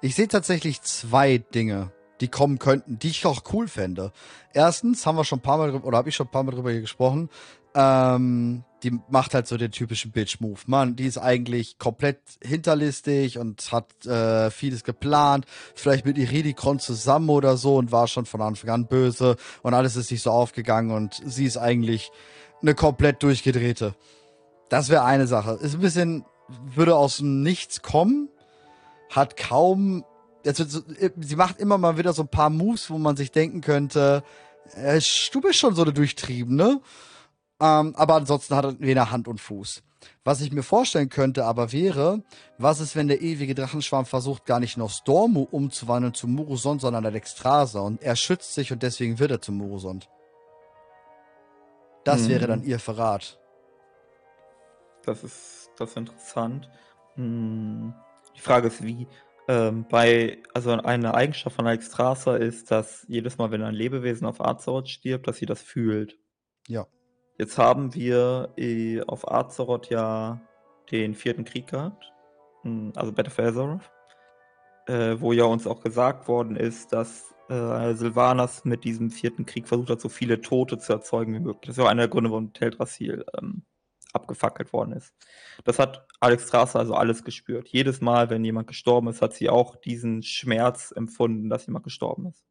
Ich 0.00 0.14
sehe 0.14 0.28
tatsächlich 0.28 0.80
zwei 0.82 1.38
Dinge, 1.38 1.92
die 2.20 2.28
kommen 2.28 2.58
könnten, 2.58 2.98
die 2.98 3.08
ich 3.08 3.26
auch 3.26 3.42
cool 3.52 3.68
fände. 3.68 4.12
Erstens 4.52 5.06
haben 5.06 5.16
wir 5.16 5.24
schon 5.24 5.40
ein 5.40 5.42
paar 5.42 5.58
Mal 5.58 5.74
oder 5.74 5.98
habe 5.98 6.08
ich 6.08 6.16
schon 6.16 6.26
ein 6.26 6.30
paar 6.32 6.42
Mal 6.42 6.52
drüber 6.52 6.70
hier 6.70 6.80
gesprochen, 6.80 7.28
ähm, 7.76 8.64
die 8.82 8.98
macht 9.10 9.34
halt 9.34 9.46
so 9.46 9.56
den 9.58 9.70
typischen 9.70 10.10
Bitch-Move. 10.10 10.60
Mann, 10.66 10.96
die 10.96 11.04
ist 11.04 11.18
eigentlich 11.18 11.78
komplett 11.78 12.20
hinterlistig 12.42 13.38
und 13.38 13.70
hat 13.70 14.06
äh, 14.06 14.50
vieles 14.50 14.82
geplant, 14.82 15.44
vielleicht 15.74 16.06
mit 16.06 16.16
Iridikron 16.16 16.78
zusammen 16.78 17.28
oder 17.28 17.58
so 17.58 17.76
und 17.76 17.92
war 17.92 18.08
schon 18.08 18.24
von 18.24 18.40
Anfang 18.40 18.70
an 18.70 18.86
böse 18.86 19.36
und 19.62 19.74
alles 19.74 19.96
ist 19.96 20.10
nicht 20.10 20.22
so 20.22 20.30
aufgegangen 20.30 20.90
und 20.90 21.20
sie 21.26 21.44
ist 21.44 21.58
eigentlich 21.58 22.10
eine 22.62 22.74
komplett 22.74 23.22
durchgedrehte. 23.22 23.94
Das 24.70 24.88
wäre 24.88 25.04
eine 25.04 25.26
Sache. 25.26 25.58
Ist 25.60 25.74
ein 25.74 25.80
bisschen, 25.80 26.24
würde 26.48 26.96
aus 26.96 27.18
dem 27.18 27.42
Nichts 27.42 27.82
kommen, 27.82 28.30
hat 29.10 29.36
kaum, 29.36 30.04
also, 30.46 30.64
so- 30.64 30.82
sie 31.20 31.36
macht 31.36 31.58
immer 31.58 31.78
mal 31.78 31.98
wieder 31.98 32.12
so 32.12 32.22
ein 32.22 32.28
paar 32.28 32.50
Moves, 32.50 32.90
wo 32.90 32.98
man 32.98 33.16
sich 33.16 33.30
denken 33.32 33.60
könnte, 33.60 34.22
äh, 34.74 35.00
du 35.32 35.40
bist 35.40 35.58
schon 35.58 35.74
so 35.74 35.82
eine 35.82 35.92
Durchtriebene. 35.92 36.80
Ähm, 37.58 37.94
aber 37.96 38.14
ansonsten 38.16 38.54
hat 38.54 38.64
er 38.66 38.80
weder 38.80 39.10
Hand 39.10 39.28
und 39.28 39.40
Fuß. 39.40 39.82
Was 40.24 40.40
ich 40.42 40.52
mir 40.52 40.62
vorstellen 40.62 41.08
könnte 41.08 41.46
aber 41.46 41.72
wäre, 41.72 42.22
was 42.58 42.80
ist, 42.80 42.94
wenn 42.96 43.08
der 43.08 43.22
ewige 43.22 43.54
Drachenschwarm 43.54 44.04
versucht, 44.04 44.44
gar 44.44 44.60
nicht 44.60 44.76
Nostormu 44.76 45.46
umzuwandeln 45.50 46.12
zu 46.12 46.28
Murusond, 46.28 46.80
sondern 46.82 47.06
Alexstrasza 47.06 47.80
und 47.80 48.02
er 48.02 48.14
schützt 48.14 48.52
sich 48.54 48.72
und 48.72 48.82
deswegen 48.82 49.18
wird 49.18 49.30
er 49.30 49.40
zum 49.40 49.56
Murusond. 49.56 50.08
Das 52.04 52.22
Mhm. 52.22 52.28
wäre 52.28 52.46
dann 52.46 52.62
ihr 52.62 52.78
Verrat. 52.78 53.38
Das 55.04 55.24
ist, 55.24 55.70
das 55.78 55.90
ist 55.90 55.96
interessant. 55.96 56.68
Hm. 57.14 57.94
Die 58.36 58.40
Frage 58.40 58.68
ist, 58.68 58.82
wie. 58.84 59.06
Ähm, 59.48 59.86
bei, 59.88 60.38
also 60.54 60.72
eine 60.72 61.14
Eigenschaft 61.14 61.56
von 61.56 61.66
Alex 61.66 61.86
Strasser 61.86 62.38
ist, 62.38 62.70
dass 62.70 63.04
jedes 63.08 63.38
Mal, 63.38 63.50
wenn 63.52 63.62
ein 63.62 63.74
Lebewesen 63.74 64.26
auf 64.26 64.40
Azeroth 64.40 64.88
stirbt, 64.88 65.28
dass 65.28 65.36
sie 65.36 65.46
das 65.46 65.62
fühlt. 65.62 66.18
Ja. 66.66 66.86
Jetzt 67.38 67.56
haben 67.58 67.94
wir 67.94 68.52
äh, 68.56 69.02
auf 69.02 69.30
Azeroth 69.30 69.88
ja 69.88 70.40
den 70.90 71.14
vierten 71.14 71.44
Krieg 71.44 71.68
gehabt, 71.68 72.12
hm, 72.62 72.92
also 72.96 73.12
Battle 73.12 73.32
for 73.32 73.44
Azeroth, 73.44 73.90
äh, 74.88 75.20
wo 75.20 75.32
ja 75.32 75.44
uns 75.44 75.66
auch 75.66 75.82
gesagt 75.82 76.26
worden 76.26 76.56
ist, 76.56 76.92
dass 76.92 77.32
äh, 77.48 77.94
Sylvanas 77.94 78.64
mit 78.64 78.82
diesem 78.82 79.10
vierten 79.10 79.46
Krieg 79.46 79.68
versucht 79.68 79.90
hat, 79.90 80.00
so 80.00 80.08
viele 80.08 80.40
Tote 80.40 80.78
zu 80.78 80.92
erzeugen 80.92 81.34
wie 81.34 81.40
möglich. 81.40 81.62
Das 81.62 81.70
ist 81.70 81.78
ja 81.78 81.84
auch 81.84 81.90
einer 81.90 82.02
der 82.02 82.08
Gründe, 82.08 82.30
warum 82.30 82.52
Teldrassil 82.52 83.24
ähm, 83.38 83.62
abgefackelt 84.16 84.72
worden 84.72 84.92
ist. 84.92 85.14
Das 85.64 85.78
hat 85.78 86.06
Alex 86.20 86.48
Strasser 86.48 86.80
also 86.80 86.94
alles 86.94 87.22
gespürt. 87.22 87.68
Jedes 87.68 88.00
Mal, 88.00 88.30
wenn 88.30 88.44
jemand 88.44 88.66
gestorben 88.66 89.08
ist, 89.08 89.22
hat 89.22 89.34
sie 89.34 89.48
auch 89.48 89.76
diesen 89.76 90.22
Schmerz 90.22 90.92
empfunden, 90.94 91.48
dass 91.48 91.66
jemand 91.66 91.84
gestorben 91.84 92.26
ist. 92.26 92.44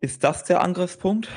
Ist 0.00 0.24
das 0.24 0.44
der 0.44 0.62
Angriffspunkt 0.62 1.28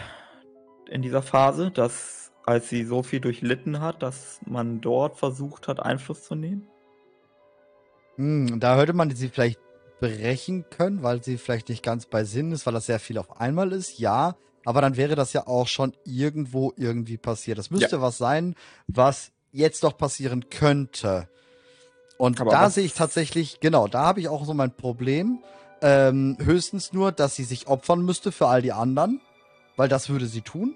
in 0.90 1.02
dieser 1.02 1.22
Phase, 1.22 1.72
dass 1.72 2.32
als 2.46 2.70
sie 2.70 2.86
so 2.86 3.04
viel 3.04 3.20
durchlitten 3.20 3.82
hat, 3.82 4.02
dass 4.02 4.40
man 4.46 4.80
dort 4.80 5.18
versucht 5.18 5.68
hat, 5.68 5.82
Einfluss 5.82 6.24
zu 6.24 6.36
nehmen? 6.36 6.66
Hm, 8.16 8.60
da 8.60 8.78
hätte 8.78 8.94
man 8.94 9.14
sie 9.14 9.28
vielleicht 9.28 9.60
brechen 10.00 10.66
können, 10.70 11.04
weil 11.04 11.22
sie 11.22 11.38
vielleicht 11.38 11.70
nicht 11.70 11.84
ganz 11.84 12.06
bei 12.06 12.24
Sinn 12.24 12.52
ist, 12.52 12.66
weil 12.66 12.74
das 12.74 12.86
sehr 12.86 13.00
viel 13.00 13.18
auf 13.18 13.40
einmal 13.40 13.74
ist, 13.74 14.00
ja. 14.00 14.38
Aber 14.68 14.82
dann 14.82 14.98
wäre 14.98 15.16
das 15.16 15.32
ja 15.32 15.48
auch 15.48 15.70
schon 15.70 15.94
irgendwo 16.04 16.74
irgendwie 16.76 17.16
passiert. 17.16 17.58
Das 17.58 17.72
müsste 17.72 17.96
ja. 17.96 18.02
was 18.02 18.18
sein, 18.18 18.54
was 18.88 19.32
jetzt 19.54 19.86
doch 19.86 19.98
passieren 19.98 20.50
könnte. 20.50 21.30
Und 22.18 22.42
aber 22.42 22.52
da 22.52 22.70
sehe 22.70 22.84
ich 22.84 22.94
tatsächlich, 22.94 23.62
genau, 23.62 23.88
da 23.88 24.04
habe 24.04 24.20
ich 24.20 24.28
auch 24.28 24.44
so 24.44 24.54
mein 24.54 24.76
Problem. 24.76 25.40
Ähm, 25.82 26.36
höchstens 26.42 26.92
nur, 26.92 27.14
dass 27.14 27.38
sie 27.38 27.46
sich 27.46 27.68
opfern 27.68 28.02
müsste 28.02 28.34
für 28.34 28.48
all 28.48 28.62
die 28.62 28.74
anderen, 28.74 29.22
weil 29.78 29.88
das 29.88 30.10
würde 30.10 30.26
sie 30.26 30.42
tun. 30.42 30.76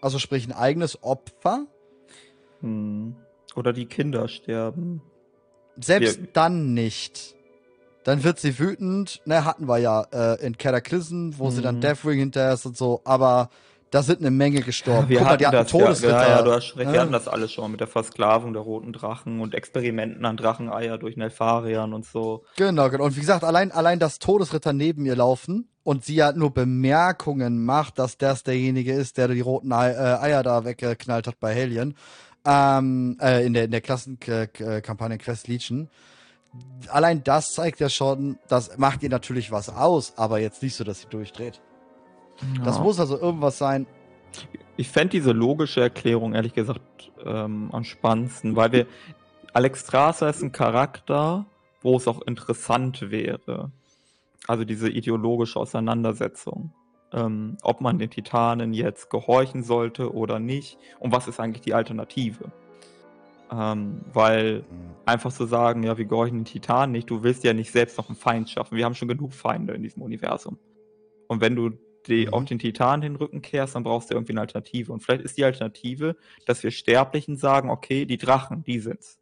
Also 0.00 0.18
sprich 0.18 0.48
ein 0.48 0.52
eigenes 0.52 1.02
Opfer. 1.02 1.66
Hm. 2.62 3.16
Oder 3.54 3.74
die 3.74 3.84
Kinder 3.84 4.28
sterben. 4.28 5.02
Selbst 5.76 6.20
wir 6.22 6.28
dann 6.32 6.72
nicht. 6.72 7.36
Dann 8.10 8.24
wird 8.24 8.40
sie 8.40 8.58
wütend. 8.58 9.20
Ne, 9.24 9.44
hatten 9.44 9.68
wir 9.68 9.78
ja 9.78 10.04
äh, 10.12 10.44
in 10.44 10.58
Cataclysm, 10.58 11.30
wo 11.38 11.46
mhm. 11.46 11.50
sie 11.52 11.62
dann 11.62 11.76
mhm. 11.76 11.80
Deathwing 11.82 12.18
hinterher 12.18 12.54
ist 12.54 12.66
und 12.66 12.76
so. 12.76 13.02
Aber 13.04 13.50
da 13.92 14.02
sind 14.02 14.18
eine 14.18 14.32
Menge 14.32 14.62
gestorben. 14.62 15.08
Wir 15.08 15.18
Guck 15.18 15.28
mal, 15.28 15.36
die 15.36 15.46
hatten 15.46 15.58
das, 15.58 15.70
Todesritter. 15.70 16.20
Ja, 16.20 16.28
ja, 16.38 16.42
du 16.42 16.50
hast 16.50 16.76
recht. 16.76 16.90
Wir 16.90 17.00
hatten 17.00 17.12
das 17.12 17.28
alles 17.28 17.52
schon 17.52 17.70
mit 17.70 17.78
der 17.78 17.86
Versklavung 17.86 18.52
der 18.52 18.62
roten 18.62 18.92
Drachen 18.92 19.38
und 19.38 19.54
Experimenten 19.54 20.24
an 20.24 20.36
Dracheneier 20.36 20.98
durch 20.98 21.16
Nelfarian 21.16 21.94
und 21.94 22.04
so. 22.04 22.42
Genau, 22.56 22.90
genau. 22.90 23.04
Und 23.04 23.14
wie 23.14 23.20
gesagt, 23.20 23.44
allein, 23.44 23.70
allein 23.70 24.00
das 24.00 24.18
Todesritter 24.18 24.72
neben 24.72 25.06
ihr 25.06 25.14
laufen 25.14 25.68
und 25.84 26.04
sie 26.04 26.16
ja 26.16 26.32
nur 26.32 26.52
Bemerkungen 26.52 27.64
macht, 27.64 28.00
dass 28.00 28.18
das 28.18 28.42
derjenige 28.42 28.92
ist, 28.92 29.18
der 29.18 29.28
die 29.28 29.40
roten 29.40 29.72
Eier 29.72 30.42
da 30.42 30.64
weggeknallt 30.64 31.28
hat 31.28 31.38
bei 31.38 31.54
Helien. 31.54 31.94
Ähm, 32.44 33.18
äh, 33.20 33.46
in 33.46 33.52
der, 33.52 33.66
in 33.66 33.70
der 33.70 33.82
Klassenkampagne 33.82 35.18
Quest 35.18 35.46
Legion 35.46 35.88
allein 36.88 37.22
das 37.22 37.52
zeigt 37.52 37.80
ja 37.80 37.88
schon, 37.88 38.38
das 38.48 38.76
macht 38.78 39.02
ihr 39.02 39.10
natürlich 39.10 39.50
was 39.50 39.68
aus, 39.68 40.14
aber 40.16 40.40
jetzt 40.40 40.62
nicht 40.62 40.74
so, 40.74 40.84
dass 40.84 41.00
sie 41.02 41.08
durchdreht. 41.08 41.60
Ja. 42.56 42.64
Das 42.64 42.78
muss 42.78 42.98
also 42.98 43.18
irgendwas 43.18 43.58
sein. 43.58 43.86
Ich 44.76 44.88
fände 44.88 45.10
diese 45.10 45.32
logische 45.32 45.80
Erklärung 45.80 46.34
ehrlich 46.34 46.54
gesagt 46.54 47.12
ähm, 47.24 47.70
am 47.72 47.84
spannendsten, 47.84 48.56
weil 48.56 48.72
wir 48.72 48.86
Alex 49.52 49.80
Strasser 49.80 50.30
ist 50.30 50.42
ein 50.42 50.52
Charakter, 50.52 51.46
wo 51.82 51.96
es 51.96 52.06
auch 52.06 52.22
interessant 52.22 53.10
wäre. 53.10 53.72
Also 54.46 54.64
diese 54.64 54.88
ideologische 54.88 55.58
Auseinandersetzung. 55.58 56.72
Ähm, 57.12 57.56
ob 57.62 57.80
man 57.80 57.98
den 57.98 58.08
Titanen 58.08 58.72
jetzt 58.72 59.10
gehorchen 59.10 59.64
sollte 59.64 60.14
oder 60.14 60.38
nicht 60.38 60.78
und 61.00 61.10
was 61.12 61.26
ist 61.26 61.40
eigentlich 61.40 61.62
die 61.62 61.74
Alternative. 61.74 62.52
Ähm, 63.52 64.02
weil 64.12 64.64
einfach 65.06 65.32
zu 65.32 65.44
sagen, 65.44 65.82
ja, 65.82 65.98
wir 65.98 66.04
gehorchen 66.04 66.38
den 66.38 66.44
Titanen 66.44 66.92
nicht, 66.92 67.10
du 67.10 67.22
willst 67.22 67.42
ja 67.44 67.52
nicht 67.52 67.72
selbst 67.72 67.98
noch 67.98 68.08
einen 68.08 68.16
Feind 68.16 68.48
schaffen. 68.48 68.76
Wir 68.76 68.84
haben 68.84 68.94
schon 68.94 69.08
genug 69.08 69.32
Feinde 69.32 69.74
in 69.74 69.82
diesem 69.82 70.02
Universum. 70.02 70.58
Und 71.26 71.40
wenn 71.40 71.56
du 71.56 71.70
die 72.06 72.26
mhm. 72.26 72.32
auf 72.32 72.44
den 72.44 72.58
Titan 72.58 73.00
den 73.00 73.16
Rücken 73.16 73.42
kehrst, 73.42 73.74
dann 73.74 73.82
brauchst 73.82 74.10
du 74.10 74.14
irgendwie 74.14 74.32
eine 74.32 74.40
Alternative. 74.40 74.92
Und 74.92 75.00
vielleicht 75.00 75.22
ist 75.22 75.36
die 75.36 75.44
Alternative, 75.44 76.16
dass 76.46 76.62
wir 76.62 76.70
Sterblichen 76.70 77.36
sagen, 77.36 77.70
okay, 77.70 78.06
die 78.06 78.18
Drachen, 78.18 78.62
die 78.64 78.80
sind's. 78.80 79.18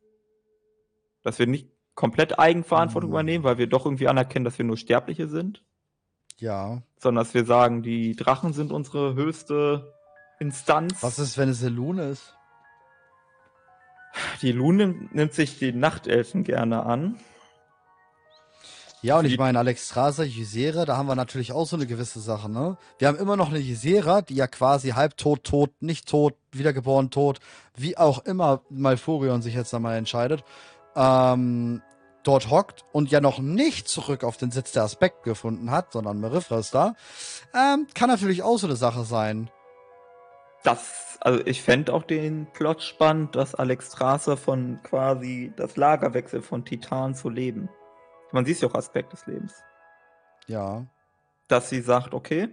Dass 1.23 1.39
wir 1.39 1.47
nicht 1.47 1.69
komplett 1.95 2.39
Eigenverantwortung 2.39 3.11
mhm. 3.11 3.15
übernehmen, 3.15 3.45
weil 3.45 3.59
wir 3.59 3.67
doch 3.67 3.85
irgendwie 3.85 4.09
anerkennen, 4.09 4.45
dass 4.45 4.59
wir 4.59 4.65
nur 4.65 4.77
Sterbliche 4.77 5.27
sind. 5.27 5.65
Ja. 6.37 6.83
Sondern 6.99 7.25
dass 7.25 7.35
wir 7.35 7.45
sagen, 7.45 7.83
die 7.83 8.15
Drachen 8.15 8.53
sind 8.53 8.71
unsere 8.71 9.15
höchste 9.15 9.93
Instanz. 10.39 11.03
Was 11.03 11.19
ist, 11.19 11.37
wenn 11.37 11.49
es 11.49 11.63
eine 11.63 11.75
Lune 11.75 12.11
ist? 12.11 12.38
Die 14.43 14.53
Lune 14.53 14.95
nimmt 15.13 15.35
sich 15.35 15.59
die 15.59 15.73
Nachtelfen 15.73 16.45
gerne 16.45 16.85
an. 16.85 17.19
Ja, 19.01 19.19
und 19.19 19.27
ich 19.27 19.39
meine, 19.39 19.61
Alex 19.61 19.95
Ysera, 19.97 20.85
da 20.85 20.97
haben 20.97 21.07
wir 21.07 21.15
natürlich 21.15 21.53
auch 21.53 21.67
so 21.67 21.77
eine 21.77 21.87
gewisse 21.87 22.19
Sache, 22.19 22.51
ne? 22.51 22.77
Wir 22.99 23.07
haben 23.07 23.19
immer 23.19 23.37
noch 23.37 23.51
eine 23.51 23.61
Ysera, 23.61 24.23
die 24.23 24.35
ja 24.35 24.49
quasi 24.49 24.91
halbtot, 24.91 25.45
tot, 25.45 25.71
nicht 25.81 26.09
tot, 26.09 26.35
wiedergeboren, 26.51 27.11
tot, 27.11 27.39
wie 27.77 27.97
auch 27.97 28.25
immer 28.25 28.63
Malfurion 28.71 29.41
sich 29.41 29.55
jetzt 29.55 29.73
einmal 29.73 29.97
entscheidet, 29.97 30.43
ähm, 30.97 31.81
dort 32.25 32.51
hockt 32.51 32.85
und 32.93 33.13
ja 33.13 33.21
noch 33.21 33.39
nicht 33.39 33.89
zurück 33.89 34.25
auf 34.25 34.37
den 34.37 34.51
Sitz 34.51 34.73
der 34.73 34.83
Aspekt 34.83 35.23
gefunden 35.23 35.71
hat, 35.71 35.93
sondern 35.93 36.19
Merifra 36.19 36.59
ist 36.59 36.75
da, 36.75 36.95
ähm, 37.55 37.87
kann 37.95 38.11
natürlich 38.11 38.43
auch 38.43 38.59
so 38.59 38.67
eine 38.67 38.77
Sache 38.77 39.05
sein. 39.05 39.49
Das, 40.65 41.19
also 41.21 41.45
ich 41.47 41.63
fände 41.63 41.93
auch 41.93 42.03
den 42.03 42.47
Plot 42.53 42.83
spannend, 42.83 43.37
dass 43.37 43.55
Alex 43.55 43.93
Strasser 43.93 44.37
von 44.37 44.81
quasi 44.83 45.53
das 45.57 45.77
Lagerwechsel 45.77 46.43
von 46.43 46.65
Titan 46.65 47.15
zu 47.15 47.29
leben. 47.29 47.69
Man 48.33 48.45
sieht 48.45 48.61
ja 48.61 48.69
auch 48.69 48.75
Aspekt 48.75 49.13
des 49.13 49.27
Lebens. 49.27 49.63
Ja. 50.47 50.87
Dass 51.47 51.71
sie 51.71 51.81
sagt, 51.81 52.13
okay, 52.13 52.49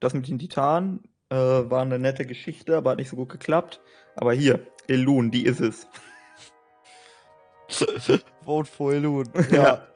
das 0.00 0.14
mit 0.14 0.28
den 0.28 0.38
Titanen 0.38 1.02
äh, 1.30 1.36
war 1.36 1.82
eine 1.82 1.98
nette 1.98 2.24
Geschichte, 2.24 2.76
aber 2.76 2.90
hat 2.90 2.98
nicht 2.98 3.10
so 3.10 3.16
gut 3.16 3.28
geklappt. 3.28 3.80
Aber 4.14 4.32
hier, 4.32 4.66
Elun, 4.86 5.30
die 5.30 5.44
ist 5.44 5.60
es. 5.60 5.88
Vote 8.44 8.70
for 8.70 8.92
Elun. 8.92 9.28
Ja. 9.50 9.62
ja. 9.62 9.86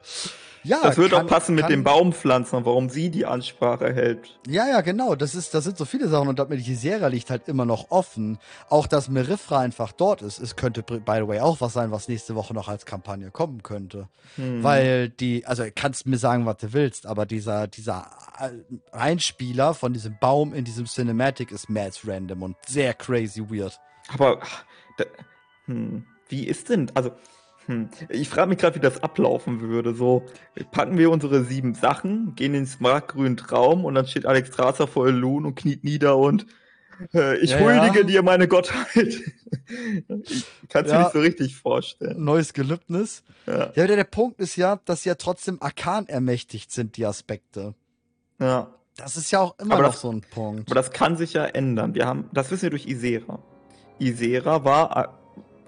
Ja, 0.63 0.79
das 0.81 0.97
würde 0.97 1.17
auch 1.17 1.27
passen 1.27 1.55
mit 1.55 1.69
den 1.69 1.83
Baumpflanzen, 1.83 2.65
warum 2.65 2.89
sie 2.89 3.09
die 3.09 3.25
Ansprache 3.25 3.93
hält. 3.93 4.39
Ja, 4.47 4.67
ja, 4.67 4.81
genau. 4.81 5.15
Das 5.15 5.35
ist, 5.35 5.53
das 5.53 5.65
sind 5.65 5.77
so 5.77 5.85
viele 5.85 6.07
Sachen 6.07 6.29
und 6.29 6.39
damit 6.39 6.65
die 6.65 6.75
Serie 6.75 7.09
liegt 7.09 7.29
halt 7.29 7.47
immer 7.47 7.65
noch 7.65 7.91
offen. 7.91 8.39
Auch 8.69 8.87
dass 8.87 9.09
Merifra 9.09 9.59
einfach 9.59 9.91
dort 9.91 10.21
ist. 10.21 10.39
Es 10.39 10.55
könnte, 10.55 10.81
by 10.81 11.15
the 11.17 11.27
way, 11.27 11.39
auch 11.39 11.59
was 11.59 11.73
sein, 11.73 11.91
was 11.91 12.07
nächste 12.07 12.35
Woche 12.35 12.53
noch 12.53 12.69
als 12.69 12.85
Kampagne 12.85 13.29
kommen 13.31 13.61
könnte. 13.61 14.07
Hm. 14.35 14.63
Weil 14.63 15.09
die, 15.09 15.45
also 15.45 15.63
kannst 15.75 16.07
mir 16.07 16.17
sagen, 16.17 16.45
was 16.45 16.57
du 16.57 16.73
willst, 16.73 17.05
aber 17.05 17.25
dieser, 17.25 17.67
dieser 17.67 18.09
Einspieler 18.91 19.73
von 19.73 19.93
diesem 19.93 20.17
Baum 20.19 20.53
in 20.53 20.63
diesem 20.63 20.85
Cinematic 20.85 21.51
ist 21.51 21.69
mad 21.69 21.91
random 22.05 22.43
und 22.43 22.55
sehr 22.65 22.93
crazy 22.93 23.41
weird. 23.49 23.79
Aber, 24.09 24.39
da, 24.97 25.05
hm, 25.65 26.05
wie 26.29 26.45
ist 26.45 26.69
denn, 26.69 26.91
also, 26.93 27.11
hm. 27.65 27.89
Ich 28.09 28.29
frage 28.29 28.49
mich 28.49 28.57
gerade, 28.57 28.75
wie 28.75 28.81
das 28.81 29.03
ablaufen 29.03 29.61
würde. 29.61 29.93
So, 29.93 30.25
packen 30.71 30.97
wir 30.97 31.11
unsere 31.11 31.43
sieben 31.43 31.73
Sachen, 31.75 32.35
gehen 32.35 32.53
in 32.53 32.61
den 32.61 32.65
smaragdgrünen 32.65 33.37
Traum 33.37 33.85
und 33.85 33.95
dann 33.95 34.07
steht 34.07 34.25
Alex 34.25 34.49
Strasser 34.49 34.87
vor 34.87 35.07
Elun 35.07 35.45
und 35.45 35.55
kniet 35.55 35.83
nieder 35.83 36.17
und 36.17 36.45
äh, 37.13 37.37
ich 37.39 37.51
ja, 37.51 37.59
huldige 37.59 37.99
ja. 37.99 38.03
dir 38.03 38.23
meine 38.23 38.47
Gottheit. 38.47 39.21
ich 40.07 40.45
kann 40.69 40.85
es 40.85 40.91
ja. 40.91 40.99
nicht 40.99 41.13
so 41.13 41.19
richtig 41.19 41.55
vorstellen. 41.55 42.23
Neues 42.23 42.53
Gelübnis. 42.53 43.23
Ja. 43.45 43.71
ja, 43.75 43.87
der, 43.87 43.95
der 43.95 44.03
Punkt 44.03 44.39
ist 44.39 44.55
ja, 44.55 44.79
dass 44.85 45.05
ja 45.05 45.15
trotzdem 45.15 45.61
Arkan 45.61 46.07
ermächtigt 46.07 46.71
sind, 46.71 46.97
die 46.97 47.05
Aspekte. 47.05 47.75
Ja. 48.39 48.73
Das 48.95 49.17
ist 49.17 49.31
ja 49.31 49.39
auch 49.39 49.57
immer 49.57 49.73
aber 49.73 49.83
noch 49.83 49.91
das, 49.93 50.01
so 50.01 50.11
ein 50.11 50.21
Punkt. 50.21 50.69
Aber 50.69 50.75
das 50.75 50.91
kann 50.91 51.17
sich 51.17 51.33
ja 51.33 51.45
ändern. 51.45 51.95
Wir 51.95 52.05
haben, 52.05 52.29
das 52.31 52.51
wissen 52.51 52.63
wir 52.63 52.69
durch 52.69 52.85
Isera. 52.85 53.39
Isera 53.97 54.63
war 54.63 55.19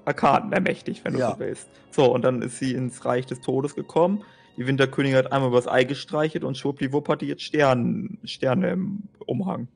Arkaden 0.06 0.54
ermächtigt, 0.54 1.04
wenn 1.04 1.14
du 1.14 1.20
ja. 1.20 1.32
so 1.32 1.40
willst. 1.40 1.68
So, 1.92 2.14
und 2.14 2.24
dann 2.24 2.42
ist 2.42 2.60
sie 2.60 2.74
ins 2.74 3.06
Reich 3.06 3.26
des 3.26 3.42
Todes 3.42 3.76
gekommen. 3.76 4.24
Die 4.58 4.68
Winterkönigin 4.68 5.18
hat 5.18 5.32
einmal 5.32 5.50
übers 5.50 5.68
Ei 5.68 5.84
gestreichelt 5.84 6.44
und 6.44 6.58
schwuppdiwupp 6.58 7.10
hat 7.10 7.22
die 7.22 7.28
jetzt 7.28 7.44
Stern, 7.44 8.18
Sterne 8.24 8.70
im 8.70 9.04
Umhang. 9.26 9.68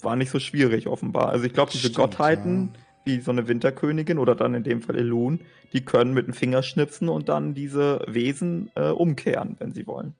War 0.00 0.16
nicht 0.16 0.30
so 0.30 0.38
schwierig, 0.38 0.86
offenbar. 0.86 1.28
Also 1.28 1.44
ich 1.44 1.52
glaube, 1.52 1.70
diese 1.70 1.88
Stimmt, 1.88 1.96
Gottheiten, 1.96 2.70
ja. 2.72 2.80
wie 3.04 3.20
so 3.20 3.30
eine 3.30 3.48
Winterkönigin 3.48 4.18
oder 4.18 4.34
dann 4.34 4.54
in 4.54 4.62
dem 4.62 4.80
Fall 4.80 4.96
Elun, 4.96 5.40
die 5.72 5.84
können 5.84 6.14
mit 6.14 6.26
dem 6.26 6.34
Finger 6.34 6.62
schnipsen 6.62 7.08
und 7.08 7.28
dann 7.28 7.54
diese 7.54 8.04
Wesen 8.06 8.70
äh, 8.74 8.88
umkehren, 8.88 9.56
wenn 9.58 9.72
sie 9.72 9.86
wollen. 9.86 10.14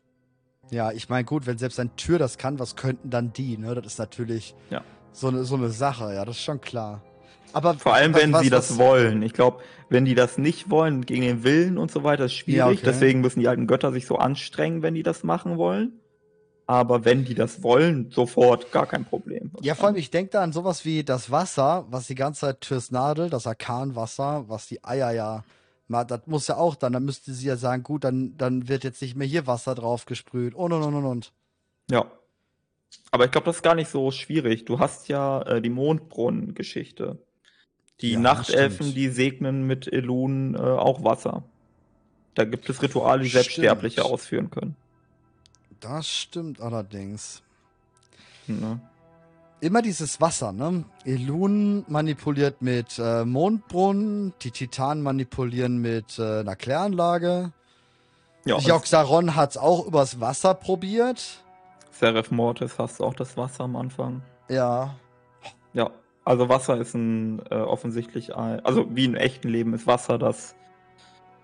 Ja, 0.71 0.93
ich 0.93 1.09
meine, 1.09 1.25
gut, 1.25 1.47
wenn 1.47 1.59
selbst 1.59 1.79
ein 1.79 1.95
Tür 1.97 2.19
das 2.19 2.39
kann, 2.39 2.59
was 2.59 2.77
könnten 2.77 3.11
dann 3.11 3.33
die? 3.33 3.57
Ne? 3.59 3.75
Das 3.75 3.87
ist 3.87 3.99
natürlich 3.99 4.55
ja. 4.71 4.83
so, 5.13 5.29
eine, 5.29 5.45
so 5.45 5.55
eine 5.55 5.71
Sache, 5.71 6.15
ja, 6.15 6.25
das 6.25 6.37
ist 6.37 6.43
schon 6.43 6.61
klar. 6.61 7.03
Aber 7.55 7.75
Vor 7.75 7.95
allem, 7.95 8.15
wenn 8.15 8.33
was, 8.33 8.43
sie 8.43 8.51
das 8.51 8.79
wollen. 8.79 9.23
Ich 9.23 9.33
glaube, 9.33 9.63
wenn 9.89 10.05
die 10.05 10.15
das 10.15 10.39
nicht 10.39 10.71
wollen, 10.71 11.07
gegen 11.07 11.23
den 11.23 11.45
Willen 11.45 11.79
und 11.79 11.91
so 11.91 12.03
weiter, 12.03 12.25
ist 12.25 12.35
schwierig. 12.35 12.59
Ja, 12.59 12.67
okay. 12.67 12.81
Deswegen 12.85 13.21
müssen 13.21 13.41
die 13.41 13.49
alten 13.49 13.67
Götter 13.67 13.93
sich 13.93 14.07
so 14.07 14.17
anstrengen, 14.17 14.83
wenn 14.83 14.95
die 14.95 15.03
das 15.03 15.23
machen 15.23 15.57
wollen. 15.57 16.01
Aber 16.67 17.05
wenn 17.05 17.25
die 17.25 17.35
das 17.35 17.63
wollen, 17.63 18.11
sofort 18.11 18.73
gar 18.73 18.87
kein 18.87 19.05
Problem. 19.05 19.51
Ja, 19.61 19.75
vor 19.75 19.89
allem, 19.89 19.97
ich 19.97 20.11
denke 20.11 20.33
da 20.33 20.43
an 20.43 20.53
sowas 20.53 20.85
wie 20.85 21.05
das 21.05 21.31
Wasser, 21.31 21.87
was 21.91 22.07
die 22.07 22.15
ganze 22.15 22.41
Zeit 22.41 22.65
fürs 22.65 22.91
Nadel, 22.91 23.29
das 23.29 23.47
Arkanwasser, 23.47 24.45
was 24.49 24.67
die 24.67 24.83
Eier 24.83 25.13
ja, 25.13 25.45
das 25.89 26.27
muss 26.27 26.49
ja 26.49 26.57
auch 26.57 26.75
dann, 26.75 26.95
dann 26.95 27.05
müsste 27.05 27.33
sie 27.35 27.47
ja 27.47 27.57
sagen, 27.57 27.83
gut, 27.83 28.05
dann, 28.05 28.37
dann 28.39 28.69
wird 28.69 28.83
jetzt 28.83 29.03
nicht 29.03 29.15
mehr 29.15 29.27
hier 29.27 29.47
Wasser 29.47 29.75
drauf 29.75 30.07
gesprüht 30.07 30.55
und 30.55 30.73
und 30.73 30.83
und 30.83 30.95
und 30.95 31.05
und. 31.05 31.33
Ja. 31.91 32.11
Aber 33.11 33.27
ich 33.27 33.31
glaube, 33.31 33.45
das 33.45 33.57
ist 33.57 33.63
gar 33.63 33.75
nicht 33.75 33.91
so 33.91 34.11
schwierig. 34.11 34.65
Du 34.65 34.79
hast 34.79 35.09
ja 35.09 35.43
äh, 35.43 35.61
die 35.61 35.71
Mondbrunnen-Geschichte. 35.71 37.19
Die 38.01 38.13
ja, 38.13 38.19
Nachtelfen, 38.19 38.95
die 38.95 39.09
segnen 39.09 39.67
mit 39.67 39.93
Elun 39.93 40.55
äh, 40.55 40.59
auch 40.59 41.05
Wasser. 41.05 41.45
Da 42.35 42.45
gibt 42.45 42.69
es 42.69 42.83
Rituale, 42.83 43.23
die 43.23 43.29
selbst 43.29 43.53
Sterbliche 43.53 44.05
ausführen 44.05 44.51
können. 44.51 44.77
Das 45.81 46.09
stimmt 46.09 46.61
allerdings. 46.61 47.43
Ne? 48.47 48.81
Immer 49.61 49.83
dieses 49.83 50.21
Wasser, 50.21 50.53
ne? 50.53 50.85
Elun 51.05 51.85
manipuliert 51.89 52.61
mit 52.61 52.99
äh, 52.99 53.25
Mondbrunnen, 53.25 54.35
die 54.43 54.51
Titanen 54.51 55.03
manipulieren 55.03 55.79
mit 55.79 56.19
äh, 56.19 56.41
einer 56.41 56.57
Kläranlage. 56.57 57.53
Ja, 58.45 58.59
Joxaron 58.59 59.37
hat 59.37 59.53
es 59.53 59.57
auch 59.57 59.87
übers 59.87 60.21
Wasser 60.21 60.55
probiert. 60.55 61.43
Seraph 61.93 62.31
Mortis 62.31 62.79
hast 62.79 63.01
du 63.01 63.05
auch 63.05 63.15
das 63.15 63.37
Wasser 63.37 63.65
am 63.65 63.77
Anfang. 63.77 64.21
Ja. 64.49 64.97
Ja, 65.73 65.91
also 66.25 66.49
Wasser 66.49 66.77
ist 66.79 66.95
ein 66.95 67.43
äh, 67.51 67.57
offensichtlich, 67.57 68.35
ein, 68.35 68.65
also 68.65 68.87
wie 68.95 69.05
im 69.05 69.15
echten 69.15 69.49
Leben 69.49 69.75
ist 69.75 69.87
Wasser 69.87 70.19
das, 70.19 70.55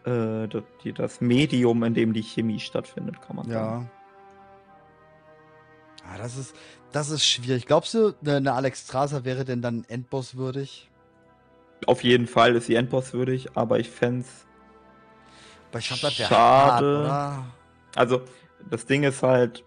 äh, 0.05 0.49
das, 0.49 0.63
die, 0.83 0.93
das 0.93 1.21
Medium, 1.21 1.83
in 1.85 1.95
dem 1.95 2.13
die 2.13 2.23
Chemie 2.23 2.61
stattfindet, 2.61 3.21
kann 3.21 3.37
man 3.37 3.49
sagen. 3.49 3.83
Ja. 3.83 3.91
Ah, 6.11 6.19
das 6.19 6.37
ist, 6.37 6.57
das 6.93 7.11
ist 7.11 7.25
schwierig. 7.25 7.67
Glaubst 7.67 7.95
du, 7.95 8.15
eine 8.25 8.55
Alex 8.55 8.85
Strasser 8.85 9.25
wäre 9.25 9.45
denn 9.45 9.63
dann 9.63 9.85
Endboss 9.89 10.35
würdig? 10.37 10.91
Auf 11.87 12.03
jeden 12.03 12.27
Fall 12.27 12.57
ist 12.57 12.67
sie 12.67 12.75
Endboss 12.75 13.13
würdig, 13.13 13.57
aber 13.57 13.79
ich 13.79 13.89
fände 13.89 14.25
wäre 15.73 16.11
Schade. 16.29 17.09
hart? 17.09 17.45
Also, 17.95 18.23
das 18.69 18.87
Ding 18.87 19.05
ist 19.05 19.23
halt, 19.23 19.65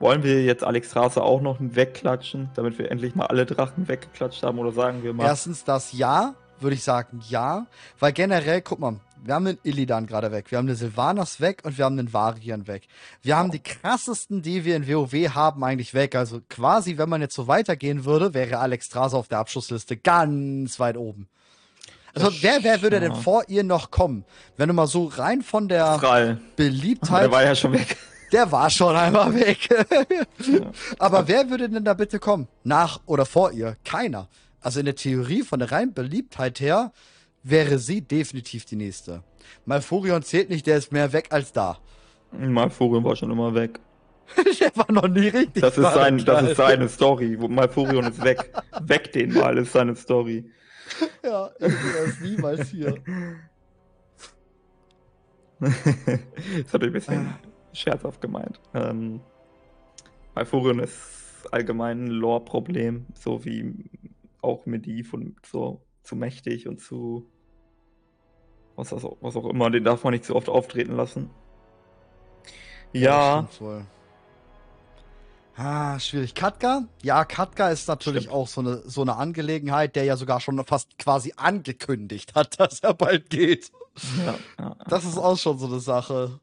wollen 0.00 0.22
wir 0.24 0.42
jetzt 0.42 0.64
Alex 0.64 0.88
Strasser 0.90 1.22
auch 1.22 1.40
noch 1.40 1.58
wegklatschen, 1.60 2.50
damit 2.56 2.78
wir 2.78 2.90
endlich 2.90 3.14
mal 3.14 3.26
alle 3.26 3.46
Drachen 3.46 3.86
weggeklatscht 3.86 4.42
haben, 4.42 4.58
oder 4.58 4.72
sagen 4.72 5.02
wir 5.04 5.12
mal, 5.12 5.24
Erstens 5.26 5.62
das 5.62 5.92
Ja, 5.92 6.34
würde 6.58 6.74
ich 6.74 6.82
sagen 6.82 7.20
ja. 7.28 7.66
Weil 7.98 8.12
generell, 8.12 8.60
guck 8.62 8.80
mal, 8.80 8.96
wir 9.22 9.34
haben 9.34 9.44
den 9.44 9.58
Illidan 9.62 10.06
gerade 10.06 10.32
weg, 10.32 10.50
wir 10.50 10.58
haben 10.58 10.66
den 10.66 10.76
Sylvanas 10.76 11.40
weg 11.40 11.60
und 11.64 11.76
wir 11.78 11.84
haben 11.84 11.96
den 11.98 12.12
Varian 12.12 12.66
weg. 12.66 12.88
Wir 13.22 13.36
haben 13.36 13.50
die 13.50 13.58
krassesten, 13.62 14.40
die 14.42 14.64
wir 14.64 14.74
in 14.76 14.88
WoW 14.88 15.12
haben, 15.34 15.62
eigentlich 15.62 15.92
weg. 15.94 16.16
Also 16.16 16.40
quasi, 16.48 16.96
wenn 16.98 17.08
man 17.10 17.20
jetzt 17.20 17.34
so 17.34 17.46
weitergehen 17.46 18.04
würde, 18.06 18.32
wäre 18.34 18.58
Alex 18.58 18.86
Strasser 18.86 19.18
auf 19.18 19.28
der 19.28 19.38
Abschlussliste 19.38 19.96
ganz 19.98 20.80
weit 20.80 20.96
oben. 20.96 21.28
Also 22.14 22.28
Das- 22.30 22.42
wer, 22.42 22.62
wer 22.62 22.82
würde 22.82 22.98
denn 23.00 23.14
vor 23.14 23.44
ihr 23.48 23.62
noch 23.62 23.90
kommen? 23.90 24.24
Wenn 24.56 24.68
du 24.68 24.74
mal 24.74 24.86
so 24.86 25.04
rein 25.04 25.42
von 25.42 25.68
der 25.68 25.98
Thrall. 25.98 26.40
Beliebtheit 26.56 27.24
Der 27.24 27.30
war 27.32 27.44
ja 27.44 27.54
schon 27.54 27.72
weg. 27.74 27.96
Der 28.32 28.52
war 28.52 28.70
schon 28.70 28.94
einmal 28.96 29.34
weg. 29.34 29.68
Aber 30.98 31.26
wer 31.28 31.50
würde 31.50 31.68
denn 31.68 31.84
da 31.84 31.94
bitte 31.94 32.18
kommen? 32.18 32.48
Nach 32.64 33.00
oder 33.06 33.26
vor 33.26 33.52
ihr? 33.52 33.76
Keiner. 33.84 34.28
Also 34.60 34.80
in 34.80 34.86
der 34.86 34.94
Theorie 34.94 35.42
von 35.42 35.58
der 35.58 35.72
reinen 35.72 35.94
Beliebtheit 35.94 36.60
her 36.60 36.92
wäre 37.42 37.78
sie 37.78 38.02
definitiv 38.02 38.64
die 38.64 38.76
nächste. 38.76 39.22
Malfurion 39.64 40.22
zählt 40.22 40.50
nicht, 40.50 40.66
der 40.66 40.76
ist 40.76 40.92
mehr 40.92 41.12
weg 41.12 41.28
als 41.30 41.52
da. 41.52 41.78
Malfurion 42.32 43.02
war 43.02 43.16
schon 43.16 43.30
immer 43.30 43.54
weg. 43.54 43.80
der 44.60 44.70
war 44.76 44.92
noch 44.92 45.08
nie 45.08 45.28
richtig. 45.28 45.62
Das 45.62 45.76
ist, 45.76 45.92
sein, 45.92 46.18
das 46.18 46.42
ist 46.42 46.56
sein. 46.56 46.68
seine 46.68 46.88
Story. 46.90 47.36
Malfurion 47.36 48.04
ist 48.04 48.22
weg. 48.22 48.52
weg 48.82 49.12
den 49.12 49.32
mal, 49.32 49.58
ist 49.58 49.72
seine 49.72 49.96
Story. 49.96 50.44
Ja, 51.24 51.50
ich 51.58 51.72
sehe 51.72 52.06
das 52.06 52.20
niemals 52.20 52.68
hier. 52.68 52.94
das 55.60 56.72
hat 56.72 56.82
ein 56.82 56.92
bisschen 56.92 57.34
scherzhaft 57.72 58.20
gemeint. 58.20 58.60
Ähm, 58.74 59.20
Malfurion 60.34 60.78
ist 60.78 61.48
allgemein 61.50 62.04
ein 62.04 62.08
Lore-Problem, 62.08 63.06
so 63.14 63.44
wie 63.44 63.90
auch 64.42 64.66
Medivh 64.66 65.14
und 65.14 65.36
so 65.44 65.80
zu 66.02 66.16
mächtig 66.16 66.66
und 66.66 66.80
zu 66.80 67.26
was, 68.76 68.92
auch, 68.92 69.16
was 69.20 69.36
auch 69.36 69.46
immer, 69.46 69.70
den 69.70 69.84
darf 69.84 70.04
man 70.04 70.12
nicht 70.12 70.24
zu 70.24 70.34
oft 70.34 70.48
auftreten 70.48 70.96
lassen. 70.96 71.30
Ja, 72.92 73.48
wohl. 73.58 73.84
Ah, 75.56 75.98
schwierig. 75.98 76.34
Katka? 76.34 76.84
Ja, 77.02 77.24
Katka 77.26 77.68
ist 77.68 77.86
natürlich 77.86 78.24
Stimmt. 78.24 78.34
auch 78.34 78.48
so 78.48 78.62
eine, 78.62 78.78
so 78.86 79.02
eine 79.02 79.16
Angelegenheit, 79.16 79.94
der 79.94 80.04
ja 80.04 80.16
sogar 80.16 80.40
schon 80.40 80.64
fast 80.64 80.98
quasi 80.98 81.34
angekündigt 81.36 82.34
hat, 82.34 82.58
dass 82.60 82.80
er 82.80 82.94
bald 82.94 83.28
geht. 83.28 83.70
ja, 84.24 84.34
ja. 84.58 84.76
Das 84.88 85.04
ist 85.04 85.18
auch 85.18 85.36
schon 85.36 85.58
so 85.58 85.66
eine 85.66 85.80
Sache. 85.80 86.40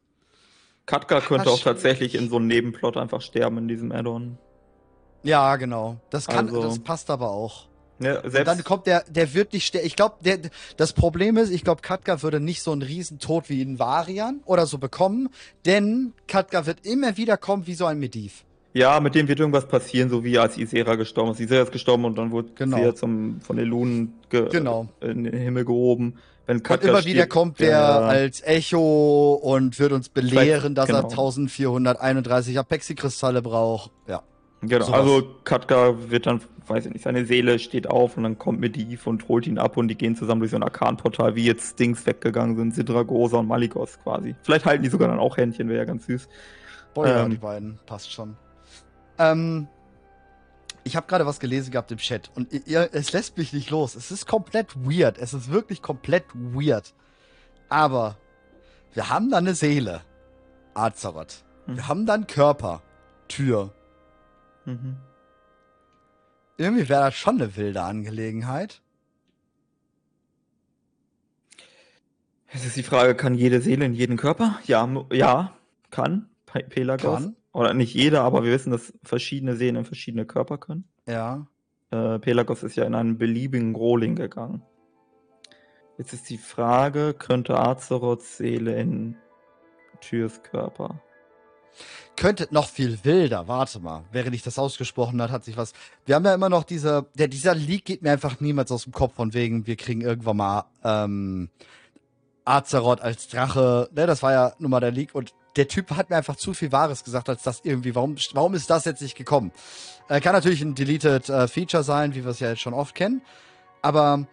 Katka 0.88 1.22
könnte 1.22 1.50
auch 1.52 1.60
tatsächlich 1.60 2.16
in 2.16 2.30
so 2.30 2.38
einem 2.38 2.48
Nebenplot 2.48 2.98
einfach 2.98 3.22
sterben 3.22 3.60
in 3.60 3.68
diesem 3.68 3.92
Add-on. 3.92 4.38
Ja, 5.24 5.56
genau. 5.58 5.98
Das 6.10 6.26
kann, 6.28 6.48
Also- 6.48 6.64
das 6.64 6.80
passt 6.80 7.10
aber 7.12 7.30
auch. 7.30 7.68
Ja, 8.00 8.20
Und 8.22 8.34
dann 8.46 8.64
kommt 8.64 8.86
der, 8.86 9.04
der 9.10 9.34
wird 9.34 9.54
nicht 9.54 9.66
sterben. 9.66 9.88
Ich 9.88 9.96
glaube, 9.96 10.16
der, 10.24 10.38
das 10.78 10.94
Problem 10.94 11.36
ist, 11.36 11.50
ich 11.50 11.64
glaube, 11.64 11.82
Katka 11.82 12.22
würde 12.22 12.40
nicht 12.40 12.62
so 12.62 12.72
einen 12.72 12.84
Riesentod 12.84 13.50
wie 13.50 13.62
in 13.62 13.80
Varian 13.80 14.42
oder 14.46 14.68
so 14.68 14.78
bekommen, 14.78 15.30
denn 15.66 16.14
Katka 16.28 16.68
wird 16.68 16.86
immer 16.86 17.18
wieder 17.18 17.38
kommen 17.38 17.66
wie 17.66 17.74
so 17.74 17.86
ein 17.86 17.98
Medivh. 18.00 18.44
Ja, 18.74 19.00
mit 19.00 19.16
dem 19.16 19.28
wird 19.28 19.40
irgendwas 19.40 19.68
passieren, 19.68 20.10
so 20.12 20.24
wie 20.24 20.38
als 20.38 20.58
Isera 20.60 20.94
gestorben 20.94 21.32
ist. 21.32 21.40
Isera 21.40 21.64
ist 21.64 21.72
gestorben 21.72 22.06
und 22.06 22.16
dann 22.20 22.30
wurde 22.30 22.50
Genau. 22.54 22.78
sie 22.78 22.84
ja 22.84 22.94
zum, 22.94 23.42
von 23.42 23.58
den 23.58 23.66
Lunen 23.68 24.14
ge 24.30 24.48
Genau. 24.50 24.88
in 25.02 25.24
den 25.24 25.34
Himmel 25.36 25.66
gehoben. 25.66 26.20
Wenn 26.48 26.58
Und 26.58 26.64
Katka 26.64 26.88
immer 26.88 27.00
wieder 27.00 27.24
stirbt, 27.24 27.30
kommt 27.30 27.60
der 27.60 27.70
ja, 27.70 28.00
als 28.00 28.42
Echo 28.42 29.34
und 29.34 29.78
wird 29.80 29.92
uns 29.92 30.08
belehren, 30.08 30.76
dass 30.76 30.88
er 30.90 30.96
genau. 31.02 31.10
1431 31.10 32.58
Apexi-Kristalle 32.58 33.42
braucht. 33.42 33.92
Ja. 34.08 34.24
Genau, 34.62 34.86
sowas. 34.86 35.00
also 35.00 35.36
Katka 35.44 36.10
wird 36.10 36.26
dann, 36.26 36.42
weiß 36.66 36.86
ich 36.86 36.94
nicht, 36.94 37.04
seine 37.04 37.26
Seele 37.26 37.60
steht 37.60 37.88
auf 37.88 38.16
und 38.16 38.24
dann 38.24 38.38
kommt 38.38 38.62
Medivh 38.62 39.08
und 39.08 39.28
holt 39.28 39.46
ihn 39.46 39.60
ab 39.60 39.76
und 39.76 39.90
die 39.90 39.96
gehen 39.96 40.16
zusammen 40.16 40.40
durch 40.40 40.52
so 40.52 40.58
ein 40.58 40.64
Arkanportal, 40.64 41.36
wie 41.36 41.46
jetzt 41.46 41.80
Dings 41.80 42.06
weggegangen 42.06 42.56
sind, 42.56 42.74
Sidragosa 42.74 43.38
und 43.38 43.48
Malikos 43.48 44.00
quasi. 44.02 44.34
Vielleicht 44.42 44.66
halten 44.66 44.84
die 44.84 44.90
sogar 44.90 45.10
dann 45.10 45.20
auch 45.20 45.36
Händchen, 45.36 45.68
wäre 45.68 45.80
ja 45.80 45.86
ganz 45.86 46.06
süß. 46.06 46.30
Boah, 46.94 47.08
ja, 47.08 47.26
Ähm. 47.26 47.30
die 47.30 47.38
beiden. 47.38 47.78
Passt 47.86 48.12
schon. 48.12 48.38
Ähm, 49.20 49.68
ich 50.88 50.96
habe 50.96 51.06
gerade 51.08 51.26
was 51.26 51.40
gelesen 51.40 51.72
gehabt 51.72 51.92
im 51.92 51.98
Chat 52.00 52.32
und 52.36 52.52
ihr, 52.66 52.90
es 52.94 53.12
lässt 53.14 53.38
mich 53.38 53.54
nicht 53.54 53.70
los. 53.70 53.96
Es 53.96 54.10
ist 54.12 54.26
komplett 54.26 54.76
weird. 54.76 55.18
Es 55.18 55.34
ist 55.34 55.52
wirklich 55.52 55.82
komplett 55.82 56.26
weird. 56.34 56.94
Aber 57.70 58.18
wir 58.94 59.10
haben 59.10 59.30
da 59.30 59.38
eine 59.38 59.54
Seele. 59.54 60.02
Azeroth. 60.74 61.44
Wir 61.66 61.76
Mhm. 61.76 61.88
haben 61.88 62.06
da 62.06 62.14
einen 62.14 62.28
Körper. 62.28 62.82
Tür. 63.28 63.74
Mhm. 64.66 64.98
Irgendwie 66.58 66.88
wäre 66.90 67.02
das 67.06 67.16
schon 67.16 67.36
eine 67.42 67.56
wilde 67.56 67.82
Angelegenheit. 67.82 68.82
Es 72.48 72.66
ist 72.66 72.78
die 72.78 72.84
Frage, 72.84 73.14
kann 73.16 73.36
jede 73.36 73.62
Seele 73.62 73.86
in 73.86 73.94
jeden 73.94 74.18
Körper? 74.18 74.60
Ja, 74.66 74.88
ja, 75.12 75.54
kann. 75.92 76.30
Pe 76.46 76.64
Pelagos. 76.64 77.20
Kann. 77.20 77.36
Oder 77.58 77.74
nicht 77.74 77.96
jeder, 77.96 78.22
aber 78.22 78.44
wir 78.44 78.52
wissen, 78.52 78.70
dass 78.70 78.94
verschiedene 79.02 79.56
Seelen 79.56 79.78
in 79.78 79.86
verschiedene 79.86 80.28
Körper 80.28 80.60
können. 80.60 80.88
Ja. 81.08 81.48
Äh, 81.90 82.20
Pelagos 82.20 82.62
ist 82.62 82.76
ja 82.76 82.86
in 82.86 82.94
einen 82.94 83.18
beliebigen 83.18 83.74
Rohling 83.74 84.14
gegangen. 84.14 84.62
Jetzt 85.98 86.14
ist 86.14 86.30
die 86.30 86.38
Frage, 86.38 87.16
könnte 87.18 87.58
Azeroths 87.58 88.38
Seele 88.38 88.80
in 88.80 89.16
Tyrs 90.02 90.44
Körper? 90.44 91.02
Könnte 92.16 92.48
noch 92.52 92.68
viel 92.70 93.00
wilder. 93.02 93.48
Warte 93.48 93.80
mal. 93.80 94.04
Während 94.12 94.36
ich 94.36 94.44
das 94.44 94.60
ausgesprochen 94.60 95.20
hat, 95.20 95.32
hat 95.32 95.44
sich 95.44 95.58
was. 95.58 95.74
Wir 96.06 96.14
haben 96.14 96.26
ja 96.26 96.36
immer 96.36 96.50
noch 96.50 96.64
diese. 96.64 97.08
Der, 97.16 97.28
dieser 97.28 97.56
Leak 97.56 97.86
geht 97.86 98.04
mir 98.04 98.12
einfach 98.12 98.40
niemals 98.40 98.72
aus 98.72 98.84
dem 98.84 98.94
Kopf 98.94 99.16
von 99.16 99.34
wegen, 99.34 99.66
wir 99.66 99.78
kriegen 99.78 100.02
irgendwann 100.02 100.38
mal 100.38 100.66
ähm, 100.84 101.50
Azeroth 102.46 103.02
als 103.02 103.28
Drache. 103.30 103.90
Ne, 103.96 104.06
das 104.06 104.22
war 104.22 104.32
ja 104.32 104.54
nun 104.60 104.70
mal 104.70 104.80
der 104.80 104.92
Leak. 104.92 105.16
Und 105.16 105.34
der 105.58 105.68
Typ 105.68 105.92
hat 105.92 106.10
mir 106.10 106.16
einfach 106.16 106.36
zu 106.36 106.54
viel 106.54 106.72
Wahres 106.72 107.04
gesagt, 107.04 107.30
als 107.30 107.44
das 107.44 107.62
irgendwie. 107.64 107.96
Warum, 107.96 108.16
warum 108.34 108.54
ist 108.54 108.70
das 108.70 108.86
jetzt 108.86 109.02
nicht 109.02 109.16
gekommen? 109.16 109.52
Äh, 110.08 110.22
kann 110.22 110.34
natürlich 110.34 110.62
ein 110.62 110.76
Deleted 110.76 111.28
äh, 111.30 111.48
Feature 111.48 111.84
sein, 111.84 112.16
wie 112.16 112.24
wir 112.24 112.32
es 112.32 112.40
ja 112.40 112.50
jetzt 112.50 112.62
schon 112.62 112.74
oft 112.74 112.96
kennen. 112.96 113.22
Aber 113.82 114.26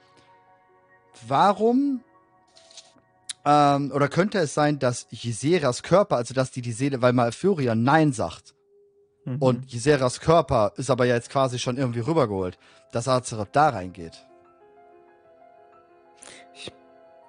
warum 1.27 2.01
ähm, 3.45 3.93
oder 3.93 4.09
könnte 4.09 4.39
es 4.39 4.55
sein, 4.55 4.79
dass 4.79 5.07
Yseras 5.13 5.83
Körper, 5.83 6.17
also 6.17 6.33
dass 6.35 6.51
die 6.51 6.63
die 6.63 6.73
Seele, 6.73 7.03
weil 7.03 7.13
Malfurion 7.13 7.83
Nein 7.83 8.13
sagt 8.13 8.55
Mhm. 9.27 9.37
und 9.41 9.73
Yseras 9.73 10.21
Körper 10.21 10.73
ist 10.77 10.91
aber 10.91 11.07
ja 11.07 11.15
jetzt 11.15 11.31
quasi 11.31 11.59
schon 11.59 11.79
irgendwie 11.79 12.01
rübergeholt, 12.01 12.59
dass 12.93 13.09
Azeroth 13.09 13.49
da 13.53 13.71
reingeht. 13.71 14.27
ich 16.53 16.71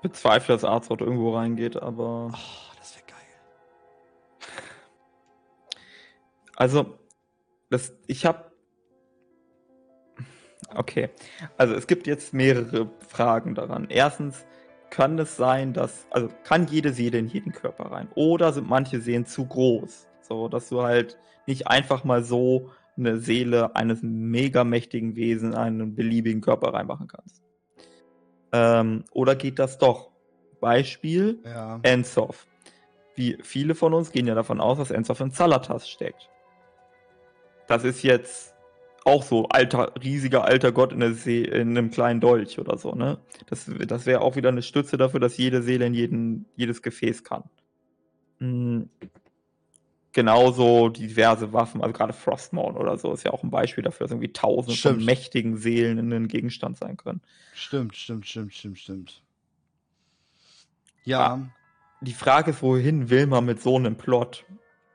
bezweifle, 0.02 0.56
dass 0.56 0.66
Azeroth 0.66 1.02
irgendwo 1.02 1.36
reingeht, 1.36 1.78
aber. 1.82 2.32
Oh, 2.34 2.38
Also, 6.56 7.00
das, 7.70 7.94
ich 8.08 8.26
habe. 8.26 8.52
Okay, 10.74 11.10
also 11.58 11.76
es 11.76 11.88
gibt 11.88 12.08
jetzt 12.08 12.34
mehrere 12.34 12.90
Fragen 13.08 13.56
daran. 13.56 13.88
Erstens, 13.90 14.46
kann 14.96 15.20
es 15.20 15.36
sein, 15.36 15.74
dass, 15.74 16.08
also 16.10 16.30
kann 16.44 16.68
jede 16.68 16.94
Seele 16.94 17.18
in 17.18 17.28
jeden 17.28 17.52
Körper 17.52 17.92
rein? 17.92 18.08
Oder 18.16 18.54
sind 18.54 18.70
manche 18.70 19.02
Seelen 19.02 19.26
zu 19.26 19.46
groß? 19.46 20.08
So, 20.22 20.48
dass 20.48 20.70
du 20.70 20.84
halt 20.84 21.18
nicht 21.46 21.68
einfach 21.68 22.04
mal 22.04 22.24
so 22.24 22.72
eine 22.98 23.20
Seele 23.20 23.76
eines 23.76 24.02
mega 24.02 24.64
mächtigen 24.64 25.18
Wesens 25.18 25.54
in 25.54 25.60
einen 25.60 25.96
beliebigen 25.96 26.42
Körper 26.42 26.74
reinmachen 26.74 27.08
kannst. 27.08 27.44
Ähm, 28.54 29.04
oder 29.12 29.36
geht 29.36 29.60
das 29.60 29.78
doch? 29.78 30.12
Beispiel, 30.62 31.40
Ja. 31.44 31.80
Ensoff. 31.84 32.48
Wie 33.16 33.38
viele 33.44 33.76
von 33.76 33.94
uns 33.94 34.12
gehen 34.12 34.28
ja 34.28 34.36
davon 34.36 34.62
aus, 34.62 34.78
dass 34.78 34.92
Ensoff 34.92 35.20
in 35.20 35.32
Zalatas 35.32 35.90
steckt. 35.90 36.30
Das 37.68 37.84
ist 37.84 38.04
jetzt 38.04 38.54
auch 39.06 39.24
so 39.24 39.48
alter, 39.50 39.94
riesiger 40.04 40.46
alter 40.46 40.72
Gott 40.72 40.92
in, 40.92 41.00
der 41.00 41.14
See, 41.14 41.44
in 41.44 41.78
einem 41.78 41.92
kleinen 41.92 42.20
Dolch 42.22 42.60
oder 42.60 42.78
so, 42.78 42.94
ne? 42.94 43.20
Das, 43.48 43.70
das 43.88 44.06
wäre 44.06 44.22
auch 44.22 44.36
wieder 44.36 44.50
eine 44.50 44.64
Stütze 44.64 44.98
dafür, 44.98 45.20
dass 45.20 45.38
jede 45.38 45.62
Seele 45.62 45.86
in 45.86 45.94
jeden, 45.94 46.46
jedes 46.56 46.82
Gefäß 46.82 47.24
kann. 47.24 47.44
Hm. 48.40 48.90
genauso 50.14 50.90
diverse 50.90 51.54
Waffen, 51.54 51.82
also 51.82 51.94
gerade 51.94 52.14
Frostmourne 52.14 52.78
oder 52.80 52.98
so 52.98 53.14
ist 53.14 53.24
ja 53.24 53.32
auch 53.32 53.44
ein 53.44 53.52
Beispiel 53.52 53.84
dafür, 53.84 54.06
dass 54.06 54.12
irgendwie 54.12 54.34
tausende 54.34 54.78
Stimmt. 54.78 54.98
von 54.98 55.06
mächtigen 55.06 55.58
Seelen 55.58 55.98
in 55.98 56.14
einem 56.14 56.28
Gegenstand 56.28 56.78
sein 56.78 56.98
können. 56.98 57.22
Stimmt, 57.54 57.96
stimmt, 57.96 58.26
stimmt, 58.28 58.54
stimmt, 58.54 58.80
stimmt. 58.80 59.24
Ja, 61.04 61.50
Die 62.02 62.14
Frage 62.14 62.52
ist, 62.52 62.62
wohin 62.62 63.10
will 63.10 63.28
man 63.28 63.46
mit 63.46 63.62
so 63.62 63.76
einem 63.78 63.98
Plot? 63.98 64.46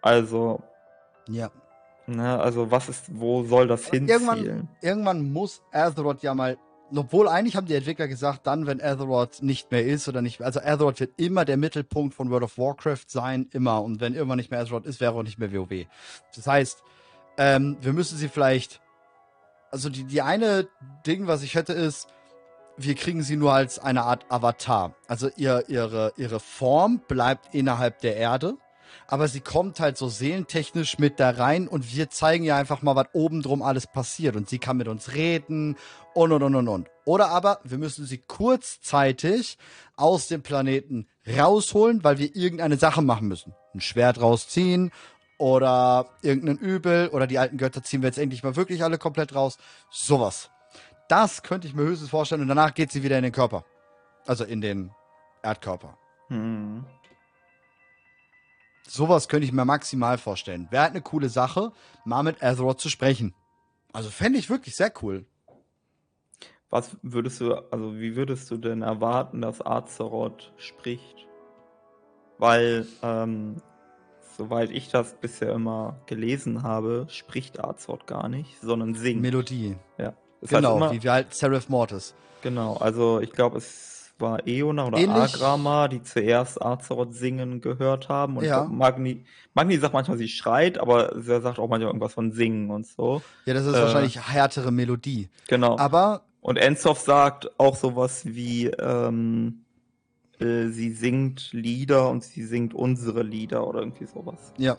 Also, 0.03 0.63
ja. 1.29 1.51
Ne, 2.17 2.39
also 2.41 2.71
was 2.71 2.89
ist, 2.89 3.05
wo 3.13 3.45
soll 3.45 3.69
das 3.69 3.89
Aber 3.89 3.97
irgendwann-? 3.97 4.69
Irgendwann 4.81 5.33
muss 5.33 5.63
Azeroth 5.73 6.23
ja 6.23 6.35
mal. 6.35 6.59
Obwohl 6.95 7.29
eigentlich 7.29 7.55
haben 7.55 7.67
die 7.67 7.75
Entwickler 7.75 8.09
gesagt, 8.09 8.49
dann, 8.49 8.67
wenn 8.67 8.83
Azeroth 8.83 9.43
nicht 9.43 9.71
mehr 9.71 9.87
ist 9.87 10.09
oder 10.09 10.23
nicht. 10.23 10.43
Also 10.43 10.61
Azeroth 10.61 10.99
wird 10.99 11.13
immer 11.21 11.45
der 11.45 11.57
Mittelpunkt 11.57 12.15
von 12.15 12.31
World 12.31 12.43
of 12.43 12.59
Warcraft 12.59 13.05
sein, 13.07 13.49
immer. 13.53 13.83
Und 13.83 14.01
wenn 14.01 14.15
irgendwann 14.15 14.39
nicht 14.39 14.51
mehr 14.51 14.61
Azeroth 14.61 14.87
ist, 14.87 15.01
wäre 15.01 15.15
auch 15.15 15.23
nicht 15.23 15.39
mehr 15.39 15.53
WoW. 15.53 15.87
Das 16.35 16.47
heißt, 16.47 16.83
ähm, 17.39 17.77
wir 17.81 17.93
müssen 17.93 18.19
sie 18.19 18.29
vielleicht. 18.29 18.81
Also 19.71 19.89
die, 19.89 20.03
die 20.03 20.21
eine 20.21 20.67
Ding, 21.07 21.29
was 21.29 21.43
ich 21.45 21.55
hätte, 21.55 21.73
ist, 21.73 22.09
wir 22.77 22.95
kriegen 22.95 23.23
sie 23.23 23.37
nur 23.37 23.53
als 23.53 23.79
eine 23.79 24.03
Art 24.03 24.27
Avatar. 24.31 24.95
Also 25.07 25.31
ihr, 25.37 25.65
ihre, 25.69 26.13
ihre 26.17 26.41
Form 26.41 27.01
bleibt 27.07 27.55
innerhalb 27.55 28.01
der 28.01 28.17
Erde, 28.17 28.57
aber 29.07 29.29
sie 29.29 29.41
kommt 29.41 29.81
halt 29.81 29.97
so 29.97 30.09
seelentechnisch 30.09 30.99
mit 30.99 31.21
da 31.21 31.31
rein 31.31 31.69
und 31.69 31.95
wir 31.95 32.11
zeigen 32.11 32.45
ihr 32.45 32.57
einfach 32.57 32.83
mal, 32.83 32.97
was 32.97 33.09
oben 33.13 33.43
drum 33.43 33.63
alles 33.63 33.87
passiert. 33.87 34.37
Und 34.37 34.49
sie 34.49 34.59
kann 34.59 34.77
mit 34.77 34.89
uns 34.89 35.15
reden 35.15 35.77
und 36.15 36.33
und 36.33 36.43
und 36.43 36.55
und 36.55 36.69
und. 36.69 36.89
Oder 37.05 37.29
aber 37.29 37.61
wir 37.65 37.79
müssen 37.79 38.07
sie 38.07 38.19
kurzzeitig 38.19 39.59
aus 39.97 40.29
dem 40.29 40.43
Planeten 40.43 41.07
rausholen, 41.27 42.05
weil 42.05 42.19
wir 42.19 42.35
irgendeine 42.35 42.77
Sache 42.77 43.03
machen 43.03 43.29
müssen. 43.29 43.55
Ein 43.75 43.81
Schwert 43.81 44.21
rausziehen 44.21 44.91
oder 45.39 46.07
irgendein 46.23 46.59
Übel 46.59 47.09
oder 47.09 47.27
die 47.27 47.39
alten 47.39 47.57
Götter 47.57 47.83
ziehen 47.83 48.03
wir 48.03 48.09
jetzt 48.09 48.19
endlich 48.19 48.43
mal 48.43 48.57
wirklich 48.57 48.85
alle 48.85 48.99
komplett 48.99 49.35
raus. 49.35 49.59
Sowas. 49.91 50.51
Das 51.09 51.43
könnte 51.43 51.67
ich 51.67 51.75
mir 51.75 51.83
höchstens 51.83 52.11
vorstellen 52.11 52.43
und 52.43 52.49
danach 52.49 52.75
geht 52.75 52.93
sie 52.93 53.03
wieder 53.03 53.17
in 53.17 53.25
den 53.25 53.33
Körper. 53.33 53.65
Also 54.27 54.45
in 54.45 54.61
den 54.61 54.91
Erdkörper. 55.43 55.99
Hm. 56.29 56.85
Sowas 58.93 59.29
könnte 59.29 59.47
ich 59.47 59.53
mir 59.53 59.65
maximal 59.65 60.19
vorstellen. 60.19 60.67
Wäre 60.71 60.83
halt 60.83 60.91
eine 60.91 61.01
coole 61.01 61.29
Sache, 61.29 61.71
mal 62.05 62.25
mit 62.25 62.43
Azeroth 62.43 62.81
zu 62.81 62.89
sprechen. 62.89 63.35
Also 63.93 64.11
fände 64.11 64.37
ich 64.37 64.51
wirklich 64.51 64.75
sehr 64.75 64.93
cool. 65.01 65.27
Was 66.71 66.97
würdest 67.03 67.41
du, 67.41 67.55
also 67.71 68.01
wie 68.01 68.17
würdest 68.17 68.51
du 68.51 68.57
denn 68.57 68.83
erwarten, 68.83 69.43
dass 69.43 69.65
Azeroth 69.65 70.53
spricht? 70.57 71.29
Weil, 72.39 72.85
ähm, 73.05 73.63
soweit 74.37 74.71
ich 74.71 74.89
das 74.89 75.15
bisher 75.15 75.53
immer 75.53 76.01
gelesen 76.07 76.65
habe, 76.65 77.07
spricht 77.11 77.63
Azeroth 77.63 78.09
gar 78.09 78.29
nicht, 78.29 78.61
sondern 78.61 78.95
singt. 78.95 79.23
Melodie. 79.23 79.77
ja. 79.99 80.15
Das 80.41 80.51
genau, 80.51 80.71
heißt 80.71 80.77
immer, 80.77 80.93
wie, 80.93 81.03
wie 81.05 81.11
halt 81.11 81.33
Seraph 81.33 81.69
Mortis. 81.69 82.15
genau, 82.43 82.75
also 82.77 83.21
ich 83.21 83.31
glaube, 83.31 83.59
es 83.59 83.90
war 84.21 84.47
Eona 84.47 84.87
oder 84.87 84.99
Ähnlich- 84.99 85.35
Agrama, 85.35 85.89
die 85.89 86.03
zuerst 86.03 86.61
Azeroth 86.61 87.15
singen 87.15 87.61
gehört 87.61 88.09
haben. 88.09 88.37
Und 88.37 88.45
Ja. 88.45 88.65
Magni, 88.65 89.25
Magni 89.55 89.77
sagt 89.79 89.95
manchmal, 89.95 90.19
sie 90.19 90.29
schreit, 90.29 90.79
aber 90.79 91.13
sie 91.21 91.41
sagt 91.41 91.59
auch 91.59 91.69
manchmal 91.69 91.89
irgendwas 91.89 92.15
von 92.15 92.33
singen 92.33 92.71
und 92.71 92.87
so. 92.87 93.23
Ja, 93.47 93.55
das 93.55 93.67
ist 93.67 93.75
Äh. 93.75 93.83
wahrscheinlich 93.83 94.21
härtere 94.29 94.71
Melodie. 94.71 95.29
Genau. 95.49 95.77
Aber 95.79 96.23
Und 96.43 96.57
Enzoff 96.57 96.99
sagt 97.01 97.51
auch 97.59 97.77
sowas 97.77 98.23
wie, 98.25 98.67
ähm, 98.69 99.65
äh, 100.41 100.69
sie 100.69 100.91
singt 100.93 101.53
Lieder 101.53 102.09
und 102.09 102.25
sie 102.25 102.45
singt 102.45 102.73
unsere 102.73 103.23
Lieder 103.23 103.67
oder 103.67 103.81
irgendwie 103.81 104.07
sowas. 104.07 104.53
ja. 104.57 104.77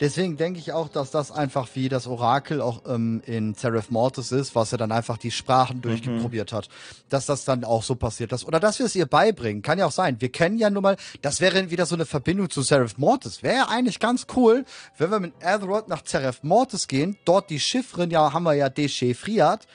Deswegen 0.00 0.36
denke 0.36 0.60
ich 0.60 0.72
auch, 0.72 0.88
dass 0.88 1.10
das 1.10 1.32
einfach 1.32 1.68
wie 1.74 1.88
das 1.88 2.06
Orakel 2.06 2.60
auch 2.60 2.82
ähm, 2.86 3.20
in 3.26 3.54
Seraph 3.54 3.90
Mortis 3.90 4.30
ist, 4.32 4.54
was 4.54 4.70
er 4.72 4.78
dann 4.78 4.92
einfach 4.92 5.18
die 5.18 5.30
Sprachen 5.30 5.80
durchgeprobiert 5.80 6.52
hat. 6.52 6.68
Dass 7.08 7.26
das 7.26 7.44
dann 7.44 7.64
auch 7.64 7.82
so 7.82 7.94
passiert 7.96 8.32
ist. 8.32 8.44
Oder 8.44 8.60
dass 8.60 8.78
wir 8.78 8.86
es 8.86 8.94
ihr 8.94 9.06
beibringen. 9.06 9.62
Kann 9.62 9.78
ja 9.78 9.86
auch 9.86 9.92
sein. 9.92 10.20
Wir 10.20 10.30
kennen 10.30 10.58
ja 10.58 10.70
nun 10.70 10.82
mal, 10.82 10.96
das 11.22 11.40
wäre 11.40 11.70
wieder 11.70 11.84
so 11.86 11.94
eine 11.96 12.06
Verbindung 12.06 12.48
zu 12.48 12.62
Seraph 12.62 12.96
Mortis. 12.98 13.42
Wäre 13.42 13.56
ja 13.56 13.68
eigentlich 13.68 13.98
ganz 13.98 14.26
cool, 14.36 14.64
wenn 14.98 15.10
wir 15.10 15.20
mit 15.20 15.32
Azeroth 15.44 15.88
nach 15.88 16.02
Seraph 16.04 16.42
Mortis 16.42 16.86
gehen, 16.86 17.16
dort 17.24 17.50
die 17.50 17.58
Chiffren, 17.60 18.10
ja, 18.10 18.32
haben 18.32 18.44
wir 18.44 18.54
ja 18.54 18.68
dechiffriert. 18.68 19.66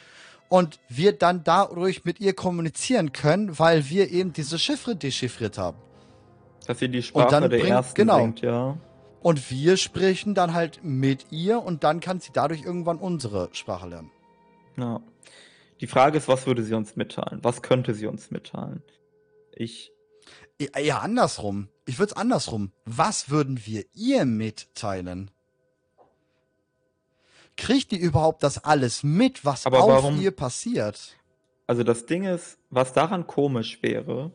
Und 0.49 0.79
wir 0.87 1.13
dann 1.17 1.43
dadurch 1.43 2.05
mit 2.05 2.19
ihr 2.19 2.33
kommunizieren 2.33 3.11
können, 3.11 3.57
weil 3.57 3.89
wir 3.89 4.11
eben 4.11 4.33
diese 4.33 4.59
Chiffre 4.59 4.95
dechiffriert 4.95 5.57
haben. 5.57 5.77
Dass 6.67 6.77
sie 6.79 6.89
die 6.89 6.99
Und 6.99 7.03
Sprache 7.05 7.29
dann 7.31 7.49
der 7.49 7.57
bringt- 7.57 7.69
ersten 7.69 7.95
genau. 7.95 8.17
singt, 8.19 8.41
ja. 8.41 8.77
Und 9.23 9.49
wir 9.49 9.77
sprechen 9.77 10.35
dann 10.35 10.53
halt 10.53 10.83
mit 10.83 11.27
ihr 11.31 11.63
und 11.63 11.83
dann 11.83 11.99
kann 12.01 12.19
sie 12.19 12.31
dadurch 12.33 12.61
irgendwann 12.63 12.97
unsere 12.97 13.49
Sprache 13.53 13.87
lernen. 13.87 14.11
ja. 14.77 15.01
Die 15.81 15.87
Frage 15.87 16.17
ist, 16.17 16.29
was 16.29 16.45
würde 16.47 16.63
sie 16.63 16.75
uns 16.75 16.95
mitteilen? 16.95 17.39
Was 17.43 17.61
könnte 17.61 17.93
sie 17.93 18.05
uns 18.07 18.31
mitteilen? 18.31 18.81
Ich, 19.53 19.91
Ja, 20.57 20.79
ja 20.79 20.99
andersrum. 20.99 21.67
Ich 21.85 21.99
würde 21.99 22.11
es 22.11 22.17
andersrum. 22.17 22.71
Was 22.85 23.29
würden 23.29 23.59
wir 23.65 23.83
ihr 23.93 24.23
mitteilen? 24.23 25.29
Kriegt 27.57 27.91
die 27.91 27.97
überhaupt 27.97 28.43
das 28.43 28.63
alles 28.63 29.03
mit, 29.03 29.43
was 29.43 29.65
Aber 29.65 29.81
auf 29.83 29.89
warum- 29.89 30.21
ihr 30.21 30.31
passiert? 30.31 31.17
also 31.67 31.83
das 31.83 32.05
Ding 32.05 32.23
ist, 32.23 32.57
was 32.69 32.93
daran 32.93 33.27
komisch 33.27 33.81
wäre, 33.83 34.31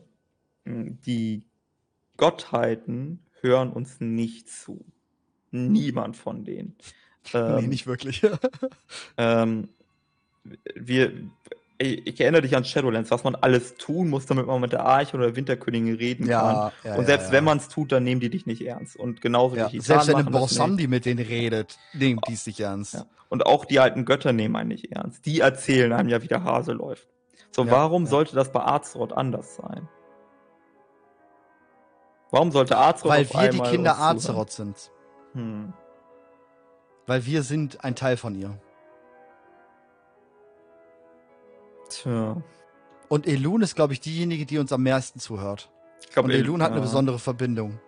mh, 0.65 0.97
die 1.05 1.43
Gottheiten 2.17 3.25
hören 3.41 3.71
uns 3.71 3.99
nicht 3.99 4.49
zu. 4.49 4.85
Niemand 5.51 6.17
von 6.17 6.43
denen. 6.43 6.75
Ähm, 7.33 7.69
wirklich. 7.85 8.21
Ähm, 9.17 9.67
wir, 10.73 11.11
ich, 11.77 12.19
erinnere 12.19 12.41
dich 12.41 12.55
an 12.55 12.65
Shadowlands, 12.65 13.11
was 13.11 13.23
man 13.23 13.35
alles 13.35 13.75
tun 13.75 14.09
muss, 14.09 14.25
damit 14.25 14.47
man 14.47 14.59
mit 14.61 14.71
der 14.71 14.85
Arche 14.85 15.15
oder 15.15 15.27
der 15.27 15.35
Winterkönigin 15.35 15.95
reden 15.95 16.27
kann. 16.27 16.55
ja, 16.55 16.71
ja, 16.83 16.95
Und 16.95 17.05
selbst 17.05 17.27
ja, 17.27 17.33
wenn 17.33 17.43
man 17.43 17.57
es 17.57 17.67
tut, 17.67 17.91
dann 17.91 18.03
nehmen 18.03 18.19
die 18.19 18.29
dich 18.29 18.45
nicht 18.45 18.61
ernst. 18.61 18.95
Und 18.95 19.21
genauso 19.21 19.55
ja. 19.55 19.69
die 19.69 19.79
Selbst 19.79 20.07
wenn 20.07 20.13
machen 20.13 20.27
ein 20.27 20.33
das 20.33 20.41
Borsandi 20.41 20.83
nicht. 20.83 20.89
mit 20.89 21.05
denen 21.05 21.25
redet, 21.25 21.77
nehmen 21.93 22.19
die 22.27 22.33
es 22.33 22.47
nicht 22.47 22.59
ernst. 22.59 22.95
Ja. 22.95 23.05
Und 23.29 23.45
auch 23.45 23.65
die 23.65 23.79
alten 23.79 24.05
Götter 24.05 24.33
nehmen 24.33 24.55
einen 24.55 24.69
nicht 24.69 24.91
ernst. 24.91 25.25
Die 25.25 25.39
erzählen 25.39 25.93
einem 25.93 26.09
ja, 26.09 26.21
wie 26.21 26.27
der 26.27 26.43
Hase 26.43 26.73
läuft. 26.73 27.07
So, 27.51 27.63
Ja, 27.63 27.71
warum 27.71 28.03
ja. 28.03 28.09
sollte 28.09 28.35
das 28.35 28.51
bei 28.51 28.61
Azeroth 28.61 29.13
anders 29.13 29.55
sein? 29.55 29.87
Warum 32.31 32.51
sollte 32.51 32.77
Azeroth 32.77 33.09
Weil 33.11 33.29
wir 33.33 33.49
die 33.49 33.59
Kinder? 33.71 33.97
Azeroth 33.99 34.51
sind. 34.51 34.91
Hm. 35.33 35.73
Weil 37.07 37.25
wir 37.25 37.43
sind 37.43 37.83
ein 37.83 37.95
Teil 37.95 38.17
von 38.17 38.35
ihr. 38.35 38.59
Tja. 41.89 42.41
Und 43.07 43.27
Elun 43.27 43.61
ist, 43.63 43.75
glaube 43.75 43.93
ich, 43.93 44.01
diejenige, 44.01 44.45
die 44.45 44.59
uns 44.59 44.71
am 44.71 44.83
meisten 44.83 45.19
zuhört. 45.19 45.71
Ich 46.01 46.09
glaube, 46.11 46.27
Und 46.27 46.35
Elun 46.35 46.61
hat 46.61 46.69
eine 46.71 46.77
ja. 46.79 46.83
besondere 46.83 47.17
Verbindung. 47.19 47.79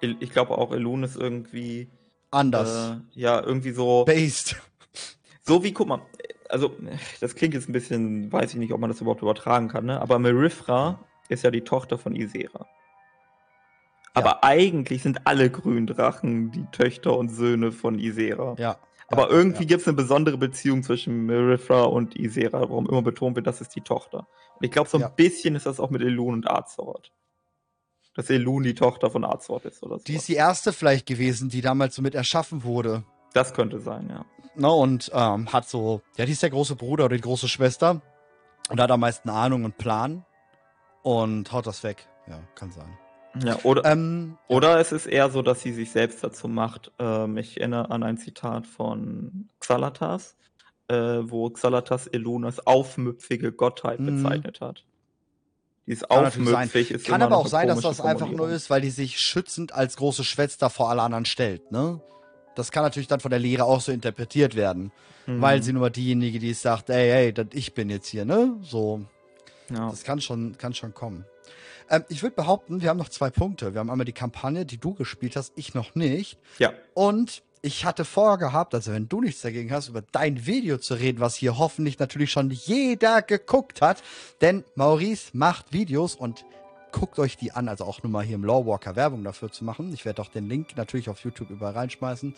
El- 0.00 0.16
Ich 0.20 0.30
glaube 0.30 0.58
auch, 0.58 0.72
Elun 0.72 1.04
ist 1.04 1.16
irgendwie, 1.16 1.88
Anders. 2.32 2.96
äh, 3.14 3.20
ja, 3.20 3.40
irgendwie 3.40 3.70
so, 3.70 4.04
Based. 4.04 4.56
so 5.42 5.62
wie, 5.62 5.72
guck 5.72 5.86
mal, 5.88 6.02
also, 6.48 6.72
das 7.20 7.36
klingt 7.36 7.54
jetzt 7.54 7.68
ein 7.68 7.72
bisschen, 7.72 8.32
weiß 8.32 8.50
ich 8.50 8.56
nicht, 8.58 8.72
ob 8.72 8.80
man 8.80 8.90
das 8.90 9.00
überhaupt 9.00 9.22
übertragen 9.22 9.68
kann, 9.68 9.86
ne? 9.86 10.00
aber 10.00 10.18
Merithra 10.18 10.98
ist 11.28 11.44
ja 11.44 11.50
die 11.52 11.62
Tochter 11.62 11.96
von 11.96 12.14
Isera. 12.16 12.66
Aber 14.14 14.44
eigentlich 14.44 15.02
sind 15.02 15.26
alle 15.26 15.50
Gründrachen 15.50 16.50
die 16.52 16.64
Töchter 16.72 17.16
und 17.16 17.30
Söhne 17.30 17.72
von 17.72 17.98
Isera. 17.98 18.54
Ja. 18.58 18.78
Aber 19.08 19.24
ja, 19.30 19.36
irgendwie 19.36 19.64
ja. 19.64 19.68
gibt 19.68 19.82
es 19.82 19.88
eine 19.88 19.96
besondere 19.96 20.38
Beziehung 20.38 20.82
zwischen 20.82 21.26
Merithra 21.26 21.82
und 21.82 22.16
Isera, 22.16 22.60
warum 22.60 22.88
immer 22.88 23.02
betont 23.02 23.36
wird, 23.36 23.46
das 23.46 23.60
ist 23.60 23.74
die 23.74 23.80
Tochter. 23.82 24.26
Und 24.56 24.64
ich 24.64 24.70
glaube, 24.70 24.88
so 24.88 24.96
ein 24.98 25.02
Ja. 25.02 25.08
bisschen 25.08 25.56
ist 25.56 25.66
das 25.66 25.78
auch 25.80 25.90
mit 25.90 26.00
Elun 26.00 26.34
und 26.34 26.50
Azeroth. 26.50 27.12
Dass 28.14 28.30
Elun 28.30 28.62
die 28.62 28.74
Tochter 28.74 29.10
von 29.10 29.24
Azeroth 29.24 29.64
ist 29.64 29.82
oder 29.82 29.98
so. 29.98 30.04
Die 30.04 30.14
ist 30.14 30.28
die 30.28 30.34
erste 30.34 30.72
vielleicht 30.72 31.06
gewesen, 31.06 31.48
die 31.50 31.60
damals 31.60 31.96
so 31.96 32.02
mit 32.02 32.14
erschaffen 32.14 32.62
wurde. 32.62 33.02
Das 33.34 33.52
könnte 33.52 33.80
sein, 33.80 34.08
ja. 34.08 34.24
Ne, 34.54 34.70
und 34.72 35.10
ähm, 35.12 35.52
hat 35.52 35.68
so, 35.68 36.00
ja, 36.16 36.24
die 36.24 36.32
ist 36.32 36.42
der 36.44 36.50
große 36.50 36.76
Bruder 36.76 37.06
oder 37.06 37.16
die 37.16 37.22
große 37.22 37.48
Schwester 37.48 38.00
und 38.70 38.80
hat 38.80 38.90
am 38.92 39.00
meisten 39.00 39.28
Ahnung 39.28 39.64
und 39.64 39.76
Plan 39.78 40.24
und 41.02 41.50
haut 41.50 41.66
das 41.66 41.82
weg. 41.82 42.06
Ja, 42.28 42.38
kann 42.54 42.70
sein. 42.70 42.96
Ja 43.42 43.58
oder, 43.64 43.84
Ähm, 43.90 44.36
oder 44.48 44.78
es 44.78 44.92
ist 44.92 45.06
eher 45.06 45.30
so, 45.30 45.42
dass 45.42 45.60
sie 45.62 45.72
sich 45.72 45.90
selbst 45.90 46.22
dazu 46.22 46.48
macht. 46.48 46.92
Ähm, 46.98 47.36
ich 47.36 47.58
erinnere 47.58 47.90
an 47.90 48.02
ein 48.02 48.16
Zitat 48.18 48.66
von 48.66 49.48
Xalatas, 49.60 50.36
äh, 50.88 50.94
wo 51.22 51.48
Xalatas 51.50 52.06
Elun 52.06 52.44
als 52.44 52.66
aufmüpfige 52.66 53.52
Gottheit 53.52 54.00
Mhm. 54.00 54.22
bezeichnet 54.22 54.60
hat. 54.60 54.84
Dieses 55.86 56.08
Kann 56.08 56.22
natürlich 56.22 56.48
sein. 56.48 56.56
aufmüpfig 56.56 56.90
ist 56.92 57.06
kann 57.06 57.20
aber 57.22 57.36
auch 57.36 57.46
sein, 57.46 57.68
dass 57.68 57.80
das 57.82 58.00
einfach 58.00 58.30
nur 58.30 58.48
ist, 58.48 58.70
weil 58.70 58.80
die 58.80 58.90
sich 58.90 59.20
schützend 59.20 59.72
als 59.74 59.96
große 59.96 60.24
Schwester 60.24 60.70
vor 60.70 60.88
alle 60.90 61.02
anderen 61.02 61.26
stellt, 61.26 61.70
ne? 61.72 62.00
Das 62.54 62.70
kann 62.70 62.84
natürlich 62.84 63.08
dann 63.08 63.20
von 63.20 63.30
der 63.30 63.40
Lehre 63.40 63.64
auch 63.64 63.80
so 63.80 63.90
interpretiert 63.92 64.54
werden, 64.54 64.92
Mhm. 65.26 65.42
weil 65.42 65.62
sie 65.62 65.72
nur 65.72 65.90
diejenige, 65.90 66.38
die 66.38 66.54
sagt, 66.54 66.88
ey, 66.88 67.10
ey, 67.10 67.34
ich 67.52 67.74
bin 67.74 67.90
jetzt 67.90 68.06
hier, 68.06 68.24
ne? 68.24 68.56
So, 68.62 69.02
ja. 69.70 69.90
Das 69.90 70.04
kann 70.04 70.20
schon, 70.20 70.56
kann 70.56 70.72
schon 70.72 70.94
kommen. 70.94 71.24
Ähm, 71.90 72.04
ich 72.08 72.22
würde 72.22 72.36
behaupten, 72.36 72.82
wir 72.82 72.88
haben 72.90 72.98
noch 72.98 73.08
zwei 73.08 73.30
Punkte. 73.30 73.74
Wir 73.74 73.80
haben 73.80 73.90
einmal 73.90 74.04
die 74.04 74.12
Kampagne, 74.12 74.64
die 74.64 74.78
du 74.78 74.94
gespielt 74.94 75.36
hast, 75.36 75.52
ich 75.56 75.74
noch 75.74 75.94
nicht. 75.94 76.38
Ja. 76.58 76.72
Und 76.94 77.42
ich 77.62 77.86
hatte 77.86 78.04
vorgehabt, 78.04 78.74
also 78.74 78.92
wenn 78.92 79.08
du 79.08 79.22
nichts 79.22 79.40
dagegen 79.40 79.72
hast, 79.72 79.88
über 79.88 80.02
dein 80.12 80.46
Video 80.46 80.76
zu 80.76 80.94
reden, 80.94 81.20
was 81.20 81.34
hier 81.34 81.56
hoffentlich 81.56 81.98
natürlich 81.98 82.30
schon 82.30 82.50
jeder 82.50 83.22
geguckt 83.22 83.80
hat. 83.80 84.02
Denn 84.42 84.64
Maurice 84.74 85.30
macht 85.32 85.72
Videos 85.72 86.14
und 86.14 86.44
guckt 86.92 87.18
euch 87.18 87.36
die 87.36 87.52
an, 87.52 87.68
also 87.68 87.84
auch 87.84 88.02
nur 88.02 88.12
mal 88.12 88.22
hier 88.22 88.36
im 88.36 88.44
Lawwalker 88.44 88.96
Werbung 88.96 89.24
dafür 89.24 89.50
zu 89.50 89.64
machen. 89.64 89.92
Ich 89.92 90.04
werde 90.04 90.22
auch 90.22 90.28
den 90.28 90.48
Link 90.48 90.76
natürlich 90.76 91.08
auf 91.08 91.20
YouTube 91.20 91.50
überall 91.50 91.72
reinschmeißen. 91.72 92.36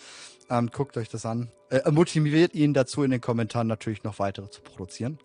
Ähm, 0.49 0.71
guckt 0.71 0.97
euch 0.97 1.09
das 1.09 1.27
an. 1.27 1.51
Äh, 1.71 1.91
motiviert 1.91 2.55
ihn 2.55 2.73
dazu, 2.73 3.03
in 3.03 3.11
den 3.11 3.21
Kommentaren 3.21 3.67
natürlich 3.67 4.05
noch 4.05 4.19
weitere 4.19 4.49
zu 4.49 4.63
produzieren. 4.63 5.19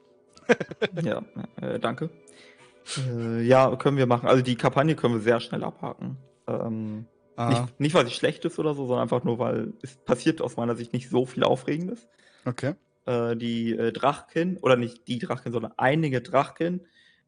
ja, 1.02 1.22
äh, 1.62 1.80
danke. 1.80 2.10
Äh, 2.98 3.42
ja, 3.42 3.76
können 3.76 3.98
wir 3.98 4.08
machen. 4.08 4.28
Also 4.28 4.44
die 4.44 4.56
Kampagne 4.56 4.96
können 4.96 5.16
wir 5.16 5.22
sehr 5.22 5.40
schnell 5.40 5.64
abhaken. 5.64 6.18
Ähm, 6.48 7.06
nicht, 7.50 7.80
nicht, 7.80 7.96
weil 7.96 8.06
sie 8.06 8.14
schlecht 8.14 8.46
ist 8.46 8.60
oder 8.60 8.74
so, 8.74 8.86
sondern 8.86 9.04
einfach 9.04 9.24
nur, 9.24 9.40
weil 9.40 9.74
es 9.82 9.96
passiert 9.98 10.42
aus 10.42 10.58
meiner 10.58 10.76
Sicht 10.76 10.94
nicht 10.94 11.10
so 11.10 11.26
viel 11.26 11.44
Aufregendes. 11.44 12.08
Okay. 12.46 12.76
Äh, 13.06 13.36
die 13.36 13.72
äh, 13.72 13.92
Drachkin, 13.92 14.58
oder 14.58 14.76
nicht 14.76 15.08
die 15.08 15.20
Drachkin, 15.20 15.52
sondern 15.52 15.74
einige 15.78 16.22
Drachkin 16.22 16.82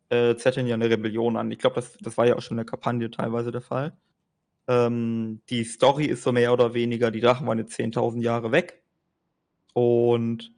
äh, 0.09 0.35
zetteln 0.35 0.67
ja 0.67 0.75
eine 0.75 0.89
Rebellion 0.89 1.37
an. 1.37 1.51
Ich 1.51 1.59
glaube, 1.59 1.77
das, 1.77 1.97
das 1.99 2.17
war 2.17 2.27
ja 2.27 2.35
auch 2.35 2.41
schon 2.41 2.55
in 2.55 2.65
der 2.65 2.69
Kampagne 2.69 3.09
teilweise 3.09 3.51
der 3.51 3.61
Fall. 3.61 3.93
Ähm, 4.67 5.41
die 5.49 5.63
Story 5.63 6.05
ist 6.05 6.23
so 6.23 6.31
mehr 6.31 6.53
oder 6.53 6.73
weniger, 6.73 7.11
die 7.11 7.21
Drachen 7.21 7.47
waren 7.47 7.57
jetzt 7.57 7.77
10.000 7.77 8.21
Jahre 8.21 8.51
weg. 8.51 8.83
Und 9.73 10.51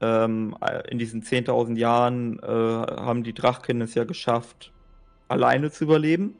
ähm, 0.00 0.56
in 0.88 0.98
diesen 0.98 1.22
10.000 1.22 1.76
Jahren 1.76 2.38
äh, 2.40 2.46
haben 2.46 3.24
die 3.24 3.34
Drachkin 3.34 3.80
es 3.80 3.94
ja 3.94 4.04
geschafft, 4.04 4.72
alleine 5.28 5.70
zu 5.70 5.84
überleben. 5.84 6.36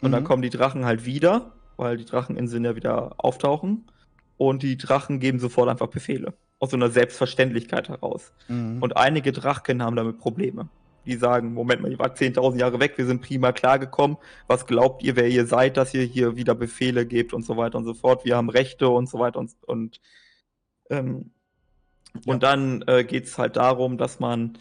Und 0.00 0.10
mhm. 0.10 0.12
dann 0.12 0.24
kommen 0.24 0.42
die 0.42 0.50
Drachen 0.50 0.84
halt 0.84 1.06
wieder, 1.06 1.52
weil 1.76 1.96
die 1.96 2.04
Dracheninseln 2.04 2.64
ja 2.64 2.76
wieder 2.76 3.14
auftauchen. 3.18 3.86
Und 4.36 4.62
die 4.62 4.76
Drachen 4.76 5.20
geben 5.20 5.38
sofort 5.38 5.68
einfach 5.68 5.88
Befehle. 5.88 6.34
Aus 6.58 6.70
so 6.70 6.76
einer 6.76 6.90
Selbstverständlichkeit 6.90 7.88
heraus. 7.88 8.32
Mhm. 8.48 8.82
Und 8.82 8.96
einige 8.96 9.32
Drachen 9.32 9.82
haben 9.82 9.96
damit 9.96 10.18
Probleme. 10.18 10.68
Die 11.06 11.16
sagen, 11.16 11.52
Moment 11.54 11.82
mal, 11.82 11.90
ihr 11.90 11.98
wart 11.98 12.16
10.000 12.16 12.58
Jahre 12.58 12.78
weg, 12.78 12.96
wir 12.96 13.06
sind 13.06 13.22
prima 13.22 13.50
klargekommen. 13.50 14.18
Was 14.46 14.66
glaubt 14.66 15.02
ihr, 15.02 15.16
wer 15.16 15.28
ihr 15.28 15.46
seid, 15.46 15.76
dass 15.76 15.94
ihr 15.94 16.04
hier 16.04 16.36
wieder 16.36 16.54
Befehle 16.54 17.06
gebt 17.06 17.32
und 17.32 17.44
so 17.44 17.56
weiter 17.56 17.78
und 17.78 17.84
so 17.84 17.94
fort. 17.94 18.24
Wir 18.24 18.36
haben 18.36 18.50
Rechte 18.50 18.88
und 18.88 19.08
so 19.08 19.18
weiter 19.18 19.40
und, 19.40 19.52
und 19.66 20.00
ähm, 20.90 21.32
ja. 22.14 22.32
Und 22.32 22.42
dann 22.42 22.82
äh, 22.86 23.04
geht 23.04 23.24
es 23.24 23.38
halt 23.38 23.56
darum, 23.56 23.98
dass 23.98 24.20
man 24.20 24.58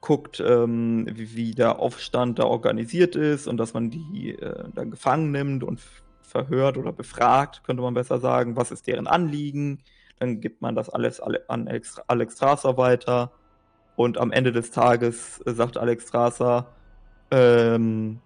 guckt, 0.00 0.40
ähm, 0.40 1.06
wie, 1.10 1.36
wie, 1.36 1.50
der 1.52 1.78
Aufstand 1.78 2.38
da 2.38 2.44
organisiert 2.44 3.14
ist 3.16 3.46
und 3.46 3.56
dass 3.56 3.72
man 3.72 3.90
die 3.90 4.36
äh, 4.38 4.64
dann 4.74 4.90
gefangen 4.90 5.30
nimmt 5.30 5.62
und 5.62 5.80
verhört 6.22 6.76
oder 6.76 6.92
befragt, 6.92 7.62
könnte 7.64 7.82
man 7.82 7.94
besser 7.94 8.18
sagen, 8.18 8.56
was 8.56 8.72
ist 8.72 8.86
deren 8.86 9.06
Anliegen. 9.06 9.78
Dann 10.18 10.40
gibt 10.40 10.62
man 10.62 10.74
das 10.74 10.88
alles 10.88 11.20
an 11.20 11.68
Alex 12.06 12.36
Strasser 12.36 12.76
weiter 12.76 13.32
und 13.96 14.18
am 14.18 14.32
Ende 14.32 14.52
des 14.52 14.70
Tages 14.70 15.40
äh, 15.46 15.52
sagt 15.52 15.76
Alex 15.76 16.08
Strasser, 16.08 16.68
ähm, 17.30 18.20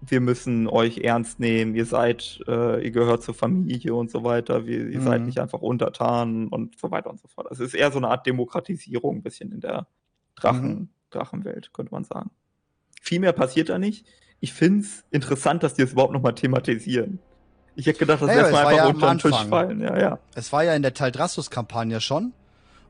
wir 0.00 0.20
müssen 0.20 0.68
euch 0.68 0.98
ernst 0.98 1.40
nehmen, 1.40 1.74
ihr 1.74 1.86
seid, 1.86 2.40
äh, 2.46 2.84
ihr 2.84 2.90
gehört 2.90 3.22
zur 3.22 3.34
Familie 3.34 3.94
und 3.94 4.10
so 4.10 4.24
weiter, 4.24 4.66
wir, 4.66 4.88
ihr 4.88 5.00
mhm. 5.00 5.04
seid 5.04 5.22
nicht 5.22 5.38
einfach 5.38 5.60
untertan 5.60 6.48
und 6.48 6.78
so 6.78 6.90
weiter 6.90 7.10
und 7.10 7.20
so 7.20 7.28
fort. 7.28 7.48
Also 7.50 7.64
es 7.64 7.72
ist 7.72 7.78
eher 7.78 7.90
so 7.90 7.98
eine 7.98 8.08
Art 8.08 8.26
Demokratisierung 8.26 9.16
ein 9.16 9.22
bisschen 9.22 9.52
in 9.52 9.60
der 9.60 9.86
Drachen, 10.34 10.68
mhm. 10.68 10.88
Drachenwelt, 11.10 11.72
könnte 11.72 11.92
man 11.92 12.04
sagen. 12.04 12.30
Viel 13.00 13.20
mehr 13.20 13.32
passiert 13.32 13.68
da 13.68 13.78
nicht. 13.78 14.06
Ich 14.40 14.52
finde 14.52 14.80
es 14.80 15.04
interessant, 15.10 15.62
dass 15.62 15.74
die 15.74 15.82
es 15.82 15.92
überhaupt 15.92 16.12
nochmal 16.12 16.34
thematisieren. 16.34 17.18
Ich 17.76 17.86
hätte 17.86 18.00
gedacht, 18.00 18.22
das 18.22 18.28
naja, 18.28 18.42
lässt 18.42 18.52
mal 18.52 18.66
einfach 18.66 18.76
ja 18.76 18.86
unter 18.86 19.10
den 19.10 19.18
Tisch 19.18 19.44
fallen. 19.48 19.80
Ja, 19.80 19.98
ja. 19.98 20.18
Es 20.34 20.52
war 20.52 20.64
ja 20.64 20.74
in 20.74 20.82
der 20.82 20.94
Taldrassus-Kampagne 20.94 22.00
schon. 22.00 22.32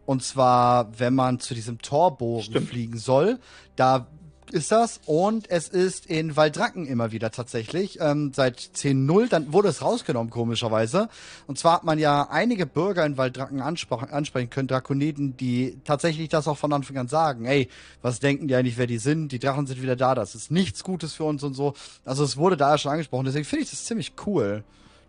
Und 0.07 0.23
zwar, 0.23 0.99
wenn 0.99 1.15
man 1.15 1.41
zu 1.41 1.55
diesem 1.55 1.79
Torbogen 1.79 2.43
Stimmt. 2.43 2.69
fliegen 2.69 2.99
soll, 2.99 3.39
da 3.77 4.09
ist 4.53 4.73
das. 4.73 5.01
Und 5.07 5.51
es 5.51 5.69
ist 5.69 6.07
in 6.07 6.37
Waldranken 6.37 6.87
immer 6.87 7.13
wieder 7.13 7.31
tatsächlich. 7.31 7.99
Ähm, 8.01 8.33
seit 8.35 8.59
10.0, 8.59 9.29
dann 9.29 9.53
wurde 9.53 9.69
es 9.69 9.83
rausgenommen, 9.83 10.31
komischerweise. 10.31 11.09
Und 11.47 11.59
zwar 11.59 11.75
hat 11.75 11.85
man 11.85 11.99
ja 11.99 12.29
einige 12.31 12.67
Bürger 12.67 13.05
in 13.05 13.17
Waldranken 13.17 13.61
ansprechen 13.61 14.51
können, 14.51 14.69
Drakoniden, 14.69 15.37
die 15.37 15.79
tatsächlich 15.85 16.29
das 16.29 16.49
auch 16.49 16.59
von 16.59 16.73
Anfang 16.73 16.99
an 16.99 17.09
sagen. 17.09 17.45
Ey, 17.45 17.69
was 18.03 18.21
denken 18.21 18.49
die 18.49 18.55
eigentlich, 18.55 18.79
wer 18.79 18.87
die 18.87 18.99
sind? 18.99 19.33
Die 19.33 19.39
Drachen 19.39 19.67
sind 19.67 19.83
wieder 19.83 19.97
da, 19.97 20.15
das 20.15 20.35
ist 20.35 20.51
nichts 20.51 20.85
Gutes 20.85 21.15
für 21.15 21.25
uns 21.25 21.43
und 21.43 21.55
so. 21.55 21.75
Also 22.05 22.25
es 22.25 22.37
wurde 22.37 22.57
da 22.57 22.73
ja 22.73 22.79
schon 22.79 22.93
angesprochen. 22.93 23.25
Deswegen 23.25 23.45
finde 23.45 23.65
ich 23.65 23.71
das 23.71 23.85
ziemlich 23.85 24.15
cool, 24.27 24.65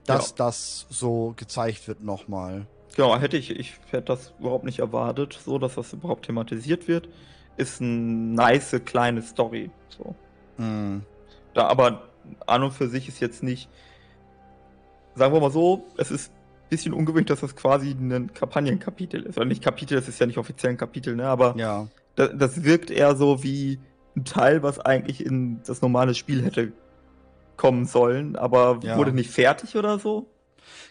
dass 0.05 0.29
ja. 0.29 0.35
das 0.37 0.85
so 0.89 1.33
gezeigt 1.35 1.87
wird 1.87 2.03
nochmal. 2.03 2.67
Genau, 2.95 3.17
hätte 3.19 3.35
ich, 3.35 3.51
ich 3.51 3.73
hätte 3.91 4.05
das 4.05 4.33
überhaupt 4.39 4.63
nicht 4.63 4.79
erwartet, 4.79 5.37
so 5.43 5.59
dass 5.59 5.75
das 5.75 5.91
überhaupt 5.93 6.25
thematisiert 6.25 6.87
wird 6.87 7.09
ist 7.57 7.81
eine 7.81 7.91
nice 7.91 8.81
kleine 8.85 9.21
Story. 9.21 9.69
So. 9.89 10.15
Mhm. 10.57 11.03
Da 11.53 11.67
aber 11.67 12.09
an 12.47 12.63
und 12.63 12.71
für 12.71 12.87
sich 12.87 13.07
ist 13.07 13.19
jetzt 13.19 13.43
nicht, 13.43 13.69
sagen 15.15 15.33
wir 15.33 15.39
mal 15.39 15.51
so, 15.51 15.85
es 15.97 16.11
ist 16.11 16.31
ein 16.31 16.69
bisschen 16.69 16.93
ungewöhnlich, 16.93 17.27
dass 17.27 17.41
das 17.41 17.55
quasi 17.55 17.91
ein 17.91 18.33
Kampagnenkapitel 18.33 19.23
ist. 19.23 19.37
Oder 19.37 19.45
nicht 19.45 19.63
Kapitel, 19.63 19.95
das 19.95 20.07
ist 20.07 20.19
ja 20.19 20.25
nicht 20.25 20.37
offiziell 20.37 20.73
ein 20.73 20.77
Kapitel, 20.77 21.15
ne? 21.15 21.27
Aber 21.27 21.55
ja. 21.57 21.87
das, 22.15 22.31
das 22.35 22.63
wirkt 22.63 22.91
eher 22.91 23.15
so 23.15 23.43
wie 23.43 23.79
ein 24.15 24.25
Teil, 24.25 24.63
was 24.63 24.79
eigentlich 24.79 25.25
in 25.25 25.61
das 25.65 25.81
normale 25.81 26.15
Spiel 26.15 26.43
hätte 26.43 26.73
kommen 27.57 27.85
sollen, 27.85 28.35
aber 28.35 28.79
ja. 28.83 28.97
wurde 28.97 29.13
nicht 29.13 29.31
fertig 29.31 29.75
oder 29.75 29.99
so. 29.99 30.27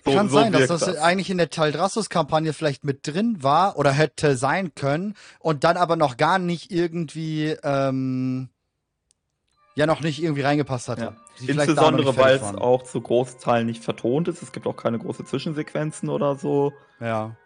Kann 0.04 0.28
so 0.28 0.36
sein, 0.36 0.52
dass 0.52 0.68
das, 0.68 0.80
das, 0.80 0.96
eigentlich 0.96 1.30
in 1.30 1.38
der 1.38 1.50
Taldrassus-Kampagne 1.50 2.52
vielleicht 2.52 2.84
mit 2.84 3.06
drin 3.06 3.42
war 3.42 3.76
oder 3.78 3.92
hätte 3.92 4.36
sein 4.36 4.74
können 4.74 5.14
und 5.38 5.64
dann 5.64 5.76
aber 5.76 5.96
noch 5.96 6.16
gar 6.16 6.38
nicht 6.38 6.70
irgendwie, 6.70 7.56
ähm, 7.62 8.48
ja, 9.74 9.86
noch 9.86 10.00
nicht 10.00 10.22
irgendwie 10.22 10.42
reingepasst 10.42 10.88
hatte. 10.88 11.02
Ja. 11.02 11.16
Insbesondere, 11.46 12.16
weil 12.16 12.36
es 12.36 12.42
auch 12.42 12.84
zu 12.84 13.00
Großteilen 13.00 13.66
nicht 13.66 13.82
vertont 13.82 14.28
ist. 14.28 14.42
Es 14.42 14.52
gibt 14.52 14.66
auch 14.66 14.76
keine 14.76 14.98
großen 14.98 15.26
Zwischensequenzen 15.26 16.08
oder 16.08 16.36
so. 16.36 16.72
Ja. 17.00 17.36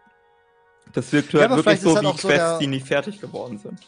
Das 0.93 1.11
wirkt 1.11 1.33
halt 1.33 1.49
ja, 1.49 1.55
wirklich 1.55 1.81
so 1.81 1.95
wie 1.95 2.17
Quests, 2.17 2.51
so 2.51 2.59
die 2.59 2.67
nicht 2.67 2.87
fertig 2.87 3.19
geworden 3.19 3.57
sind. 3.57 3.79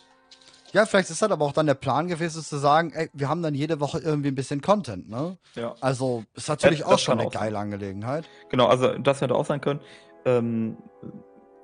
Ja, 0.73 0.85
vielleicht 0.85 1.09
ist 1.09 1.21
das 1.21 1.31
aber 1.31 1.45
auch 1.45 1.51
dann 1.51 1.65
der 1.65 1.73
Plan 1.73 2.07
gewesen, 2.07 2.41
zu 2.41 2.57
sagen, 2.57 2.91
ey, 2.93 3.09
wir 3.13 3.27
haben 3.27 3.41
dann 3.41 3.53
jede 3.53 3.79
Woche 3.79 3.99
irgendwie 3.99 4.29
ein 4.29 4.35
bisschen 4.35 4.61
Content, 4.61 5.09
ne? 5.09 5.37
Ja. 5.55 5.75
Also 5.81 6.23
ist 6.33 6.47
natürlich 6.47 6.79
ja, 6.79 6.85
auch 6.87 6.99
schon 6.99 7.19
eine 7.19 7.27
auch 7.27 7.33
geile 7.33 7.53
sein. 7.53 7.63
Angelegenheit. 7.63 8.29
Genau, 8.49 8.67
also 8.67 8.97
das 8.97 9.21
hätte 9.21 9.35
auch 9.35 9.45
sein 9.45 9.59
können. 9.59 9.81
Ähm, 10.25 10.77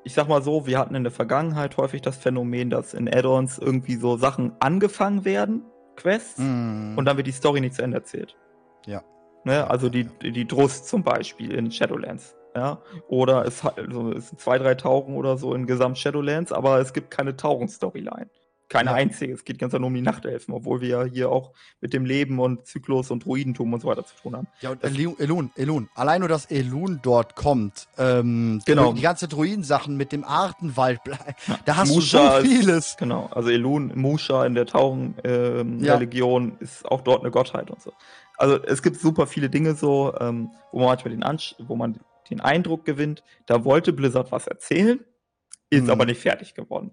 ich 0.03 0.13
sag 0.13 0.27
mal 0.27 0.41
so, 0.41 0.67
wir 0.67 0.77
hatten 0.79 0.95
in 0.95 1.03
der 1.03 1.11
Vergangenheit 1.11 1.77
häufig 1.77 2.01
das 2.01 2.17
Phänomen, 2.17 2.69
dass 2.69 2.93
in 2.93 3.07
Add-ons 3.13 3.57
irgendwie 3.57 3.95
so 3.95 4.17
Sachen 4.17 4.53
angefangen 4.59 5.25
werden, 5.25 5.63
Quests, 5.95 6.37
mm. 6.37 6.97
und 6.97 7.05
dann 7.05 7.17
wird 7.17 7.27
die 7.27 7.31
Story 7.31 7.59
nicht 7.59 7.75
zu 7.75 7.81
Ende 7.81 7.97
erzählt. 7.97 8.35
Ja. 8.85 9.03
Ne? 9.43 9.69
Also 9.69 9.89
die, 9.89 10.05
die 10.05 10.47
Drust 10.47 10.87
zum 10.87 11.03
Beispiel 11.03 11.53
in 11.53 11.71
Shadowlands. 11.71 12.35
Ja, 12.55 12.81
oder 13.07 13.45
es, 13.45 13.63
also 13.63 14.11
es 14.13 14.29
sind 14.29 14.39
zwei, 14.41 14.57
drei 14.57 14.73
Tauchen 14.73 15.15
oder 15.15 15.37
so 15.37 15.53
in 15.53 15.67
Gesamt 15.67 15.99
Shadowlands, 15.99 16.51
aber 16.51 16.79
es 16.79 16.91
gibt 16.91 17.11
keine 17.11 17.35
Tauchen-Storyline. 17.35 18.29
Keine 18.69 18.89
ja. 18.89 18.95
einzige. 18.97 19.33
Es 19.33 19.45
geht 19.45 19.59
ganz 19.59 19.71
nur 19.71 19.85
um 19.85 19.93
die 19.93 20.01
Nachtelfen, 20.01 20.53
obwohl 20.53 20.81
wir 20.81 20.87
ja 20.89 21.03
hier 21.05 21.29
auch 21.29 21.53
mit 21.79 21.93
dem 21.93 22.03
Leben 22.03 22.39
und 22.39 22.65
Zyklus 22.65 23.11
und 23.11 23.23
Druidentum 23.23 23.71
und 23.71 23.81
so 23.81 23.87
weiter 23.87 24.05
zu 24.05 24.15
tun 24.15 24.35
haben. 24.35 24.47
Ja, 24.59 24.71
und 24.71 24.83
Elun, 24.83 25.51
Elun. 25.55 25.89
Allein 25.95 26.19
nur, 26.19 26.27
dass 26.27 26.45
Elun 26.51 26.99
dort 27.01 27.35
kommt. 27.35 27.87
Ähm, 27.97 28.61
genau. 28.65 28.91
Die 28.91 29.01
ganze 29.01 29.29
Druidensachen 29.29 29.95
mit 29.95 30.11
dem 30.11 30.25
Artenwald. 30.25 30.99
Da 31.65 31.77
hast 31.77 31.93
Musha 31.93 32.39
du 32.39 32.45
so 32.45 32.49
vieles. 32.49 32.87
Ist, 32.87 32.97
genau. 32.97 33.27
Also 33.31 33.49
Elun, 33.49 33.93
Musha 33.95 34.45
in 34.45 34.53
der 34.53 34.65
Tauchen-Religion 34.65 36.43
ähm, 36.43 36.51
ja. 36.51 36.57
ist 36.59 36.85
auch 36.85 37.01
dort 37.01 37.21
eine 37.21 37.31
Gottheit 37.31 37.71
und 37.71 37.81
so. 37.81 37.93
Also 38.37 38.61
es 38.63 38.83
gibt 38.83 38.99
super 38.99 39.27
viele 39.27 39.49
Dinge 39.49 39.75
so, 39.75 40.13
ähm, 40.19 40.51
wo 40.71 40.79
man 40.79 40.87
manchmal 40.87 41.11
den, 41.11 41.23
Ansch 41.23 41.55
wo 41.59 41.75
man 41.75 41.99
den 42.29 42.41
Eindruck 42.41 42.83
gewinnt, 42.83 43.23
da 43.45 43.63
wollte 43.63 43.93
Blizzard 43.93 44.31
was 44.31 44.47
erzählen, 44.47 44.99
ist 45.69 45.85
mhm. 45.85 45.89
aber 45.89 46.05
nicht 46.05 46.21
fertig 46.21 46.53
geworden 46.53 46.91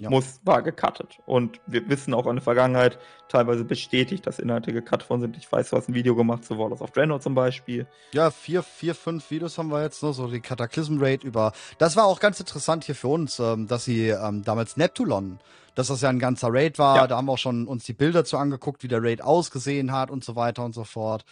ja. 0.00 0.10
muss, 0.10 0.40
war 0.44 0.62
gecuttet. 0.62 1.18
Und 1.26 1.60
wir 1.66 1.88
wissen 1.88 2.14
auch 2.14 2.26
in 2.26 2.36
der 2.36 2.42
Vergangenheit 2.42 2.98
teilweise 3.28 3.64
bestätigt, 3.64 4.26
dass 4.26 4.38
Inhalte 4.38 4.72
gecuttet 4.72 5.08
worden 5.10 5.20
sind. 5.20 5.36
Ich 5.36 5.50
weiß, 5.50 5.70
du 5.70 5.76
hast 5.76 5.88
ein 5.88 5.94
Video 5.94 6.16
gemacht 6.16 6.44
zu 6.44 6.58
Warlords 6.58 6.82
of 6.82 6.90
Draenor 6.90 7.20
zum 7.20 7.34
Beispiel. 7.34 7.86
Ja, 8.12 8.30
vier, 8.30 8.62
vier, 8.62 8.94
fünf 8.94 9.30
Videos 9.30 9.58
haben 9.58 9.70
wir 9.70 9.82
jetzt, 9.82 10.02
ne? 10.02 10.12
so 10.12 10.26
die 10.26 10.40
Cataclysm 10.40 10.98
Raid 11.00 11.22
über. 11.22 11.52
Das 11.78 11.96
war 11.96 12.06
auch 12.06 12.18
ganz 12.18 12.40
interessant 12.40 12.84
hier 12.84 12.94
für 12.94 13.08
uns, 13.08 13.38
ähm, 13.38 13.66
dass 13.66 13.84
sie 13.84 14.08
ähm, 14.08 14.42
damals 14.42 14.76
Neptulon, 14.76 15.38
dass 15.74 15.88
das 15.88 16.00
ja 16.00 16.08
ein 16.08 16.18
ganzer 16.18 16.48
Raid 16.50 16.78
war. 16.78 16.96
Ja. 16.96 17.06
Da 17.06 17.16
haben 17.16 17.26
wir 17.26 17.32
auch 17.32 17.38
schon 17.38 17.66
uns 17.66 17.84
die 17.84 17.92
Bilder 17.92 18.24
zu 18.24 18.38
angeguckt, 18.38 18.82
wie 18.82 18.88
der 18.88 19.02
Raid 19.02 19.22
ausgesehen 19.22 19.92
hat 19.92 20.10
und 20.10 20.24
so 20.24 20.34
weiter 20.34 20.64
und 20.64 20.74
so 20.74 20.84
fort. 20.84 21.24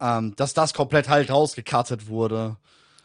Ähm, 0.00 0.34
dass 0.36 0.54
das 0.54 0.74
komplett 0.74 1.08
halt 1.08 1.30
rausgecuttet 1.30 2.08
wurde. 2.08 2.56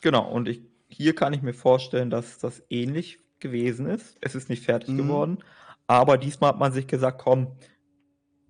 Genau, 0.02 0.30
und 0.30 0.48
ich, 0.48 0.62
hier 0.90 1.16
kann 1.16 1.34
ich 1.34 1.42
mir 1.42 1.54
vorstellen, 1.54 2.10
dass 2.10 2.38
das 2.38 2.62
ähnlich 2.70 3.23
gewesen 3.44 3.86
ist. 3.86 4.18
Es 4.22 4.34
ist 4.34 4.50
nicht 4.50 4.66
fertig 4.66 4.90
mhm. 4.90 4.98
geworden. 4.98 5.38
Aber 5.86 6.18
diesmal 6.18 6.50
hat 6.50 6.60
man 6.60 6.72
sich 6.72 6.88
gesagt, 6.88 7.22
komm, 7.22 7.56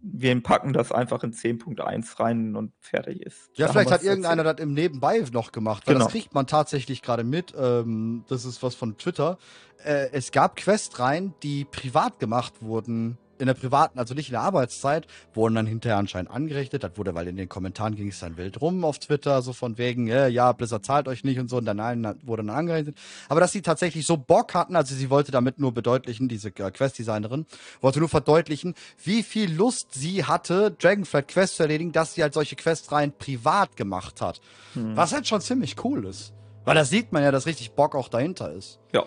wir 0.02 0.40
packen 0.44 0.74
das 0.74 0.92
einfach 0.92 1.24
in 1.24 1.34
10.1 1.34 2.20
rein 2.20 2.56
und 2.56 2.74
fertig 2.80 3.22
ist. 3.22 3.50
Ja, 3.56 3.70
vielleicht 3.70 3.92
hat 3.92 4.04
irgendeiner 4.04 4.44
das 4.44 4.60
im 4.60 4.74
Nebenbei 4.74 5.24
noch 5.32 5.52
gemacht, 5.52 5.88
weil 5.88 5.96
genau. 5.96 6.06
das 6.06 6.14
kriegt 6.14 6.34
man 6.34 6.46
tatsächlich 6.46 7.02
gerade 7.02 7.24
mit. 7.24 7.54
Ähm, 7.58 8.26
das 8.28 8.46
ist 8.46 8.62
was 8.62 8.76
von 8.76 8.98
Twitter. 8.98 9.38
Äh, 9.84 10.10
es 10.12 10.32
gab 10.32 10.58
Questreihen, 10.58 11.34
die 11.42 11.66
privat 11.66 12.20
gemacht 12.20 12.62
wurden 12.62 13.18
in 13.44 13.48
der 13.48 13.54
privaten, 13.54 14.00
also 14.00 14.14
nicht 14.14 14.30
in 14.30 14.34
der 14.34 14.42
Arbeitszeit, 14.42 15.06
wurden 15.34 15.56
dann 15.56 15.66
hinterher 15.68 15.98
anscheinend 15.98 16.32
angerechnet. 16.32 16.84
Das 16.84 16.92
wurde, 16.96 17.14
weil 17.14 17.28
in 17.28 17.36
den 17.36 17.50
Kommentaren 17.50 17.96
ging 17.96 18.08
es 18.08 18.20
dann 18.20 18.38
wild 18.38 18.62
rum 18.62 18.84
auf 18.86 19.00
Twitter, 19.00 19.42
so 19.42 19.54
von 19.54 19.78
wegen, 19.78 20.08
ja, 20.08 20.28
ja, 20.28 20.52
Blizzard 20.54 20.86
zahlt 20.86 21.08
euch 21.08 21.24
nicht 21.24 21.40
und 21.40 21.50
so, 21.50 21.58
und 21.58 21.66
dann 21.66 21.78
nein, 21.78 22.16
wurde 22.24 22.44
dann 22.44 22.56
angerechnet. 22.56 22.98
Aber 23.30 23.40
dass 23.40 23.52
sie 23.52 23.62
tatsächlich 23.62 24.08
so 24.08 24.18
Bock 24.18 24.54
hatten, 24.54 24.76
also 24.76 24.96
sie 24.96 25.10
wollte 25.10 25.32
damit 25.32 25.60
nur 25.60 25.74
bedeutlichen, 25.74 26.30
diese 26.30 26.50
äh, 26.50 26.72
Quest-Designerin, 26.72 27.46
wollte 27.82 28.00
nur 28.00 28.10
verdeutlichen, 28.10 28.76
wie 29.04 29.24
viel 29.24 29.54
Lust 29.54 29.94
sie 29.94 30.24
hatte, 30.24 30.72
Dragonflight 30.72 31.28
Quest 31.28 31.58
zu 31.58 31.64
erledigen, 31.64 31.92
dass 31.92 32.14
sie 32.14 32.24
halt 32.24 32.34
solche 32.34 32.56
Quests 32.56 32.92
rein 32.92 33.12
privat 33.12 33.76
gemacht 33.76 34.22
hat. 34.22 34.40
Hm. 34.74 34.96
Was 34.96 35.14
halt 35.14 35.28
schon 35.28 35.42
ziemlich 35.42 35.84
cool 35.84 36.06
ist. 36.06 36.34
Weil 36.66 36.76
da 36.76 36.86
sieht 36.86 37.12
man 37.12 37.24
ja, 37.24 37.32
dass 37.32 37.46
richtig 37.46 37.72
Bock 37.72 37.94
auch 37.94 38.08
dahinter 38.08 38.54
ist. 38.54 38.80
Ja. 38.94 39.04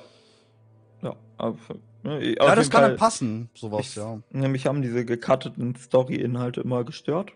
Ja, 1.03 1.17
aber 1.39 1.57
Ne, 2.07 2.37
ja, 2.39 2.55
das 2.55 2.71
kann 2.71 2.83
Fall, 2.83 2.91
dann 2.91 2.99
passen, 2.99 3.51
sowas, 3.53 3.89
ich, 3.89 3.97
ja. 3.97 4.21
Mich 4.31 4.67
haben 4.67 4.81
diese 4.81 5.05
gecutteten 5.05 5.75
Story-Inhalte 5.75 6.61
immer 6.61 6.85
gestört. 6.85 7.33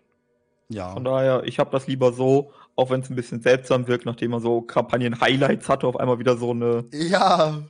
Ja. 0.68 0.92
Von 0.92 1.02
daher, 1.02 1.42
ich 1.44 1.58
habe 1.58 1.72
das 1.72 1.88
lieber 1.88 2.12
so, 2.12 2.52
auch 2.76 2.90
wenn 2.90 3.00
es 3.00 3.10
ein 3.10 3.16
bisschen 3.16 3.42
seltsam 3.42 3.88
wirkt, 3.88 4.06
nachdem 4.06 4.30
man 4.30 4.40
so 4.40 4.60
Kampagnen-Highlights 4.60 5.68
hatte, 5.68 5.88
auf 5.88 5.96
einmal 5.96 6.20
wieder 6.20 6.36
so 6.36 6.52
eine. 6.52 6.84
Ja. 6.92 7.62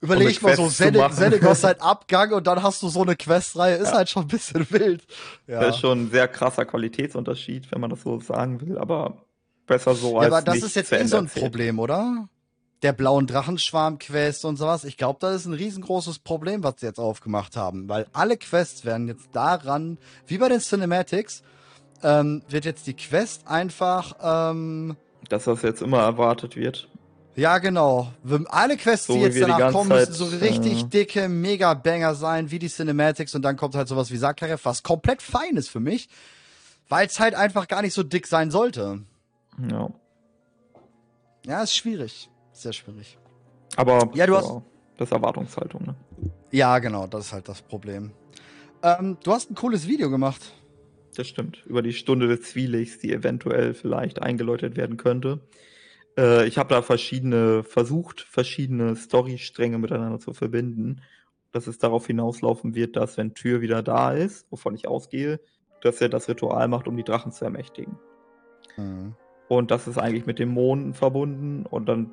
Überleg 0.00 0.40
so 0.40 0.46
mal 0.46 0.56
so, 0.56 0.68
Senegos 0.70 1.62
halt 1.62 1.80
Abgang 1.82 2.32
und 2.32 2.46
dann 2.46 2.62
hast 2.62 2.82
du 2.82 2.88
so 2.88 3.02
eine 3.02 3.14
Questreihe, 3.14 3.76
ist 3.76 3.90
ja. 3.90 3.98
halt 3.98 4.08
schon 4.08 4.22
ein 4.22 4.28
bisschen 4.28 4.66
wild. 4.70 5.06
Ja. 5.46 5.60
Das 5.60 5.74
ist 5.74 5.82
schon 5.82 6.04
ein 6.04 6.10
sehr 6.10 6.28
krasser 6.28 6.64
Qualitätsunterschied, 6.64 7.70
wenn 7.70 7.80
man 7.82 7.90
das 7.90 8.00
so 8.00 8.18
sagen 8.20 8.62
will, 8.62 8.78
aber 8.78 9.18
besser 9.66 9.94
so 9.94 10.14
ja, 10.14 10.20
als. 10.20 10.32
Aber 10.32 10.42
das 10.42 10.62
ist 10.62 10.76
jetzt 10.76 10.92
eh 10.92 11.04
so 11.04 11.18
ein 11.18 11.28
Problem, 11.28 11.78
oder? 11.78 12.26
Der 12.82 12.92
blauen 12.92 13.26
Drachenschwarm-Quest 13.26 14.44
und 14.44 14.56
sowas. 14.56 14.84
Ich 14.84 14.96
glaube, 14.96 15.18
das 15.20 15.36
ist 15.36 15.46
ein 15.46 15.54
riesengroßes 15.54 16.20
Problem, 16.20 16.62
was 16.62 16.74
sie 16.78 16.86
jetzt 16.86 17.00
aufgemacht 17.00 17.56
haben, 17.56 17.88
weil 17.88 18.06
alle 18.12 18.36
Quests 18.36 18.84
werden 18.84 19.08
jetzt 19.08 19.28
daran, 19.32 19.98
wie 20.26 20.38
bei 20.38 20.48
den 20.48 20.60
Cinematics, 20.60 21.42
ähm, 22.02 22.42
wird 22.48 22.64
jetzt 22.64 22.86
die 22.86 22.94
Quest 22.94 23.48
einfach. 23.48 24.14
Ähm, 24.22 24.96
Dass 25.28 25.44
das 25.44 25.62
jetzt 25.62 25.82
immer 25.82 25.98
erwartet 25.98 26.54
wird. 26.54 26.88
Ja, 27.34 27.58
genau. 27.58 28.12
Alle 28.48 28.76
Quests, 28.76 29.06
so 29.06 29.14
die 29.14 29.20
jetzt 29.20 29.40
danach 29.40 29.68
die 29.68 29.72
kommen, 29.72 29.90
müssen 29.90 30.12
so 30.12 30.26
richtig 30.26 30.82
äh... 30.82 30.86
dicke 30.86 31.28
Mega-Banger 31.28 32.14
sein, 32.14 32.50
wie 32.50 32.58
die 32.58 32.68
Cinematics, 32.68 33.34
und 33.34 33.42
dann 33.42 33.56
kommt 33.56 33.74
halt 33.74 33.88
sowas 33.88 34.10
wie 34.10 34.16
Sakarev, 34.16 34.64
was 34.64 34.82
komplett 34.82 35.22
fein 35.22 35.56
ist 35.56 35.68
für 35.68 35.80
mich, 35.80 36.08
weil 36.88 37.06
es 37.06 37.20
halt 37.20 37.34
einfach 37.34 37.68
gar 37.68 37.82
nicht 37.82 37.94
so 37.94 38.02
dick 38.02 38.26
sein 38.26 38.50
sollte. 38.50 39.02
Ja. 39.70 39.90
Ja, 41.46 41.62
ist 41.62 41.76
schwierig 41.76 42.28
sehr 42.62 42.72
schwierig. 42.72 43.18
Aber 43.76 44.10
ja, 44.14 44.26
du 44.26 44.36
hast. 44.36 44.50
das 44.96 45.08
ist 45.08 45.12
Erwartungshaltung, 45.12 45.84
ne? 45.84 45.94
Ja, 46.50 46.78
genau, 46.78 47.06
das 47.06 47.26
ist 47.26 47.32
halt 47.32 47.48
das 47.48 47.62
Problem. 47.62 48.12
Ähm, 48.82 49.16
du 49.22 49.32
hast 49.32 49.50
ein 49.50 49.54
cooles 49.54 49.86
Video 49.86 50.10
gemacht. 50.10 50.52
Das 51.16 51.26
stimmt. 51.26 51.64
Über 51.66 51.82
die 51.82 51.92
Stunde 51.92 52.28
des 52.28 52.42
Zwielichts, 52.42 52.98
die 52.98 53.12
eventuell 53.12 53.74
vielleicht 53.74 54.22
eingeläutet 54.22 54.76
werden 54.76 54.96
könnte. 54.96 55.40
Äh, 56.16 56.46
ich 56.46 56.58
habe 56.58 56.74
da 56.74 56.82
verschiedene, 56.82 57.64
versucht, 57.64 58.20
verschiedene 58.20 58.96
Storystränge 58.96 59.78
miteinander 59.78 60.20
zu 60.20 60.32
verbinden. 60.32 61.02
Dass 61.50 61.66
es 61.66 61.78
darauf 61.78 62.06
hinauslaufen 62.06 62.74
wird, 62.74 62.96
dass, 62.96 63.16
wenn 63.16 63.34
Tür 63.34 63.62
wieder 63.62 63.82
da 63.82 64.12
ist, 64.12 64.46
wovon 64.50 64.74
ich 64.74 64.86
ausgehe, 64.86 65.40
dass 65.80 66.00
er 66.00 66.10
das 66.10 66.28
Ritual 66.28 66.68
macht, 66.68 66.86
um 66.86 66.96
die 66.96 67.04
Drachen 67.04 67.32
zu 67.32 67.44
ermächtigen. 67.44 67.98
Mhm. 68.76 69.14
Und 69.48 69.70
das 69.70 69.88
ist 69.88 69.96
eigentlich 69.96 70.26
mit 70.26 70.38
dem 70.38 70.50
Mond 70.50 70.96
verbunden. 70.96 71.64
Und 71.64 71.86
dann 71.86 72.10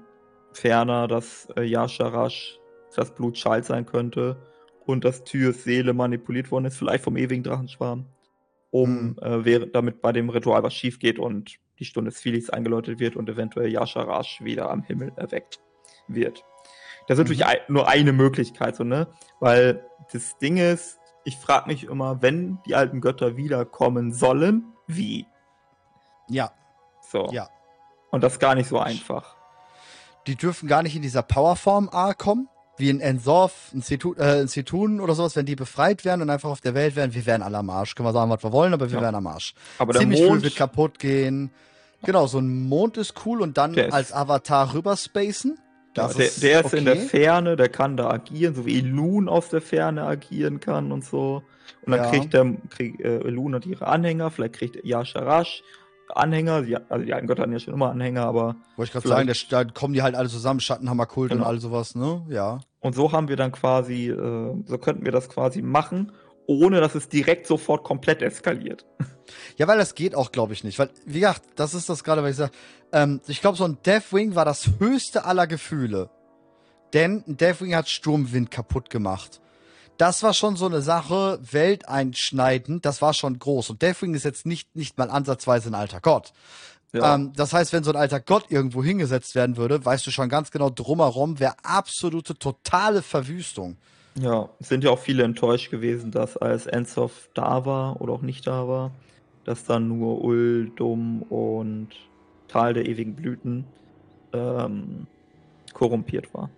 ferner, 0.57 1.07
dass 1.07 1.47
äh, 1.55 1.63
Yasharash 1.63 2.59
das 2.95 3.13
Blut 3.13 3.37
Schalt 3.37 3.65
sein 3.65 3.85
könnte 3.85 4.37
und 4.85 5.03
dass 5.03 5.23
Tyrs 5.23 5.63
Seele 5.63 5.93
manipuliert 5.93 6.51
worden 6.51 6.65
ist, 6.65 6.77
vielleicht 6.77 7.03
vom 7.03 7.17
ewigen 7.17 7.43
Drachenschwarm, 7.43 8.05
um 8.71 9.15
mhm. 9.21 9.45
äh, 9.45 9.67
damit 9.67 10.01
bei 10.01 10.11
dem 10.11 10.29
Ritual 10.29 10.63
was 10.63 10.73
schief 10.73 10.99
geht 10.99 11.19
und 11.19 11.57
die 11.79 11.85
Stunde 11.85 12.11
des 12.11 12.21
Felix 12.21 12.49
eingeläutet 12.49 12.99
wird 12.99 13.15
und 13.15 13.29
eventuell 13.29 13.69
Yasharash 13.69 14.41
wieder 14.43 14.69
am 14.69 14.83
Himmel 14.83 15.11
erweckt 15.17 15.59
wird. 16.07 16.43
Das 17.07 17.19
ist 17.19 17.29
mhm. 17.29 17.37
natürlich 17.37 17.61
nur 17.67 17.87
eine 17.87 18.13
Möglichkeit, 18.13 18.75
so, 18.75 18.83
ne? 18.83 19.07
Weil 19.39 19.85
das 20.13 20.37
Ding 20.37 20.57
ist, 20.57 20.99
ich 21.25 21.35
frage 21.35 21.67
mich 21.67 21.83
immer, 21.83 22.21
wenn 22.21 22.59
die 22.65 22.75
alten 22.75 23.01
Götter 23.01 23.35
wiederkommen 23.35 24.13
sollen, 24.13 24.63
wie? 24.87 25.25
Ja. 26.29 26.51
So. 27.01 27.27
Ja. 27.31 27.49
Und 28.11 28.23
das 28.23 28.33
ist 28.33 28.39
gar 28.39 28.55
nicht 28.55 28.69
so 28.69 28.79
einfach 28.79 29.34
die 30.27 30.35
dürfen 30.35 30.67
gar 30.67 30.83
nicht 30.83 30.95
in 30.95 31.01
dieser 31.01 31.21
Powerform 31.21 31.89
A 31.91 32.13
kommen, 32.13 32.47
wie 32.77 32.89
in 32.89 32.99
Ensorf, 32.99 33.71
ein 33.73 33.81
Cetun, 33.81 34.17
äh, 34.99 35.01
oder 35.01 35.15
sowas, 35.15 35.35
wenn 35.35 35.45
die 35.45 35.55
befreit 35.55 36.03
werden 36.03 36.21
und 36.21 36.29
einfach 36.29 36.49
auf 36.49 36.61
der 36.61 36.73
Welt 36.73 36.95
wären, 36.95 37.13
wir 37.13 37.25
wären 37.25 37.41
alle 37.41 37.57
am 37.57 37.69
Arsch. 37.69 37.95
Können 37.95 38.07
wir 38.07 38.13
sagen, 38.13 38.29
was 38.29 38.43
wir 38.43 38.51
wollen, 38.51 38.73
aber 38.73 38.89
wir 38.89 38.97
ja. 38.97 39.03
wären 39.03 39.15
am 39.15 39.27
Arsch. 39.27 39.53
Aber 39.77 39.93
Ziemlich 39.93 40.19
der 40.19 40.27
Mond 40.27 40.41
viel 40.41 40.49
wird 40.49 40.57
kaputt 40.57 40.99
gehen. 40.99 41.51
Genau, 42.03 42.27
so 42.27 42.39
ein 42.39 42.67
Mond 42.67 42.97
ist 42.97 43.25
cool 43.25 43.41
und 43.41 43.57
dann 43.57 43.77
als 43.79 44.13
Avatar 44.13 44.73
rüberspacen. 44.73 45.57
Ja, 45.95 46.09
der, 46.09 46.25
ist, 46.25 46.43
der 46.43 46.59
ist 46.59 46.65
okay. 46.65 46.77
in 46.77 46.85
der 46.85 46.97
Ferne, 46.97 47.55
der 47.55 47.69
kann 47.69 47.95
da 47.95 48.09
agieren, 48.09 48.53
so 48.53 48.65
wie 48.65 48.77
Elun 48.77 49.29
aus 49.29 49.47
der 49.47 49.61
Ferne 49.61 50.03
agieren 50.03 50.59
kann 50.59 50.91
und 50.91 51.05
so. 51.05 51.41
Und 51.85 51.91
dann 51.91 52.03
ja. 52.03 52.09
kriegt 52.09 52.33
der 52.33 52.53
krieg, 52.69 52.99
äh, 52.99 53.19
Elun 53.19 53.55
und 53.55 53.65
ihre 53.65 53.87
Anhänger, 53.87 54.29
vielleicht 54.29 54.55
kriegt 54.55 54.83
Yasharash 54.83 55.63
Anhänger, 56.13 56.61
die, 56.61 56.75
also 56.75 57.05
die 57.05 57.13
alten 57.13 57.27
Götter 57.27 57.43
hatten 57.43 57.53
ja 57.53 57.59
schon 57.59 57.73
immer 57.73 57.89
Anhänger, 57.89 58.25
aber. 58.25 58.55
Wollte 58.75 58.89
ich 58.89 58.91
gerade 58.91 59.07
sagen, 59.07 59.27
der, 59.27 59.35
da 59.49 59.63
kommen 59.65 59.93
die 59.93 60.01
halt 60.01 60.15
alle 60.15 60.29
zusammen, 60.29 60.59
Schattenhammerkult 60.59 61.31
genau. 61.31 61.43
und 61.43 61.47
all 61.47 61.59
sowas, 61.59 61.95
ne? 61.95 62.25
Ja. 62.29 62.59
Und 62.79 62.95
so 62.95 63.11
haben 63.11 63.27
wir 63.27 63.35
dann 63.35 63.51
quasi, 63.51 64.09
äh, 64.09 64.63
so 64.65 64.77
könnten 64.77 65.05
wir 65.05 65.11
das 65.11 65.29
quasi 65.29 65.61
machen, 65.61 66.11
ohne 66.47 66.79
dass 66.79 66.95
es 66.95 67.09
direkt 67.09 67.47
sofort 67.47 67.83
komplett 67.83 68.21
eskaliert. 68.21 68.85
Ja, 69.57 69.67
weil 69.67 69.79
das 69.79 69.95
geht 69.95 70.13
auch, 70.13 70.31
glaube 70.31 70.53
ich, 70.53 70.63
nicht. 70.63 70.77
Weil, 70.77 70.89
wie 71.05 71.21
gesagt, 71.21 71.41
das 71.55 71.73
ist 71.73 71.89
das 71.89 72.03
gerade, 72.03 72.21
was 72.21 72.31
ich 72.31 72.35
sage. 72.35 72.51
Ähm, 72.91 73.21
ich 73.27 73.41
glaube, 73.41 73.57
so 73.57 73.63
ein 73.63 73.79
Deathwing 73.83 74.35
war 74.35 74.45
das 74.45 74.69
höchste 74.79 75.25
aller 75.25 75.47
Gefühle. 75.47 76.11
Denn 76.93 77.23
ein 77.27 77.37
Deathwing 77.37 77.75
hat 77.75 77.89
Sturmwind 77.89 78.51
kaputt 78.51 78.89
gemacht 78.91 79.41
das 79.97 80.23
war 80.23 80.33
schon 80.33 80.55
so 80.55 80.65
eine 80.65 80.81
Sache, 80.81 81.39
welteinschneidend, 81.41 82.85
das 82.85 83.01
war 83.01 83.13
schon 83.13 83.39
groß. 83.39 83.69
Und 83.71 83.81
Deathwing 83.81 84.13
ist 84.13 84.25
jetzt 84.25 84.45
nicht, 84.45 84.75
nicht 84.75 84.97
mal 84.97 85.09
ansatzweise 85.09 85.69
ein 85.69 85.75
alter 85.75 86.01
Gott. 86.01 86.33
Ja. 86.93 87.15
Ähm, 87.15 87.33
das 87.35 87.53
heißt, 87.53 87.73
wenn 87.73 87.83
so 87.83 87.91
ein 87.91 87.97
alter 87.97 88.19
Gott 88.19 88.45
irgendwo 88.49 88.83
hingesetzt 88.83 89.35
werden 89.35 89.57
würde, 89.57 89.83
weißt 89.83 90.05
du 90.07 90.11
schon 90.11 90.29
ganz 90.29 90.51
genau, 90.51 90.69
drumherum 90.69 91.39
wäre 91.39 91.55
absolute, 91.63 92.37
totale 92.37 93.01
Verwüstung. 93.01 93.77
Ja, 94.17 94.49
sind 94.59 94.83
ja 94.83 94.91
auch 94.91 94.99
viele 94.99 95.23
enttäuscht 95.23 95.71
gewesen, 95.71 96.11
dass 96.11 96.37
als 96.37 96.67
Ensof 96.67 97.29
da 97.33 97.65
war 97.65 97.99
oder 98.01 98.13
auch 98.13 98.21
nicht 98.21 98.47
da 98.47 98.67
war, 98.67 98.91
dass 99.43 99.65
dann 99.65 99.89
nur 99.89 100.23
Uldum 100.23 101.21
und 101.23 101.89
Tal 102.47 102.73
der 102.73 102.85
ewigen 102.85 103.15
Blüten 103.15 103.65
ähm, 104.31 105.07
korrumpiert 105.73 106.33
war. 106.33 106.49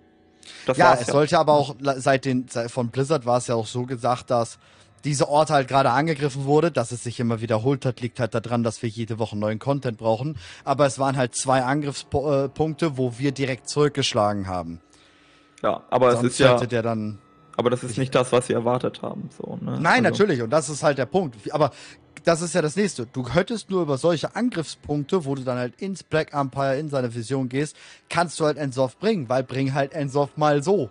Das 0.65 0.77
ja, 0.77 0.93
es 0.93 1.07
ja. 1.07 1.13
sollte 1.13 1.39
aber 1.39 1.53
auch 1.53 1.75
seit 1.97 2.25
den 2.25 2.47
seit, 2.49 2.71
von 2.71 2.89
Blizzard 2.89 3.25
war 3.25 3.37
es 3.37 3.47
ja 3.47 3.55
auch 3.55 3.67
so 3.67 3.83
gesagt, 3.83 4.29
dass 4.29 4.57
dieser 5.03 5.29
Ort 5.29 5.49
halt 5.49 5.67
gerade 5.67 5.91
angegriffen 5.91 6.45
wurde, 6.45 6.71
dass 6.71 6.91
es 6.91 7.03
sich 7.03 7.19
immer 7.19 7.39
wiederholt 7.39 7.85
hat, 7.85 8.01
liegt 8.01 8.19
halt 8.19 8.33
daran, 8.33 8.63
dass 8.63 8.81
wir 8.81 8.89
jede 8.89 9.19
Woche 9.19 9.37
neuen 9.37 9.59
Content 9.59 9.97
brauchen. 9.97 10.37
Aber 10.65 10.85
es 10.85 10.99
waren 10.99 11.17
halt 11.17 11.35
zwei 11.35 11.63
Angriffspunkte, 11.63 12.97
wo 12.97 13.17
wir 13.17 13.31
direkt 13.31 13.69
zurückgeschlagen 13.69 14.47
haben. 14.47 14.81
Ja, 15.63 15.83
aber 15.89 16.11
Sonst 16.11 16.25
es 16.25 16.31
ist 16.33 16.39
ja. 16.39 16.57
Der 16.57 16.81
dann 16.81 17.19
aber 17.57 17.71
das 17.71 17.83
ist 17.83 17.97
nicht 17.97 18.13
das, 18.13 18.31
was 18.31 18.49
wir 18.49 18.55
erwartet 18.55 19.01
haben. 19.01 19.29
So, 19.35 19.57
ne? 19.59 19.79
Nein, 19.81 20.05
also. 20.05 20.23
natürlich. 20.23 20.43
Und 20.43 20.51
das 20.51 20.69
ist 20.69 20.83
halt 20.83 20.99
der 20.99 21.07
Punkt. 21.07 21.35
Aber 21.51 21.71
das 22.23 22.41
ist 22.41 22.55
ja 22.55 22.61
das 22.61 22.75
nächste. 22.75 23.05
Du 23.05 23.23
könntest 23.23 23.69
nur 23.69 23.81
über 23.81 23.97
solche 23.97 24.35
Angriffspunkte, 24.35 25.25
wo 25.25 25.35
du 25.35 25.43
dann 25.43 25.57
halt 25.57 25.81
ins 25.81 26.03
Black 26.03 26.33
Empire 26.33 26.77
in 26.77 26.89
seine 26.89 27.13
Vision 27.13 27.49
gehst, 27.49 27.75
kannst 28.09 28.39
du 28.39 28.45
halt 28.45 28.57
Ensoft 28.57 28.99
bringen, 28.99 29.29
weil 29.29 29.43
bring 29.43 29.73
halt 29.73 29.93
Ensoft 29.93 30.37
mal 30.37 30.63
so. 30.63 30.89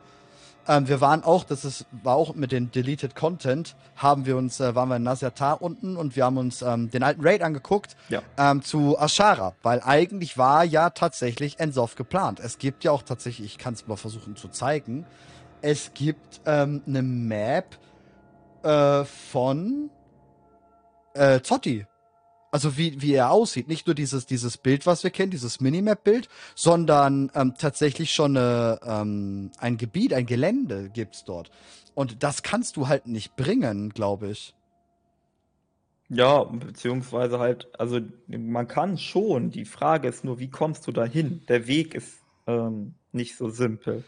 Ähm, 0.69 0.89
wir 0.89 1.01
waren 1.01 1.23
auch, 1.23 1.45
das 1.45 1.65
ist, 1.65 1.87
war 2.03 2.17
auch 2.17 2.35
mit 2.35 2.53
den 2.53 2.71
Deleted 2.71 3.15
Content, 3.15 3.77
haben 3.95 4.27
wir 4.27 4.37
uns, 4.37 4.59
äh, 4.61 4.75
waren 4.75 4.89
wir 4.89 4.97
in 4.97 5.05
Nasiatar 5.05 5.63
unten 5.63 5.97
und 5.97 6.17
wir 6.17 6.25
haben 6.25 6.39
uns 6.39 6.63
ähm, 6.63 6.91
den 6.91 7.03
alten 7.03 7.23
Raid 7.23 7.43
angeguckt 7.43 7.97
ja. 8.09 8.23
ähm, 8.37 8.63
zu 8.63 8.99
Ashara, 8.99 9.55
weil 9.63 9.81
eigentlich 9.85 10.39
war 10.39 10.65
ja 10.65 10.91
tatsächlich 10.91 11.61
Ensoft 11.61 11.97
geplant. 11.97 12.41
Es 12.41 12.59
gibt 12.59 12.85
ja 12.85 12.91
auch 12.91 13.03
tatsächlich, 13.03 13.47
ich 13.47 13.59
kann 13.59 13.75
es 13.75 13.87
mal 13.87 13.97
versuchen 13.97 14.37
zu 14.37 14.49
zeigen, 14.49 15.07
es 15.63 15.93
gibt 15.95 16.41
ähm, 16.47 16.83
eine 16.87 17.03
Map 17.03 17.79
äh, 18.63 19.05
von 19.05 19.91
äh, 21.17 21.43
Zotti. 21.43 21.87
Also 22.53 22.79
wie, 22.79 23.03
wie 23.03 23.13
er 23.13 23.31
aussieht. 23.31 23.69
Nicht 23.69 23.87
nur 23.87 23.95
dieses, 23.95 24.25
dieses 24.27 24.57
Bild, 24.57 24.87
was 24.87 25.05
wir 25.05 25.11
kennen, 25.11 25.31
dieses 25.31 25.61
Minimap-Bild, 25.61 26.29
sondern 26.55 27.31
ähm, 27.35 27.55
tatsächlich 27.59 28.13
schon 28.13 28.37
eine, 28.37 28.81
ähm, 28.83 29.51
ein 29.59 29.77
Gebiet, 29.77 30.15
ein 30.15 30.27
Gelände 30.27 30.89
gibt's 30.89 31.25
dort. 31.25 31.51
Und 31.95 32.23
das 32.23 32.43
kannst 32.43 32.77
du 32.77 32.89
halt 32.89 33.07
nicht 33.07 33.37
bringen, 33.37 33.91
glaube 33.91 34.29
ich. 34.29 34.55
Ja, 36.09 36.45
beziehungsweise 36.45 37.41
halt, 37.41 37.69
also 37.79 38.01
man 38.29 38.69
kann 38.69 38.97
schon. 38.97 39.51
Die 39.51 39.65
Frage 39.65 40.09
ist 40.09 40.25
nur, 40.25 40.39
wie 40.39 40.51
kommst 40.51 40.87
du 40.87 40.93
dahin? 40.93 41.43
Der 41.49 41.67
Weg 41.67 41.95
ist 41.95 42.23
ähm, 42.47 42.95
nicht 43.13 43.37
so 43.37 43.49
simpel. 43.49 44.05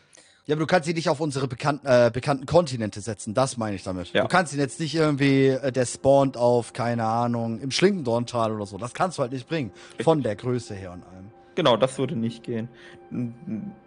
Ja, 0.49 0.55
aber 0.55 0.61
du 0.61 0.66
kannst 0.66 0.89
ihn 0.89 0.95
nicht 0.95 1.11
auf 1.11 1.20
unsere 1.20 1.47
bekannten, 1.47 1.87
äh, 1.87 2.11
bekannten 2.12 2.47
Kontinente 2.47 3.03
setzen, 3.03 3.35
das 3.35 3.59
meine 3.59 3.77
ich 3.77 3.83
damit. 3.83 4.15
Ja. 4.15 4.23
Du 4.23 4.29
kannst 4.29 4.55
ihn 4.55 4.59
jetzt 4.59 4.81
nicht 4.81 4.95
irgendwie, 4.95 5.49
äh, 5.49 5.70
der 5.70 5.85
spawnt 5.85 6.39
auf, 6.39 6.73
keine 6.73 7.05
Ahnung, 7.05 7.61
im 7.61 7.70
Schlingendorntal 7.70 8.53
oder 8.53 8.65
so. 8.65 8.79
Das 8.79 8.95
kannst 8.95 9.19
du 9.19 9.23
halt 9.23 9.33
nicht 9.33 9.47
bringen. 9.47 9.73
Von 10.03 10.23
der 10.23 10.37
Größe 10.37 10.75
her 10.75 10.93
und 10.93 11.05
allem. 11.05 11.27
Genau, 11.55 11.77
das 11.77 11.99
würde 11.99 12.16
nicht 12.16 12.45
gehen. 12.45 12.70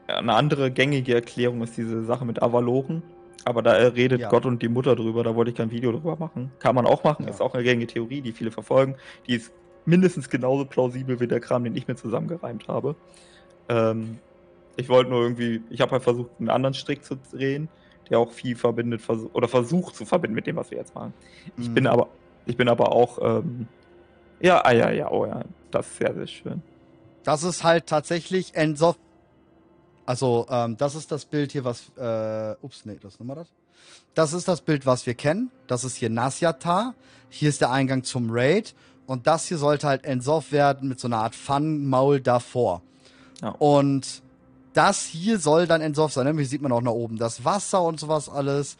Eine 0.07 0.33
andere 0.35 0.69
gängige 0.69 1.15
Erklärung 1.15 1.63
ist 1.63 1.77
diese 1.77 2.05
Sache 2.05 2.25
mit 2.25 2.43
Avaloren. 2.43 3.01
Aber 3.43 3.63
da 3.63 3.71
redet 3.71 4.21
Ja. 4.21 4.29
Gott 4.29 4.45
und 4.45 4.61
die 4.61 4.67
Mutter 4.69 4.95
drüber, 4.95 5.23
da 5.23 5.33
wollte 5.35 5.49
ich 5.49 5.57
kein 5.57 5.71
Video 5.71 5.91
drüber 5.91 6.15
machen. 6.15 6.51
Kann 6.59 6.75
man 6.75 6.85
auch 6.85 7.03
machen, 7.03 7.23
Ja. 7.25 7.31
ist 7.31 7.41
auch 7.41 7.55
eine 7.55 7.63
gängige 7.63 7.91
Theorie, 7.91 8.21
die 8.21 8.33
viele 8.33 8.51
verfolgen. 8.51 8.95
Die 9.27 9.33
ist 9.33 9.51
mindestens 9.85 10.29
genauso 10.29 10.65
plausibel 10.65 11.19
wie 11.19 11.27
der 11.27 11.39
Kram, 11.39 11.63
den 11.63 11.75
ich 11.75 11.87
mir 11.87 11.95
zusammengereimt 11.95 12.67
habe. 12.67 12.95
Ähm, 13.67 14.19
ich 14.77 14.89
wollte 14.89 15.09
nur 15.09 15.21
irgendwie, 15.21 15.61
ich 15.69 15.81
habe 15.81 15.91
halt 15.91 16.03
versucht, 16.03 16.31
einen 16.39 16.49
anderen 16.49 16.73
Strick 16.73 17.03
zu 17.03 17.15
drehen, 17.31 17.69
der 18.09 18.19
auch 18.19 18.31
viel 18.31 18.55
verbindet, 18.55 19.01
oder 19.33 19.47
versucht 19.47 19.95
zu 19.95 20.05
verbinden 20.05 20.35
mit 20.35 20.47
dem, 20.47 20.55
was 20.55 20.71
wir 20.71 20.77
jetzt 20.77 20.95
machen. 20.95 21.13
Ich 21.57 21.69
Mhm. 21.69 21.73
bin 21.73 21.87
aber, 21.87 22.07
ich 22.45 22.57
bin 22.57 22.67
aber 22.69 22.91
auch, 22.91 23.19
ähm, 23.21 23.67
ja, 24.39 24.63
ah, 24.65 24.71
ja, 24.71 24.89
ja, 24.91 25.09
oh 25.11 25.25
ja, 25.25 25.43
das 25.69 25.87
ist 25.87 25.97
sehr, 25.97 26.13
sehr 26.13 26.27
schön. 26.27 26.61
Das 27.23 27.43
ist 27.43 27.63
halt 27.63 27.85
tatsächlich 27.85 28.55
Ensof. 28.55 28.97
Also, 30.05 30.47
ähm, 30.49 30.75
das 30.77 30.95
ist 30.95 31.11
das 31.11 31.25
Bild 31.25 31.51
hier, 31.51 31.63
was. 31.63 31.91
Äh, 31.95 32.55
ups, 32.61 32.85
nee, 32.85 32.97
das 32.99 33.13
ist 33.13 33.19
nochmal 33.19 33.35
das. 33.35 33.47
Das 34.15 34.33
ist 34.33 34.47
das 34.47 34.61
Bild, 34.61 34.85
was 34.85 35.05
wir 35.05 35.13
kennen. 35.13 35.51
Das 35.67 35.83
ist 35.83 35.95
hier 35.95 36.09
Nasyatar. 36.09 36.95
Hier 37.29 37.49
ist 37.49 37.61
der 37.61 37.71
Eingang 37.71 38.03
zum 38.03 38.29
Raid. 38.31 38.73
Und 39.05 39.27
das 39.27 39.47
hier 39.47 39.57
sollte 39.57 39.87
halt 39.87 40.03
Ensof 40.03 40.51
werden 40.51 40.89
mit 40.89 40.99
so 40.99 41.07
einer 41.07 41.17
Art 41.19 41.35
Fun-Maul 41.35 42.19
davor. 42.19 42.81
Ja. 43.41 43.49
Und 43.59 44.21
das 44.73 45.05
hier 45.05 45.39
soll 45.39 45.67
dann 45.67 45.81
Ensof 45.81 46.13
sein. 46.13 46.25
Ne? 46.25 46.33
Hier 46.39 46.45
sieht 46.47 46.61
man 46.61 46.71
auch 46.71 46.81
nach 46.81 46.91
oben 46.91 47.17
das 47.17 47.43
Wasser 47.45 47.81
und 47.83 47.99
sowas 47.99 48.29
alles. 48.29 48.77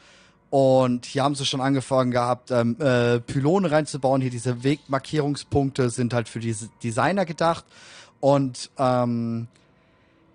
Und 0.49 1.05
hier 1.05 1.23
haben 1.23 1.35
sie 1.35 1.45
schon 1.45 1.61
angefangen 1.61 2.11
gehabt, 2.11 2.51
ähm, 2.51 2.75
äh, 2.79 3.19
Pylone 3.21 3.71
reinzubauen. 3.71 4.21
Hier 4.21 4.31
diese 4.31 4.63
Wegmarkierungspunkte 4.63 5.89
sind 5.89 6.13
halt 6.13 6.27
für 6.27 6.39
diese 6.41 6.69
Designer 6.83 7.25
gedacht. 7.25 7.65
Und 8.19 8.69
ähm, 8.77 9.47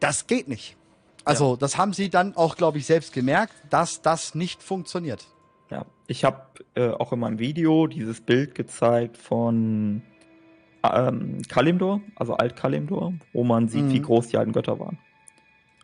das 0.00 0.26
geht 0.26 0.48
nicht. 0.48 0.76
Also, 1.24 1.56
das 1.56 1.76
haben 1.76 1.92
sie 1.92 2.08
dann 2.08 2.36
auch, 2.36 2.56
glaube 2.56 2.78
ich, 2.78 2.86
selbst 2.86 3.12
gemerkt, 3.12 3.52
dass 3.68 4.00
das 4.00 4.34
nicht 4.34 4.62
funktioniert. 4.62 5.26
Ja, 5.70 5.84
ich 6.06 6.24
habe 6.24 6.40
äh, 6.74 6.90
auch 6.90 7.12
in 7.12 7.18
meinem 7.18 7.38
Video 7.40 7.88
dieses 7.88 8.20
Bild 8.20 8.54
gezeigt 8.54 9.16
von 9.16 10.02
ähm, 10.84 11.42
Kalimdor, 11.48 12.00
also 12.14 12.34
Alt-Kalimdor, 12.34 13.14
wo 13.32 13.42
man 13.44 13.68
sieht, 13.68 13.84
Mhm. 13.86 13.92
wie 13.92 14.00
groß 14.02 14.28
die 14.28 14.36
alten 14.38 14.52
Götter 14.52 14.78
waren. 14.78 14.98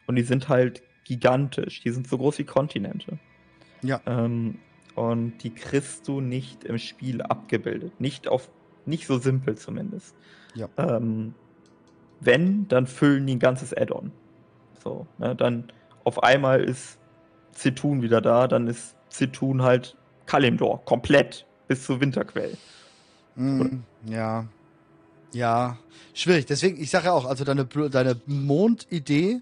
Und 0.07 0.16
die 0.16 0.23
sind 0.23 0.49
halt 0.49 0.83
gigantisch, 1.05 1.81
die 1.81 1.91
sind 1.91 2.07
so 2.09 2.19
groß 2.19 2.39
wie 2.39 2.45
Kontinente. 2.45 3.19
Ja. 3.83 4.01
Ähm, 4.07 4.59
und 4.95 5.39
die 5.39 5.51
kriegst 5.51 6.07
du 6.07 6.20
nicht 6.20 6.65
im 6.65 6.79
Spiel 6.79 7.23
abgebildet. 7.23 8.01
Nicht 8.01 8.29
auf, 8.29 8.51
nicht 8.87 9.07
so 9.07 9.19
simpel 9.19 9.57
zumindest. 9.57 10.15
Ja. 10.55 10.69
Ähm, 10.77 11.35
wenn, 12.20 12.69
dann 12.69 12.87
füllen 12.87 13.27
die 13.27 13.35
ein 13.35 13.39
ganzes 13.39 13.77
Add-on. 13.77 14.12
So, 14.83 15.07
ne, 15.19 15.35
dann 15.35 15.73
auf 16.05 16.23
einmal 16.23 16.62
ist 16.62 16.99
Zitun 17.53 18.03
wieder 18.03 18.20
da, 18.20 18.49
dann 18.49 18.66
ist 18.66 18.97
Zitun 19.09 19.62
halt 19.62 19.97
Kalimdor, 20.27 20.85
komplett, 20.85 21.47
bis 21.69 21.85
zur 21.85 22.01
Winterquell. 22.01 22.57
Mhm, 23.35 23.83
ja. 24.07 24.47
Ja. 25.33 25.79
Schwierig. 26.15 26.47
Deswegen, 26.47 26.81
ich 26.81 26.91
sage 26.91 27.07
ja 27.07 27.12
auch, 27.12 27.24
also 27.24 27.45
deine, 27.45 27.65
deine 27.65 28.20
Mondidee 28.27 29.41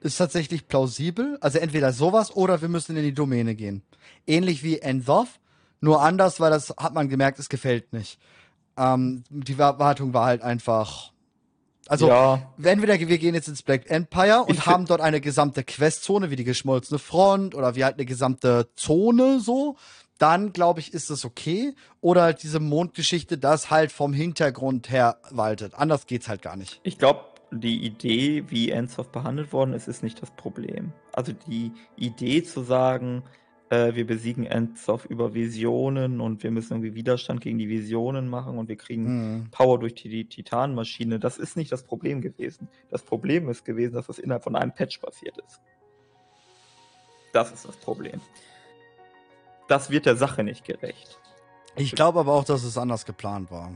ist 0.00 0.16
tatsächlich 0.16 0.68
plausibel. 0.68 1.38
Also 1.40 1.58
entweder 1.58 1.92
sowas 1.92 2.34
oder 2.34 2.60
wir 2.60 2.68
müssen 2.68 2.96
in 2.96 3.02
die 3.02 3.14
Domäne 3.14 3.54
gehen. 3.54 3.82
Ähnlich 4.26 4.62
wie 4.62 4.78
Ensoth, 4.78 5.28
nur 5.80 6.02
anders, 6.02 6.40
weil 6.40 6.50
das 6.50 6.74
hat 6.76 6.94
man 6.94 7.08
gemerkt, 7.08 7.38
es 7.38 7.48
gefällt 7.48 7.92
nicht. 7.92 8.18
Ähm, 8.76 9.24
die 9.30 9.58
Erwartung 9.58 10.14
war 10.14 10.26
halt 10.26 10.42
einfach. 10.42 11.12
Also, 11.86 12.08
ja, 12.08 12.52
entweder 12.62 12.98
wir 12.98 13.18
gehen 13.18 13.34
jetzt 13.34 13.48
ins 13.48 13.62
Black 13.62 13.90
Empire 13.90 14.44
und 14.44 14.54
Ich 14.54 14.66
haben 14.66 14.86
dort 14.86 15.00
eine 15.00 15.20
gesamte 15.20 15.64
Questzone, 15.64 16.30
wie 16.30 16.36
die 16.36 16.44
geschmolzene 16.44 16.98
Front 17.00 17.54
oder 17.54 17.74
wie 17.74 17.84
halt 17.84 17.96
eine 17.96 18.04
gesamte 18.04 18.68
Zone 18.76 19.40
so, 19.40 19.76
dann 20.18 20.52
glaube 20.52 20.80
ich, 20.80 20.94
ist 20.94 21.10
es 21.10 21.24
okay. 21.24 21.74
Oder 22.00 22.22
halt 22.22 22.42
diese 22.42 22.60
Mondgeschichte, 22.60 23.38
das 23.38 23.70
halt 23.70 23.90
vom 23.90 24.12
Hintergrund 24.12 24.90
her 24.90 25.18
waltet. 25.30 25.74
Anders 25.74 26.06
geht's 26.06 26.28
halt 26.28 26.42
gar 26.42 26.56
nicht. 26.56 26.80
ich 26.84 26.98
glaube, 26.98 27.24
die 27.52 27.84
Idee, 27.84 28.44
wie 28.48 28.70
Ensoft 28.70 29.12
behandelt 29.12 29.52
worden 29.52 29.72
ist, 29.74 29.88
ist 29.88 30.02
nicht 30.02 30.22
das 30.22 30.30
Problem. 30.30 30.92
Also 31.12 31.32
die 31.32 31.72
Idee 31.96 32.42
zu 32.42 32.62
sagen, 32.62 33.24
äh, 33.70 33.94
wir 33.94 34.06
besiegen 34.06 34.46
Ensoft 34.46 35.06
über 35.06 35.34
Visionen 35.34 36.20
und 36.20 36.42
wir 36.42 36.50
müssen 36.50 36.74
irgendwie 36.74 36.94
Widerstand 36.94 37.40
gegen 37.40 37.58
die 37.58 37.68
Visionen 37.68 38.28
machen 38.28 38.58
und 38.58 38.68
wir 38.68 38.76
kriegen 38.76 39.06
Hm. 39.06 39.48
Power 39.50 39.78
durch 39.78 39.94
die, 39.94 40.08
die 40.08 40.24
Titanmaschine, 40.26 41.18
das 41.18 41.38
ist 41.38 41.56
nicht 41.56 41.72
das 41.72 41.84
Problem 41.84 42.20
gewesen. 42.20 42.68
Das 42.90 43.02
Problem 43.02 43.48
ist 43.48 43.64
gewesen, 43.64 43.94
dass 43.94 44.06
das 44.06 44.18
innerhalb 44.18 44.44
von 44.44 44.56
einem 44.56 44.72
Patch 44.72 44.98
passiert 44.98 45.38
ist. 45.38 45.60
Das 47.32 47.52
ist 47.52 47.66
das 47.66 47.76
Problem. 47.76 48.20
Das 49.68 49.90
wird 49.90 50.06
der 50.06 50.16
Sache 50.16 50.42
nicht 50.42 50.64
gerecht. 50.64 51.18
Ich 51.76 51.92
glaube 51.92 52.18
aber 52.20 52.32
auch, 52.32 52.44
dass 52.44 52.64
es 52.64 52.76
anders 52.76 53.06
geplant 53.06 53.52
war. 53.52 53.72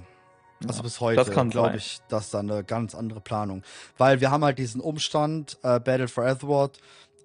Also 0.69 0.79
Ja, 0.79 0.83
bis 0.83 1.01
heute 1.01 1.47
glaube 1.51 1.77
ich, 1.77 2.01
dass 2.09 2.31
da 2.31 2.41
eine 2.41 2.65
ganz 2.65 2.95
andere 2.95 3.21
Planung. 3.21 3.63
Weil 3.99 4.21
wir 4.21 4.31
haben 4.31 4.45
halt 4.45 4.59
diesen 4.59 4.81
Umstand, 4.81 5.59
äh, 5.63 5.81
Battle 5.81 6.09
for 6.09 6.25
Azeroth, 6.25 6.79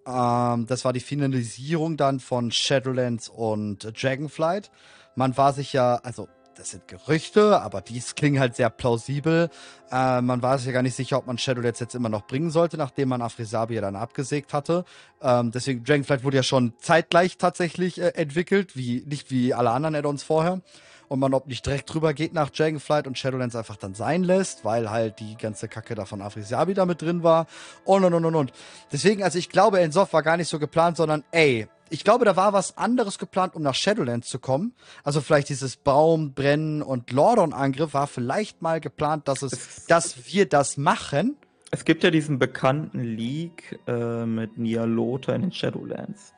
ähm, 0.05 0.65
das 0.67 0.85
war 0.85 0.93
die 0.93 0.99
Finalisierung 0.99 1.97
dann 1.97 2.19
von 2.19 2.51
Shadowlands 2.51 3.29
und 3.29 4.01
Dragonflight. 4.01 4.71
Man 5.15 5.37
war 5.37 5.53
sich 5.53 5.73
ja, 5.73 5.95
also 5.95 6.27
das 6.55 6.71
sind 6.71 6.87
Gerüchte, 6.89 7.61
aber 7.61 7.81
dies 7.81 8.15
klingen 8.15 8.39
halt 8.39 8.55
sehr 8.55 8.69
plausibel. 8.69 9.49
Äh, 9.91 10.21
man 10.21 10.41
war 10.41 10.57
sich 10.57 10.67
ja 10.67 10.73
gar 10.73 10.83
nicht 10.83 10.95
sicher, 10.95 11.17
ob 11.17 11.25
man 11.25 11.37
Shadowlands 11.37 11.79
jetzt 11.79 11.95
immer 11.95 12.09
noch 12.09 12.27
bringen 12.27 12.51
sollte, 12.51 12.77
nachdem 12.77 13.09
man 13.09 13.21
Afrisabia 13.21 13.79
dann 13.81 13.95
abgesägt 13.95 14.53
hatte. 14.53 14.83
Ähm, 15.21 15.51
deswegen, 15.51 15.85
Dragonflight 15.85 16.23
wurde 16.23 16.37
ja 16.37 16.43
schon 16.43 16.73
zeitgleich 16.79 17.37
tatsächlich 17.37 18.01
äh, 18.01 18.09
entwickelt, 18.09 18.75
wie, 18.75 19.03
nicht 19.07 19.31
wie 19.31 19.53
alle 19.53 19.71
anderen 19.71 19.95
Add-ons 19.95 20.23
vorher 20.23 20.61
und 21.09 21.19
man 21.19 21.33
ob 21.33 21.47
nicht 21.47 21.65
direkt 21.65 21.93
drüber 21.93 22.13
geht 22.13 22.33
nach 22.33 22.49
Dragonflight 22.49 23.07
und 23.07 23.17
Shadowlands 23.17 23.55
einfach 23.55 23.75
dann 23.75 23.95
sein 23.95 24.23
lässt, 24.23 24.63
weil 24.63 24.89
halt 24.89 25.19
die 25.19 25.35
ganze 25.35 25.67
Kacke 25.67 25.95
da 25.95 26.05
von 26.05 26.21
Afrasiabi 26.21 26.73
da 26.73 26.85
mit 26.85 27.01
drin 27.01 27.23
war 27.23 27.47
und 27.83 28.05
und 28.05 28.13
und 28.13 28.23
und 28.23 28.35
und. 28.35 28.53
Deswegen, 28.91 29.23
also 29.23 29.37
ich 29.37 29.49
glaube, 29.49 29.81
Ensoft 29.81 30.13
war 30.13 30.23
gar 30.23 30.37
nicht 30.37 30.47
so 30.47 30.59
geplant, 30.59 30.95
sondern 30.97 31.23
ey, 31.31 31.67
ich 31.89 32.03
glaube, 32.03 32.23
da 32.23 32.35
war 32.35 32.53
was 32.53 32.77
anderes 32.77 33.17
geplant, 33.17 33.55
um 33.55 33.63
nach 33.63 33.73
Shadowlands 33.73 34.29
zu 34.29 34.37
kommen. 34.37 34.73
Also 35.03 35.21
vielleicht 35.21 35.49
dieses 35.49 35.75
Baum, 35.75 36.33
Brennen 36.33 36.83
und 36.83 37.11
Lordon-Angriff 37.11 37.95
war 37.95 38.05
vielleicht 38.05 38.61
mal 38.61 38.79
geplant, 38.79 39.27
dass 39.27 39.41
es, 39.41 39.87
dass 39.87 40.31
wir 40.31 40.47
das 40.47 40.77
machen. 40.77 41.35
Es 41.71 41.85
gibt 41.85 42.03
ja 42.03 42.11
diesen 42.11 42.37
bekannten 42.37 43.03
Leak 43.03 43.79
äh, 43.87 44.25
mit 44.25 44.59
Nialota 44.59 45.33
in 45.33 45.41
den 45.41 45.51
Shadowlands. 45.51 46.33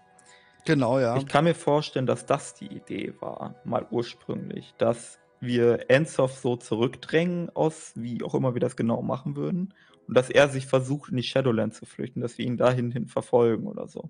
Genau, 0.65 0.99
ja. 0.99 1.17
Ich 1.17 1.25
kann 1.25 1.45
mir 1.45 1.55
vorstellen, 1.55 2.05
dass 2.05 2.25
das 2.25 2.53
die 2.53 2.67
Idee 2.67 3.13
war, 3.19 3.55
mal 3.63 3.87
ursprünglich, 3.89 4.73
dass 4.77 5.19
wir 5.39 5.89
Ensoft 5.89 6.41
so 6.41 6.55
zurückdrängen 6.55 7.49
aus, 7.55 7.93
wie 7.95 8.23
auch 8.23 8.35
immer 8.35 8.53
wir 8.53 8.61
das 8.61 8.75
genau 8.75 9.01
machen 9.01 9.35
würden, 9.35 9.73
und 10.07 10.15
dass 10.15 10.29
er 10.29 10.49
sich 10.49 10.67
versucht, 10.67 11.09
in 11.09 11.17
die 11.17 11.23
Shadowlands 11.23 11.79
zu 11.79 11.85
flüchten, 11.85 12.21
dass 12.21 12.37
wir 12.37 12.45
ihn 12.45 12.57
dahin 12.57 12.91
hin 12.91 13.07
verfolgen 13.07 13.67
oder 13.67 13.87
so. 13.87 14.09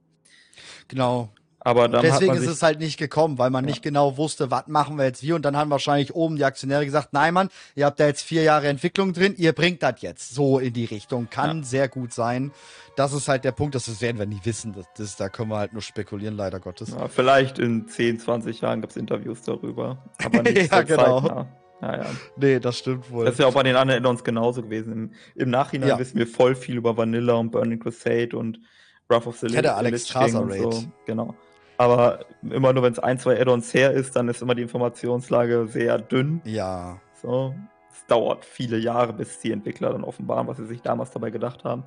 Genau. 0.87 1.33
Aber 1.63 1.87
dann 1.87 2.01
Deswegen 2.01 2.33
ist 2.33 2.47
es 2.47 2.63
halt 2.63 2.79
nicht 2.79 2.97
gekommen, 2.97 3.37
weil 3.37 3.51
man 3.51 3.63
Ja. 3.65 3.69
nicht 3.69 3.83
genau 3.83 4.17
wusste, 4.17 4.49
was 4.49 4.65
machen 4.67 4.97
wir 4.97 5.05
jetzt 5.05 5.21
wie. 5.21 5.33
Und 5.33 5.43
dann 5.45 5.55
haben 5.55 5.69
wahrscheinlich 5.69 6.15
oben 6.15 6.35
die 6.35 6.43
Aktionäre 6.43 6.83
gesagt, 6.85 7.09
nein, 7.13 7.35
Mann, 7.35 7.49
ihr 7.75 7.85
habt 7.85 7.99
da 7.99 8.07
jetzt 8.07 8.23
vier 8.23 8.41
Jahre 8.41 8.67
Entwicklung 8.67 9.13
drin, 9.13 9.35
ihr 9.37 9.53
bringt 9.53 9.83
das 9.83 10.01
jetzt 10.01 10.33
so 10.33 10.57
in 10.57 10.73
die 10.73 10.85
Richtung. 10.85 11.29
Kann 11.29 11.63
sehr 11.63 11.87
gut 11.87 12.13
sein. 12.13 12.51
Das 12.95 13.13
ist 13.13 13.27
halt 13.27 13.43
der 13.43 13.51
Punkt, 13.51 13.75
das 13.75 14.01
werden 14.01 14.17
wir 14.17 14.25
nie 14.25 14.39
wissen. 14.43 14.73
Das, 14.73 14.85
das, 14.97 15.15
da 15.17 15.29
können 15.29 15.49
wir 15.51 15.57
halt 15.57 15.71
nur 15.73 15.83
spekulieren, 15.83 16.35
leider 16.35 16.59
Gottes. 16.59 16.89
ja, 16.97 17.07
vielleicht 17.07 17.59
in 17.59 17.87
10, 17.87 18.19
20 18.19 18.61
Jahren 18.61 18.81
gibt 18.81 18.91
es 18.91 18.97
Interviews 18.97 19.43
darüber. 19.43 20.03
Aber 20.23 20.41
nicht 20.43 20.71
Ja, 20.71 20.81
genau. 20.81 21.21
zeitnah. 21.21 21.47
Ja, 21.83 21.95
ja. 21.97 22.05
Nee, 22.37 22.59
das 22.59 22.77
stimmt 22.79 23.09
wohl. 23.11 23.25
Das 23.25 23.35
ist 23.35 23.39
ja 23.39 23.45
auch 23.47 23.53
bei 23.53 23.63
den 23.63 23.75
anderen 23.75 23.99
Add-ons 24.03 24.23
genauso 24.23 24.63
gewesen. 24.63 24.93
Im, 24.93 25.11
Im 25.35 25.49
Nachhinein 25.51 25.89
Ja. 25.89 25.99
wissen 25.99 26.17
wir 26.17 26.27
voll 26.27 26.55
viel 26.55 26.77
über 26.77 26.97
Vanilla 26.97 27.33
und 27.33 27.51
Burning 27.51 27.79
Crusade 27.79 28.35
und 28.35 28.59
Wrath 29.07 29.27
of 29.27 29.37
the 29.39 29.47
Ja, 29.47 29.61
Lich- 29.61 29.71
Alex 29.71 30.05
Traser 30.05 30.47
Raid. 30.47 30.61
So. 30.73 30.83
Genau. 31.05 31.35
Aber 31.81 32.25
immer 32.43 32.73
nur, 32.73 32.83
wenn 32.83 32.93
es 32.93 32.99
ein, 32.99 33.17
zwei 33.17 33.41
Add-ons 33.41 33.73
her 33.73 33.91
ist, 33.91 34.15
dann 34.15 34.29
ist 34.29 34.43
immer 34.43 34.53
die 34.53 34.61
Informationslage 34.61 35.65
sehr 35.67 35.97
dünn. 35.97 36.39
ja. 36.45 36.99
So. 37.19 37.55
Es 37.91 38.05
dauert 38.05 38.45
viele 38.45 38.77
Jahre, 38.77 39.13
bis 39.13 39.39
die 39.39 39.51
Entwickler 39.51 39.91
dann 39.91 40.03
offenbaren, 40.03 40.47
was 40.47 40.57
sie 40.57 40.65
sich 40.65 40.81
damals 40.81 41.11
dabei 41.11 41.29
gedacht 41.29 41.63
haben. 41.63 41.83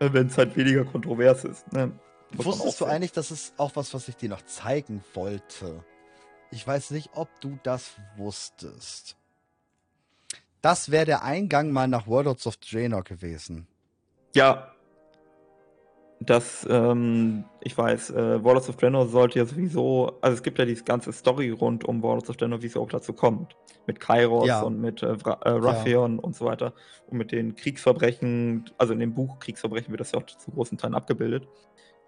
Wenn 0.00 0.26
es 0.26 0.36
halt 0.36 0.56
weniger 0.56 0.84
kontrovers 0.84 1.44
ist. 1.44 1.72
Ne? 1.72 1.92
Wusstest 2.32 2.80
du 2.80 2.86
eigentlich, 2.86 3.12
das 3.12 3.30
ist 3.30 3.54
auch 3.56 3.72
was, 3.74 3.94
was 3.94 4.08
ich 4.08 4.16
dir 4.16 4.28
noch 4.28 4.42
zeigen 4.42 5.02
wollte? 5.14 5.84
Ich 6.50 6.66
weiß 6.66 6.90
nicht, 6.90 7.10
ob 7.14 7.28
du 7.40 7.58
das 7.62 7.92
wusstest. 8.16 9.16
Das 10.60 10.90
wäre 10.90 11.06
der 11.06 11.22
Eingang 11.22 11.70
mal 11.70 11.88
nach 11.88 12.06
Warlords 12.06 12.46
of 12.46 12.56
Draenor 12.56 13.02
gewesen. 13.02 13.66
Ja. 14.34 14.72
Das, 16.22 16.66
ähm, 16.68 17.44
ich 17.62 17.76
weiß, 17.76 18.10
äh, 18.10 18.44
Warlords 18.44 18.68
of 18.68 18.76
Draenor 18.76 19.08
sollte 19.08 19.38
ja 19.38 19.46
sowieso, 19.46 20.18
also 20.20 20.34
es 20.34 20.42
gibt 20.42 20.58
ja 20.58 20.66
diese 20.66 20.84
ganze 20.84 21.12
Story 21.14 21.48
rund 21.50 21.84
um 21.86 22.02
Warlords 22.02 22.28
of 22.28 22.36
Draenor, 22.36 22.60
wie 22.60 22.66
es 22.66 22.76
auch 22.76 22.90
dazu 22.90 23.14
kommt. 23.14 23.56
Mit 23.86 24.00
Kairos 24.00 24.46
Ja. 24.46 24.60
und 24.60 24.78
mit 24.80 25.02
äh, 25.02 25.12
Vra- 25.14 25.42
äh, 25.42 25.48
Raffion 25.50 26.18
und 26.18 26.36
so 26.36 26.44
weiter. 26.44 26.74
Und 27.06 27.16
mit 27.16 27.32
den 27.32 27.54
Kriegsverbrechen, 27.56 28.70
also 28.76 28.92
in 28.92 28.98
dem 28.98 29.14
Buch 29.14 29.38
Kriegsverbrechen 29.38 29.90
wird 29.90 30.00
das 30.00 30.12
ja 30.12 30.18
auch 30.18 30.26
zu 30.26 30.50
großen 30.50 30.76
Teilen 30.76 30.94
abgebildet. 30.94 31.48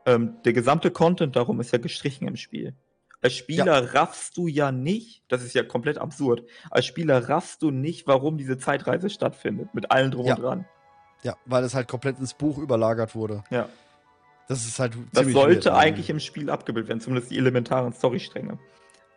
Ähm, 0.04 0.36
der 0.44 0.52
gesamte 0.52 0.90
Content 0.90 1.34
darum 1.34 1.58
ist 1.60 1.72
ja 1.72 1.78
gestrichen 1.78 2.28
im 2.28 2.36
Spiel. 2.36 2.74
Als 3.22 3.34
Spieler 3.34 3.94
raffst 3.94 4.36
du 4.36 4.46
ja 4.48 4.72
nicht, 4.72 5.22
das 5.28 5.42
ist 5.42 5.54
ja 5.54 5.62
komplett 5.62 5.96
absurd, 5.96 6.42
als 6.70 6.84
Spieler 6.84 7.28
raffst 7.30 7.62
du 7.62 7.70
nicht, 7.70 8.06
warum 8.08 8.36
diese 8.36 8.58
Zeitreise 8.58 9.08
stattfindet, 9.10 9.72
mit 9.74 9.90
allen 9.92 10.10
drum 10.10 10.26
Ja. 10.26 10.34
und 10.34 10.42
dran. 10.42 10.64
Ja, 11.22 11.36
weil 11.46 11.62
es 11.64 11.74
halt 11.74 11.86
komplett 11.88 12.18
ins 12.18 12.34
Buch 12.34 12.58
überlagert 12.58 13.14
wurde. 13.14 13.44
Ja. 13.50 13.68
Das 14.48 14.66
ist 14.66 14.78
halt 14.78 14.94
Das 15.12 15.26
sollte 15.28 15.66
weird, 15.70 15.78
eigentlich 15.78 16.10
im 16.10 16.20
Spiel 16.20 16.50
abgebildet 16.50 16.88
werden, 16.88 17.00
zumindest 17.00 17.30
die 17.30 17.38
elementaren 17.38 17.92
Storystränge. 17.92 18.58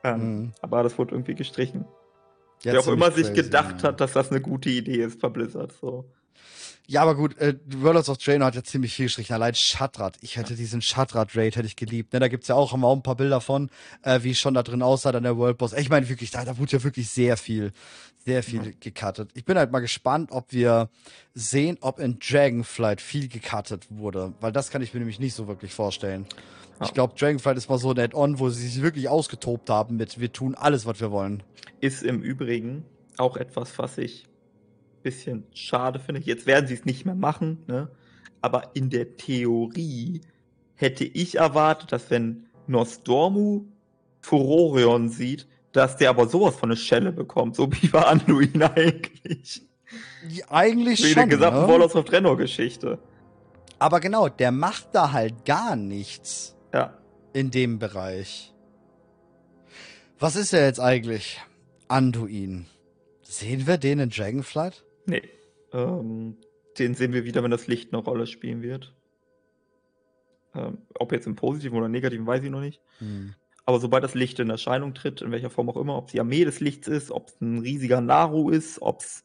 Ähm, 0.03 0.19
Mhm. 0.37 0.51
Aber 0.61 0.83
das 0.83 0.97
wurde 0.97 1.15
irgendwie 1.15 1.35
gestrichen. 1.35 1.85
Ja, 2.63 2.73
Wer 2.73 2.79
auch 2.81 2.87
immer 2.87 3.11
sich 3.11 3.27
crazy, 3.27 3.41
gedacht 3.41 3.81
ja. 3.81 3.89
hat, 3.89 3.99
dass 4.01 4.13
das 4.13 4.31
eine 4.31 4.41
gute 4.41 4.69
Idee 4.69 5.03
ist 5.03 5.19
bei 5.19 5.29
Blizzard. 5.29 5.73
So. 5.73 6.05
Ja, 6.87 7.01
aber 7.01 7.15
gut, 7.15 7.37
äh, 7.39 7.55
Warlords 7.65 8.09
of 8.09 8.19
Draenor 8.19 8.47
hat 8.47 8.55
ja 8.55 8.63
ziemlich 8.63 8.93
viel 8.93 9.07
gestrichen. 9.07 9.33
Allein 9.33 9.55
Shatrat. 9.55 10.17
Ich 10.21 10.37
hätte 10.37 10.55
diesen 10.55 10.83
Shatrat-Raid 10.83 11.55
hätte 11.55 11.65
ich 11.65 11.75
geliebt. 11.75 12.13
Ne, 12.13 12.19
da 12.19 12.27
gibt's 12.27 12.47
ja 12.47 12.55
auch, 12.55 12.73
haben 12.73 12.81
wir 12.81 12.87
auch 12.87 12.95
ein 12.95 13.01
paar 13.01 13.15
Bilder 13.15 13.41
von, 13.41 13.71
äh, 14.03 14.19
wie 14.21 14.31
es 14.31 14.39
schon 14.39 14.53
da 14.53 14.61
drin 14.61 14.83
aussah, 14.83 15.11
dann 15.11 15.23
der 15.23 15.35
World 15.37 15.57
Boss. 15.57 15.73
Ich 15.73 15.89
meine 15.89 16.07
wirklich, 16.09 16.29
da, 16.29 16.45
da 16.45 16.59
wurde 16.59 16.73
ja 16.73 16.83
wirklich 16.83 17.09
sehr 17.09 17.37
viel, 17.37 17.71
sehr 18.23 18.43
viel 18.43 18.75
gecuttet. 18.79 19.31
Ich 19.33 19.45
bin 19.45 19.57
halt 19.57 19.71
mal 19.71 19.79
gespannt, 19.79 20.31
ob 20.31 20.51
wir 20.51 20.89
sehen, 21.33 21.77
ob 21.81 21.99
in 21.99 22.19
Dragonflight 22.19 23.01
viel 23.01 23.29
gecuttet 23.29 23.87
wurde. 23.89 24.33
Weil 24.39 24.51
das 24.51 24.69
kann 24.69 24.83
ich 24.83 24.93
mir 24.93 24.99
nämlich 24.99 25.19
nicht 25.19 25.33
so 25.33 25.47
wirklich 25.47 25.73
vorstellen. 25.73 26.27
Ja. 26.79 26.85
Ich 26.85 26.93
glaube, 26.93 27.15
Dragonflight 27.17 27.57
ist 27.57 27.67
mal 27.67 27.79
so 27.79 27.91
ein 27.91 27.99
Add-on, 27.99 28.37
wo 28.37 28.49
sie 28.49 28.67
sich 28.67 28.83
wirklich 28.83 29.09
ausgetobt 29.09 29.71
haben 29.71 29.95
mit, 29.95 30.19
wir 30.19 30.31
tun 30.31 30.53
alles, 30.53 30.85
was 30.85 30.99
wir 30.99 31.09
wollen. 31.09 31.41
Ist 31.81 32.03
im 32.03 32.21
Übrigen 32.21 32.85
auch 33.17 33.37
etwas, 33.37 33.79
was 33.79 33.97
ich 33.97 34.27
bisschen 35.05 35.45
schade 35.53 35.99
finde. 35.99 36.21
Jetzt 36.21 36.45
werden 36.47 36.67
sie 36.67 36.73
es 36.73 36.83
nicht 36.85 37.05
mehr 37.05 37.15
machen, 37.15 37.63
ne? 37.67 37.89
aber 38.41 38.71
in 38.73 38.89
der 38.89 39.15
Theorie 39.17 40.21
hätte 40.75 41.05
ich 41.05 41.35
erwartet, 41.35 41.91
dass 41.91 42.09
wenn 42.11 42.47
Nostormu 42.67 43.65
Furorion 44.21 45.09
sieht, 45.09 45.47
dass 45.71 45.97
der 45.97 46.09
aber 46.09 46.27
sowas 46.27 46.55
von 46.55 46.69
eine 46.69 46.77
Schelle 46.77 47.11
bekommt, 47.11 47.55
so 47.55 47.71
wie 47.71 47.87
bei 47.87 48.01
Anduin 48.01 48.61
eigentlich. 48.63 49.61
Eigentlich 50.49 51.03
Wie 51.03 51.07
schon, 51.09 51.15
der 51.15 51.37
gesamten 51.37 51.61
ne? 51.61 51.67
Warlords 51.67 51.95
of 51.95 52.05
Draenor 52.05 52.37
Geschichte. 52.37 52.97
Aber 53.77 53.99
genau, 53.99 54.29
der 54.29 54.51
macht 54.51 54.87
da 54.93 55.11
halt 55.11 55.45
gar 55.45 55.75
nichts. 55.75 56.55
Ja. 56.73 56.97
in 57.33 57.51
dem 57.51 57.79
Bereich. 57.79 58.53
Was 60.19 60.35
ist 60.35 60.53
er 60.53 60.65
jetzt 60.65 60.79
eigentlich? 60.79 61.41
Anduin. 61.87 62.65
Sehen 63.21 63.67
wir 63.67 63.77
den 63.77 63.99
in 63.99 64.09
Dragonflight? 64.09 64.84
Nee. 65.05 65.23
Ähm, 65.73 66.37
den 66.77 66.95
sehen 66.95 67.13
wir 67.13 67.25
wieder, 67.25 67.43
wenn 67.43 67.51
das 67.51 67.67
Licht 67.67 67.93
eine 67.93 68.01
Rolle 68.03 68.27
spielen 68.27 68.61
wird. 68.61 68.93
Ähm, 70.53 70.79
ob 70.97 71.11
jetzt 71.11 71.27
im 71.27 71.35
Positiven 71.35 71.77
oder 71.77 71.89
Negativen, 71.89 72.25
weiß 72.25 72.43
ich 72.43 72.49
noch 72.49 72.61
nicht. 72.61 72.81
Aber 73.65 73.79
sobald 73.79 74.03
das 74.03 74.13
Licht 74.13 74.39
in 74.39 74.49
Erscheinung 74.49 74.93
tritt, 74.93 75.21
in 75.21 75.31
welcher 75.31 75.49
Form 75.49 75.69
auch 75.69 75.77
immer, 75.77 75.97
ob 75.97 76.07
es 76.07 76.11
die 76.13 76.19
Armee 76.19 76.45
des 76.45 76.59
Lichts 76.59 76.87
ist, 76.87 77.11
ob 77.11 77.27
es 77.29 77.41
ein 77.41 77.59
riesiger 77.59 77.99
Naru 78.01 78.49
ist, 78.49 78.81
ob 78.81 79.01
es 79.01 79.23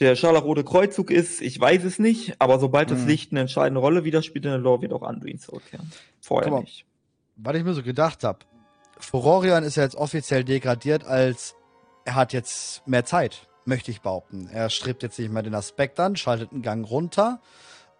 der 0.00 0.16
scharlachrote 0.16 0.64
Kreuzzug 0.64 1.10
ist, 1.12 1.40
ich 1.40 1.60
weiß 1.60 1.84
es 1.84 1.98
nicht. 1.98 2.34
Aber 2.40 2.58
sobald 2.58 2.90
das 2.90 3.02
Mhm. 3.02 3.06
Licht 3.08 3.30
eine 3.32 3.40
entscheidende 3.42 3.80
Rolle 3.80 4.04
wieder 4.04 4.22
spielt 4.22 4.44
in 4.44 4.50
der 4.50 4.58
Lore, 4.58 4.82
wird 4.82 4.92
auch 4.92 5.02
Anduin 5.02 5.38
zurückkehren. 5.38 5.90
Vorher 6.20 6.50
mal. 6.50 6.60
nicht. 6.60 6.84
Was 7.36 7.56
ich 7.56 7.64
mir 7.64 7.74
so 7.74 7.82
gedacht 7.82 8.24
habe, 8.24 8.40
Furorion 8.98 9.62
ist 9.64 9.76
ja 9.76 9.82
jetzt 9.84 9.96
offiziell 9.96 10.44
degradiert 10.44 11.04
als 11.04 11.54
er 12.04 12.16
hat 12.16 12.32
jetzt 12.32 12.86
mehr 12.86 13.04
Zeit, 13.04 13.48
möchte 13.66 13.90
ich 13.90 14.00
behaupten. 14.00 14.48
Er 14.52 14.70
strebt 14.70 15.02
jetzt 15.02 15.18
nicht 15.18 15.32
mehr 15.32 15.42
den 15.42 15.54
Aspekt 15.54 15.98
an, 16.00 16.16
schaltet 16.16 16.52
einen 16.52 16.62
Gang 16.62 16.88
runter, 16.88 17.40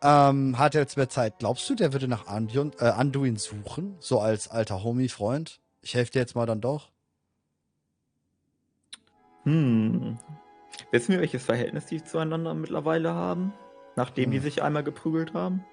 ähm, 0.03 0.59
hat 0.59 0.75
jetzt 0.75 0.97
mehr 0.97 1.09
Zeit. 1.09 1.39
Glaubst 1.39 1.69
du, 1.71 1.75
der 1.75 1.93
würde 1.93 2.09
nach 2.09 2.27
Anduin, 2.27 2.73
äh, 2.79 2.85
Anduin 2.87 3.37
suchen, 3.37 3.97
so 4.01 4.21
als 4.21 4.49
alter 4.49 4.83
Homie-Freund? 4.83 5.61
Ich 5.81 5.95
helfe 5.95 6.13
dir 6.13 6.21
jetzt 6.21 6.35
mal 6.35 6.47
dann 6.47 6.61
doch. 6.61 6.91
Hm. 9.45 10.19
Wissen 10.91 11.13
wir, 11.13 11.21
welches 11.21 11.45
Verhältnis 11.45 11.87
die 11.87 12.03
zueinander 12.03 12.55
mittlerweile 12.55 13.15
haben? 13.15 13.53
Nachdem 13.97 14.31
die 14.31 14.39
Hm. 14.39 14.45
sich 14.45 14.63
einmal 14.63 14.83
geprügelt 14.83 15.35
haben? 15.35 15.65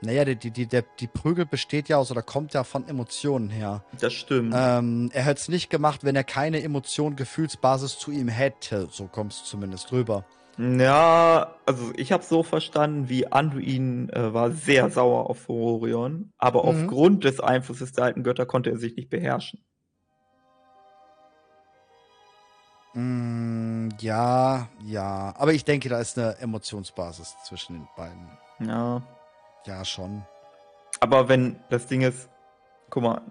Naja, 0.00 0.24
die, 0.24 0.36
die, 0.36 0.50
die, 0.66 0.82
die 0.98 1.06
Prügel 1.06 1.46
besteht 1.46 1.88
ja 1.88 1.96
aus 1.98 2.10
oder 2.10 2.22
kommt 2.22 2.54
ja 2.54 2.64
von 2.64 2.88
Emotionen 2.88 3.50
her. 3.50 3.84
Das 4.00 4.12
stimmt. 4.12 4.52
Ähm, 4.56 5.10
er 5.12 5.22
hätte 5.24 5.40
es 5.40 5.48
nicht 5.48 5.70
gemacht, 5.70 6.02
wenn 6.02 6.16
er 6.16 6.24
keine 6.24 6.62
Emotion, 6.62 7.14
Gefühlsbasis 7.16 7.98
zu 7.98 8.10
ihm 8.10 8.28
hätte. 8.28 8.88
So 8.90 9.06
kommt 9.06 9.32
es 9.32 9.44
zumindest 9.44 9.92
rüber. 9.92 10.24
Ja, 10.58 11.54
also 11.64 11.92
ich 11.96 12.12
habe 12.12 12.22
so 12.24 12.42
verstanden, 12.42 13.08
wie 13.08 13.30
Anduin 13.30 14.10
äh, 14.10 14.34
war 14.34 14.50
sehr 14.50 14.90
sauer 14.90 15.30
auf 15.30 15.38
Furorion, 15.42 16.32
aber 16.36 16.62
Mhm. 16.64 16.68
aufgrund 16.68 17.24
des 17.24 17.40
Einflusses 17.40 17.92
der 17.92 18.04
alten 18.04 18.22
Götter 18.22 18.44
konnte 18.44 18.70
er 18.70 18.76
sich 18.76 18.94
nicht 18.96 19.08
beherrschen. 19.08 19.60
Mm, 22.94 23.88
ja, 24.00 24.68
ja. 24.84 25.34
Aber 25.38 25.52
ich 25.54 25.64
denke, 25.64 25.88
da 25.88 25.98
ist 26.00 26.18
eine 26.18 26.36
Emotionsbasis 26.38 27.36
zwischen 27.44 27.74
den 27.76 27.88
beiden. 27.96 28.28
Ja, 28.68 29.00
Ja, 29.66 29.84
schon. 29.84 30.22
aber 31.00 31.28
wenn 31.28 31.56
das 31.70 31.86
Ding 31.86 32.02
ist, 32.02 32.28
guck 32.90 33.02
mal, 33.02 33.22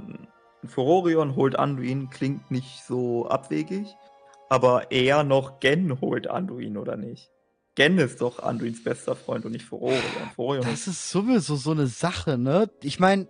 Furorion 0.65 1.35
holt 1.35 1.57
Anduin, 1.57 2.09
klingt 2.09 2.51
nicht 2.51 2.83
so 2.85 3.27
abwegig, 3.27 3.87
aber 4.49 4.91
eher 4.91 5.23
noch 5.23 5.59
Gen 5.59 5.99
holt 6.01 6.27
Anduin, 6.27 6.77
oder 6.77 6.97
nicht? 6.97 7.29
Gen 7.75 7.97
ist 7.97 8.21
doch 8.21 8.39
Anduins 8.43 8.83
bester 8.83 9.15
Freund 9.15 9.45
und 9.45 9.53
nicht 9.53 9.65
Furorion. 9.65 10.01
Furorion 10.35 10.65
Das 10.65 10.87
ist 10.87 11.09
sowieso 11.09 11.55
so 11.55 11.71
eine 11.71 11.87
Sache, 11.87 12.37
ne? 12.37 12.69
Ich 12.83 12.99
meine, 12.99 13.27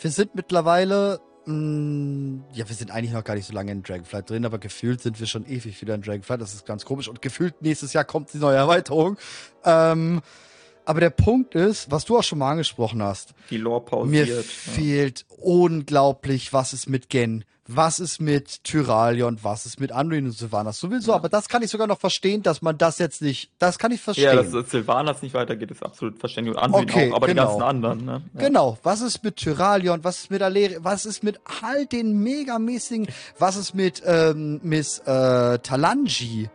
wir 0.00 0.10
sind 0.10 0.34
mittlerweile. 0.34 1.20
mm, 1.46 2.40
ja, 2.52 2.68
wir 2.68 2.76
sind 2.76 2.90
eigentlich 2.90 3.12
noch 3.12 3.24
gar 3.24 3.34
nicht 3.34 3.46
so 3.46 3.54
lange 3.54 3.72
in 3.72 3.82
Dragonflight 3.82 4.28
drin, 4.28 4.44
aber 4.44 4.58
gefühlt 4.58 5.00
sind 5.00 5.18
wir 5.18 5.26
schon 5.26 5.46
ewig 5.46 5.80
wieder 5.80 5.94
in 5.94 6.02
Dragonflight. 6.02 6.40
Das 6.40 6.52
ist 6.52 6.66
ganz 6.66 6.84
komisch. 6.84 7.08
Und 7.08 7.22
gefühlt 7.22 7.62
nächstes 7.62 7.94
Jahr 7.94 8.04
kommt 8.04 8.32
die 8.34 8.38
neue 8.38 8.56
Erweiterung. 8.56 9.16
Ähm, 9.64 10.20
aber 10.88 11.00
der 11.00 11.10
Punkt 11.10 11.54
ist, 11.54 11.90
was 11.90 12.04
du 12.04 12.18
auch 12.18 12.22
schon 12.24 12.38
mal 12.38 12.50
angesprochen 12.52 13.02
hast, 13.02 13.34
die 13.50 13.58
Lore 13.58 13.80
Mir 14.06 14.24
pausiert. 14.24 14.28
ja. 14.28 14.42
fehlt 14.72 15.26
unglaublich, 15.38 16.52
was 16.52 16.72
ist 16.72 16.88
mit 16.88 17.08
Gen, 17.08 17.44
was 17.70 18.00
ist 18.00 18.18
mit 18.20 18.64
Tyralion, 18.64 19.38
was 19.42 19.66
ist 19.66 19.78
mit 19.78 19.92
Anduin 19.92 20.24
und 20.24 20.32
Sylvanas 20.32 20.80
sowieso. 20.80 21.12
Aber 21.12 21.28
das 21.28 21.48
kann 21.50 21.62
ich 21.62 21.70
sogar 21.70 21.86
noch 21.86 21.98
verstehen, 22.00 22.42
dass 22.42 22.62
man 22.62 22.78
das 22.78 22.98
jetzt 22.98 23.20
nicht, 23.20 23.50
das 23.58 23.78
kann 23.78 23.92
ich 23.92 24.00
verstehen. 24.00 24.24
Ja, 24.24 24.34
dass 24.36 24.50
das 24.52 24.70
Sylvanas 24.70 25.20
nicht 25.20 25.34
weitergeht, 25.34 25.70
ist 25.70 25.82
absolut 25.82 26.18
verständlich. 26.18 26.56
Und 26.56 26.62
Anduin 26.62 26.84
Okay, 26.88 27.12
auch, 27.12 27.16
aber 27.16 27.26
genau. 27.26 27.42
die 27.42 27.48
ganzen 27.48 27.62
anderen, 27.62 28.04
ne? 28.06 28.22
Ja. 28.34 28.40
Genau, 28.40 28.78
was 28.82 29.02
ist 29.02 29.22
mit 29.22 29.36
Tyralion, 29.36 30.02
was 30.02 30.20
ist 30.20 30.30
mit 30.30 30.40
Aleri, 30.40 30.78
was 30.80 31.04
ist 31.04 31.22
mit 31.22 31.38
all 31.62 31.84
den 31.84 32.18
megamäßigen, 32.22 33.08
was 33.38 33.56
ist 33.56 33.74
mit 33.74 34.02
ähm, 34.06 34.60
Miss 34.62 35.00
äh, 35.00 35.58
Talanji? 35.58 36.48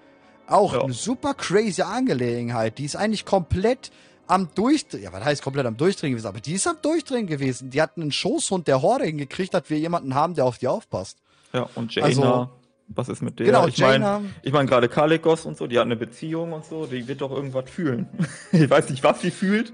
Auch 0.48 0.74
Ja. 0.74 0.82
eine 0.82 0.94
super 0.94 1.36
crazy 1.36 1.84
Angelegenheit. 1.84 2.80
Die 2.80 2.86
ist 2.86 2.96
eigentlich 2.96 3.24
komplett 3.26 3.92
am 4.28 4.50
Durchdrehen. 4.56 5.04
Ja, 5.04 5.14
was 5.14 5.24
heißt 5.24 5.42
komplett 5.42 5.66
am 5.66 5.78
Durchdrehen 5.78 6.12
gewesen? 6.12 6.28
Aber 6.28 6.40
die 6.40 6.54
ist 6.54 6.68
am 6.68 6.78
Durchdrehen 6.82 7.28
gewesen. 7.28 7.70
Die 7.70 7.82
hat 7.82 7.98
einen 7.98 8.12
Schoßhund 8.12 8.68
der 8.68 8.82
Horde 8.82 9.06
hingekriegt, 9.06 9.54
dass 9.54 9.70
wir 9.70 9.78
jemanden 9.80 10.16
haben, 10.16 10.34
der 10.34 10.46
auf 10.46 10.58
die 10.58 10.68
aufpasst. 10.68 11.18
Ja, 11.54 11.70
und 11.76 11.94
Jaina, 11.94 12.08
Also- 12.08 12.50
was 12.88 13.10
ist 13.10 13.22
mit 13.22 13.40
der? 13.40 13.46
Genau, 13.48 13.66
ich 13.68 13.78
meine, 13.80 14.22
ich 14.44 14.52
mein, 14.52 14.68
gerade 14.68 14.90
Kalikos 14.90 15.46
und 15.46 15.58
so, 15.58 15.68
die 15.68 15.78
hat 15.80 15.86
eine 15.86 15.96
Beziehung 15.96 16.52
und 16.54 16.66
so, 16.66 16.86
die 16.86 17.08
wird 17.08 17.22
doch 17.22 17.32
irgendwas 17.32 17.70
fühlen. 17.70 18.08
ich 18.52 18.70
weiß 18.70 18.90
nicht, 18.90 19.04
was 19.04 19.22
sie 19.22 19.32
fühlt, 19.32 19.72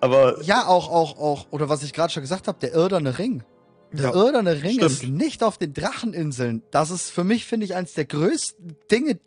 aber 0.00 0.42
Ja, 0.42 0.66
auch, 0.66 0.88
auch, 0.90 1.18
auch, 1.18 1.46
oder 1.50 1.68
was 1.68 1.82
ich 1.82 1.92
gerade 1.92 2.12
schon 2.12 2.22
gesagt 2.22 2.48
habe, 2.48 2.58
der 2.60 2.72
irdene 2.72 3.18
Ring. 3.18 3.44
Der 3.92 4.10
Ja, 4.10 4.14
irdene 4.14 4.62
Ring 4.62 4.72
stimmt. 4.76 4.90
ist 4.90 5.02
nicht 5.04 5.42
auf 5.44 5.58
den 5.58 5.72
Dracheninseln. 5.74 6.62
Das 6.70 6.90
ist 6.90 7.10
für 7.10 7.24
mich, 7.24 7.44
finde 7.44 7.66
ich, 7.66 7.74
eines 7.74 7.92
der 7.94 8.04
größten 8.06 8.76
Dinge, 8.90 9.18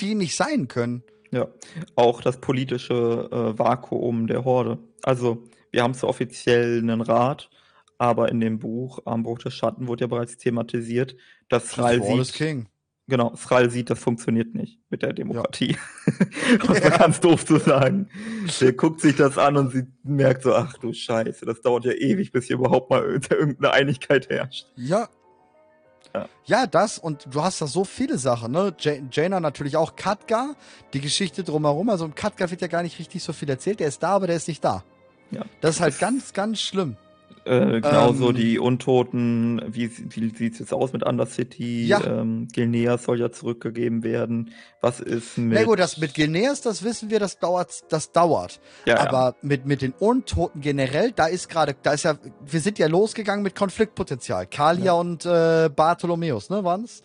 die 0.00 0.14
nicht 0.14 0.36
sein 0.36 0.68
können. 0.68 1.02
Ja, 1.34 1.48
auch 1.96 2.20
das 2.20 2.40
politische 2.40 3.28
äh, 3.30 3.58
Vakuum 3.58 4.26
der 4.26 4.44
Horde. 4.44 4.78
Also, 5.02 5.44
wir 5.70 5.82
haben 5.82 5.94
zwar 5.94 6.10
offiziell 6.10 6.78
einen 6.78 7.00
Rat, 7.00 7.50
aber 7.98 8.30
in 8.30 8.40
dem 8.40 8.58
Buch 8.58 9.00
Armbruch 9.04 9.38
des 9.38 9.54
Schatten 9.54 9.86
wurde 9.86 10.02
ja 10.02 10.06
bereits 10.06 10.36
thematisiert, 10.36 11.16
dass 11.48 11.68
Thrall 11.68 12.00
is 12.00 12.28
sieht, 12.28 12.36
King. 12.36 12.68
genau, 13.06 13.30
Thrall 13.30 13.70
sieht, 13.70 13.90
das 13.90 13.98
funktioniert 13.98 14.54
nicht 14.54 14.80
mit 14.90 15.02
der 15.02 15.12
Demokratie. 15.12 15.76
um 16.66 16.74
es 16.74 16.82
mal 16.82 16.90
ganz 16.90 17.20
doof 17.20 17.44
zu 17.44 17.58
sagen. 17.58 18.08
Der 18.60 18.72
guckt 18.72 19.00
sich 19.00 19.16
das 19.16 19.38
an 19.38 19.56
und 19.56 19.72
sie 19.72 19.84
merkt 20.02 20.42
so, 20.42 20.54
ach 20.54 20.76
du 20.78 20.92
Scheiße, 20.92 21.44
das 21.44 21.60
dauert 21.60 21.84
ja 21.84 21.92
ewig, 21.92 22.32
bis 22.32 22.46
hier 22.46 22.56
überhaupt 22.56 22.90
mal 22.90 23.02
irgendeine 23.30 23.72
Einigkeit 23.72 24.28
herrscht. 24.28 24.66
Ja. 24.76 25.08
Ja. 26.14 26.28
ja. 26.44 26.66
das 26.66 26.98
und 26.98 27.26
du 27.30 27.42
hast 27.42 27.60
da 27.60 27.66
so 27.66 27.84
viele 27.84 28.18
Sachen, 28.18 28.52
ne? 28.52 28.74
Jaina 29.10 29.40
natürlich 29.40 29.76
auch, 29.76 29.96
Katka, 29.96 30.54
die 30.92 31.00
Geschichte 31.00 31.44
drumherum. 31.44 31.90
Also 31.90 32.04
um 32.04 32.14
Katka 32.14 32.50
wird 32.50 32.60
ja 32.60 32.68
gar 32.68 32.82
nicht 32.82 32.98
richtig 32.98 33.22
so 33.22 33.32
viel 33.32 33.50
erzählt. 33.50 33.80
Der 33.80 33.88
ist 33.88 34.02
da, 34.02 34.10
aber 34.10 34.26
der 34.26 34.36
ist 34.36 34.48
nicht 34.48 34.64
da. 34.64 34.84
Ja. 35.30 35.44
Das 35.60 35.76
ist 35.76 35.80
halt 35.80 35.98
ganz, 35.98 36.32
ganz 36.32 36.60
schlimm. 36.60 36.96
Äh, 37.44 37.80
genauso 37.80 38.30
ähm, 38.30 38.36
die 38.36 38.58
Untoten, 38.58 39.60
wie, 39.66 39.90
wie 39.90 40.34
sieht 40.34 40.54
es 40.54 40.58
jetzt 40.60 40.72
aus 40.72 40.92
mit 40.92 41.04
Undercity? 41.04 41.86
Ja. 41.86 42.02
Ähm, 42.02 42.48
Gilneas 42.50 43.04
soll 43.04 43.20
ja 43.20 43.30
zurückgegeben 43.30 44.02
werden. 44.02 44.52
Was 44.80 45.00
ist 45.00 45.36
mit. 45.36 45.58
Na 45.58 45.64
gut, 45.64 45.78
das 45.78 45.98
mit 45.98 46.14
Gilneas, 46.14 46.62
das 46.62 46.82
wissen 46.84 47.10
wir, 47.10 47.20
das 47.20 47.38
dauert, 47.38 47.84
das 47.90 48.12
dauert. 48.12 48.60
Ja, 48.86 48.98
Aber 48.98 49.18
ja. 49.18 49.34
Mit, 49.42 49.66
mit 49.66 49.82
den 49.82 49.92
Untoten 49.92 50.62
generell, 50.62 51.12
da 51.12 51.26
ist 51.26 51.48
gerade, 51.48 51.76
da 51.82 51.92
ist 51.92 52.04
ja, 52.04 52.16
wir 52.44 52.60
sind 52.60 52.78
ja 52.78 52.86
losgegangen 52.86 53.42
mit 53.42 53.54
Konfliktpotenzial. 53.54 54.46
Kalia 54.46 54.84
ja. 54.86 54.92
und 54.94 55.26
äh, 55.26 55.68
Bartholomäus, 55.68 56.48
ne, 56.48 56.64
waren's? 56.64 57.02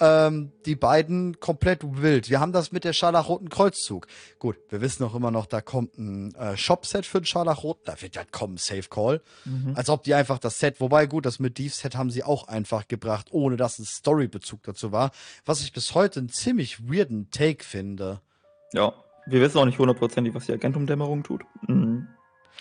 Ähm, 0.00 0.52
die 0.64 0.76
beiden 0.76 1.40
komplett 1.40 1.80
wild. 1.82 2.30
Wir 2.30 2.40
haben 2.40 2.52
das 2.52 2.72
mit 2.72 2.84
der 2.84 2.92
Scharlachroten 2.92 3.48
Kreuzzug. 3.48 4.06
Gut, 4.38 4.56
wir 4.68 4.80
wissen 4.80 5.04
auch 5.04 5.14
immer 5.14 5.30
noch, 5.30 5.46
da 5.46 5.60
kommt 5.60 5.98
ein 5.98 6.34
äh, 6.34 6.56
Shop-Set 6.56 7.06
für 7.06 7.20
den 7.20 7.26
Scharlachroten. 7.26 7.82
Da 7.86 8.00
wird 8.00 8.16
ja 8.16 8.22
kommen, 8.30 8.56
Safe 8.56 8.88
Call. 8.88 9.22
Mhm. 9.44 9.72
Als 9.74 9.88
ob 9.90 10.02
die 10.02 10.14
einfach 10.14 10.38
das 10.38 10.58
Set, 10.58 10.80
wobei 10.80 11.06
gut, 11.06 11.26
das 11.26 11.38
Mediv-Set 11.38 11.96
haben 11.96 12.10
sie 12.10 12.24
auch 12.24 12.48
einfach 12.48 12.88
gebracht, 12.88 13.28
ohne 13.30 13.56
dass 13.56 13.78
ein 13.78 13.84
Story-Bezug 13.84 14.62
dazu 14.62 14.92
war. 14.92 15.10
Was 15.44 15.60
ich 15.60 15.72
bis 15.72 15.94
heute 15.94 16.20
einen 16.20 16.28
ziemlich 16.28 16.90
weirden 16.90 17.30
Take 17.30 17.64
finde. 17.64 18.20
Ja, 18.72 18.92
wir 19.26 19.40
wissen 19.40 19.58
auch 19.58 19.64
nicht 19.64 19.78
hundertprozentig, 19.78 20.34
was 20.34 20.46
die 20.46 20.52
Agentum-Dämmerung 20.52 21.22
tut. 21.22 21.42
Mhm. 21.66 22.08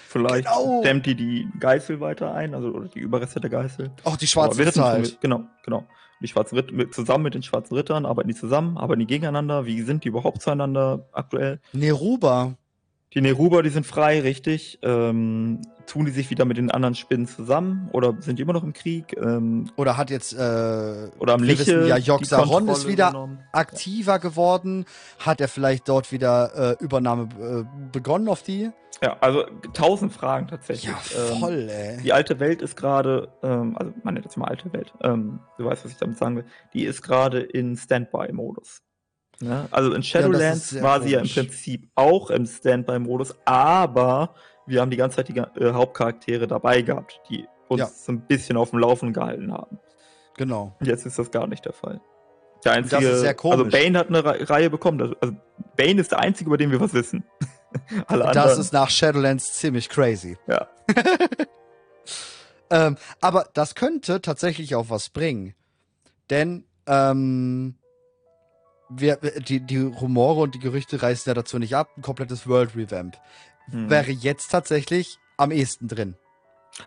Vielleicht 0.08 0.48
genau. 0.48 0.82
dämmt 0.82 1.06
die 1.06 1.16
die 1.16 1.48
Geißel 1.60 2.00
weiter 2.00 2.34
ein, 2.34 2.54
also 2.54 2.70
oder 2.70 2.88
die 2.88 3.00
Überreste 3.00 3.40
der 3.40 3.50
Geißel. 3.50 3.92
Auch 4.04 4.18
die 4.18 4.28
schwarzen 4.28 4.64
Ritter 4.64 4.84
halt. 4.84 5.20
Genau, 5.22 5.46
genau. 5.64 5.86
Die 6.22 6.28
schwarzen 6.28 6.58
Ritter, 6.58 6.92
zusammen 6.92 7.24
mit 7.24 7.34
den 7.34 7.44
schwarzen 7.44 7.76
Rittern, 7.76 8.06
arbeiten 8.06 8.30
die 8.30 8.36
zusammen, 8.36 8.78
arbeiten 8.78 9.00
die 9.02 9.08
gegeneinander? 9.08 9.66
Wie 9.66 9.82
sind 9.82 10.04
die 10.04 10.10
überhaupt 10.10 10.42
zueinander 10.42 11.08
aktuell? 11.12 11.60
Neruba. 11.74 12.58
Die 13.14 13.22
Neruba, 13.22 13.62
die 13.62 13.70
sind 13.70 13.86
frei, 13.86 14.20
richtig. 14.20 14.80
Ähm, 14.82 15.62
tun 15.86 16.06
die 16.06 16.12
sich 16.12 16.30
wieder 16.30 16.46
mit 16.46 16.58
den 16.58 16.72
anderen 16.72 16.96
Spinnen 16.96 17.28
zusammen 17.28 17.90
oder 17.94 18.16
sind 18.20 18.40
die 18.40 18.44
immer 18.44 18.54
noch 18.54 18.64
im 18.64 18.74
Krieg? 18.74 19.16
Ähm, 19.18 19.70
oder 19.76 19.98
hat 19.98 20.10
jetzt 20.10 20.34
äh, 20.34 21.10
oder 21.20 21.36
am 21.36 21.48
wissen, 21.48 21.88
ja 21.88 21.98
Joxaron 21.98 22.68
ist 22.68 22.88
wieder 22.88 23.08
genommen. 23.08 23.40
aktiver 23.52 24.14
ja. 24.14 24.18
geworden. 24.18 24.86
Hat 25.20 25.40
er 25.40 25.48
vielleicht 25.48 25.88
dort 25.88 26.12
wieder 26.12 26.78
äh, 26.80 26.84
Übernahme 26.84 27.30
äh, 27.40 27.64
begonnen 27.92 28.28
auf 28.28 28.44
die? 28.44 28.72
Ja, 29.02 29.18
also 29.20 29.44
tausend 29.74 30.14
Fragen 30.14 30.48
tatsächlich. 30.48 30.86
Ja, 30.86 30.96
voll, 31.40 31.68
ähm, 31.70 31.98
ey. 31.98 32.02
Die 32.02 32.14
alte 32.14 32.40
Welt 32.40 32.62
ist 32.62 32.78
gerade, 32.78 33.30
ähm, 33.44 33.78
also 33.78 33.94
man 34.04 34.14
nennt 34.14 34.26
das 34.26 34.38
mal 34.38 34.48
alte 34.48 34.72
Welt, 34.74 34.94
ähm, 35.04 35.40
du 35.58 35.66
weißt, 35.66 35.84
was 35.84 35.92
ich 35.92 35.98
damit 35.98 36.18
sagen 36.18 36.38
will, 36.38 36.46
die 36.74 36.86
ist 36.86 37.02
gerade 37.02 37.42
in 37.42 37.76
Standby-Modus. 37.76 38.82
Ne? 39.40 39.68
Also 39.72 39.94
in 39.94 40.04
Shadowlands 40.04 40.72
ja, 40.72 40.84
war 40.84 41.02
sie 41.02 41.12
ja 41.12 41.20
im 41.20 41.28
Prinzip 41.28 41.90
auch 41.96 42.30
im 42.30 42.46
Standby-Modus, 42.46 43.36
aber 43.46 44.36
wir 44.66 44.82
haben 44.82 44.92
die 44.92 44.98
ganze 44.98 45.18
Zeit 45.18 45.28
die 45.30 45.38
äh, 45.38 45.74
Hauptcharaktere 45.74 46.48
dabei 46.48 46.82
gehabt, 46.82 47.22
die 47.30 47.48
uns 47.68 47.80
ja. 47.80 47.88
so 47.88 48.12
ein 48.12 48.22
bisschen 48.22 48.58
auf 48.58 48.72
dem 48.72 48.80
Laufen 48.80 49.14
gehalten 49.14 49.52
haben. 49.52 49.80
Genau. 50.38 50.76
Jetzt 50.82 51.06
ist 51.06 51.20
das 51.20 51.32
gar 51.32 51.48
nicht 51.48 51.66
der 51.66 51.74
Fall. 51.74 52.02
Der 52.64 52.74
einzige, 52.74 53.04
das 53.04 53.16
ist 53.16 53.22
sehr 53.22 53.34
komisch. 53.34 53.60
Also 53.60 53.72
Bane 53.72 54.00
hat 54.00 54.08
eine 54.08 54.50
Reihe 54.50 54.70
bekommen. 54.70 55.00
Also 55.22 55.36
Bane 55.78 56.02
ist 56.02 56.12
der 56.12 56.20
einzige, 56.20 56.48
über 56.48 56.58
den 56.58 56.72
wir 56.72 56.80
was 56.80 56.94
wissen. 56.94 57.24
Alle 58.08 58.24
das 58.26 58.38
anderen. 58.38 58.62
ist 58.62 58.74
nach 58.74 58.90
Shadowlands 58.90 59.54
ziemlich 59.54 59.90
crazy. 59.90 60.38
Ja. 60.48 60.68
ähm, 62.70 62.98
aber 63.22 63.48
das 63.54 63.76
könnte 63.76 64.22
tatsächlich 64.22 64.76
auch 64.76 64.90
was 64.90 65.10
bringen. 65.10 65.54
Denn 66.30 66.66
ähm, 66.88 67.76
wir, 69.00 69.18
die, 69.18 69.60
die 69.60 69.80
Rumore 69.80 70.42
und 70.42 70.56
die 70.56 70.60
Gerüchte 70.60 71.02
reißen 71.02 71.30
ja 71.30 71.34
dazu 71.34 71.60
nicht 71.60 71.76
ab. 71.76 71.90
Ein 71.98 72.02
komplettes 72.02 72.48
World 72.48 72.76
Revamp 72.76 73.18
hm. 73.70 73.90
wäre 73.90 74.12
jetzt 74.12 74.52
tatsächlich 74.52 75.18
am 75.38 75.52
ehesten 75.52 75.88
drin. 75.88 76.16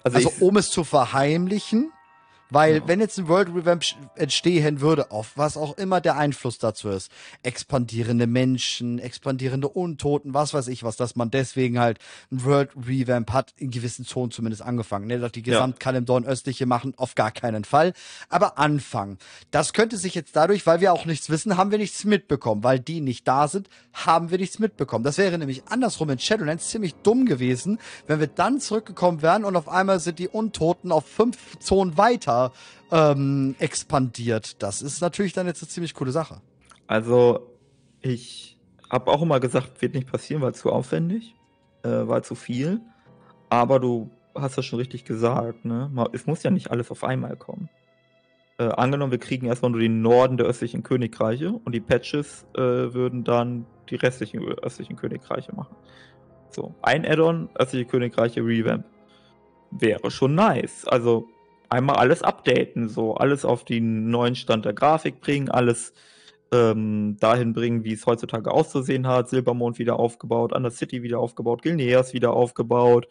Also, 0.03 0.17
also 0.17 0.33
um 0.41 0.57
es 0.57 0.71
zu 0.71 0.85
verheimlichen, 0.85 1.93
weil 2.51 2.77
ja. 2.77 2.83
wenn 2.87 3.01
jetzt 3.01 3.19
ein 3.19 3.29
World 3.29 3.49
Revamp 3.55 3.85
entstehen 4.17 4.81
würde, 4.81 5.11
auf 5.11 5.33
was 5.37 5.57
auch 5.57 5.77
immer 5.77 6.01
der 6.01 6.17
Einfluss 6.17 6.59
dazu 6.59 6.89
ist, 6.89 7.11
expandierende 7.43 8.27
Menschen, 8.27 8.99
expandierende 8.99 9.69
Untoten, 9.69 10.35
was 10.35 10.55
weiß 10.55 10.69
ich 10.69 10.83
was, 10.83 10.97
dass 10.97 11.17
man 11.17 11.31
deswegen 11.31 11.79
halt 11.79 11.99
ein 12.31 12.45
World 12.45 12.71
Revamp 12.87 13.33
hat, 13.33 13.53
in 13.57 13.71
gewissen 13.71 14.05
Zonen 14.05 14.31
zumindest 14.31 14.63
angefangen. 14.63 15.07
Ne? 15.07 15.19
Dass 15.19 15.33
die 15.33 15.43
Gesamtkalimdorn 15.43 16.25
östliche 16.25 16.67
machen, 16.67 16.95
auf 16.97 17.15
gar 17.15 17.31
keinen 17.31 17.65
Fall. 17.65 17.93
Aber 18.29 18.59
anfangen. 18.59 19.19
Das 19.51 19.73
könnte 19.73 19.97
sich 19.97 20.15
jetzt 20.15 20.35
dadurch, 20.37 20.67
weil 20.67 20.81
wir 20.81 20.93
auch 20.93 21.05
nichts 21.05 21.31
wissen, 21.31 21.57
haben 21.57 21.71
wir 21.71 21.79
nichts 21.79 22.05
mitbekommen. 22.05 22.65
Weil 22.65 22.81
die 22.81 23.01
nicht 23.01 23.29
da 23.29 23.49
sind, 23.49 23.69
haben 23.93 24.31
wir 24.31 24.39
nichts 24.39 24.59
mitbekommen. 24.59 25.05
Das 25.05 25.19
wäre 25.19 25.39
nämlich 25.39 25.63
andersrum 25.69 26.11
in 26.11 26.19
Shadowlands 26.19 26.69
ziemlich 26.69 26.95
dumm 26.97 27.27
gewesen, 27.27 27.79
wenn 28.07 28.21
wir 28.21 28.27
dann 28.27 28.61
zurückgekommen 28.61 29.23
wären 29.23 29.45
und 29.45 29.57
auf 29.57 29.69
einmal 29.69 30.01
sind 30.01 30.19
die 30.19 30.29
Untoten 30.29 30.93
auf 30.93 31.07
fünf 31.07 31.59
Zonen 31.59 31.97
weiter 31.97 32.38
ähm, 32.91 33.55
expandiert. 33.59 34.63
Das 34.63 34.83
ist 34.83 35.01
natürlich 35.01 35.33
dann 35.33 35.47
jetzt 35.47 35.63
eine 35.63 35.69
ziemlich 35.69 35.95
coole 35.95 36.13
Sache. 36.13 36.41
Also, 36.87 37.53
ich 38.01 38.59
habe 38.91 39.11
auch 39.11 39.23
immer 39.23 39.41
gesagt, 39.41 39.83
wird 39.83 39.95
nicht 39.95 40.11
passieren, 40.11 40.43
weil 40.43 40.55
zu 40.55 40.73
aufwendig, 40.73 41.35
äh, 41.83 41.89
weil 41.89 42.25
zu 42.25 42.35
viel. 42.35 42.81
Aber 43.51 43.81
du 43.81 44.11
hast 44.35 44.57
das 44.59 44.65
schon 44.65 44.79
richtig 44.79 45.05
gesagt, 45.05 45.65
ne? 45.65 45.91
Es 46.13 46.27
muss 46.27 46.43
ja 46.43 46.51
nicht 46.51 46.71
alles 46.71 46.91
auf 46.91 47.05
einmal 47.05 47.37
kommen. 47.37 47.69
Äh, 48.59 48.71
angenommen, 48.71 49.13
wir 49.13 49.19
kriegen 49.19 49.47
erstmal 49.47 49.71
nur 49.71 49.81
den 49.81 50.03
Norden 50.03 50.37
der 50.37 50.47
östlichen 50.47 50.83
Königreiche 50.83 51.53
und 51.53 51.73
die 51.73 51.81
Patches 51.81 52.45
äh, 52.55 52.61
würden 52.61 53.25
dann 53.25 53.67
die 53.89 53.97
restlichen 53.97 54.43
östlichen 54.43 54.97
Königreiche 54.97 55.55
machen. 55.55 55.77
So, 56.51 56.75
ein 56.83 57.07
Add-on, 57.07 57.51
östliche 57.55 57.85
Königreiche 57.85 58.41
Revamp. 58.41 58.85
Wäre 59.71 60.11
schon 60.11 60.35
nice. 60.35 60.87
Also, 60.87 61.29
einmal 61.69 61.97
alles 61.97 62.23
updaten, 62.23 62.89
so 62.89 63.15
alles 63.15 63.45
auf 63.45 63.65
den 63.65 64.11
neuen 64.11 64.35
Stand 64.35 64.65
der 64.65 64.73
Grafik 64.73 65.21
bringen, 65.21 65.49
alles 65.49 65.93
ähm, 66.53 67.17
dahin 67.21 67.53
bringen, 67.53 67.85
wie 67.85 67.93
es 67.93 68.07
heutzutage 68.07 68.51
auszusehen 68.51 69.07
hat. 69.07 69.29
Silbermond 69.29 69.79
wieder 69.79 69.99
aufgebaut, 69.99 70.53
City 70.73 71.03
wieder 71.03 71.19
aufgebaut, 71.19 71.63
Gilneas 71.63 72.15
wieder 72.15 72.33
aufgebaut, 72.33 73.09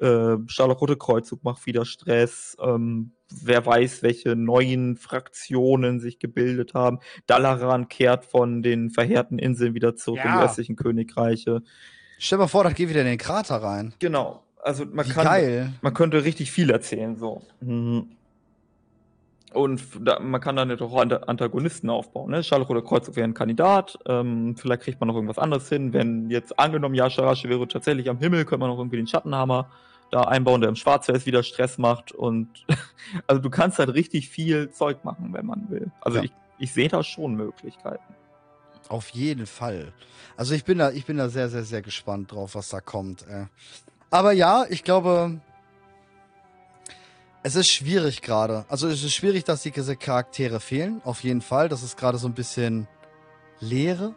äh, 0.00 0.36
Scharlachrote 0.46 0.96
Kreuzzug 0.96 1.42
macht 1.42 1.66
wieder 1.66 1.84
Stress. 1.84 2.56
Ähm, 2.60 3.12
wer 3.42 3.64
weiß, 3.64 4.02
welche 4.02 4.36
neuen 4.36 4.96
Fraktionen 4.96 6.00
sich 6.00 6.18
gebildet 6.18 6.74
haben. 6.74 7.00
Dalaran 7.26 7.88
kehrt 7.88 8.24
von 8.24 8.62
den 8.62 8.90
verheerten 8.90 9.38
Inseln 9.38 9.74
wieder 9.74 9.96
zurück 9.96 10.20
ja. 10.22 10.32
in 10.32 10.38
die 10.38 10.44
östlichen 10.44 10.76
Königreiche. 10.76 11.62
Stell 12.18 12.38
mal 12.38 12.46
vor, 12.46 12.64
das 12.64 12.74
geht 12.74 12.88
wieder 12.88 13.00
in 13.00 13.06
den 13.06 13.18
Krater 13.18 13.56
rein. 13.56 13.94
Genau. 13.98 14.45
Also 14.62 14.84
man 14.84 15.06
Wie 15.06 15.10
kann, 15.10 15.24
geil. 15.24 15.72
man 15.80 15.94
könnte 15.94 16.24
richtig 16.24 16.50
viel 16.50 16.70
erzählen 16.70 17.16
so. 17.16 17.42
Mhm. 17.60 18.08
Und 19.52 19.82
da, 20.00 20.20
man 20.20 20.40
kann 20.40 20.56
dann 20.56 20.78
auch 20.78 20.96
Antagonisten 20.96 21.88
aufbauen. 21.88 22.30
Ne? 22.30 22.42
Charlotte 22.42 22.70
oder 22.70 22.82
Kreuz 22.82 23.08
wäre 23.16 23.26
ein 23.26 23.32
Kandidat. 23.32 23.98
Ähm, 24.06 24.54
vielleicht 24.56 24.82
kriegt 24.82 25.00
man 25.00 25.08
noch 25.08 25.14
irgendwas 25.14 25.38
anderes 25.38 25.68
hin. 25.68 25.94
Wenn 25.94 26.28
jetzt 26.28 26.58
angenommen, 26.58 26.94
Yasharashi 26.94 27.48
wäre 27.48 27.66
tatsächlich 27.66 28.10
am 28.10 28.18
Himmel, 28.18 28.44
könnte 28.44 28.60
man 28.60 28.68
noch 28.68 28.78
irgendwie 28.78 28.98
den 28.98 29.06
Schattenhammer 29.06 29.70
da 30.10 30.22
einbauen, 30.22 30.60
der 30.60 30.68
im 30.68 30.76
Schwarzweiß 30.76 31.24
wieder 31.24 31.42
Stress 31.42 31.78
macht. 31.78 32.12
Und 32.12 32.48
also 33.26 33.40
du 33.40 33.48
kannst 33.48 33.78
halt 33.78 33.94
richtig 33.94 34.28
viel 34.28 34.70
Zeug 34.70 35.04
machen, 35.04 35.32
wenn 35.32 35.46
man 35.46 35.70
will. 35.70 35.90
Also 36.02 36.18
ja. 36.18 36.24
ich, 36.24 36.32
ich 36.58 36.72
sehe 36.72 36.88
da 36.88 37.02
schon 37.02 37.34
Möglichkeiten. 37.34 38.14
Auf 38.88 39.08
jeden 39.10 39.46
Fall. 39.46 39.92
Also 40.36 40.54
ich 40.54 40.64
bin 40.64 40.78
da, 40.78 40.90
ich 40.90 41.06
bin 41.06 41.16
da 41.16 41.28
sehr, 41.28 41.48
sehr, 41.48 41.64
sehr 41.64 41.82
gespannt 41.82 42.32
drauf, 42.32 42.54
was 42.54 42.68
da 42.68 42.80
kommt. 42.80 43.26
Äh. 43.26 43.46
Aber 44.10 44.32
ja, 44.32 44.66
ich 44.68 44.84
glaube, 44.84 45.40
es 47.42 47.54
ist 47.54 47.68
schwierig 47.68 48.22
gerade. 48.22 48.64
Also 48.68 48.88
es 48.88 49.04
ist 49.04 49.14
schwierig, 49.14 49.44
dass 49.44 49.62
diese 49.62 49.96
Charaktere 49.96 50.60
fehlen. 50.60 51.00
Auf 51.04 51.22
jeden 51.22 51.40
Fall. 51.40 51.68
Das 51.68 51.82
ist 51.82 51.96
gerade 51.96 52.18
so 52.18 52.26
ein 52.26 52.34
bisschen 52.34 52.88
Leere. 53.60 54.14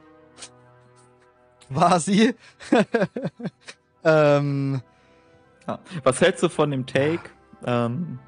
Quasi. 1.69 2.33
ähm, 4.03 4.81
ja. 5.67 5.79
Was 6.03 6.21
hältst 6.21 6.41
du 6.43 6.49
von 6.49 6.71
dem 6.71 6.85
Take? 6.85 7.29
Ähm, 7.65 8.19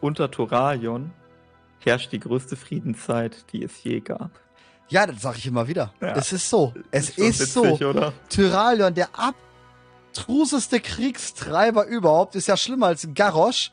unter 0.00 0.30
Toralion 0.30 1.12
herrscht 1.80 2.12
die 2.12 2.20
größte 2.20 2.56
Friedenszeit, 2.56 3.52
die 3.52 3.64
es 3.64 3.82
je 3.82 4.00
gab. 4.00 4.30
Ja, 4.88 5.06
das 5.06 5.22
sage 5.22 5.38
ich 5.38 5.46
immer 5.46 5.66
wieder. 5.66 5.92
Ja. 6.00 6.14
Es 6.14 6.32
ist 6.32 6.48
so. 6.48 6.72
Es 6.90 7.10
ist, 7.10 7.18
ist 7.18 7.40
witzig, 7.40 7.78
so. 7.80 7.88
Oder? 7.88 8.12
Tyralion, 8.28 8.94
der 8.94 9.08
ab 9.18 9.34
abstruseste 10.16 10.80
Kriegstreiber 10.80 11.86
überhaupt. 11.86 12.34
Ist 12.34 12.48
ja 12.48 12.56
schlimmer 12.56 12.86
als 12.86 13.08
Garrosch. 13.14 13.70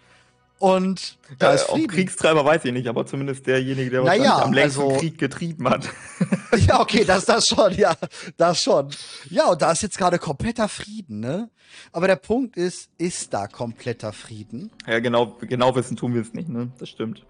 Und 0.59 1.17
da 1.39 1.47
ja, 1.47 1.55
ist 1.55 1.63
Frieden. 1.63 1.87
Kriegstreiber 1.87 2.45
weiß 2.45 2.63
ich 2.63 2.71
nicht, 2.71 2.87
aber 2.87 3.05
zumindest 3.05 3.45
derjenige, 3.47 3.89
der 3.89 4.03
naja, 4.03 4.43
am 4.43 4.53
längsten 4.53 4.81
also, 4.83 4.97
Krieg 4.97 5.17
getrieben 5.17 5.69
hat. 5.69 5.89
ja, 6.67 6.79
okay, 6.79 7.03
das 7.07 7.25
das 7.25 7.47
schon, 7.47 7.73
ja, 7.73 7.95
das 8.37 8.61
schon. 8.61 8.89
Ja, 9.29 9.49
und 9.49 9.61
da 9.61 9.73
ist 9.73 9.81
jetzt 9.81 9.97
gerade 9.97 10.19
kompletter 10.19 10.69
Frieden, 10.69 11.19
ne? 11.19 11.49
Aber 11.91 12.07
der 12.07 12.15
Punkt 12.15 12.55
ist, 12.55 12.89
ist 12.97 13.33
da 13.33 13.47
kompletter 13.47 14.13
Frieden? 14.13 14.71
Ja, 14.87 14.99
genau, 14.99 15.35
genau 15.41 15.75
wissen 15.75 15.97
tun 15.97 16.13
wir 16.13 16.21
es 16.21 16.33
nicht, 16.33 16.47
ne? 16.47 16.71
Das 16.79 16.87
stimmt. 16.87 17.25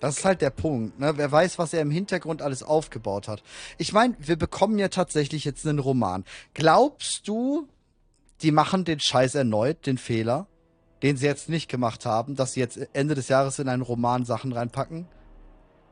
Das 0.00 0.18
ist 0.18 0.24
halt 0.24 0.42
der 0.42 0.50
Punkt. 0.50 0.98
Ne? 1.00 1.16
Wer 1.16 1.32
weiß, 1.32 1.58
was 1.58 1.72
er 1.72 1.80
im 1.80 1.90
Hintergrund 1.90 2.42
alles 2.42 2.62
aufgebaut 2.62 3.28
hat. 3.28 3.42
Ich 3.78 3.92
meine, 3.92 4.14
wir 4.18 4.36
bekommen 4.36 4.78
ja 4.78 4.88
tatsächlich 4.88 5.44
jetzt 5.44 5.66
einen 5.66 5.78
Roman. 5.78 6.24
Glaubst 6.54 7.26
du, 7.26 7.66
die 8.42 8.52
machen 8.52 8.84
den 8.84 9.00
Scheiß 9.00 9.34
erneut, 9.34 9.86
den 9.86 9.98
Fehler, 9.98 10.46
den 11.02 11.16
sie 11.16 11.26
jetzt 11.26 11.48
nicht 11.48 11.68
gemacht 11.68 12.04
haben, 12.04 12.36
dass 12.36 12.52
sie 12.52 12.60
jetzt 12.60 12.78
Ende 12.92 13.14
des 13.14 13.28
Jahres 13.28 13.58
in 13.58 13.68
einen 13.68 13.82
Roman 13.82 14.24
Sachen 14.24 14.52
reinpacken, 14.52 15.06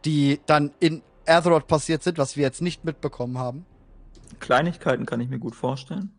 die 0.05 0.41
dann 0.47 0.73
in 0.81 1.03
Azeroth 1.27 1.67
passiert 1.67 2.03
sind, 2.03 2.19
was 2.19 2.37
wir 2.37 2.43
jetzt 2.43 2.61
nicht 2.61 2.85
mitbekommen 2.85 3.39
haben? 3.39 3.65
Kleinigkeiten 4.41 5.07
kann 5.07 5.21
ich 5.21 5.29
mir 5.29 5.39
gut 5.39 5.55
vorstellen. 5.55 6.19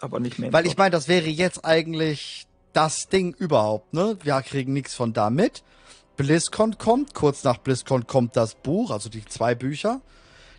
Aber 0.00 0.18
nicht 0.18 0.38
mehr. 0.38 0.52
Weil 0.52 0.66
ich 0.66 0.76
meine, 0.76 0.90
das 0.90 1.06
wäre 1.06 1.28
jetzt 1.28 1.64
eigentlich 1.64 2.48
das 2.72 3.08
Ding 3.08 3.34
überhaupt, 3.34 3.94
ne? 3.94 4.18
Wir 4.22 4.42
kriegen 4.42 4.72
nichts 4.72 4.94
von 4.94 5.12
da 5.12 5.30
mit. 5.30 5.62
BlizzCon 6.16 6.78
kommt, 6.78 7.14
kurz 7.14 7.44
nach 7.44 7.58
BlizzCon 7.58 8.06
kommt 8.06 8.36
das 8.36 8.54
Buch, 8.54 8.90
also 8.90 9.08
die 9.08 9.24
zwei 9.24 9.54
Bücher. 9.54 10.00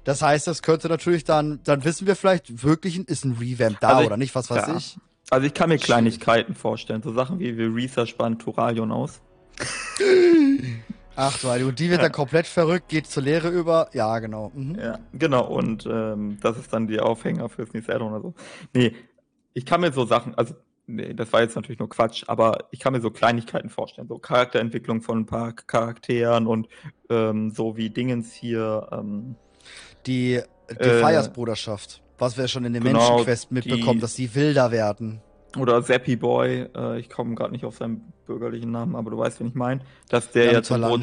Das 0.04 0.22
heißt, 0.22 0.46
das 0.48 0.62
könnte 0.62 0.88
natürlich 0.88 1.24
dann, 1.24 1.60
dann 1.64 1.84
wissen 1.84 2.06
wir 2.06 2.16
vielleicht 2.16 2.64
wirklich, 2.64 3.00
ist 3.08 3.26
ein 3.26 3.38
Revamp 3.40 3.80
da 3.80 3.90
also 3.90 4.08
oder 4.08 4.18
nicht, 4.18 4.36
was 4.36 4.50
weiß 4.50 4.68
ja. 4.68 4.78
ich. 4.78 4.98
Also 5.32 5.48
ich 5.48 5.54
kann 5.54 5.70
mir 5.70 5.80
Kleinigkeiten 5.80 6.54
vorstellen, 6.54 7.02
so 7.02 7.12
Sachen 7.12 7.40
wie 7.40 7.58
wir 7.58 7.74
Research 7.74 8.16
bauen 8.16 8.38
Turalion 8.38 8.92
aus. 8.92 9.22
Ach 11.16 11.38
du, 11.40 11.48
und 11.50 11.80
die 11.80 11.90
wird 11.90 12.02
ja. 12.02 12.04
dann 12.04 12.12
komplett 12.12 12.46
verrückt, 12.46 12.90
geht 12.90 13.08
zur 13.08 13.24
Lehre 13.24 13.50
über. 13.50 13.90
Ja, 13.94 14.20
genau. 14.20 14.52
Mhm. 14.54 14.76
Ja, 14.76 15.00
genau. 15.14 15.46
Und 15.48 15.88
ähm, 15.90 16.38
das 16.42 16.58
ist 16.58 16.74
dann 16.74 16.88
die 16.88 17.00
Aufhänger 17.00 17.48
fürs 17.50 17.74
nächste 17.74 17.96
Addon 17.96 18.12
oder 18.12 18.22
so. 18.22 18.34
Nee, 18.74 18.94
ich 19.54 19.66
kann 19.66 19.82
mir 19.82 19.94
so 19.94 20.06
Sachen, 20.06 20.36
also 20.36 20.54
nee, 20.88 21.14
das 21.14 21.32
war 21.34 21.42
jetzt 21.42 21.56
natürlich 21.56 21.80
nur 21.80 21.90
Quatsch, 21.90 22.24
aber 22.28 22.68
ich 22.72 22.80
kann 22.80 22.94
mir 22.94 23.02
so 23.02 23.12
Kleinigkeiten 23.12 23.70
vorstellen, 23.70 24.08
so 24.08 24.18
Charakterentwicklung 24.18 25.02
von 25.02 25.20
ein 25.20 25.26
paar 25.26 25.54
Charakteren 25.54 26.48
und 26.48 26.68
ähm, 27.10 27.52
so 27.52 27.78
wie 27.78 27.90
Dingens 27.90 28.34
hier. 28.34 28.88
Ähm, 28.92 29.36
die 30.06 30.42
die 30.70 30.74
äh, 30.74 31.00
Fires-Bruderschaft, 31.00 32.02
was 32.18 32.38
wir 32.38 32.48
schon 32.48 32.66
in 32.66 32.74
den 32.74 32.84
genau, 32.84 33.00
Menschenquest 33.00 33.52
mitbekommen, 33.52 33.96
die, 33.96 34.02
dass 34.02 34.16
die 34.16 34.34
wilder 34.36 34.72
werden. 34.72 35.22
Oder 35.58 35.84
Zappy 35.84 36.16
Boy, 36.16 36.68
äh, 36.76 37.00
ich 37.00 37.10
komme 37.10 37.36
gerade 37.36 37.52
nicht 37.52 37.66
auf 37.66 37.78
seinen 37.78 38.14
bürgerlichen 38.26 38.72
Namen, 38.72 38.96
aber 38.96 39.12
du 39.12 39.18
weißt, 39.18 39.40
wen 39.40 39.48
ich 39.48 39.56
meine, 39.56 39.82
dass 40.10 40.32
der 40.32 40.52
ja 40.52 40.62
zum 40.62 41.02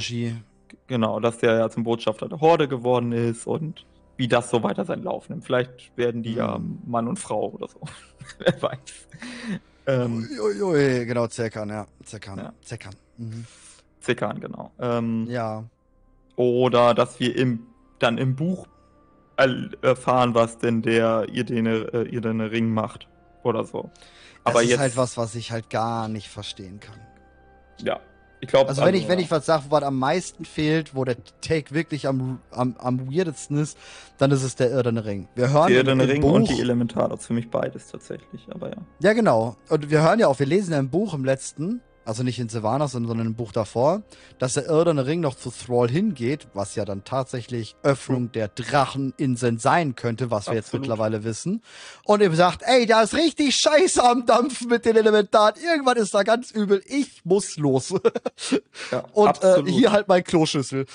genau, 0.87 1.21
dass 1.21 1.39
der 1.39 1.57
ja 1.57 1.71
zum 1.71 1.85
Botschafter 1.85 2.29
der 2.29 2.41
Horde 2.41 2.69
geworden 2.69 3.13
ist 3.13 3.47
und 3.47 3.87
wie 4.17 4.29
das 4.29 4.51
so 4.51 4.63
weiter 4.63 4.85
seinen 4.85 5.05
Lauf 5.05 5.29
nimmt. 5.29 5.45
Vielleicht 5.45 5.97
werden 5.97 6.23
die 6.23 6.33
mhm. 6.33 6.39
ja 6.39 6.61
Mann 6.87 7.09
und 7.09 7.19
Frau 7.19 7.51
oder 7.51 7.69
so. 7.69 7.81
Wer 8.39 8.61
weiß. 8.61 8.79
Ähm, 9.87 10.29
ui, 10.41 10.63
ui, 10.63 11.07
genau, 11.07 11.27
Zerkan, 11.27 11.69
ja. 11.69 11.87
Zerkan. 12.05 12.39
Ja. 12.39 12.53
Zerkan. 12.63 12.95
Mhm. 13.19 13.47
Zerkan, 14.01 14.41
genau. 14.41 14.71
Ähm, 14.79 15.27
ja. 15.29 15.65
Oder 16.37 16.95
dass 16.95 17.21
wir 17.21 17.37
im, 17.37 17.67
dann 17.99 18.19
im 18.19 18.37
Buch 18.37 18.67
erfahren, 19.83 20.35
was 20.35 20.59
denn 20.59 20.83
der 20.83 21.27
ihr 21.33 21.45
den, 21.45 21.67
äh, 21.67 22.03
ihr 22.03 22.21
den 22.21 22.41
Ring 22.41 22.69
macht. 22.73 23.09
Oder 23.43 23.65
so. 23.65 23.91
Das 24.45 24.55
Aber 24.55 24.63
ist 24.63 24.71
jetzt, 24.71 24.79
halt 24.81 24.97
was, 24.97 25.17
was 25.17 25.35
ich 25.35 25.51
halt 25.53 25.71
gar 25.71 26.09
nicht 26.09 26.29
verstehen 26.29 26.81
kann. 26.81 26.99
Ja, 27.81 28.01
ich 28.43 28.49
glaube. 28.49 28.69
Also, 28.69 28.83
wenn 28.83 28.89
also, 28.89 28.99
ich, 28.99 29.09
wenn 29.09 29.21
ich 29.21 29.31
was 29.31 29.47
sage, 29.47 29.65
was 29.69 29.85
am 29.85 29.99
meisten 29.99 30.45
fehlt, 30.45 30.97
wo 30.97 31.05
der 31.05 31.17
Take 31.41 31.73
wirklich 31.73 32.09
am, 32.09 32.41
am, 32.51 32.75
am 32.77 33.09
weirdesten 33.09 33.57
ist, 33.57 33.79
dann 34.19 34.33
ist 34.33 34.43
es 34.43 34.57
der 34.57 34.71
Irdene 34.71 35.05
Ring. 35.05 35.29
Wir 35.37 35.53
hören 35.53 35.69
der 35.69 35.79
Irdene 35.79 36.09
Ring 36.09 36.21
Buch, 36.21 36.33
und 36.33 36.51
die 36.51 36.61
Elementar, 36.61 37.09
das 37.09 37.21
ist 37.21 37.27
für 37.27 37.35
mich 37.35 37.51
beides 37.51 37.87
tatsächlich, 37.87 38.49
aber 38.51 38.71
ja. 38.71 38.77
Ja, 38.99 39.13
genau. 39.13 39.57
Und 39.69 39.91
wir 39.91 40.03
hören 40.03 40.19
ja 40.19 40.27
auch, 40.27 40.41
wir 40.41 40.47
lesen 40.47 40.73
ja 40.73 40.81
im 40.81 40.91
Buch 40.91 41.15
im 41.15 41.25
letzten, 41.25 41.83
also 42.05 42.23
nicht 42.23 42.39
in 42.39 42.49
Sylvanas, 42.49 42.93
sondern 42.93 43.21
im 43.21 43.35
Buch 43.35 43.53
davor, 43.53 44.03
dass 44.39 44.55
der 44.55 44.67
irdene 44.67 45.07
Ring 45.07 45.21
noch 45.21 45.37
zu 45.37 45.51
Thrall 45.51 45.89
hingeht, 45.89 46.49
was 46.55 46.75
ja 46.75 46.85
dann 46.85 47.05
tatsächlich 47.05 47.77
Öffnung 47.83 48.33
der 48.33 48.49
Dracheninseln 48.49 49.59
sein 49.59 49.95
könnte, 49.95 50.31
was 50.31 50.47
wir 50.47 50.59
Absolut. 50.59 50.65
jetzt 50.65 50.73
mittlerweile 50.75 51.25
wissen. 51.25 51.63
Und 52.05 52.23
ihm 52.23 52.35
sagt, 52.35 52.63
ey, 52.65 52.87
da 52.87 53.03
ist 53.03 53.15
richtig 53.15 53.55
Scheiße 53.57 54.03
am 54.03 54.27
Dampfen 54.27 54.69
mit 54.69 54.85
den 54.85 54.97
Elementaren. 54.97 55.55
Irgendwann 55.63 55.97
ist 55.97 56.15
da 56.15 56.23
ganz 56.23 56.51
übel. 56.51 56.83
Ich 56.87 57.25
muss 57.25 57.57
los. 57.57 57.95
ja, 58.91 59.05
und 59.13 59.43
äh, 59.43 59.63
hier 59.67 59.93
halt 59.93 60.09
mein 60.09 60.25
Kloschüssel. 60.25 60.87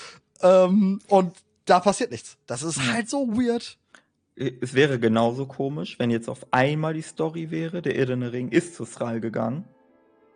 Ähm, 0.42 1.00
und 1.08 1.32
da 1.64 1.80
passiert 1.80 2.10
nichts. 2.10 2.36
Das 2.46 2.62
ist 2.62 2.80
halt 2.92 3.08
so 3.08 3.28
weird. 3.28 3.78
Es 4.36 4.74
wäre 4.74 5.00
genauso 5.00 5.46
komisch, 5.46 5.98
wenn 5.98 6.10
jetzt 6.10 6.28
auf 6.28 6.46
einmal 6.52 6.94
die 6.94 7.02
Story 7.02 7.50
wäre, 7.50 7.82
der 7.82 7.96
irdene 7.96 8.32
Ring 8.32 8.50
ist 8.50 8.76
zu 8.76 8.84
Thrall 8.84 9.20
gegangen. 9.20 9.64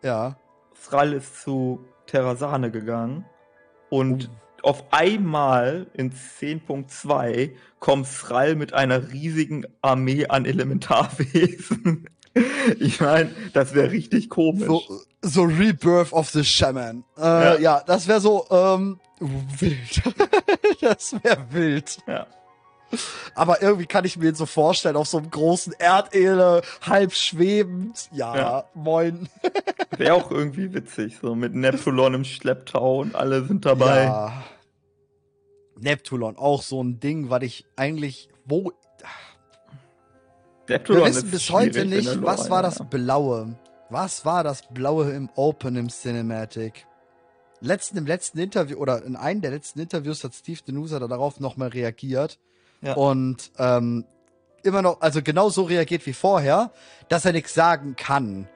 Ja. 0.03 0.37
Thrall 0.83 1.13
ist 1.13 1.41
zu 1.41 1.85
Terrasane 2.07 2.71
gegangen 2.71 3.25
und 3.89 4.29
oh. 4.63 4.69
auf 4.69 4.83
einmal 4.91 5.87
in 5.93 6.11
10.2 6.11 7.51
kommt 7.79 8.07
Thrall 8.07 8.55
mit 8.55 8.73
einer 8.73 9.11
riesigen 9.11 9.65
Armee 9.81 10.27
an 10.27 10.45
Elementarwesen. 10.45 12.09
ich 12.79 12.99
meine, 12.99 13.31
das 13.53 13.73
wäre 13.73 13.91
richtig 13.91 14.29
komisch. 14.29 14.67
So, 14.67 14.81
so, 15.21 15.43
Rebirth 15.43 16.11
of 16.11 16.29
the 16.29 16.43
Shaman. 16.43 17.03
Äh, 17.17 17.21
ja. 17.21 17.57
ja. 17.59 17.83
das 17.85 18.07
wäre 18.07 18.19
so 18.19 18.45
ähm, 18.49 18.99
wild. 19.19 20.01
das 20.81 21.13
wäre 21.23 21.45
wild. 21.51 21.97
Ja. 22.07 22.27
Aber 23.35 23.61
irgendwie 23.61 23.85
kann 23.85 24.05
ich 24.05 24.17
mir 24.17 24.29
ihn 24.29 24.35
so 24.35 24.45
vorstellen, 24.45 24.95
auf 24.95 25.07
so 25.07 25.17
einem 25.17 25.29
großen 25.29 25.73
Erdele, 25.77 26.61
halb 26.81 27.13
schwebend. 27.13 28.09
Ja, 28.11 28.35
ja. 28.35 28.63
moin. 28.73 29.29
Wäre 29.97 30.15
auch 30.15 30.31
irgendwie 30.31 30.73
witzig, 30.73 31.17
so 31.21 31.35
mit 31.35 31.53
Neptulon 31.53 32.13
im 32.13 32.25
Schlepptau 32.25 32.99
und 32.99 33.15
alle 33.15 33.45
sind 33.45 33.65
dabei. 33.65 34.03
Ja. 34.05 34.43
Neptulon, 35.79 36.37
auch 36.37 36.61
so 36.61 36.83
ein 36.83 36.99
Ding, 36.99 37.29
was 37.29 37.43
ich 37.43 37.65
eigentlich, 37.75 38.29
wo. 38.45 38.71
Neptulon 40.69 41.03
Wir 41.03 41.09
wissen 41.09 41.31
bis 41.31 41.49
heute 41.49 41.85
nicht, 41.85 42.21
was 42.23 42.49
war 42.49 42.61
das 42.61 42.81
Blaue? 42.89 43.55
Was 43.89 44.25
war 44.25 44.43
das 44.43 44.63
Blaue 44.73 45.11
im 45.11 45.29
Open 45.35 45.75
im 45.75 45.89
Cinematic? 45.89 46.87
Letzten, 47.59 47.97
Im 47.97 48.07
letzten 48.07 48.39
Interview 48.39 48.77
oder 48.77 49.03
in 49.03 49.15
einem 49.15 49.41
der 49.41 49.51
letzten 49.51 49.79
Interviews 49.79 50.23
hat 50.23 50.33
Steve 50.33 50.59
Denusa 50.67 50.99
darauf 50.99 51.39
nochmal 51.39 51.69
reagiert 51.69 52.39
ja. 52.83 52.93
Und 52.93 53.51
ähm, 53.57 54.05
immer 54.63 54.81
noch, 54.81 55.01
also 55.01 55.21
genau 55.21 55.49
so 55.49 55.63
reagiert 55.63 56.05
wie 56.05 56.13
vorher, 56.13 56.71
dass 57.09 57.25
er 57.25 57.31
nichts 57.31 57.53
sagen 57.53 57.95
kann. 57.95 58.47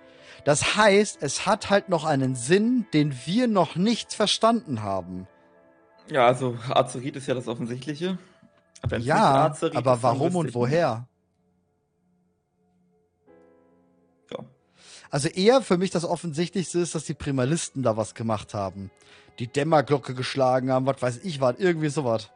Das 0.44 0.76
heißt, 0.76 1.18
es 1.22 1.46
hat 1.46 1.70
halt 1.70 1.90
noch 1.90 2.06
einen 2.06 2.36
Sinn, 2.36 2.86
den 2.94 3.14
wir 3.26 3.48
noch 3.48 3.76
nicht 3.76 4.14
verstanden 4.14 4.84
haben. 4.84 5.28
Ja, 6.10 6.26
also 6.26 6.58
Azerit 6.70 7.16
ist 7.16 7.28
ja 7.28 7.34
das 7.34 7.48
Offensichtliche. 7.48 8.18
ja, 9.00 9.54
aber 9.74 10.04
warum 10.04 10.36
und 10.38 10.54
woher? 10.54 11.08
Ja. 14.32 14.46
Also 15.10 15.30
eher 15.30 15.62
für 15.62 15.78
mich 15.78 15.92
das 15.92 16.06
Offensichtlichste 16.06 16.80
ist, 16.80 16.96
dass 16.96 17.06
die 17.06 17.14
Primalisten 17.14 17.84
da 17.84 17.98
was 17.98 18.14
gemacht 18.14 18.54
haben. 18.54 18.92
Die 19.40 19.48
Dämmerglocke 19.48 20.14
geschlagen 20.14 20.72
haben, 20.72 20.86
was 20.86 21.02
weiß 21.02 21.20
ich 21.24 21.42
was, 21.42 21.56
irgendwie 21.58 21.90
sowas. 21.90 22.30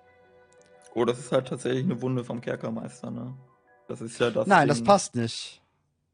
Oh, 0.93 1.05
das 1.05 1.19
ist 1.19 1.31
halt 1.31 1.47
tatsächlich 1.47 1.85
eine 1.85 2.01
Wunde 2.01 2.23
vom 2.23 2.41
Kerkermeister, 2.41 3.11
ne? 3.11 3.33
Das 3.87 4.01
ist 4.01 4.19
ja 4.19 4.29
das. 4.29 4.47
Nein, 4.47 4.61
Ding. 4.61 4.67
das 4.69 4.83
passt 4.83 5.15
nicht. 5.15 5.61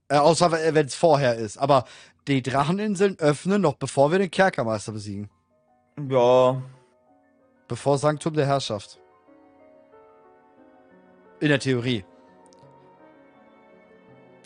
Äh, 0.10 0.18
außer 0.18 0.52
wenn 0.52 0.86
es 0.86 0.96
vorher 0.96 1.36
ist. 1.36 1.58
Aber 1.58 1.86
die 2.28 2.42
Dracheninseln 2.42 3.18
öffnen 3.20 3.62
noch 3.62 3.76
bevor 3.76 4.12
wir 4.12 4.20
den 4.20 4.32
Kerkermeister 4.32 4.92
besiegen. 4.92 5.30
Ja. 6.10 6.62
Bevor 7.68 7.98
Sanktum 7.98 8.34
der 8.34 8.46
Herrschaft. 8.46 9.00
In 11.40 11.50
der 11.50 11.60
Theorie. 11.60 12.06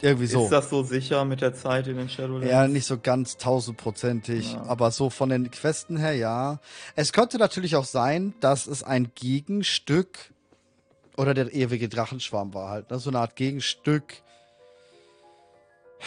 Irgendwie 0.01 0.25
so. 0.25 0.43
Ist 0.43 0.51
das 0.51 0.69
so 0.69 0.83
sicher 0.83 1.25
mit 1.25 1.41
der 1.41 1.53
Zeit 1.53 1.87
in 1.87 1.97
den 1.97 2.09
Shadowlands? 2.09 2.49
Ja, 2.49 2.67
nicht 2.67 2.85
so 2.85 2.97
ganz 2.97 3.37
tausendprozentig, 3.37 4.53
ja. 4.53 4.63
aber 4.63 4.89
so 4.91 5.09
von 5.09 5.29
den 5.29 5.51
Questen 5.51 5.97
her 5.97 6.15
ja. 6.15 6.59
Es 6.95 7.13
könnte 7.13 7.37
natürlich 7.37 7.75
auch 7.75 7.85
sein, 7.85 8.33
dass 8.39 8.65
es 8.65 8.83
ein 8.83 9.11
Gegenstück 9.13 10.17
oder 11.17 11.33
der 11.33 11.53
ewige 11.53 11.87
Drachenschwarm 11.87 12.53
war 12.53 12.69
halt, 12.69 12.89
ne? 12.89 12.97
so 12.99 13.09
eine 13.09 13.19
Art 13.19 13.35
Gegenstück. 13.35 14.15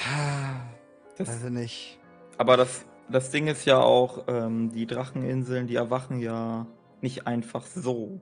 Das, 1.16 1.28
weiß 1.28 1.44
ich 1.44 1.50
nicht. 1.50 1.98
Aber 2.38 2.56
das, 2.56 2.84
das 3.08 3.30
Ding 3.30 3.46
ist 3.46 3.64
ja 3.66 3.78
auch, 3.78 4.24
ähm, 4.26 4.72
die 4.74 4.84
Dracheninseln, 4.84 5.68
die 5.68 5.76
erwachen 5.76 6.18
ja 6.18 6.66
nicht 7.02 7.28
einfach 7.28 7.64
so. 7.66 8.20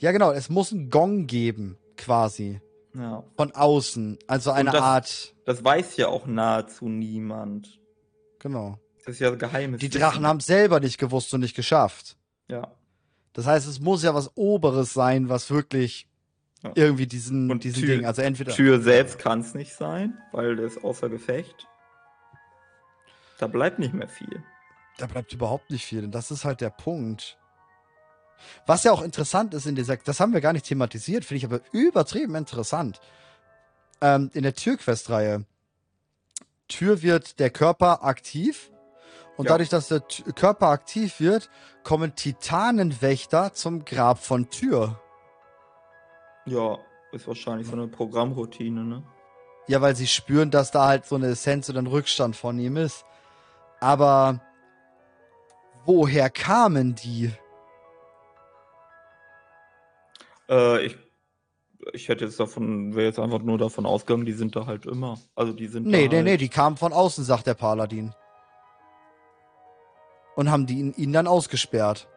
Ja, 0.00 0.10
genau, 0.10 0.32
es 0.32 0.50
muss 0.50 0.72
einen 0.72 0.90
Gong 0.90 1.28
geben, 1.28 1.78
quasi. 1.96 2.60
Ja. 2.94 3.24
Von 3.36 3.52
außen. 3.52 4.18
Also 4.26 4.52
eine 4.52 4.70
das, 4.70 4.82
Art. 4.82 5.34
Das 5.44 5.64
weiß 5.64 5.96
ja 5.96 6.08
auch 6.08 6.26
nahezu 6.26 6.88
niemand. 6.88 7.80
Genau. 8.38 8.78
Das 8.98 9.14
ist 9.14 9.20
ja 9.20 9.30
geheimes. 9.34 9.80
Die 9.80 9.90
Drachen 9.90 10.26
haben 10.26 10.38
es 10.38 10.46
selber 10.46 10.80
nicht 10.80 10.98
gewusst 10.98 11.34
und 11.34 11.40
nicht 11.40 11.56
geschafft. 11.56 12.16
Ja. 12.48 12.72
Das 13.32 13.46
heißt, 13.46 13.66
es 13.66 13.80
muss 13.80 14.02
ja 14.02 14.14
was 14.14 14.36
Oberes 14.36 14.94
sein, 14.94 15.28
was 15.28 15.50
wirklich 15.50 16.08
ja. 16.62 16.72
irgendwie 16.74 17.06
diesen, 17.06 17.50
und 17.50 17.64
diesen 17.64 17.82
Tür, 17.82 17.96
Ding, 17.96 18.06
also 18.06 18.22
entweder. 18.22 18.52
Tür 18.52 18.80
selbst 18.80 19.18
kann 19.18 19.40
es 19.40 19.54
nicht 19.54 19.74
sein, 19.74 20.16
weil 20.32 20.56
der 20.56 20.66
ist 20.66 20.82
außer 20.82 21.08
Gefecht. 21.08 21.66
Da 23.38 23.48
bleibt 23.48 23.80
nicht 23.80 23.92
mehr 23.92 24.08
viel. 24.08 24.42
Da 24.98 25.06
bleibt 25.06 25.32
überhaupt 25.32 25.70
nicht 25.70 25.84
viel. 25.84 26.04
Und 26.04 26.12
das 26.12 26.30
ist 26.30 26.44
halt 26.44 26.60
der 26.60 26.70
Punkt. 26.70 27.38
Was 28.66 28.84
ja 28.84 28.92
auch 28.92 29.02
interessant 29.02 29.54
ist 29.54 29.66
in 29.66 29.74
dieser, 29.74 29.96
das 29.96 30.20
haben 30.20 30.32
wir 30.32 30.40
gar 30.40 30.52
nicht 30.52 30.66
thematisiert, 30.66 31.24
finde 31.24 31.38
ich 31.38 31.44
aber 31.44 31.60
übertrieben 31.72 32.34
interessant. 32.34 33.00
Ähm, 34.00 34.30
in 34.34 34.42
der 34.42 34.54
Türquest-Reihe. 34.54 35.44
Tür 36.68 37.02
wird 37.02 37.38
der 37.38 37.50
Körper 37.50 38.04
aktiv. 38.04 38.70
Und 39.36 39.46
Ja. 39.46 39.52
dadurch, 39.52 39.68
dass 39.68 39.88
der 39.88 40.06
T 40.06 40.22
Körper 40.32 40.68
aktiv 40.68 41.20
wird, 41.20 41.50
kommen 41.82 42.14
Titanenwächter 42.14 43.52
zum 43.52 43.84
Grab 43.84 44.18
von 44.18 44.48
Tür. 44.50 45.00
Ja, 46.46 46.78
ist 47.12 47.26
wahrscheinlich 47.26 47.66
so 47.66 47.74
eine 47.74 47.88
Programmroutine, 47.88 48.84
ne? 48.84 49.02
Ja, 49.66 49.80
weil 49.80 49.96
sie 49.96 50.06
spüren, 50.06 50.50
dass 50.50 50.70
da 50.70 50.86
halt 50.86 51.06
so 51.06 51.14
eine 51.14 51.28
Essenz 51.28 51.70
oder 51.70 51.80
ein 51.80 51.86
Rückstand 51.86 52.36
von 52.36 52.58
ihm 52.58 52.76
ist. 52.76 53.04
Aber 53.80 54.40
woher 55.84 56.28
kamen 56.30 56.94
die? 56.94 57.32
Äh, 60.48 60.86
ich, 60.86 60.96
ich 61.92 62.08
hätte 62.08 62.24
jetzt 62.24 62.38
davon, 62.40 62.94
wäre 62.94 63.06
jetzt 63.06 63.18
einfach 63.18 63.40
nur 63.40 63.58
davon 63.58 63.86
ausgegangen, 63.86 64.24
die 64.26 64.32
sind 64.32 64.56
da 64.56 64.66
halt 64.66 64.86
immer. 64.86 65.18
Also 65.34 65.52
die 65.52 65.66
sind 65.66 65.86
Nee, 65.86 66.08
da 66.08 66.16
nee, 66.16 66.22
nee, 66.22 66.30
halt, 66.30 66.40
die 66.40 66.48
kamen 66.48 66.76
von 66.76 66.92
außen, 66.92 67.24
sagt 67.24 67.46
der 67.46 67.54
Paladin. 67.54 68.14
Und 70.36 70.50
haben 70.50 70.66
die 70.66 70.78
ihn, 70.80 70.92
ihn 70.96 71.12
dann 71.12 71.26
ausgesperrt. 71.26 72.08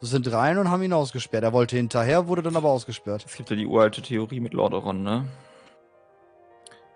Sie 0.00 0.08
sind 0.08 0.30
rein 0.32 0.58
und 0.58 0.70
haben 0.70 0.82
ihn 0.82 0.92
ausgesperrt. 0.92 1.44
Er 1.44 1.52
wollte 1.52 1.76
hinterher, 1.76 2.26
wurde 2.28 2.42
dann 2.42 2.56
aber 2.56 2.70
ausgesperrt. 2.70 3.24
Es 3.26 3.36
gibt 3.36 3.50
ja 3.50 3.56
die 3.56 3.66
uralte 3.66 4.02
Theorie 4.02 4.40
mit 4.40 4.52
Lordaeron, 4.52 5.02
ne? 5.02 5.26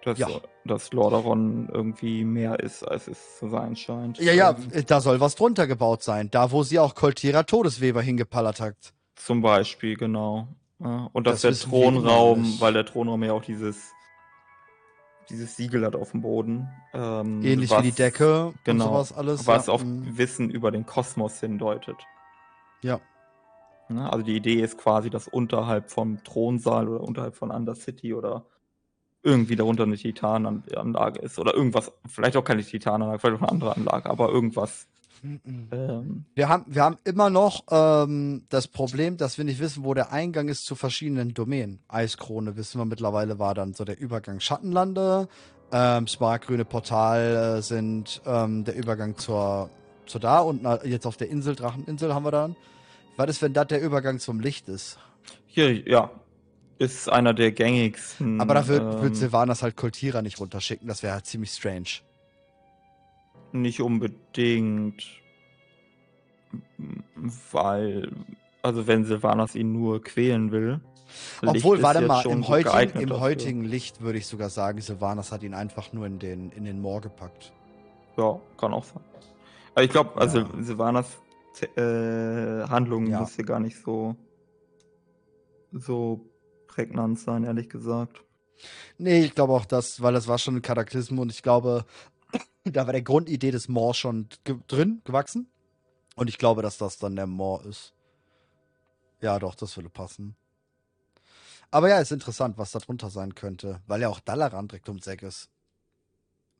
Dass, 0.04 0.18
Ja. 0.18 0.28
dass 0.64 0.92
Lordaeron 0.92 1.68
irgendwie 1.72 2.24
mehr 2.24 2.58
ist, 2.60 2.82
als 2.82 3.06
es 3.06 3.38
zu 3.38 3.48
sein 3.48 3.76
scheint. 3.76 4.18
Ja, 4.18 4.32
ja, 4.32 4.56
Ähm, 4.72 4.84
da 4.86 5.00
soll 5.00 5.20
was 5.20 5.34
drunter 5.34 5.66
gebaut 5.66 6.02
sein. 6.02 6.30
Da, 6.30 6.50
wo 6.50 6.62
sie 6.62 6.78
auch 6.78 6.94
Koltira 6.94 7.42
Todesweber 7.44 8.02
hingepallert 8.02 8.60
hat. 8.60 8.76
Zum 9.24 9.42
Beispiel, 9.42 9.96
genau. 9.96 10.48
Ja, 10.78 11.10
und 11.12 11.26
dass 11.26 11.42
Das 11.42 11.60
der 11.60 11.68
immer 11.68 11.92
Thronraum, 11.92 12.60
weil 12.60 12.72
der 12.72 12.86
Thronraum 12.86 13.22
ja 13.22 13.32
auch 13.32 13.42
dieses, 13.42 13.92
dieses 15.28 15.56
Siegel 15.56 15.84
hat 15.84 15.94
auf 15.94 16.12
dem 16.12 16.22
Boden. 16.22 16.68
ähm, 16.94 17.42
Ähnlich 17.44 17.70
was, 17.70 17.82
wie 17.82 17.90
die 17.90 17.96
Decke 17.96 18.54
genau, 18.64 18.84
und 18.84 18.90
sowas 18.90 19.12
alles. 19.12 19.46
Was 19.46 19.66
ja, 19.66 19.74
auf 19.74 19.84
mm, 19.84 20.16
Wissen 20.16 20.50
über 20.50 20.70
den 20.70 20.86
Kosmos 20.86 21.38
hindeutet. 21.40 21.96
Ja. 22.82 22.98
Ne? 23.90 24.10
Also 24.10 24.24
die 24.24 24.36
Idee 24.36 24.62
ist 24.62 24.78
quasi, 24.78 25.10
dass 25.10 25.28
unterhalb 25.28 25.90
vom 25.90 26.24
Thronsaal 26.24 26.88
oder 26.88 27.02
unterhalb 27.02 27.36
von 27.36 27.50
Undercity 27.50 28.14
oder 28.14 28.46
irgendwie 29.22 29.56
darunter 29.56 29.82
eine 29.82 29.96
Titananlage 29.96 31.20
ist 31.20 31.38
oder 31.38 31.54
irgendwas, 31.54 31.92
vielleicht 32.06 32.38
auch 32.38 32.44
keine 32.44 32.64
Titananlage, 32.64 33.18
vielleicht 33.18 33.36
auch 33.36 33.42
eine 33.42 33.52
andere 33.52 33.76
Anlage, 33.76 34.08
aber 34.08 34.30
irgendwas. 34.30 34.88
Mm. 35.22 35.68
Ähm, 35.72 36.24
Wir 36.34 36.48
haben, 36.48 36.64
wir 36.68 36.82
haben 36.82 36.96
immer 37.04 37.30
noch 37.30 37.64
ähm, 37.70 38.44
das 38.48 38.68
Problem, 38.68 39.16
dass 39.16 39.38
wir 39.38 39.44
nicht 39.44 39.60
wissen, 39.60 39.84
wo 39.84 39.94
der 39.94 40.12
Eingang 40.12 40.48
ist 40.48 40.64
zu 40.64 40.74
verschiedenen 40.74 41.34
Domänen. 41.34 41.80
Eiskrone 41.88 42.56
wissen 42.56 42.78
wir 42.78 42.84
mittlerweile 42.84 43.38
war 43.38 43.54
dann 43.54 43.74
so 43.74 43.84
der 43.84 43.98
Übergang 43.98 44.40
Schattenlande. 44.40 45.28
Ähm, 45.72 46.06
Smaragdgrüne 46.06 46.64
Portal 46.64 47.58
äh, 47.58 47.62
sind 47.62 48.22
ähm, 48.26 48.64
der 48.64 48.76
Übergang 48.76 49.16
zur, 49.16 49.70
zur 50.06 50.20
da 50.20 50.40
und 50.40 50.62
na, 50.62 50.84
jetzt 50.84 51.06
auf 51.06 51.16
der 51.16 51.28
Insel, 51.28 51.54
Dracheninsel 51.54 52.12
haben 52.12 52.24
wir 52.24 52.32
dann. 52.32 52.56
Was 53.16 53.30
ist, 53.30 53.42
wenn 53.42 53.52
das 53.52 53.68
der 53.68 53.80
Übergang 53.80 54.18
zum 54.18 54.40
Licht 54.40 54.68
ist? 54.68 54.98
hier, 55.50 55.88
ja, 55.88 56.10
ist 56.78 57.08
einer 57.08 57.34
der 57.34 57.52
gängigsten. 57.52 58.40
Aber 58.40 58.54
dafür 58.54 58.80
ähm, 58.80 59.02
wird 59.02 59.16
Sylvanas 59.16 59.62
halt 59.62 59.76
Kultira 59.76 60.22
nicht 60.22 60.40
runterschicken, 60.40 60.88
das 60.88 61.02
wäre 61.02 61.14
halt 61.14 61.26
ziemlich 61.26 61.50
strange. 61.50 62.00
Nicht 63.52 63.80
unbedingt, 63.80 65.04
weil, 67.52 68.10
also 68.62 68.86
wenn 68.86 69.04
Sylvanas 69.04 69.54
ihn 69.54 69.72
nur 69.72 70.02
quälen 70.02 70.52
will. 70.52 70.80
Licht 71.42 71.56
Obwohl, 71.64 71.82
warte 71.82 72.02
mal, 72.02 72.24
im 72.26 72.46
heutigen, 72.46 73.00
im 73.00 73.18
heutigen 73.20 73.64
Licht 73.64 74.00
würde 74.00 74.18
ich 74.18 74.26
sogar 74.28 74.48
sagen, 74.48 74.80
Sylvanas 74.80 75.32
hat 75.32 75.42
ihn 75.42 75.54
einfach 75.54 75.92
nur 75.92 76.06
in 76.06 76.18
den, 76.20 76.52
in 76.52 76.64
den 76.64 76.80
Moor 76.80 77.00
gepackt. 77.00 77.52
Ja, 78.16 78.38
kann 78.56 78.72
auch 78.72 78.84
sein. 78.84 79.02
Aber 79.74 79.84
ich 79.84 79.90
glaube, 79.90 80.20
also 80.20 80.40
Ja. 80.40 80.48
Sylvanas 80.60 81.18
äh, 81.76 82.68
Handlung 82.68 83.06
Ja. 83.08 83.20
muss 83.20 83.34
hier 83.34 83.44
gar 83.44 83.58
nicht 83.60 83.82
so, 83.82 84.14
so 85.72 86.20
prägnant 86.68 87.18
sein, 87.18 87.44
ehrlich 87.44 87.68
gesagt. 87.68 88.22
Nee, 88.98 89.24
ich 89.24 89.34
glaube 89.34 89.54
auch 89.54 89.64
das, 89.64 90.02
weil 90.02 90.12
das 90.12 90.28
war 90.28 90.38
schon 90.38 90.56
ein 90.56 90.62
Kataklysm 90.62 91.18
und 91.18 91.32
ich 91.32 91.42
glaube, 91.42 91.84
da 92.64 92.86
war 92.86 92.92
der 92.92 93.02
Grundidee 93.02 93.50
des 93.50 93.68
Moor 93.68 93.94
schon 93.94 94.28
ge 94.44 94.56
drin, 94.66 95.00
gewachsen. 95.04 95.48
Und 96.16 96.28
ich 96.28 96.38
glaube, 96.38 96.62
dass 96.62 96.78
das 96.78 96.98
dann 96.98 97.16
der 97.16 97.26
Moor 97.26 97.64
ist. 97.64 97.94
Ja, 99.20 99.38
doch, 99.38 99.54
das 99.54 99.76
würde 99.76 99.88
passen. 99.88 100.36
Aber 101.70 101.88
ja, 101.88 102.00
ist 102.00 102.12
interessant, 102.12 102.58
was 102.58 102.72
da 102.72 102.80
drunter 102.80 103.10
sein 103.10 103.34
könnte, 103.34 103.80
weil 103.86 104.00
ja 104.00 104.08
auch 104.08 104.20
Dalaran 104.20 104.68
direkt 104.68 104.88
ums 104.88 105.06
Eck 105.06 105.22
ist. 105.22 105.48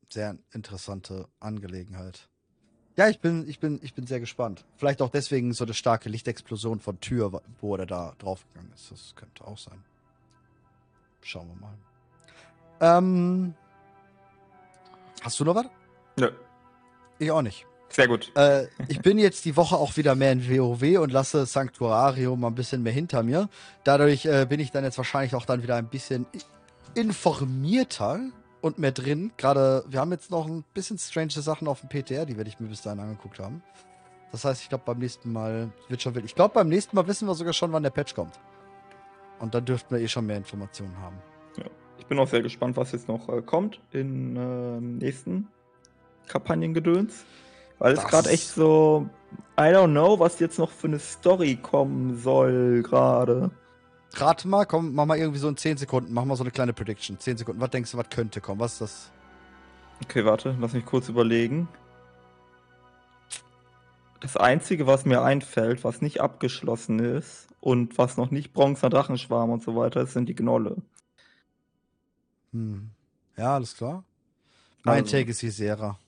Sehr 0.09 0.39
interessante 0.53 1.29
Angelegenheit. 1.41 2.29
Ja, 2.97 3.09
ich 3.09 3.21
bin, 3.21 3.49
ich 3.49 3.59
bin, 3.61 3.81
ich 3.83 3.95
bin 3.95 4.07
sehr 4.07 4.21
gespannt. 4.21 4.65
Vielleicht 4.77 5.01
auch 5.01 5.11
deswegen 5.11 5.53
so 5.53 5.65
eine 5.65 5.75
starke 5.75 6.09
Lichtexplosion 6.09 6.81
von 6.81 7.01
Tür, 7.01 7.43
wo 7.61 7.77
er 7.77 7.87
da 7.87 8.15
draufgegangen 8.19 8.73
ist. 8.73 8.91
Das 8.91 9.15
könnte 9.17 9.47
auch 9.47 9.59
sein. 9.59 9.83
Schauen 11.23 11.49
wir 11.49 11.57
mal. 11.57 11.79
Ähm, 12.81 13.55
hast 15.23 15.39
du 15.41 15.45
noch 15.45 15.55
was? 15.55 15.67
Nö, 16.19 16.31
Ich 17.19 17.31
auch 17.31 17.43
nicht. 17.43 17.67
sehr 17.89 18.09
gut. 18.09 18.31
Äh, 18.37 18.67
ich 18.89 19.01
bin 19.01 19.19
jetzt 19.19 19.45
die 19.45 19.57
Woche 19.57 19.77
auch 19.77 19.97
wieder 19.97 20.15
mehr 20.15 20.33
in 20.33 20.49
WoW 20.49 20.99
und 21.01 21.11
lasse 21.13 21.45
Sanctuarium 21.47 22.41
mal 22.41 22.49
ein 22.49 22.55
bisschen 22.55 22.83
mehr 22.83 22.93
hinter 22.93 23.23
mir. 23.23 23.49
Dadurch 23.85 24.27
äh, 24.27 24.47
bin 24.49 24.61
ich 24.61 24.71
dann 24.71 24.85
jetzt 24.85 24.99
wahrscheinlich 24.99 25.35
auch 25.35 25.45
dann 25.47 25.63
wieder 25.63 25.77
ein 25.77 25.89
bisschen 25.89 26.27
informierter 26.95 28.21
und 28.61 28.79
mehr 28.79 28.93
drin. 28.93 29.33
Gerade, 29.37 29.85
wir 29.89 30.01
haben 30.01 30.13
jetzt 30.13 30.31
noch 30.31 30.47
ein 30.47 30.65
bisschen 30.75 30.99
strange 30.99 31.31
Sachen 31.33 31.69
auf 31.69 31.81
dem 31.81 31.89
PTR, 31.89 32.27
die 32.27 32.37
werde 32.37 32.49
ich 32.49 32.61
mir 32.61 32.69
bis 32.69 32.83
dahin 32.83 33.01
angeguckt 33.01 33.39
haben. 33.39 33.63
Das 34.33 34.45
heißt, 34.45 34.63
ich 34.63 34.69
glaube, 34.69 34.85
beim 34.87 34.99
nächsten 34.99 35.33
Mal 35.33 35.71
wird 35.89 36.03
schon 36.03 36.15
wild. 36.15 36.25
Ich 36.25 36.35
glaube, 36.37 36.55
beim 36.55 36.69
nächsten 36.69 36.95
Mal 36.95 37.07
wissen 37.09 37.27
wir 37.27 37.35
sogar 37.35 37.53
schon, 37.53 37.73
wann 37.73 37.83
der 37.83 37.91
Patch 37.91 38.15
kommt. 38.15 38.39
Und 39.41 39.55
dann 39.55 39.65
dürften 39.65 39.95
wir 39.95 40.03
eh 40.03 40.09
schon 40.09 40.27
mehr 40.27 40.37
Informationen 40.37 40.97
haben. 40.99 41.17
Ich 41.57 41.65
bin 42.11 42.19
auch 42.19 42.29
sehr 42.29 42.43
gespannt, 42.43 42.77
was 42.77 42.91
jetzt 42.93 43.09
noch 43.09 43.29
äh, 43.29 43.41
kommt 43.41 43.81
in 43.93 44.37
ähm, 44.37 44.99
nächsten 44.99 45.47
Kampagnengedöns. 46.27 47.25
Weil 47.79 47.95
es 47.95 48.05
gerade 48.05 48.29
echt 48.29 48.49
so, 48.49 49.09
I 49.57 49.63
don't 49.73 49.93
know, 49.93 50.19
was 50.19 50.41
jetzt 50.41 50.59
noch 50.59 50.71
für 50.73 50.89
eine 50.89 50.99
Story 50.99 51.57
kommen 51.57 52.19
soll 52.19 52.83
gerade. 52.83 53.53
Rate 54.15 54.49
mal, 54.49 54.67
komm, 54.67 54.93
mach 54.93 55.07
mal 55.07 55.19
irgendwie 55.19 55.39
so 55.39 55.49
in 55.49 55.57
10 55.57 55.77
Sekunden, 55.77 56.13
mach 56.13 56.25
mal 56.25 56.35
so 56.35 56.43
eine 56.43 56.51
kleine 56.51 56.73
Prediction. 56.73 57.19
10 57.19 57.39
Sekunden. 57.39 57.61
Was 57.61 57.71
denkst 57.71 57.93
du, 57.93 57.97
was 57.97 58.11
könnte 58.11 58.41
kommen? 58.41 58.61
Was 58.61 58.73
ist 58.73 58.81
das? 58.81 59.13
Okay, 60.03 60.25
warte, 60.25 60.57
lass 60.59 60.73
mich 60.73 60.85
kurz 60.85 61.09
überlegen. 61.09 61.69
Das 64.19 64.37
Einzige, 64.37 64.89
was 64.89 65.05
mir 65.05 65.23
einfällt, 65.23 65.85
was 65.85 66.03
nicht 66.03 66.21
abgeschlossen 66.21 66.99
ist 66.99 67.47
und 67.61 67.99
was 67.99 68.17
noch 68.17 68.33
nicht 68.33 68.53
Bronzer 68.53 68.91
Drachenschwarm 68.91 69.51
und 69.51 69.63
so 69.63 69.77
weiter 69.77 70.03
ist, 70.03 70.13
sind 70.13 70.29
die 70.29 70.35
Gnolle. 70.35 70.77
Hm. 72.53 72.91
Ja, 73.37 73.55
alles 73.55 73.77
klar. 73.77 74.05
Mein 74.85 75.03
Also- 75.05 75.17
Take 75.17 75.31
ist 75.31 75.43
Visera. 75.43 75.99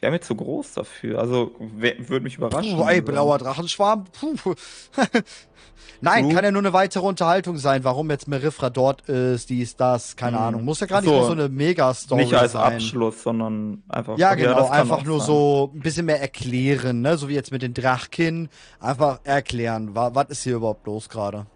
Wäre 0.00 0.10
mir 0.12 0.20
zu 0.20 0.34
groß 0.34 0.74
dafür. 0.74 1.20
Also 1.20 1.52
würde 1.60 2.20
mich 2.20 2.36
überraschen. 2.36 2.76
Puh, 2.76 2.82
ey, 2.82 2.96
Also, 3.00 3.02
blauer 3.04 3.38
Drachenschwarm. 3.38 4.04
Puh. 4.10 4.54
Nein, 6.00 6.28
Du- 6.28 6.34
kann 6.34 6.44
ja 6.44 6.50
nur 6.50 6.60
eine 6.62 6.72
weitere 6.72 7.06
Unterhaltung 7.06 7.56
sein, 7.56 7.84
warum 7.84 8.10
jetzt 8.10 8.26
Merifra 8.26 8.68
dort 8.70 9.02
ist, 9.08 9.48
dies, 9.48 9.76
das, 9.76 10.16
keine 10.16 10.38
Hm. 10.38 10.44
Ahnung. 10.44 10.64
Muss 10.64 10.80
ja 10.80 10.88
gar 10.88 10.98
Ach 10.98 11.02
nicht 11.02 11.10
so. 11.10 11.16
nur 11.18 11.26
so 11.26 11.32
eine 11.32 11.48
Mega-Story 11.48 12.24
Nicht 12.24 12.34
als 12.34 12.52
sein. 12.52 12.74
Abschluss, 12.74 13.22
sondern 13.22 13.84
einfach. 13.88 14.18
Ja, 14.18 14.34
genau, 14.34 14.66
kann 14.68 14.72
einfach 14.80 15.04
nur 15.04 15.18
sein. 15.20 15.26
so 15.28 15.70
ein 15.72 15.78
bisschen 15.80 16.06
mehr 16.06 16.20
erklären, 16.20 17.00
ne? 17.00 17.16
So 17.16 17.28
wie 17.28 17.34
jetzt 17.34 17.52
mit 17.52 17.62
den 17.62 17.72
Drachkin. 17.72 18.48
Einfach 18.80 19.20
erklären, 19.22 19.94
wa 19.94 20.12
was 20.14 20.30
ist 20.30 20.42
hier 20.42 20.56
überhaupt 20.56 20.84
los 20.86 21.08
gerade. 21.08 21.46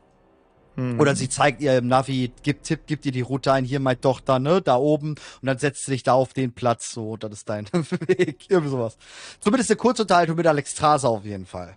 Hm. 0.76 1.00
Oder 1.00 1.16
sie 1.16 1.28
zeigt 1.28 1.60
ihr 1.60 1.78
im 1.78 1.88
Navi, 1.88 2.32
gibt 2.42 2.64
Tipp, 2.64 2.86
gibt 2.86 3.06
ihr 3.06 3.12
die 3.12 3.22
Route 3.22 3.52
ein, 3.52 3.64
hier 3.64 3.80
meine 3.80 4.00
Tochter, 4.00 4.38
ne, 4.38 4.62
da 4.62 4.76
oben, 4.76 5.10
und 5.10 5.46
dann 5.46 5.58
setzt 5.58 5.86
sie 5.86 5.92
dich 5.92 6.02
da 6.02 6.12
auf 6.12 6.32
den 6.32 6.52
Platz, 6.52 6.92
so, 6.92 7.16
das 7.16 7.32
ist 7.32 7.48
dein 7.48 7.66
Weg, 7.72 8.46
irgendwie 8.48 8.70
sowas. 8.70 8.96
Zumindest 9.40 9.70
eine 9.70 9.76
Kurzunterhaltung 9.76 10.36
mit 10.36 10.46
Alex 10.46 10.72
Strasser 10.72 11.08
auf 11.08 11.24
jeden 11.24 11.46
Fall. 11.46 11.76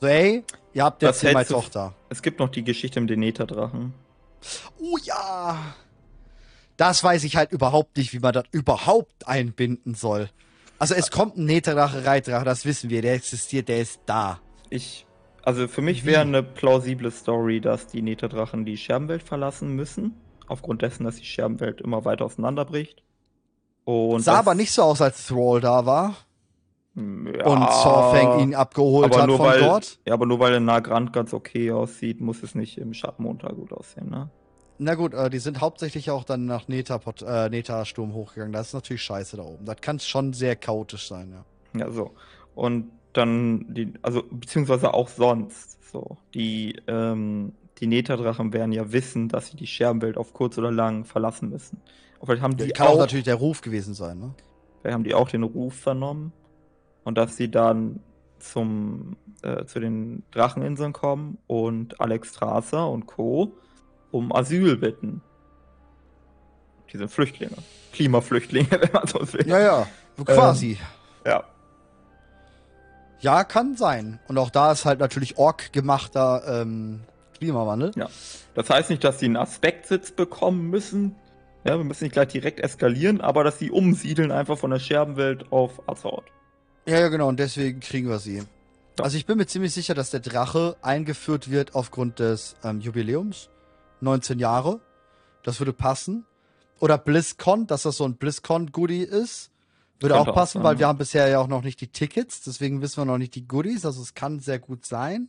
So, 0.00 0.06
ey, 0.06 0.44
ihr 0.74 0.84
habt 0.84 1.02
jetzt 1.02 1.20
hier 1.20 1.32
meine 1.32 1.46
Tochter. 1.46 1.94
Es 2.08 2.22
gibt 2.22 2.38
noch 2.38 2.50
die 2.50 2.62
Geschichte 2.62 3.00
mit 3.00 3.10
den 3.10 3.20
Netherdrachen. 3.20 3.94
Oh 4.78 4.96
ja! 5.02 5.74
Das 6.76 7.02
weiß 7.02 7.24
ich 7.24 7.34
halt 7.34 7.50
überhaupt 7.50 7.96
nicht, 7.96 8.12
wie 8.12 8.20
man 8.20 8.32
das 8.32 8.44
überhaupt 8.52 9.26
einbinden 9.26 9.94
soll. 9.94 10.30
Also 10.78 10.94
es 10.94 11.10
kommt 11.10 11.36
ein 11.36 11.44
Netherdrache, 11.44 12.04
Reitdrache, 12.04 12.44
das 12.44 12.64
wissen 12.64 12.88
wir, 12.88 13.02
der 13.02 13.14
existiert, 13.14 13.68
der 13.68 13.80
ist 13.80 14.00
da. 14.06 14.40
Ich. 14.70 15.07
Also 15.42 15.68
für 15.68 15.82
mich 15.82 16.04
wäre 16.04 16.20
eine 16.22 16.42
plausible 16.42 17.10
Story, 17.10 17.60
dass 17.60 17.86
die 17.86 18.02
Netherdrachen 18.02 18.64
die 18.64 18.76
Scherbenwelt 18.76 19.22
verlassen 19.22 19.74
müssen. 19.74 20.14
Aufgrund 20.46 20.82
dessen, 20.82 21.04
dass 21.04 21.16
die 21.16 21.24
Scherbenwelt 21.24 21.80
immer 21.80 22.04
weiter 22.04 22.24
auseinanderbricht. 22.24 23.02
Und 23.84 24.20
Sah 24.20 24.38
aber 24.40 24.54
nicht 24.54 24.72
so 24.72 24.82
aus, 24.82 25.00
als 25.00 25.26
Thrall 25.26 25.60
da 25.60 25.86
war 25.86 26.14
Ja, 26.94 27.46
und 27.46 27.70
Sorfang 27.70 28.40
ihn 28.40 28.54
abgeholt 28.54 29.06
aber 29.06 29.22
hat 29.22 29.26
nur 29.28 29.36
von 29.38 29.46
weil, 29.46 29.60
dort. 29.60 29.98
Ja, 30.06 30.14
aber 30.14 30.26
nur 30.26 30.40
weil 30.40 30.50
der 30.50 30.60
Nagrand 30.60 31.12
ganz 31.12 31.32
okay 31.32 31.70
aussieht, 31.72 32.20
muss 32.20 32.42
es 32.42 32.54
nicht 32.54 32.76
im 32.78 32.92
Schattenmontar 32.92 33.54
gut 33.54 33.72
aussehen, 33.72 34.10
ne? 34.10 34.30
Na 34.78 34.94
gut, 34.94 35.12
äh, 35.14 35.28
die 35.30 35.38
sind 35.38 35.60
hauptsächlich 35.60 36.10
auch 36.10 36.24
dann 36.24 36.46
nach 36.46 36.68
Neta, 36.68 36.98
Pot- 36.98 37.22
äh, 37.22 37.48
Neta 37.48 37.84
hochgegangen. 37.96 38.52
Das 38.52 38.68
ist 38.68 38.74
natürlich 38.74 39.02
scheiße 39.02 39.36
da 39.36 39.42
oben. 39.42 39.64
Das 39.64 39.76
kann 39.80 39.98
schon 39.98 40.32
sehr 40.32 40.54
chaotisch 40.54 41.08
sein, 41.08 41.32
ja. 41.32 41.80
Ja, 41.80 41.90
so. 41.90 42.12
Und 42.54 42.90
dann 43.18 43.74
die, 43.74 43.92
also 44.02 44.22
beziehungsweise 44.30 44.94
auch 44.94 45.08
sonst, 45.08 45.78
so. 45.90 46.16
Die, 46.34 46.76
ähm, 46.86 47.52
die 47.78 47.86
Neta-Drachen 47.86 48.52
werden 48.52 48.72
ja 48.72 48.92
wissen, 48.92 49.28
dass 49.28 49.48
sie 49.48 49.56
die 49.56 49.66
Scherbenwelt 49.66 50.16
auf 50.16 50.32
kurz 50.32 50.58
oder 50.58 50.70
lang 50.70 51.04
verlassen 51.04 51.50
müssen. 51.50 51.80
Und 52.18 52.26
vielleicht 52.26 52.42
haben 52.42 52.56
die 52.56 52.68
kann 52.70 52.88
auch 52.88 52.94
auch, 52.94 52.98
natürlich 52.98 53.24
der 53.24 53.36
Ruf 53.36 53.60
gewesen 53.60 53.94
sein, 53.94 54.18
ne? 54.18 54.34
vielleicht 54.80 54.94
haben 54.94 55.04
die 55.04 55.14
auch 55.14 55.28
den 55.28 55.42
Ruf 55.42 55.74
vernommen 55.74 56.32
und 57.04 57.16
dass 57.16 57.36
sie 57.36 57.50
dann 57.50 58.00
zum, 58.38 59.16
äh, 59.42 59.64
zu 59.64 59.80
den 59.80 60.22
Dracheninseln 60.30 60.92
kommen 60.92 61.38
und 61.46 62.00
Alex 62.00 62.30
Strasser 62.34 62.88
und 62.88 63.06
Co. 63.06 63.52
um 64.10 64.34
Asyl 64.34 64.76
bitten. 64.76 65.22
Die 66.92 66.96
sind 66.96 67.10
Flüchtlinge. 67.10 67.56
Klimaflüchtlinge, 67.92 68.70
wenn 68.70 68.92
man 68.92 69.06
so 69.06 69.20
will. 69.32 69.46
Ja, 69.46 69.60
ja, 69.60 69.86
quasi. 70.24 70.78
ja. 71.26 71.44
Ja, 73.20 73.44
kann 73.44 73.76
sein. 73.76 74.20
Und 74.28 74.38
auch 74.38 74.50
da 74.50 74.72
ist 74.72 74.84
halt 74.84 75.00
natürlich 75.00 75.38
Ork 75.38 75.72
gemachter 75.72 76.62
ähm, 76.62 77.00
Klimawandel. 77.36 77.92
Ja. 77.96 78.08
Das 78.54 78.70
heißt 78.70 78.90
nicht, 78.90 79.02
dass 79.04 79.18
sie 79.18 79.26
einen 79.26 79.36
Aspektsitz 79.36 80.12
bekommen 80.12 80.70
müssen. 80.70 81.16
Ja, 81.64 81.76
wir 81.76 81.84
müssen 81.84 82.04
nicht 82.04 82.12
gleich 82.12 82.28
direkt 82.28 82.60
eskalieren, 82.60 83.20
aber 83.20 83.44
dass 83.44 83.58
sie 83.58 83.70
umsiedeln 83.70 84.30
einfach 84.30 84.58
von 84.58 84.70
der 84.70 84.78
Scherbenwelt 84.78 85.50
auf 85.52 85.88
Azeroth. 85.88 86.24
Ja, 86.86 87.00
ja, 87.00 87.08
genau, 87.08 87.28
und 87.28 87.38
deswegen 87.38 87.80
kriegen 87.80 88.08
wir 88.08 88.18
sie. 88.18 88.38
Ja. 88.38 88.44
Also 89.00 89.16
ich 89.16 89.26
bin 89.26 89.36
mir 89.36 89.46
ziemlich 89.46 89.72
sicher, 89.72 89.94
dass 89.94 90.10
der 90.10 90.20
Drache 90.20 90.76
eingeführt 90.82 91.50
wird 91.50 91.74
aufgrund 91.74 92.18
des 92.18 92.56
ähm, 92.64 92.80
Jubiläums. 92.80 93.48
19 94.00 94.38
Jahre. 94.38 94.80
Das 95.42 95.60
würde 95.60 95.72
passen. 95.72 96.24
Oder 96.80 96.98
BlizzCon, 96.98 97.66
dass 97.66 97.82
das 97.82 97.96
so 97.96 98.04
ein 98.04 98.14
BlizzCon-Goodie 98.16 99.02
ist. 99.02 99.50
Würde 100.00 100.16
auch 100.16 100.28
auch 100.28 100.34
passen, 100.34 100.58
sein, 100.58 100.64
weil 100.64 100.74
ja. 100.74 100.78
wir 100.80 100.86
haben 100.88 100.98
bisher 100.98 101.28
ja 101.28 101.40
auch 101.40 101.48
noch 101.48 101.62
nicht 101.62 101.80
die 101.80 101.88
Tickets, 101.88 102.42
deswegen 102.42 102.80
wissen 102.82 102.98
wir 102.98 103.04
noch 103.04 103.18
nicht 103.18 103.34
die 103.34 103.46
Goodies, 103.46 103.84
also 103.84 104.00
es 104.02 104.14
kann 104.14 104.40
sehr 104.40 104.58
gut 104.58 104.86
sein. 104.86 105.28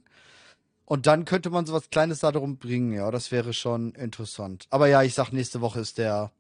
Und 0.86 1.06
dann 1.06 1.26
könnte 1.26 1.50
man 1.52 1.66
sowas 1.66 1.90
Kleines 1.92 2.20
da 2.20 2.32
drum 2.32 2.58
bringen, 2.58 2.94
ja, 2.94 3.12
das 3.12 3.32
wäre 3.32 3.54
schon 3.54 3.94
interessant. 3.94 4.66
Aber 4.72 4.88
ja, 4.88 5.04
ich 5.04 5.14
sag, 5.14 5.32
nächste 5.32 5.62
Woche 5.62 5.80
ist 5.80 5.98
der, 5.98 6.32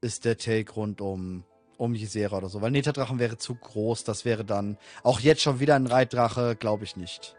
ist 0.00 0.24
der 0.24 0.38
Take 0.38 0.72
rund 0.72 1.00
um, 1.00 1.44
um 1.76 1.94
Ysera 1.94 2.38
oder 2.38 2.48
so, 2.48 2.60
weil 2.60 2.70
Netadrachen 2.70 3.18
wäre 3.18 3.38
zu 3.38 3.54
groß, 3.54 4.04
das 4.04 4.24
wäre 4.24 4.44
dann 4.44 4.78
auch 5.02 5.20
jetzt 5.20 5.42
schon 5.42 5.58
wieder 5.60 5.74
ein 5.74 5.86
Reitdrache, 5.86 6.56
glaube 6.56 6.84
ich 6.84 6.96
nicht. 6.96 7.36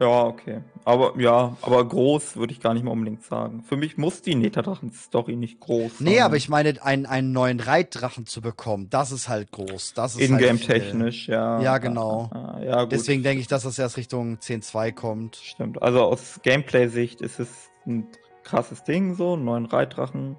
Ja, 0.00 0.24
okay. 0.24 0.60
Aber 0.84 1.18
ja, 1.20 1.56
aber 1.62 1.86
groß 1.86 2.36
würde 2.36 2.52
ich 2.52 2.60
gar 2.60 2.74
nicht 2.74 2.82
mal 2.82 2.90
unbedingt 2.90 3.22
sagen. 3.22 3.62
Für 3.62 3.76
mich 3.76 3.96
muss 3.96 4.22
die 4.22 4.34
Netadrachen-Story 4.34 5.36
nicht 5.36 5.60
groß 5.60 5.98
sein. 5.98 6.08
Nee, 6.08 6.20
aber 6.20 6.36
ich 6.36 6.48
meine, 6.48 6.82
einen, 6.82 7.06
einen 7.06 7.32
neuen 7.32 7.60
Reitdrachen 7.60 8.26
zu 8.26 8.40
bekommen, 8.40 8.88
das 8.90 9.12
ist 9.12 9.28
halt 9.28 9.52
groß. 9.52 9.94
Das 9.94 10.16
ist 10.16 10.30
halt 10.30 10.40
viel. 10.40 10.48
Ingame-technisch, 10.48 11.28
ja. 11.28 11.60
Ja, 11.60 11.78
genau. 11.78 12.28
Ja, 12.34 12.60
ja, 12.60 12.82
gut. 12.82 12.92
Deswegen 12.92 13.22
denke 13.22 13.40
ich, 13.40 13.46
dass 13.46 13.62
das 13.62 13.78
erst 13.78 13.96
Richtung 13.96 14.38
10.2 14.38 14.92
kommt. 14.92 15.36
Stimmt. 15.36 15.80
Also 15.80 16.02
aus 16.02 16.40
Gameplay-Sicht 16.42 17.20
ist 17.20 17.38
es 17.38 17.70
ein 17.86 18.08
krasses 18.42 18.82
Ding, 18.82 19.14
so, 19.14 19.34
einen 19.34 19.44
neuen 19.44 19.66
Reitdrachen. 19.66 20.36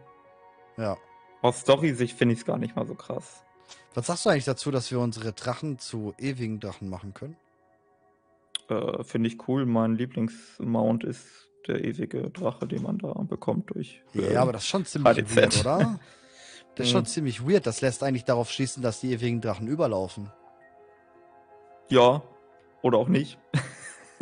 Ja. 0.77 0.97
Aus 1.41 1.61
Story-Sicht 1.61 2.17
finde 2.17 2.33
ich 2.33 2.39
es 2.41 2.45
gar 2.45 2.57
nicht 2.57 2.75
mal 2.75 2.85
so 2.85 2.93
krass. 2.95 3.43
Was 3.93 4.07
sagst 4.07 4.25
du 4.25 4.29
eigentlich 4.29 4.45
dazu, 4.45 4.69
dass 4.71 4.91
wir 4.91 4.99
unsere 4.99 5.31
Drachen 5.31 5.79
zu 5.79 6.13
ewigen 6.19 6.59
Drachen 6.59 6.89
machen 6.89 7.13
können? 7.13 7.37
Äh, 8.69 9.03
finde 9.03 9.27
ich 9.29 9.47
cool. 9.47 9.65
Mein 9.65 9.95
Lieblingsmount 9.95 11.03
ist 11.03 11.49
der 11.67 11.83
ewige 11.83 12.29
Drache, 12.31 12.67
den 12.67 12.83
man 12.83 12.97
da 12.97 13.13
bekommt 13.23 13.73
durch. 13.73 14.01
äh, 14.15 14.33
Ja, 14.33 14.41
aber 14.41 14.53
das 14.53 14.63
ist 14.63 14.67
schon 14.69 14.85
ziemlich 14.85 15.17
HDZ. 15.17 15.35
weird, 15.35 15.59
oder? 15.61 15.99
Das 16.77 16.87
ist 16.87 16.91
schon 16.91 17.03
Mhm. 17.03 17.05
ziemlich 17.05 17.47
weird. 17.47 17.65
Das 17.65 17.79
lässt 17.79 18.03
eigentlich 18.03 18.25
darauf 18.25 18.51
schließen, 18.51 18.83
dass 18.83 18.99
die 18.99 19.13
ewigen 19.13 19.39
Drachen 19.39 19.65
überlaufen. 19.67 20.29
Ja, 21.89 22.21
oder 22.81 22.97
auch 22.97 23.07
nicht. 23.07 23.37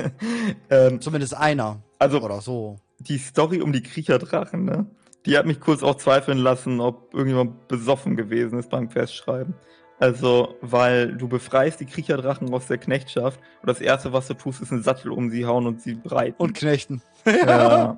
ähm, 0.70 1.02
Zumindest 1.02 1.36
einer. 1.36 1.82
also 1.98 2.22
Oder 2.22 2.42
so. 2.42 2.78
die 3.00 3.18
Story 3.18 3.62
um 3.62 3.72
die 3.74 3.82
Kriecherdrachen, 3.84 4.66
ne? 4.66 4.86
Die 5.26 5.36
hat 5.38 5.46
mich 5.46 5.60
kurz 5.62 5.82
auch 5.84 5.96
zweifeln 5.96 6.38
lassen, 6.38 6.80
ob 6.82 7.14
irgendjemand 7.14 7.68
besoffen 7.70 8.16
gewesen 8.18 8.60
ist 8.60 8.70
beim 8.70 8.90
Festschreiben. 8.90 9.56
Also, 10.04 10.56
weil 10.62 11.14
du 11.16 11.30
befreist 11.30 11.80
die 11.80 11.86
Kriecherdrachen 11.86 12.54
aus 12.54 12.68
der 12.68 12.78
Knechtschaft 12.78 13.40
und 13.62 13.70
das 13.70 13.80
erste, 13.80 14.12
was 14.12 14.28
du 14.28 14.34
tust, 14.34 14.62
ist 14.62 14.72
einen 14.72 14.84
Sattel 14.84 15.12
um 15.12 15.30
sie 15.30 15.46
hauen 15.46 15.66
und 15.66 15.82
sie 15.82 15.96
breiten. 15.96 16.36
Und 16.42 16.54
Knechten. 16.56 17.02
ja. 17.26 17.98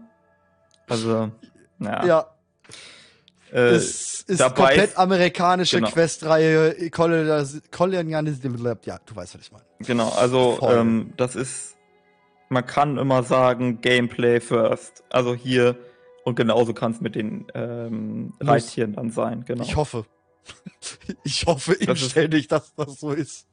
Also, 0.88 1.32
ja. 1.80 2.06
Ja, 2.06 2.26
äh, 3.52 3.60
es 3.76 4.22
ist 4.22 4.40
komplett 4.40 4.90
ist- 4.92 4.98
amerikanische 5.00 5.78
genau. 5.78 5.90
Questreihe. 5.90 6.76
Kolonialis- 6.92 7.62
Kolonialismus. 7.72 8.78
Ja, 8.86 9.00
du 9.04 9.16
weißt, 9.16 9.34
was 9.36 9.42
ich 9.42 9.52
meine. 9.52 9.66
Genau, 9.80 10.10
also 10.10 10.60
ähm, 10.62 11.14
das 11.18 11.36
ist, 11.36 11.76
man 12.50 12.66
kann 12.68 12.98
immer 13.00 13.24
sagen, 13.24 13.82
Gameplay 13.82 14.40
first. 14.42 15.04
Also 15.10 15.34
hier 15.34 15.76
und 16.24 16.36
genauso 16.36 16.74
kann 16.76 16.92
es 16.92 17.02
mit 17.02 17.16
den 17.16 17.48
ähm. 17.56 18.34
Reittieren 18.40 18.94
dann 18.94 19.10
sein. 19.10 19.44
Genau. 19.46 19.64
Ich 19.64 19.76
hoffe. 19.76 20.06
Ich 21.24 21.46
hoffe 21.46 21.76
Das 21.80 22.02
inständig, 22.02 22.48
dass 22.48 22.74
das 22.76 23.00
so 23.00 23.12
ist. 23.12 23.48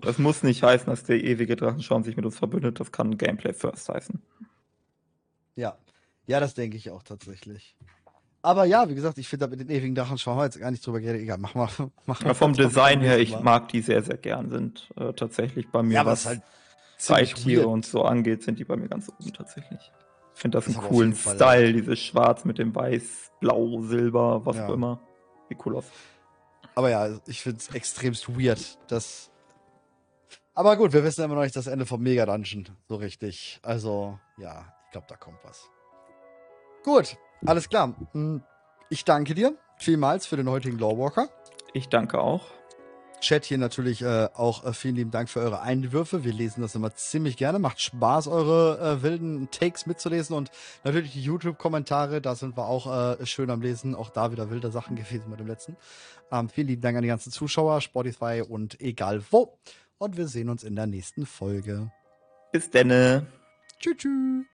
Das 0.00 0.18
muss 0.18 0.42
nicht 0.42 0.62
heißen, 0.62 0.86
dass 0.86 1.04
der 1.04 1.22
ewige 1.22 1.54
Drachenschauen 1.56 2.02
sich 2.02 2.16
mit 2.16 2.24
uns 2.24 2.36
verbündet. 2.38 2.80
Das 2.80 2.90
kann 2.92 3.16
Gameplay 3.16 3.52
first 3.52 3.88
heißen. 3.88 4.20
Ja. 5.56 5.78
Ja, 6.26 6.40
das 6.40 6.54
denke 6.54 6.76
ich 6.76 6.90
auch 6.90 7.02
tatsächlich. 7.02 7.76
Aber 8.42 8.64
ja, 8.64 8.88
wie 8.88 8.94
gesagt, 8.94 9.18
ich 9.18 9.28
finde, 9.28 9.46
mit 9.48 9.60
den 9.60 9.70
ewigen 9.70 9.94
Drachen 9.94 10.18
schauen 10.18 10.36
wir 10.38 10.44
jetzt 10.44 10.58
gar 10.58 10.70
nicht 10.70 10.84
drüber 10.86 11.00
geredet. 11.00 11.22
Egal, 11.22 11.38
machen 11.38 11.60
wir. 11.60 11.90
Machen 12.06 12.22
Ja, 12.24 12.30
wir 12.30 12.34
vom 12.34 12.54
das 12.54 12.68
Design 12.68 13.00
her, 13.00 13.18
ich 13.18 13.30
Mal. 13.32 13.42
mag 13.42 13.68
die 13.68 13.80
sehr, 13.80 14.02
sehr 14.02 14.16
gern. 14.18 14.50
Sind 14.50 14.90
äh, 14.96 15.12
tatsächlich 15.12 15.68
bei 15.70 15.82
mir, 15.82 15.94
Ja, 15.94 16.06
was 16.06 16.26
halt 16.26 16.42
weird. 17.46 17.64
und 17.66 17.86
so 17.86 18.02
angeht, 18.02 18.42
sind 18.42 18.58
die 18.58 18.64
bei 18.64 18.76
mir 18.76 18.88
ganz 18.88 19.08
oben 19.08 19.32
tatsächlich. 19.32 19.80
Ich 20.34 20.40
finde 20.40 20.58
das 20.58 20.66
Ist 20.66 20.76
einen 20.78 20.86
coolen 20.88 21.14
Style, 21.14 21.72
dieses 21.72 22.00
Schwarz 22.00 22.44
mit 22.44 22.58
dem 22.58 22.74
Weiß, 22.74 23.30
Blau, 23.40 23.82
Silber, 23.82 24.44
was 24.44 24.56
Ja. 24.56 24.66
auch 24.68 24.72
immer. 24.74 25.00
Wie 25.48 25.56
cool 25.64 25.76
aus. 25.76 25.84
Aber 26.74 26.90
ja, 26.90 27.18
ich 27.26 27.42
finde 27.42 27.58
es 27.58 27.74
extremst 27.74 28.28
weird, 28.38 28.78
dass. 28.90 29.30
Aber 30.54 30.76
gut, 30.76 30.92
wir 30.92 31.02
wissen 31.04 31.24
immer 31.24 31.34
noch 31.34 31.42
nicht 31.42 31.56
das 31.56 31.66
Ende 31.66 31.86
vom 31.86 32.00
Mega 32.02 32.26
Dungeon 32.26 32.68
so 32.88 32.96
richtig. 32.96 33.60
Also, 33.62 34.18
ja, 34.38 34.72
ich 34.86 34.92
glaube, 34.92 35.06
da 35.08 35.16
kommt 35.16 35.38
was. 35.44 35.68
Gut, 36.84 37.16
alles 37.46 37.68
klar. 37.68 37.94
Hm, 38.12 38.42
Ich 38.90 39.04
danke 39.04 39.34
dir 39.34 39.56
vielmals 39.78 40.26
für 40.26 40.36
den 40.36 40.48
heutigen 40.48 40.78
Lawwalker. 40.78 41.28
Ich 41.72 41.88
danke 41.88 42.20
auch. 42.20 42.46
Chat 43.20 43.44
hier 43.44 43.58
natürlich 43.58 44.02
äh, 44.02 44.28
auch 44.34 44.64
äh, 44.64 44.72
vielen 44.72 44.96
lieben 44.96 45.10
Dank 45.10 45.28
für 45.28 45.40
eure 45.40 45.60
Einwürfe. 45.60 46.24
Wir 46.24 46.32
lesen 46.32 46.60
das 46.60 46.74
immer 46.74 46.94
ziemlich 46.94 47.36
gerne. 47.36 47.58
Macht 47.58 47.80
Spaß, 47.80 48.28
eure 48.28 48.78
äh, 48.78 49.02
wilden 49.02 49.48
Takes 49.50 49.86
mitzulesen 49.86 50.36
und 50.36 50.50
natürlich 50.84 51.12
die 51.12 51.22
YouTube-Kommentare. 51.22 52.20
Da 52.20 52.34
sind 52.34 52.56
wir 52.56 52.66
auch 52.66 53.18
äh, 53.20 53.26
schön 53.26 53.50
am 53.50 53.62
Lesen. 53.62 53.94
Auch 53.94 54.10
da 54.10 54.32
wieder 54.32 54.50
wilde 54.50 54.70
Sachen 54.70 54.96
gewesen 54.96 55.30
bei 55.30 55.36
dem 55.36 55.46
letzten. 55.46 55.76
Ähm, 56.30 56.48
vielen 56.48 56.68
lieben 56.68 56.82
Dank 56.82 56.96
an 56.96 57.02
die 57.02 57.08
ganzen 57.08 57.32
Zuschauer, 57.32 57.80
Spotify 57.80 58.42
und 58.46 58.80
egal 58.80 59.22
wo. 59.30 59.56
Und 59.98 60.16
wir 60.16 60.26
sehen 60.26 60.48
uns 60.48 60.64
in 60.64 60.76
der 60.76 60.86
nächsten 60.86 61.24
Folge. 61.24 61.90
Bis 62.52 62.70
denne. 62.70 63.26
Tschüss. 63.78 63.96
tschüss. 63.96 64.34